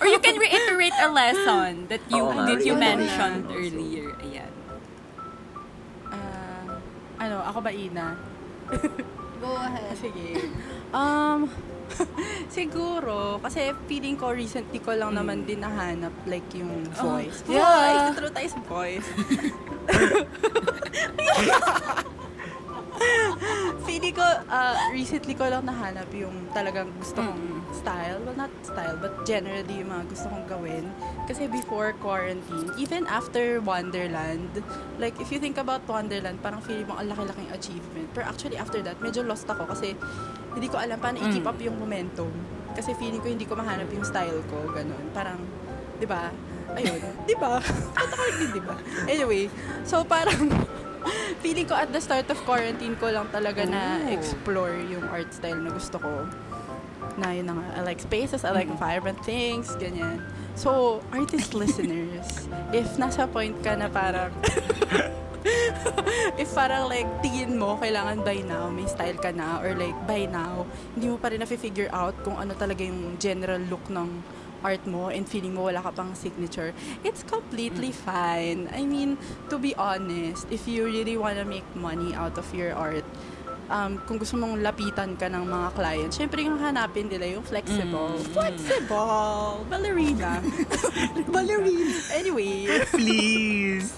Or 0.00 0.06
you 0.08 0.20
can 0.20 0.36
reiterate 0.40 0.96
a 1.02 1.08
lesson 1.12 1.88
that 1.88 2.00
you 2.08 2.24
Oo 2.24 2.46
that 2.48 2.64
you 2.64 2.72
mentioned 2.76 3.48
earlier. 3.52 4.16
Ayan. 4.24 4.52
Ah, 6.08 6.64
ano, 7.20 7.36
ako 7.44 7.58
ba 7.60 7.70
Ina? 7.72 8.16
Go 9.42 9.58
ahead. 9.58 9.90
Sige. 9.98 10.38
Um, 10.94 11.50
siguro, 12.56 13.42
kasi 13.42 13.74
feeling 13.90 14.14
ko 14.14 14.30
recently 14.30 14.78
ko 14.78 14.94
lang 14.94 15.18
naman 15.18 15.42
din 15.42 15.58
nahanap 15.58 16.14
like 16.30 16.46
yung 16.54 16.86
voice. 16.94 17.42
yeah. 17.50 17.58
Voice! 17.58 18.02
Tuturo 18.14 18.30
tayo 18.30 18.48
sa 18.48 18.60
voice. 18.70 19.08
feeling 23.88 24.14
ko, 24.14 24.24
uh, 24.48 24.76
recently 24.92 25.34
ko 25.34 25.48
lang 25.48 25.66
nahanap 25.66 26.08
yung 26.14 26.32
talagang 26.52 26.88
gusto 26.98 27.20
kong 27.22 27.42
style. 27.74 28.18
Well, 28.24 28.36
not 28.36 28.52
style, 28.62 28.96
but 29.00 29.24
generally 29.24 29.82
yung 29.82 29.90
mga 29.90 30.04
gusto 30.12 30.26
kong 30.30 30.46
gawin. 30.48 30.84
Kasi 31.26 31.48
before 31.48 31.96
quarantine, 31.98 32.70
even 32.78 33.08
after 33.08 33.60
Wonderland, 33.60 34.62
like 34.98 35.16
if 35.18 35.32
you 35.32 35.38
think 35.42 35.58
about 35.58 35.82
Wonderland, 35.88 36.38
parang 36.40 36.62
feeling 36.62 36.86
mo 36.86 36.96
ang 36.96 37.10
laki-laking 37.10 37.50
achievement. 37.52 38.08
Pero 38.14 38.24
actually 38.28 38.56
after 38.56 38.80
that, 38.84 38.98
medyo 39.00 39.24
lost 39.26 39.48
ako 39.48 39.66
kasi 39.68 39.94
hindi 40.52 40.68
ko 40.68 40.76
alam 40.78 41.00
paano 41.00 41.20
i-keep 41.22 41.46
up 41.46 41.58
yung 41.60 41.76
momentum. 41.80 42.30
Kasi 42.72 42.96
feeling 42.96 43.20
ko 43.20 43.28
hindi 43.28 43.44
ko 43.44 43.56
mahanap 43.56 43.88
yung 43.92 44.04
style 44.04 44.40
ko, 44.48 44.64
ganun. 44.72 45.04
Parang, 45.12 45.40
di 46.00 46.08
ba? 46.08 46.32
Ayun, 46.72 47.00
di 47.28 47.36
ba? 47.36 47.60
Hindi, 48.32 48.56
di 48.56 48.62
ba? 48.64 48.72
Anyway, 49.04 49.52
so 49.84 50.00
parang, 50.08 50.48
feeling 51.42 51.66
ko 51.66 51.74
at 51.74 51.90
the 51.90 52.00
start 52.00 52.28
of 52.30 52.38
quarantine 52.46 52.94
ko 52.96 53.10
lang 53.10 53.28
talaga 53.30 53.66
na 53.66 54.02
explore 54.10 54.78
yung 54.86 55.04
art 55.10 55.30
style 55.34 55.58
na 55.58 55.70
gusto 55.70 55.98
ko. 55.98 56.26
Na 57.18 57.34
yun 57.34 57.50
na 57.50 57.58
nga, 57.58 57.66
I 57.76 57.80
like 57.84 58.00
spaces, 58.00 58.46
I 58.46 58.54
like 58.54 58.70
vibrant 58.78 59.20
things, 59.26 59.74
ganyan. 59.76 60.22
So, 60.54 61.00
artist 61.12 61.52
listeners, 61.60 62.48
if 62.72 62.88
nasa 62.96 63.28
point 63.28 63.56
ka 63.60 63.76
na 63.76 63.92
parang, 63.92 64.32
if 66.40 66.48
parang 66.56 66.88
like, 66.88 67.08
tingin 67.20 67.58
mo, 67.58 67.76
kailangan 67.76 68.24
by 68.24 68.40
now, 68.46 68.70
may 68.72 68.88
style 68.88 69.18
ka 69.18 69.34
na, 69.34 69.60
or 69.60 69.76
like, 69.76 69.96
by 70.08 70.24
now, 70.24 70.64
hindi 70.96 71.12
mo 71.12 71.16
pa 71.20 71.32
rin 71.32 71.40
na-figure 71.42 71.90
out 71.92 72.16
kung 72.24 72.38
ano 72.38 72.56
talaga 72.56 72.80
yung 72.80 73.16
general 73.20 73.60
look 73.68 73.82
ng 73.92 74.08
art 74.62 74.82
mo 74.86 75.10
and 75.10 75.28
feeling 75.28 75.54
mo 75.54 75.68
wala 75.68 75.82
ka 75.82 75.90
pang 75.92 76.14
signature, 76.14 76.72
it's 77.04 77.22
completely 77.22 77.92
fine. 77.92 78.70
I 78.72 78.86
mean, 78.86 79.18
to 79.50 79.58
be 79.58 79.74
honest, 79.76 80.46
if 80.50 80.66
you 80.66 80.86
really 80.86 81.18
wanna 81.18 81.44
make 81.44 81.66
money 81.74 82.14
out 82.14 82.38
of 82.38 82.46
your 82.54 82.72
art, 82.74 83.04
um, 83.70 83.98
kung 84.06 84.18
gusto 84.18 84.38
mong 84.38 84.62
lapitan 84.62 85.18
ka 85.18 85.26
ng 85.28 85.44
mga 85.46 85.68
clients, 85.74 86.14
syempre 86.18 86.42
yung 86.42 86.58
hanapin 86.58 87.06
nila 87.06 87.38
yung 87.38 87.44
flexible. 87.44 88.18
Flexible! 88.32 89.66
Ballerina. 89.68 90.42
Ballerina. 91.34 91.98
Anyway, 92.16 92.66
Please. 92.94 93.92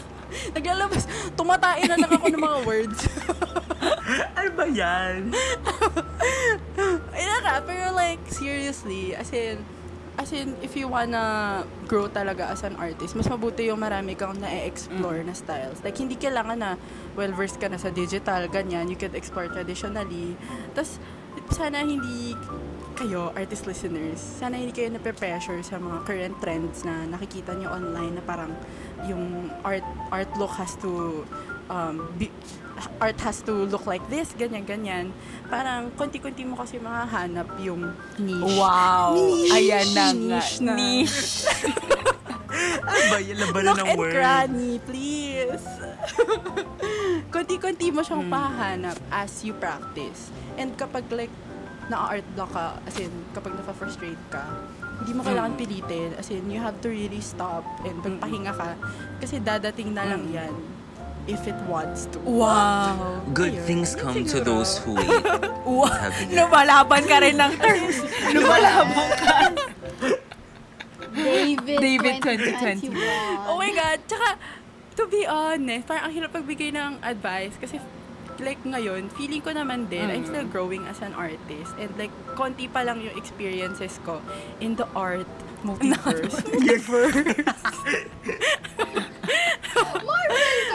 naglalabas. 0.51 1.07
Tumatain 1.39 1.87
na 1.87 1.97
lang 1.97 2.11
ako 2.11 2.27
ng 2.33 2.43
mga 2.43 2.59
words. 2.67 3.01
Ano 4.35 4.51
ba 4.53 4.69
yan? 4.69 5.33
Nga, 7.45 7.61
pero 7.69 7.93
like, 7.95 8.19
seriously, 8.27 9.15
as 9.15 9.31
in, 9.31 9.63
as 10.19 10.31
in, 10.33 10.55
if 10.63 10.77
you 10.79 10.87
wanna 10.87 11.67
grow 11.91 12.07
talaga 12.07 12.51
as 12.51 12.63
an 12.63 12.77
artist, 12.77 13.19
mas 13.19 13.27
mabuti 13.27 13.67
yung 13.67 13.83
marami 13.83 14.15
kang 14.15 14.39
na-explore 14.39 15.27
na 15.27 15.35
styles. 15.35 15.83
Like, 15.83 15.99
hindi 15.99 16.15
kailangan 16.15 16.59
na 16.59 16.71
well-versed 17.19 17.59
ka 17.59 17.67
na 17.67 17.79
sa 17.79 17.91
digital, 17.91 18.47
ganyan. 18.47 18.87
You 18.87 18.99
could 18.99 19.15
explore 19.19 19.51
traditionally. 19.51 20.39
Tapos, 20.73 21.03
sana 21.51 21.83
hindi 21.83 22.39
kayo, 22.95 23.35
artist 23.35 23.67
listeners, 23.67 24.23
sana 24.23 24.55
hindi 24.55 24.71
kayo 24.71 24.95
nape-pressure 24.95 25.61
sa 25.67 25.83
mga 25.83 25.99
current 26.07 26.37
trends 26.39 26.87
na 26.87 27.11
nakikita 27.11 27.51
nyo 27.59 27.75
online 27.75 28.17
na 28.17 28.23
parang 28.23 28.55
yung 29.11 29.51
art 29.67 29.85
art 30.15 30.31
look 30.39 30.55
has 30.55 30.79
to 30.79 31.27
um, 31.67 32.07
be, 32.15 32.31
art 32.99 33.19
has 33.23 33.43
to 33.47 33.67
look 33.71 33.87
like 33.87 34.03
this, 34.11 34.35
ganyan-ganyan. 34.35 35.15
Parang 35.47 35.91
konti-konti 35.95 36.43
mo 36.43 36.59
kasi 36.59 36.83
makahanap 36.83 37.47
yung 37.63 37.95
niche. 38.19 38.59
Wow. 38.59 39.15
Niche. 39.15 39.55
Ayan 39.55 39.89
na 39.95 40.07
nga. 40.11 40.41
Niche 40.43 40.57
na. 40.63 40.73
Niche. 40.75 41.27
Ano 42.85 43.03
ba 43.11 43.19
yan? 43.19 43.37
Labanan 43.43 43.67
Look 43.67 43.79
ng 43.83 43.89
and 43.91 43.99
word. 43.99 44.15
granny, 44.15 44.73
please. 44.87 45.65
konti-konti 47.35 47.91
mo 47.91 48.07
siyang 48.07 48.31
pahanap 48.31 48.95
as 49.11 49.43
you 49.43 49.51
practice. 49.59 50.31
And 50.55 50.71
kapag 50.79 51.11
like, 51.11 51.35
na-art 51.91 52.23
block 52.39 52.55
ka, 52.55 52.79
as 52.87 52.95
in, 53.03 53.11
kapag 53.35 53.59
na-frustrate 53.59 54.23
ka, 54.31 54.47
hindi 55.03 55.19
mo 55.19 55.27
kailangan 55.27 55.59
pilitin. 55.59 56.15
As 56.15 56.31
in, 56.31 56.47
you 56.47 56.63
have 56.63 56.79
to 56.79 56.89
really 56.95 57.19
stop 57.19 57.67
and 57.83 57.99
magpahinga 57.99 58.55
ka. 58.55 58.79
Kasi 59.19 59.43
dadating 59.43 59.91
na 59.91 60.07
lang 60.07 60.31
yan 60.31 60.55
if 61.27 61.47
it 61.47 61.57
wants 61.65 62.07
to. 62.07 62.19
Wow. 62.21 63.21
Good 63.33 63.55
Ayun. 63.55 63.65
things 63.65 63.95
come 63.95 64.25
to 64.25 64.37
Siguro. 64.37 64.45
those 64.45 64.77
who 64.79 64.95
wait. 64.99 65.25
Wow. 65.65 65.89
Sabi 65.89 66.23
niya. 66.29 66.37
Lumalaban 66.45 67.03
ka 67.05 67.17
rin 67.19 67.37
ng 67.37 67.53
terms. 67.63 67.97
Lumalaban 68.31 69.09
ka. 69.17 69.37
David, 71.15 71.79
David 71.79 72.15
2021. 72.19 72.91
Oh 73.47 73.57
my 73.57 73.71
God! 73.71 73.99
Tsaka, 74.05 74.29
to 74.95 75.07
be 75.07 75.23
honest, 75.25 75.87
parang 75.87 76.11
ang 76.11 76.13
hirap 76.13 76.35
pagbigay 76.35 76.71
ng 76.71 76.99
advice 77.01 77.55
kasi 77.57 77.79
like 78.37 78.59
ngayon, 78.61 79.07
feeling 79.15 79.39
ko 79.39 79.55
naman 79.55 79.87
din, 79.87 80.11
I'm 80.11 80.27
Mm. 80.27 80.29
still 80.29 80.49
growing 80.51 80.83
as 80.85 80.99
an 81.01 81.15
artist. 81.15 81.71
And 81.79 81.95
like, 81.95 82.11
konti 82.35 82.67
pa 82.67 82.83
lang 82.83 82.99
yung 82.99 83.15
experiences 83.15 84.03
ko 84.03 84.19
in 84.59 84.75
the 84.75 84.91
art 84.91 85.31
multiverse. 85.63 86.43
multiverse. 86.51 87.47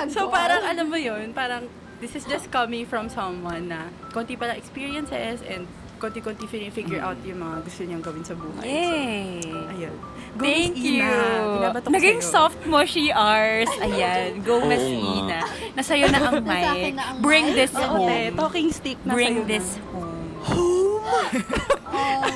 So 0.07 0.31
parang 0.31 0.63
alam 0.63 0.87
mo 0.87 0.95
yun, 0.95 1.35
parang 1.35 1.67
this 1.99 2.15
is 2.15 2.23
just 2.23 2.47
coming 2.47 2.87
from 2.87 3.11
someone 3.11 3.67
na 3.67 3.91
konti 4.15 4.39
pa 4.39 4.47
lang 4.47 4.55
experiences 4.55 5.43
and 5.43 5.67
konti-konti 5.99 6.47
figure 6.47 7.03
out 7.03 7.19
yung 7.27 7.43
mga 7.43 7.59
gusto 7.67 7.83
niyang 7.83 7.99
gawin 7.99 8.23
sa 8.23 8.31
buhay. 8.31 8.63
Yay! 8.63 9.43
So, 9.43 9.67
ayun. 9.67 9.95
Go, 10.39 10.43
Thank 10.47 10.75
you. 10.79 11.03
Ina. 11.03 11.83
Ko 11.83 11.91
Naging 11.91 12.23
sa'yo. 12.23 12.31
soft 12.31 12.59
mo, 12.63 12.87
she 12.87 13.11
ours. 13.11 13.67
Ayan. 13.83 14.39
Go, 14.47 14.63
Miss 14.63 14.79
nga. 14.79 15.11
Ina. 15.19 15.39
Nasa'yo 15.75 16.05
na 16.07 16.19
ang 16.23 16.39
mic. 16.39 16.95
na 16.95 17.03
ang 17.11 17.17
Bring 17.19 17.51
mic. 17.51 17.59
this 17.59 17.75
te, 17.75 17.83
home. 17.83 18.31
talking 18.39 18.71
stick 18.71 18.95
na 19.03 19.11
Bring 19.11 19.43
sa'yo 19.43 19.51
this 19.51 19.67
na. 19.75 19.83
home. 19.91 20.23
Um, 21.89 22.31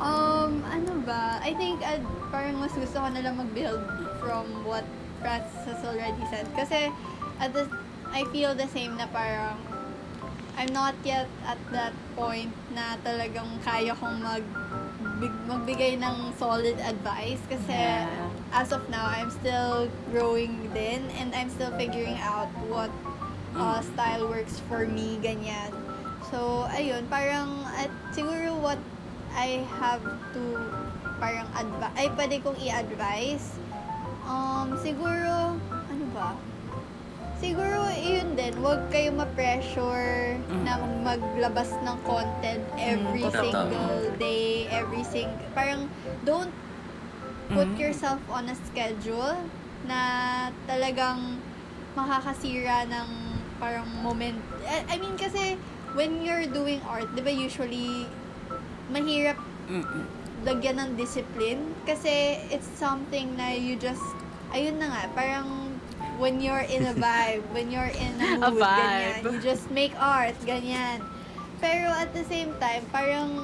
um, 0.00 0.52
ano 0.64 0.92
ba? 1.04 1.38
I 1.38 1.52
think 1.54 1.78
uh, 1.80 2.00
parang 2.28 2.58
mas 2.58 2.72
gusto 2.72 2.98
ko 2.98 3.06
na 3.06 3.20
lang 3.20 3.36
mag-build 3.36 3.82
from 4.20 4.66
what 4.66 4.84
Francis 5.18 5.64
has 5.66 5.80
already 5.82 6.22
said. 6.30 6.46
Kasi 6.54 6.90
at 7.38 7.54
the, 7.54 7.66
I 8.10 8.24
feel 8.30 8.54
the 8.54 8.68
same 8.68 8.96
na 8.96 9.06
parang 9.08 9.58
I'm 10.58 10.74
not 10.74 10.98
yet 11.06 11.30
at 11.46 11.58
that 11.70 11.94
point 12.18 12.50
na 12.74 12.98
talagang 13.06 13.62
kaya 13.62 13.94
kong 13.94 14.18
mag 14.18 14.42
big- 15.22 15.42
magbigay 15.46 15.94
ng 16.02 16.34
solid 16.34 16.74
advice 16.82 17.38
kasi 17.46 17.70
Yeah. 17.70 18.10
as 18.50 18.74
of 18.74 18.82
now 18.90 19.06
I'm 19.06 19.30
still 19.30 19.86
growing 20.10 20.66
din 20.74 21.06
and 21.14 21.30
I'm 21.30 21.46
still 21.46 21.70
figuring 21.78 22.18
out 22.18 22.50
what 22.66 22.90
uh, 23.54 23.78
style 23.94 24.26
works 24.26 24.58
for 24.66 24.82
me 24.82 25.22
ganyan 25.22 25.70
so 26.26 26.66
ayun 26.74 27.06
parang 27.06 27.62
at 27.78 27.90
siguro 28.10 28.58
what 28.58 28.82
I 29.34 29.62
have 29.78 30.02
to 30.34 30.42
parang 31.22 31.46
advi- 31.54 31.94
ay 31.94 32.10
pwede 32.18 32.42
kong 32.42 32.58
i-advise 32.58 33.58
um 34.28 34.76
siguro 34.78 35.56
ano 35.88 36.06
ba 36.12 36.36
Siguro, 37.38 37.86
yun 37.94 38.34
din, 38.34 38.50
huwag 38.58 38.90
kayo 38.90 39.14
ma-pressure 39.14 40.42
na 40.66 40.82
maglabas 41.06 41.70
ng 41.86 41.94
content 42.02 42.66
every 42.74 43.22
totoo. 43.22 43.46
single 43.46 44.02
day, 44.18 44.66
every 44.74 45.06
single, 45.06 45.38
parang 45.54 45.86
don't 46.26 46.50
put 47.54 47.70
yourself 47.78 48.18
on 48.26 48.50
a 48.50 48.56
schedule 48.66 49.38
na 49.86 50.00
talagang 50.66 51.38
makakasira 51.94 52.90
ng 52.90 53.08
parang 53.62 53.86
moment. 54.02 54.42
I 54.66 54.82
I 54.90 54.96
mean, 54.98 55.14
kasi 55.14 55.54
when 55.94 56.18
you're 56.26 56.50
doing 56.50 56.82
art, 56.90 57.06
di 57.14 57.22
ba 57.22 57.30
usually 57.30 58.10
mahirap 58.90 59.38
lagyan 60.46 60.78
ng 60.78 60.90
discipline 60.94 61.74
kasi 61.82 62.38
it's 62.52 62.68
something 62.78 63.34
na 63.34 63.50
you 63.54 63.74
just 63.74 64.04
ayun 64.54 64.78
na 64.78 64.86
nga 64.90 65.02
parang 65.14 65.74
when 66.18 66.38
you're 66.38 66.66
in 66.66 66.86
a 66.86 66.94
vibe 67.04 67.42
when 67.50 67.70
you're 67.70 67.92
in 67.94 68.14
a 68.18 68.38
A 68.38 68.50
mood 68.50 68.62
vibe. 68.62 68.78
ganyan 68.78 69.34
you 69.34 69.38
just 69.42 69.66
make 69.74 69.94
art 69.98 70.36
ganyan 70.46 71.02
pero 71.58 71.90
at 71.90 72.14
the 72.14 72.22
same 72.30 72.54
time 72.62 72.86
parang 72.94 73.42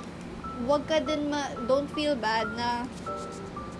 wag 0.70 0.86
ka 0.86 1.02
din 1.02 1.26
ma 1.30 1.50
don't 1.66 1.90
feel 1.90 2.14
bad 2.14 2.46
na 2.54 2.86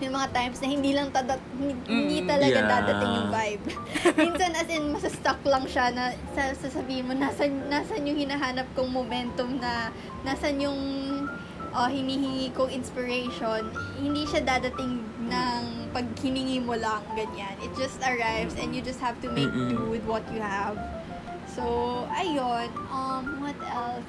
yung 0.02 0.14
mga 0.14 0.28
times 0.34 0.58
na 0.58 0.68
hindi 0.68 0.90
lang 0.90 1.08
tada, 1.14 1.38
hindi, 1.54 1.74
hindi 1.86 2.18
talaga 2.26 2.58
yeah. 2.58 2.66
dadating 2.66 3.12
yung 3.14 3.30
vibe. 3.30 3.62
Minsan 4.26 4.50
as 4.58 4.68
in 4.68 4.84
masastuck 4.90 5.38
lang 5.46 5.64
siya 5.70 5.94
na 5.94 6.10
sa, 6.34 6.50
sasabihin 6.50 7.06
mo 7.06 7.14
nasan, 7.14 7.70
nasan 7.70 8.02
yung 8.02 8.18
hinahanap 8.18 8.66
kong 8.74 8.90
momentum 8.90 9.62
na 9.62 9.94
nasan 10.26 10.58
yung 10.58 10.80
uh, 11.74 11.90
hinihingi 11.90 12.54
kong 12.54 12.70
inspiration. 12.70 13.68
Hindi 13.98 14.24
siya 14.24 14.46
dadating 14.46 15.02
ng 15.26 15.62
pag 15.90 16.06
hiningi 16.22 16.62
mo 16.62 16.78
lang, 16.78 17.02
ganyan. 17.12 17.54
It 17.60 17.74
just 17.74 17.98
arrives 18.06 18.54
and 18.56 18.72
you 18.72 18.80
just 18.80 19.02
have 19.02 19.18
to 19.20 19.28
make 19.30 19.50
do 19.50 19.90
with 19.90 20.06
what 20.06 20.22
you 20.30 20.40
have. 20.40 20.78
So, 21.50 22.06
ayun. 22.14 22.70
Um, 22.90 23.42
what 23.42 23.58
else? 23.66 24.06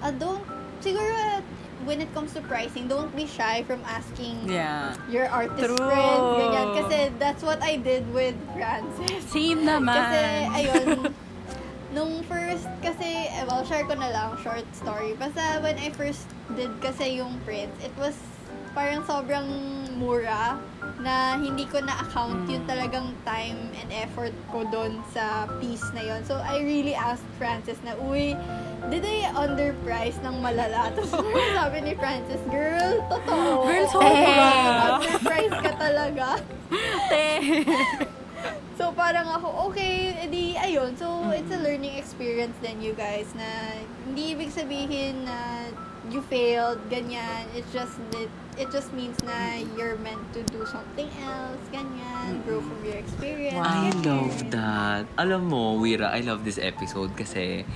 Uh, 0.00 0.12
don't, 0.12 0.44
siguro, 0.80 1.40
when 1.84 2.00
it 2.00 2.08
comes 2.12 2.32
to 2.36 2.40
pricing, 2.44 2.88
don't 2.88 3.12
be 3.16 3.24
shy 3.24 3.64
from 3.64 3.80
asking 3.88 4.48
Yeah. 4.48 4.96
your 5.08 5.28
artist 5.28 5.72
True. 5.72 5.76
friends, 5.76 6.24
ganyan. 6.36 6.66
Kasi 6.76 6.96
that's 7.16 7.40
what 7.44 7.60
I 7.64 7.76
did 7.80 8.04
with 8.12 8.36
Francis. 8.52 9.24
Same 9.28 9.64
naman. 9.68 9.96
Kasi, 9.96 10.20
ayun, 10.52 11.12
nung 11.96 12.20
first, 12.28 12.68
kasi, 12.84 13.32
eh, 13.32 13.48
well, 13.48 13.64
share 13.64 13.88
ko 13.88 13.96
na 13.96 14.12
lang, 14.12 14.36
short 14.44 14.68
story. 14.76 15.16
Basta, 15.16 15.64
when 15.64 15.80
I 15.80 15.88
first 15.96 16.28
did 16.52 16.68
kasi 16.84 17.16
yung 17.16 17.40
prints, 17.48 17.80
it 17.80 17.96
was 17.96 18.12
parang 18.76 19.00
sobrang 19.08 19.48
mura 19.96 20.60
na 21.00 21.40
hindi 21.40 21.64
ko 21.64 21.80
na-account 21.80 22.44
yung 22.52 22.68
talagang 22.68 23.16
time 23.24 23.72
and 23.80 23.88
effort 23.88 24.36
ko 24.52 24.68
doon 24.68 25.00
sa 25.16 25.48
piece 25.56 25.88
na 25.96 26.04
yon. 26.04 26.20
So, 26.28 26.36
I 26.36 26.60
really 26.60 26.92
asked 26.92 27.24
Francis 27.40 27.80
na, 27.80 27.96
uy, 27.96 28.36
did 28.92 29.00
I 29.00 29.32
underprice 29.32 30.20
ng 30.20 30.36
malala? 30.44 30.92
Tapos 30.92 31.16
sabi 31.56 31.80
ni 31.80 31.92
Francis, 31.96 32.44
girl, 32.52 33.00
totoo. 33.08 33.64
Girl, 33.64 33.86
sobra. 33.88 35.00
Underprice 35.00 35.56
ka 35.64 35.72
talaga. 35.80 36.26
So, 37.08 38.12
parang 38.96 39.28
ako, 39.28 39.70
okay, 39.70 40.16
edi, 40.24 40.56
ayun. 40.56 40.96
So, 40.96 41.28
it's 41.30 41.52
a 41.52 41.60
learning 41.60 42.00
experience 42.00 42.56
then, 42.64 42.80
you 42.80 42.96
guys, 42.96 43.28
na 43.36 43.76
hindi 44.08 44.32
ibig 44.32 44.50
sabihin 44.50 45.28
na 45.28 45.68
you 46.08 46.24
failed, 46.26 46.80
ganyan. 46.88 47.44
It's 47.52 47.68
just 47.70 48.00
that, 48.16 48.30
it 48.56 48.72
just 48.72 48.90
means 48.96 49.20
na 49.22 49.60
you're 49.76 50.00
meant 50.00 50.24
to 50.32 50.40
do 50.48 50.64
something 50.64 51.12
else, 51.22 51.60
ganyan. 51.68 52.40
Grow 52.48 52.64
from 52.64 52.80
your 52.82 52.96
experience. 52.96 53.60
I 53.60 53.92
ganyan. 53.92 54.00
love 54.02 54.36
that. 54.50 55.04
Alam 55.20 55.52
mo, 55.52 55.76
Wira, 55.76 56.10
I 56.10 56.24
love 56.24 56.42
this 56.42 56.56
episode 56.56 57.12
kasi 57.14 57.68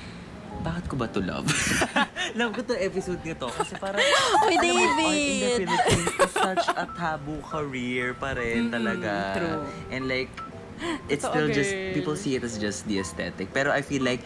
bakit 0.60 0.92
ko 0.92 0.94
ba 0.96 1.08
to 1.08 1.20
love? 1.24 1.48
love 2.38 2.52
ko 2.52 2.60
to 2.64 2.76
episode 2.76 3.20
nito 3.24 3.48
kasi 3.48 3.76
parang 3.80 4.00
Oy, 4.44 4.56
alam 4.56 4.76
mo, 4.76 5.04
art 5.08 5.16
in 5.16 5.36
the 5.36 5.48
David! 5.48 5.56
Philippines 5.64 6.12
is 6.20 6.32
such 6.32 6.66
a 6.68 6.84
taboo 6.96 7.40
career 7.48 8.12
pa 8.12 8.36
rin 8.36 8.68
talaga. 8.68 9.36
true. 9.40 9.64
And 9.88 10.04
like, 10.04 10.28
it's 11.08 11.24
still 11.24 11.48
just, 11.48 11.70
girl. 11.70 11.94
people 11.94 12.16
see 12.16 12.36
it 12.36 12.44
as 12.44 12.58
just 12.58 12.86
the 12.86 12.98
aesthetic. 12.98 13.52
Pero 13.52 13.70
I 13.72 13.82
feel 13.82 14.02
like, 14.02 14.20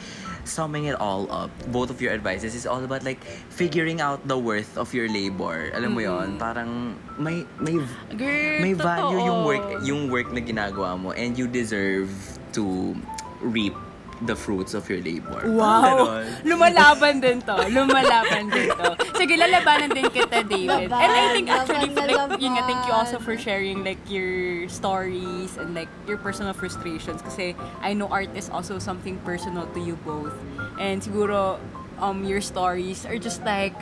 summing 0.44 0.84
it 0.84 1.00
all 1.00 1.30
up, 1.32 1.50
both 1.72 1.88
of 1.88 2.00
your 2.00 2.12
advices 2.12 2.54
is 2.54 2.66
all 2.66 2.84
about 2.84 3.02
like, 3.02 3.24
figuring 3.48 4.00
out 4.00 4.26
the 4.28 4.36
worth 4.36 4.76
of 4.76 4.92
your 4.92 5.08
labor. 5.08 5.72
Alam 5.74 5.94
mo 5.94 6.00
yon 6.00 6.38
Parang, 6.38 6.96
may, 7.18 7.44
may 7.58 7.80
Girl, 8.14 8.60
may 8.60 8.72
value 8.72 9.24
yung 9.24 9.42
totoo. 9.42 9.48
work 9.48 9.66
yung 9.84 10.02
work 10.10 10.28
na 10.32 10.40
ginagawa 10.40 10.98
mo 11.00 11.10
and 11.12 11.38
you 11.38 11.48
deserve 11.48 12.10
to 12.52 12.94
reap 13.40 13.74
the 14.22 14.36
fruits 14.36 14.74
of 14.74 14.86
your 14.88 15.02
labor. 15.02 15.50
Wow! 15.50 15.82
Ganon. 15.82 16.24
Lumalaban 16.46 17.14
din 17.20 17.42
to. 17.42 17.56
Lumalaban 17.66 18.50
din 18.52 18.70
to. 18.70 18.94
Sige, 19.18 19.34
lalabanan 19.34 19.90
din 19.90 20.06
kita, 20.10 20.46
David. 20.46 20.90
Laban, 20.90 21.02
And 21.02 21.10
I 21.10 21.24
think 21.34 21.46
actually, 21.50 21.90
laban 21.94 22.30
like, 22.30 22.40
yun 22.40 22.54
nga, 22.54 22.62
thank 22.66 22.82
you 22.86 22.94
also 22.94 23.18
laban. 23.18 23.26
for 23.26 23.34
sharing 23.36 23.82
like 23.82 23.98
your 24.06 24.68
stories 24.70 25.56
and 25.58 25.74
like 25.74 25.90
your 26.06 26.16
personal 26.18 26.54
frustrations. 26.54 27.22
Kasi 27.22 27.58
I 27.82 27.94
know 27.94 28.06
art 28.06 28.30
is 28.38 28.48
also 28.50 28.78
something 28.78 29.18
personal 29.26 29.66
to 29.74 29.80
you 29.80 29.98
both. 30.06 30.34
And 30.78 31.02
siguro, 31.02 31.58
um, 31.98 32.24
your 32.24 32.40
stories 32.40 33.06
are 33.06 33.18
just 33.18 33.42
like, 33.44 33.74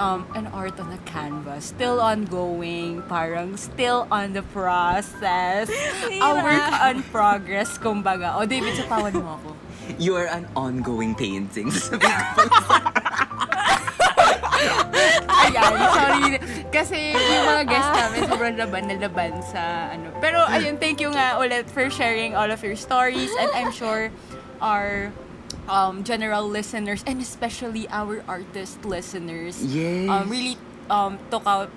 um, 0.00 0.24
an 0.34 0.48
art 0.48 0.80
on 0.80 0.90
a 0.90 0.98
canvas. 1.04 1.76
Still 1.76 2.00
ongoing, 2.00 3.04
parang 3.04 3.60
still 3.60 4.08
on 4.10 4.32
the 4.32 4.42
process. 4.56 5.68
A 6.24 6.30
work 6.40 6.72
on 6.80 7.04
progress, 7.12 7.76
kumbaga. 7.76 8.40
O, 8.40 8.48
David, 8.48 8.74
satawan 8.80 9.12
mo 9.14 9.36
ako. 9.36 9.50
You 9.98 10.14
are 10.14 10.30
an 10.30 10.46
ongoing 10.54 11.18
painting. 11.18 11.66
Sasabihin 11.74 12.14
ko. 12.38 12.46
Ayan, 15.26 15.72
sorry. 15.74 16.22
Kasi 16.70 17.10
yung 17.10 17.44
mga 17.50 17.62
guests 17.66 17.92
namin 17.98 18.20
sobrang 18.30 18.54
laban 18.54 18.84
na 18.86 18.96
laban 19.02 19.34
sa 19.42 19.90
ano. 19.90 20.14
Pero 20.22 20.46
ayun, 20.46 20.78
thank 20.78 21.02
you 21.02 21.10
nga 21.10 21.42
ulit 21.42 21.66
for 21.66 21.90
sharing 21.90 22.38
all 22.38 22.46
of 22.46 22.62
your 22.62 22.78
stories 22.78 23.34
and 23.34 23.50
I'm 23.50 23.74
sure 23.74 24.14
our 24.62 25.10
um, 25.70 26.02
general 26.02 26.42
listeners 26.42 27.06
and 27.06 27.22
especially 27.22 27.86
our 27.94 28.26
artist 28.26 28.82
listeners 28.84 29.62
Yes. 29.62 30.10
um, 30.10 30.26
really 30.26 30.58
um, 30.90 31.16
took 31.30 31.46
out 31.46 31.70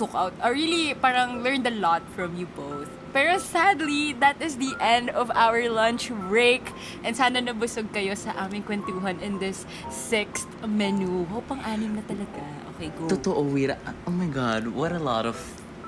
took 0.00 0.10
out 0.16 0.32
or 0.42 0.56
really 0.56 0.96
parang 0.96 1.44
learned 1.44 1.68
a 1.68 1.76
lot 1.76 2.02
from 2.16 2.34
you 2.34 2.48
both. 2.56 2.88
Pero 3.14 3.38
sadly, 3.38 4.10
that 4.18 4.42
is 4.42 4.58
the 4.58 4.74
end 4.82 5.06
of 5.14 5.30
our 5.38 5.70
lunch 5.70 6.10
break. 6.26 6.66
And 7.06 7.14
sana 7.14 7.38
nabusog 7.38 7.94
kayo 7.94 8.18
sa 8.18 8.34
aming 8.34 8.66
kwentuhan 8.66 9.22
in 9.22 9.38
this 9.38 9.62
sixth 9.86 10.50
menu. 10.66 11.22
Oh, 11.30 11.38
pang-anim 11.46 11.94
na 11.94 12.02
talaga. 12.02 12.42
Okay, 12.74 12.90
go. 12.98 13.06
Totoo, 13.06 13.46
Wira. 13.46 13.78
Oh 14.02 14.10
my 14.10 14.26
God, 14.26 14.66
what 14.74 14.90
a 14.90 14.98
lot 14.98 15.30
of 15.30 15.38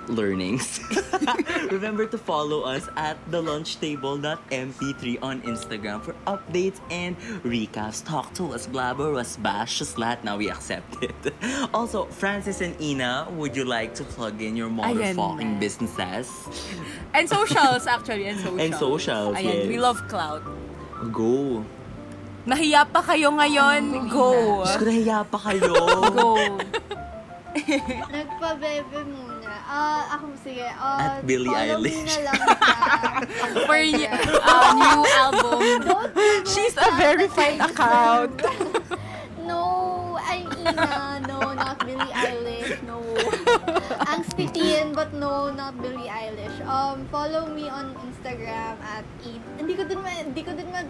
learnings. 0.09 0.81
Remember 1.71 2.07
to 2.07 2.19
follow 2.19 2.63
us 2.63 2.89
at 2.97 3.19
the 3.31 3.41
lunch 3.41 3.81
table.mp3 3.81 5.23
on 5.23 5.43
Instagram 5.43 6.03
for 6.03 6.15
updates 6.27 6.81
and 6.91 7.19
recaps. 7.43 8.05
Talk 8.05 8.33
to 8.35 8.53
us, 8.55 8.67
blabber 8.67 9.15
us, 9.15 9.37
bash 9.37 9.83
us, 9.83 9.95
lahat. 9.95 10.25
Now 10.25 10.37
we 10.37 10.51
accept 10.51 11.03
it. 11.03 11.15
Also, 11.75 12.07
Francis 12.07 12.61
and 12.61 12.79
Ina, 12.81 13.29
would 13.33 13.57
you 13.57 13.65
like 13.65 13.95
to 13.97 14.05
plug 14.05 14.41
in 14.41 14.57
your 14.57 14.71
motherfucking 14.71 15.55
na. 15.55 15.61
businesses? 15.61 16.31
And 17.13 17.29
socials, 17.29 17.87
actually. 17.87 18.27
And 18.27 18.39
socials. 18.39 18.61
And 18.61 18.75
socials, 18.75 19.37
Ayan, 19.37 19.45
yes. 19.45 19.69
we 19.69 19.79
love 19.79 20.01
cloud. 20.09 20.43
Go. 21.13 21.65
Nahiya 22.47 22.87
pa 22.87 23.03
kayo 23.03 23.35
ngayon, 23.35 24.07
go. 24.07 24.63
Diyos 24.63 24.79
ko, 24.79 24.85
nahiya 24.87 25.19
pa 25.27 25.39
kayo. 25.39 25.75
Go. 26.15 26.31
Nagpa-bebe 28.15 29.01
muna. 29.09 29.36
Ah, 29.63 30.17
ako, 30.17 30.37
sige. 30.39 30.67
Ah, 30.69 31.17
At 31.17 31.25
Billie 31.25 31.49
Eilish. 31.49 32.05
na 32.05 32.19
lang 32.29 32.41
sa... 32.49 32.69
For 33.65 33.79
y- 33.79 34.05
uh, 34.07 34.69
new 34.75 35.03
album. 35.17 35.61
She's 36.45 36.77
a 36.77 36.91
verified 36.95 37.61
account. 37.61 38.37
No, 39.47 40.19
I'm 40.19 40.51
Ina. 40.59 41.23
No, 41.31 41.55
not 41.55 41.79
Billie 41.87 42.11
Eilish. 42.11 42.83
No. 42.83 42.99
Angsty 44.05 44.51
Tien, 44.51 44.91
but 44.91 45.15
no, 45.15 45.55
not 45.55 45.79
Billie 45.79 46.11
Eilish. 46.11 46.59
Um, 46.67 47.07
follow 47.09 47.47
me 47.47 47.71
on 47.71 47.95
Instagram 48.03 48.75
at 48.83 49.07
e 49.23 49.39
Hindi 49.55 49.79
ko 49.79 49.87
din 49.87 50.03
ma... 50.03 50.11
Hindi 50.11 50.43
ko 50.43 50.51
din 50.51 50.67
ma... 50.67 50.83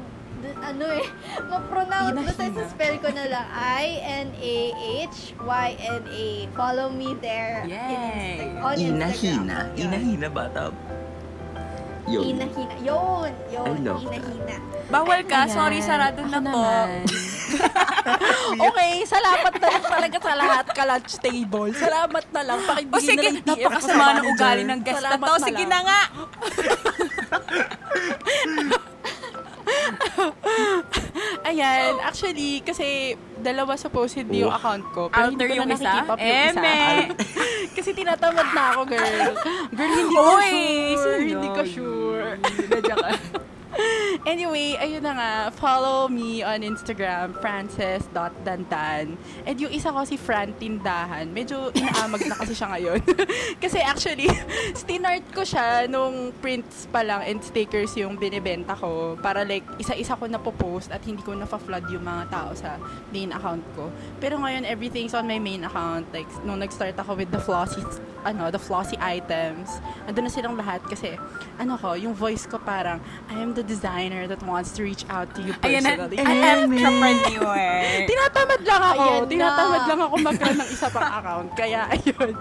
ano 0.60 0.85
eh, 0.97 1.06
ma-pronounce. 1.48 2.36
Basta 2.36 2.64
spell 2.70 2.97
ko 3.02 3.09
na 3.10 3.24
lang. 3.27 3.47
I-N-A-H-Y-N-A. 3.86 5.09
Follow 6.55 6.89
me 6.90 7.14
there. 7.18 7.64
in 7.66 7.70
Yay. 7.74 8.55
Inahina. 8.90 9.66
Instagram. 9.66 9.78
Yun. 9.78 9.86
Inahina 9.90 10.28
bata. 10.31 10.70
Yun. 12.06 12.23
Inahina. 12.39 12.74
Yun. 12.86 13.31
Yun. 13.51 13.66
Inahina. 13.82 14.56
Bawal 14.86 15.27
ka. 15.27 15.51
Sorry, 15.51 15.82
sarado 15.82 16.23
na 16.23 16.39
Ako 16.39 16.51
po. 16.55 16.62
Okay, 18.56 19.02
salamat 19.06 19.55
na 19.59 19.68
lang 19.70 19.85
talaga 19.86 20.16
sa 20.23 20.35
lahat 20.39 20.66
ka 20.70 20.82
lunch 20.86 21.18
table. 21.18 21.70
Salamat 21.74 22.24
na 22.31 22.43
lang. 22.47 22.59
O 22.62 22.66
Pakibigyan 22.70 23.02
sige, 23.02 23.28
na 23.35 23.43
lang 23.43 23.59
napakasama 23.59 23.98
sa 24.06 24.14
ng 24.14 24.27
ugali 24.31 24.62
ng 24.62 24.81
guest 24.86 25.02
na 25.02 25.18
to. 25.18 25.35
Sige 25.43 25.64
na 25.66 25.78
nga. 25.82 26.01
Ayan, 31.48 31.98
actually, 32.02 32.62
kasi 32.62 33.14
dalawa 33.38 33.74
supposedly 33.74 34.43
yung 34.43 34.51
account 34.51 34.84
ko. 34.90 35.10
Pero 35.10 35.30
Alter 35.30 35.47
hindi 35.47 35.47
ko 35.47 35.55
yung 35.56 35.68
na 35.68 35.76
isa? 35.76 35.84
nakikip 35.84 36.10
up 36.10 36.18
yung 36.18 36.30
isa. 36.51 36.60
Eme! 36.62 36.78
kasi 37.76 37.90
tinatamad 37.93 38.48
na 38.51 38.62
ako, 38.72 38.80
girl. 38.86 39.30
Girl, 39.70 39.93
hindi 39.93 40.14
ko 40.14 40.22
Oy, 40.34 40.51
sure. 40.97 41.18
sino 41.20 41.38
Hindi 41.38 41.48
ko 41.48 41.62
yun? 41.62 41.70
sure. 41.70 42.28
Nadya 42.70 42.94
ka. 42.97 43.09
Anyway, 44.27 44.74
ayun 44.81 45.03
na 45.05 45.12
nga. 45.15 45.32
Follow 45.55 46.09
me 46.11 46.43
on 46.43 46.65
Instagram, 46.65 47.36
frances.dantan. 47.39 49.15
And 49.47 49.57
yung 49.61 49.70
isa 49.70 49.93
ko 49.93 50.03
si 50.03 50.19
Fran 50.19 50.57
Tindahan. 50.57 51.31
Medyo 51.31 51.70
inaamag 51.77 52.27
na 52.27 52.35
kasi 52.35 52.57
siya 52.57 52.74
ngayon. 52.74 53.01
kasi 53.62 53.78
actually, 53.78 54.27
stinart 54.81 55.27
ko 55.31 55.47
siya 55.47 55.86
nung 55.86 56.32
prints 56.43 56.89
pa 56.90 57.05
lang 57.05 57.23
and 57.23 57.39
stickers 57.44 57.94
yung 57.94 58.16
binibenta 58.19 58.74
ko. 58.74 59.15
Para 59.20 59.47
like, 59.47 59.66
isa-isa 59.78 60.16
ko 60.16 60.27
na 60.27 60.40
post 60.43 60.90
at 60.94 61.03
hindi 61.05 61.20
ko 61.23 61.35
na-flood 61.35 61.90
yung 61.90 62.07
mga 62.07 62.31
tao 62.31 62.51
sa 62.55 62.81
main 63.12 63.31
account 63.35 63.62
ko. 63.74 63.90
Pero 64.23 64.40
ngayon, 64.40 64.65
everything's 64.65 65.12
on 65.12 65.27
my 65.27 65.39
main 65.39 65.66
account. 65.66 66.07
Like, 66.15 66.28
nung 66.47 66.62
nag-start 66.62 66.97
ako 66.97 67.19
with 67.19 67.31
the 67.31 67.43
flossy, 67.43 67.82
ano, 68.27 68.51
the 68.51 68.59
flossy 68.59 68.98
items, 68.98 69.78
andun 70.07 70.27
na 70.27 70.32
silang 70.32 70.55
lahat 70.59 70.82
kasi, 70.86 71.15
ano 71.59 71.78
ko, 71.78 71.94
yung 71.98 72.15
voice 72.15 72.47
ko 72.47 72.59
parang, 72.59 73.03
I 73.31 73.39
am 73.39 73.55
the 73.55 73.65
designer 73.66 74.24
that 74.26 74.38
wants 74.47 74.70
to 74.78 74.86
reach 74.86 75.02
out 75.10 75.34
to 75.34 75.43
you 75.43 75.52
Ayan 75.60 75.82
na. 75.82 75.93
personally. 75.98 76.16
An 76.22 76.26
entrepreneur. 76.30 77.66
Tinatamad 78.06 78.60
lang 78.62 78.82
ako. 78.82 79.02
Ayan 79.02 79.20
na. 79.20 79.30
Tinatamad 79.30 79.82
lang 79.84 80.01
ako 80.01 80.14
magkaroon 80.22 80.59
ng 80.62 80.70
isa 80.70 80.86
pang 80.88 81.10
account. 81.10 81.48
Kaya, 81.52 81.80
ayun. 81.94 82.32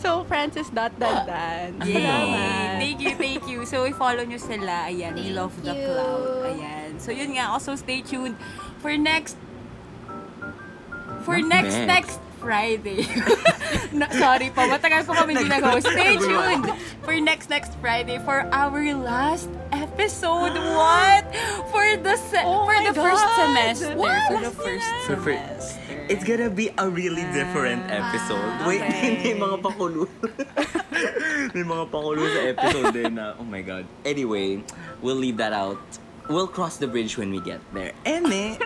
so, 0.00 0.24
francis.dandan. 0.24 1.68
Yay! 1.84 1.94
Salamat. 1.94 2.72
Thank 2.80 2.98
you, 2.98 3.12
thank 3.14 3.42
you. 3.44 3.58
So, 3.62 3.84
i-follow 3.84 4.24
nyo 4.24 4.40
sila. 4.40 4.88
Ayan, 4.88 5.12
we 5.14 5.28
Thank 5.28 5.36
love 5.36 5.54
the 5.60 5.74
you. 5.76 5.84
cloud. 5.86 6.24
Ayan. 6.48 6.90
So, 6.96 7.12
yun 7.12 7.36
nga. 7.36 7.52
Also, 7.52 7.76
stay 7.76 8.00
tuned 8.00 8.34
for 8.80 8.96
next 8.96 9.36
for 11.20 11.36
Not 11.36 11.52
next 11.60 11.76
next. 11.76 12.16
next 12.16 12.16
Friday. 12.40 13.04
Na- 13.94 14.08
sorry 14.10 14.48
po, 14.50 14.64
matagal 14.64 15.04
po 15.04 15.12
kami 15.12 15.36
hindi 15.36 15.52
nag-host. 15.52 15.86
Stay 15.86 16.16
tuned 16.16 16.66
for 17.04 17.12
next 17.20 17.52
next 17.52 17.76
Friday 17.78 18.16
for 18.24 18.48
our 18.50 18.80
last 18.96 19.52
episode. 19.70 20.56
What? 20.56 21.28
For 21.68 22.00
the 22.00 22.16
se- 22.16 22.42
Oh 22.48 22.64
for 22.64 22.76
the 22.80 22.94
first 22.96 23.20
God! 23.22 23.36
semester. 23.38 23.92
What? 23.94 24.16
For 24.26 24.40
the 24.40 24.50
Last 24.50 24.64
first 24.64 24.88
So 25.04 25.12
for- 25.20 25.36
semester. 25.36 25.78
It's 26.10 26.24
gonna 26.26 26.50
be 26.50 26.74
a 26.74 26.90
really 26.90 27.22
different 27.30 27.86
episode. 27.86 28.42
Wait, 28.66 28.82
okay. 28.82 29.14
may 29.30 29.38
mga 29.38 29.56
pakulo. 29.62 30.10
may 31.54 31.62
mga 31.62 31.84
pakulo 31.86 32.18
sa 32.26 32.40
episode 32.50 32.90
din 32.90 33.14
na, 33.14 33.38
oh 33.38 33.46
my 33.46 33.62
God. 33.62 33.86
Anyway, 34.02 34.58
we'll 34.98 35.14
leave 35.20 35.38
that 35.38 35.54
out. 35.54 35.78
We'll 36.26 36.50
cross 36.50 36.82
the 36.82 36.90
bridge 36.90 37.14
when 37.14 37.30
we 37.30 37.38
get 37.38 37.62
there. 37.70 37.94
Eme! 38.02 38.58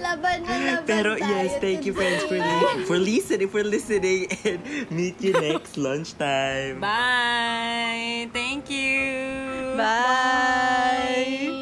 Laban 0.00 0.42
na 0.48 0.54
laban 0.80 0.86
Pero 0.88 1.10
tayo 1.20 1.28
yes, 1.28 1.60
thank 1.60 1.84
you 1.84 1.92
friends 1.92 2.24
for, 2.24 2.40
li- 2.40 2.84
for 2.88 2.96
listening, 2.98 3.48
for 3.52 3.60
listening, 3.62 4.32
and 4.48 4.60
meet 4.88 5.20
you 5.20 5.36
next 5.36 5.76
lunchtime. 5.76 6.80
Bye. 6.80 8.30
Thank 8.32 8.70
you. 8.72 9.76
Bye. 9.76 11.56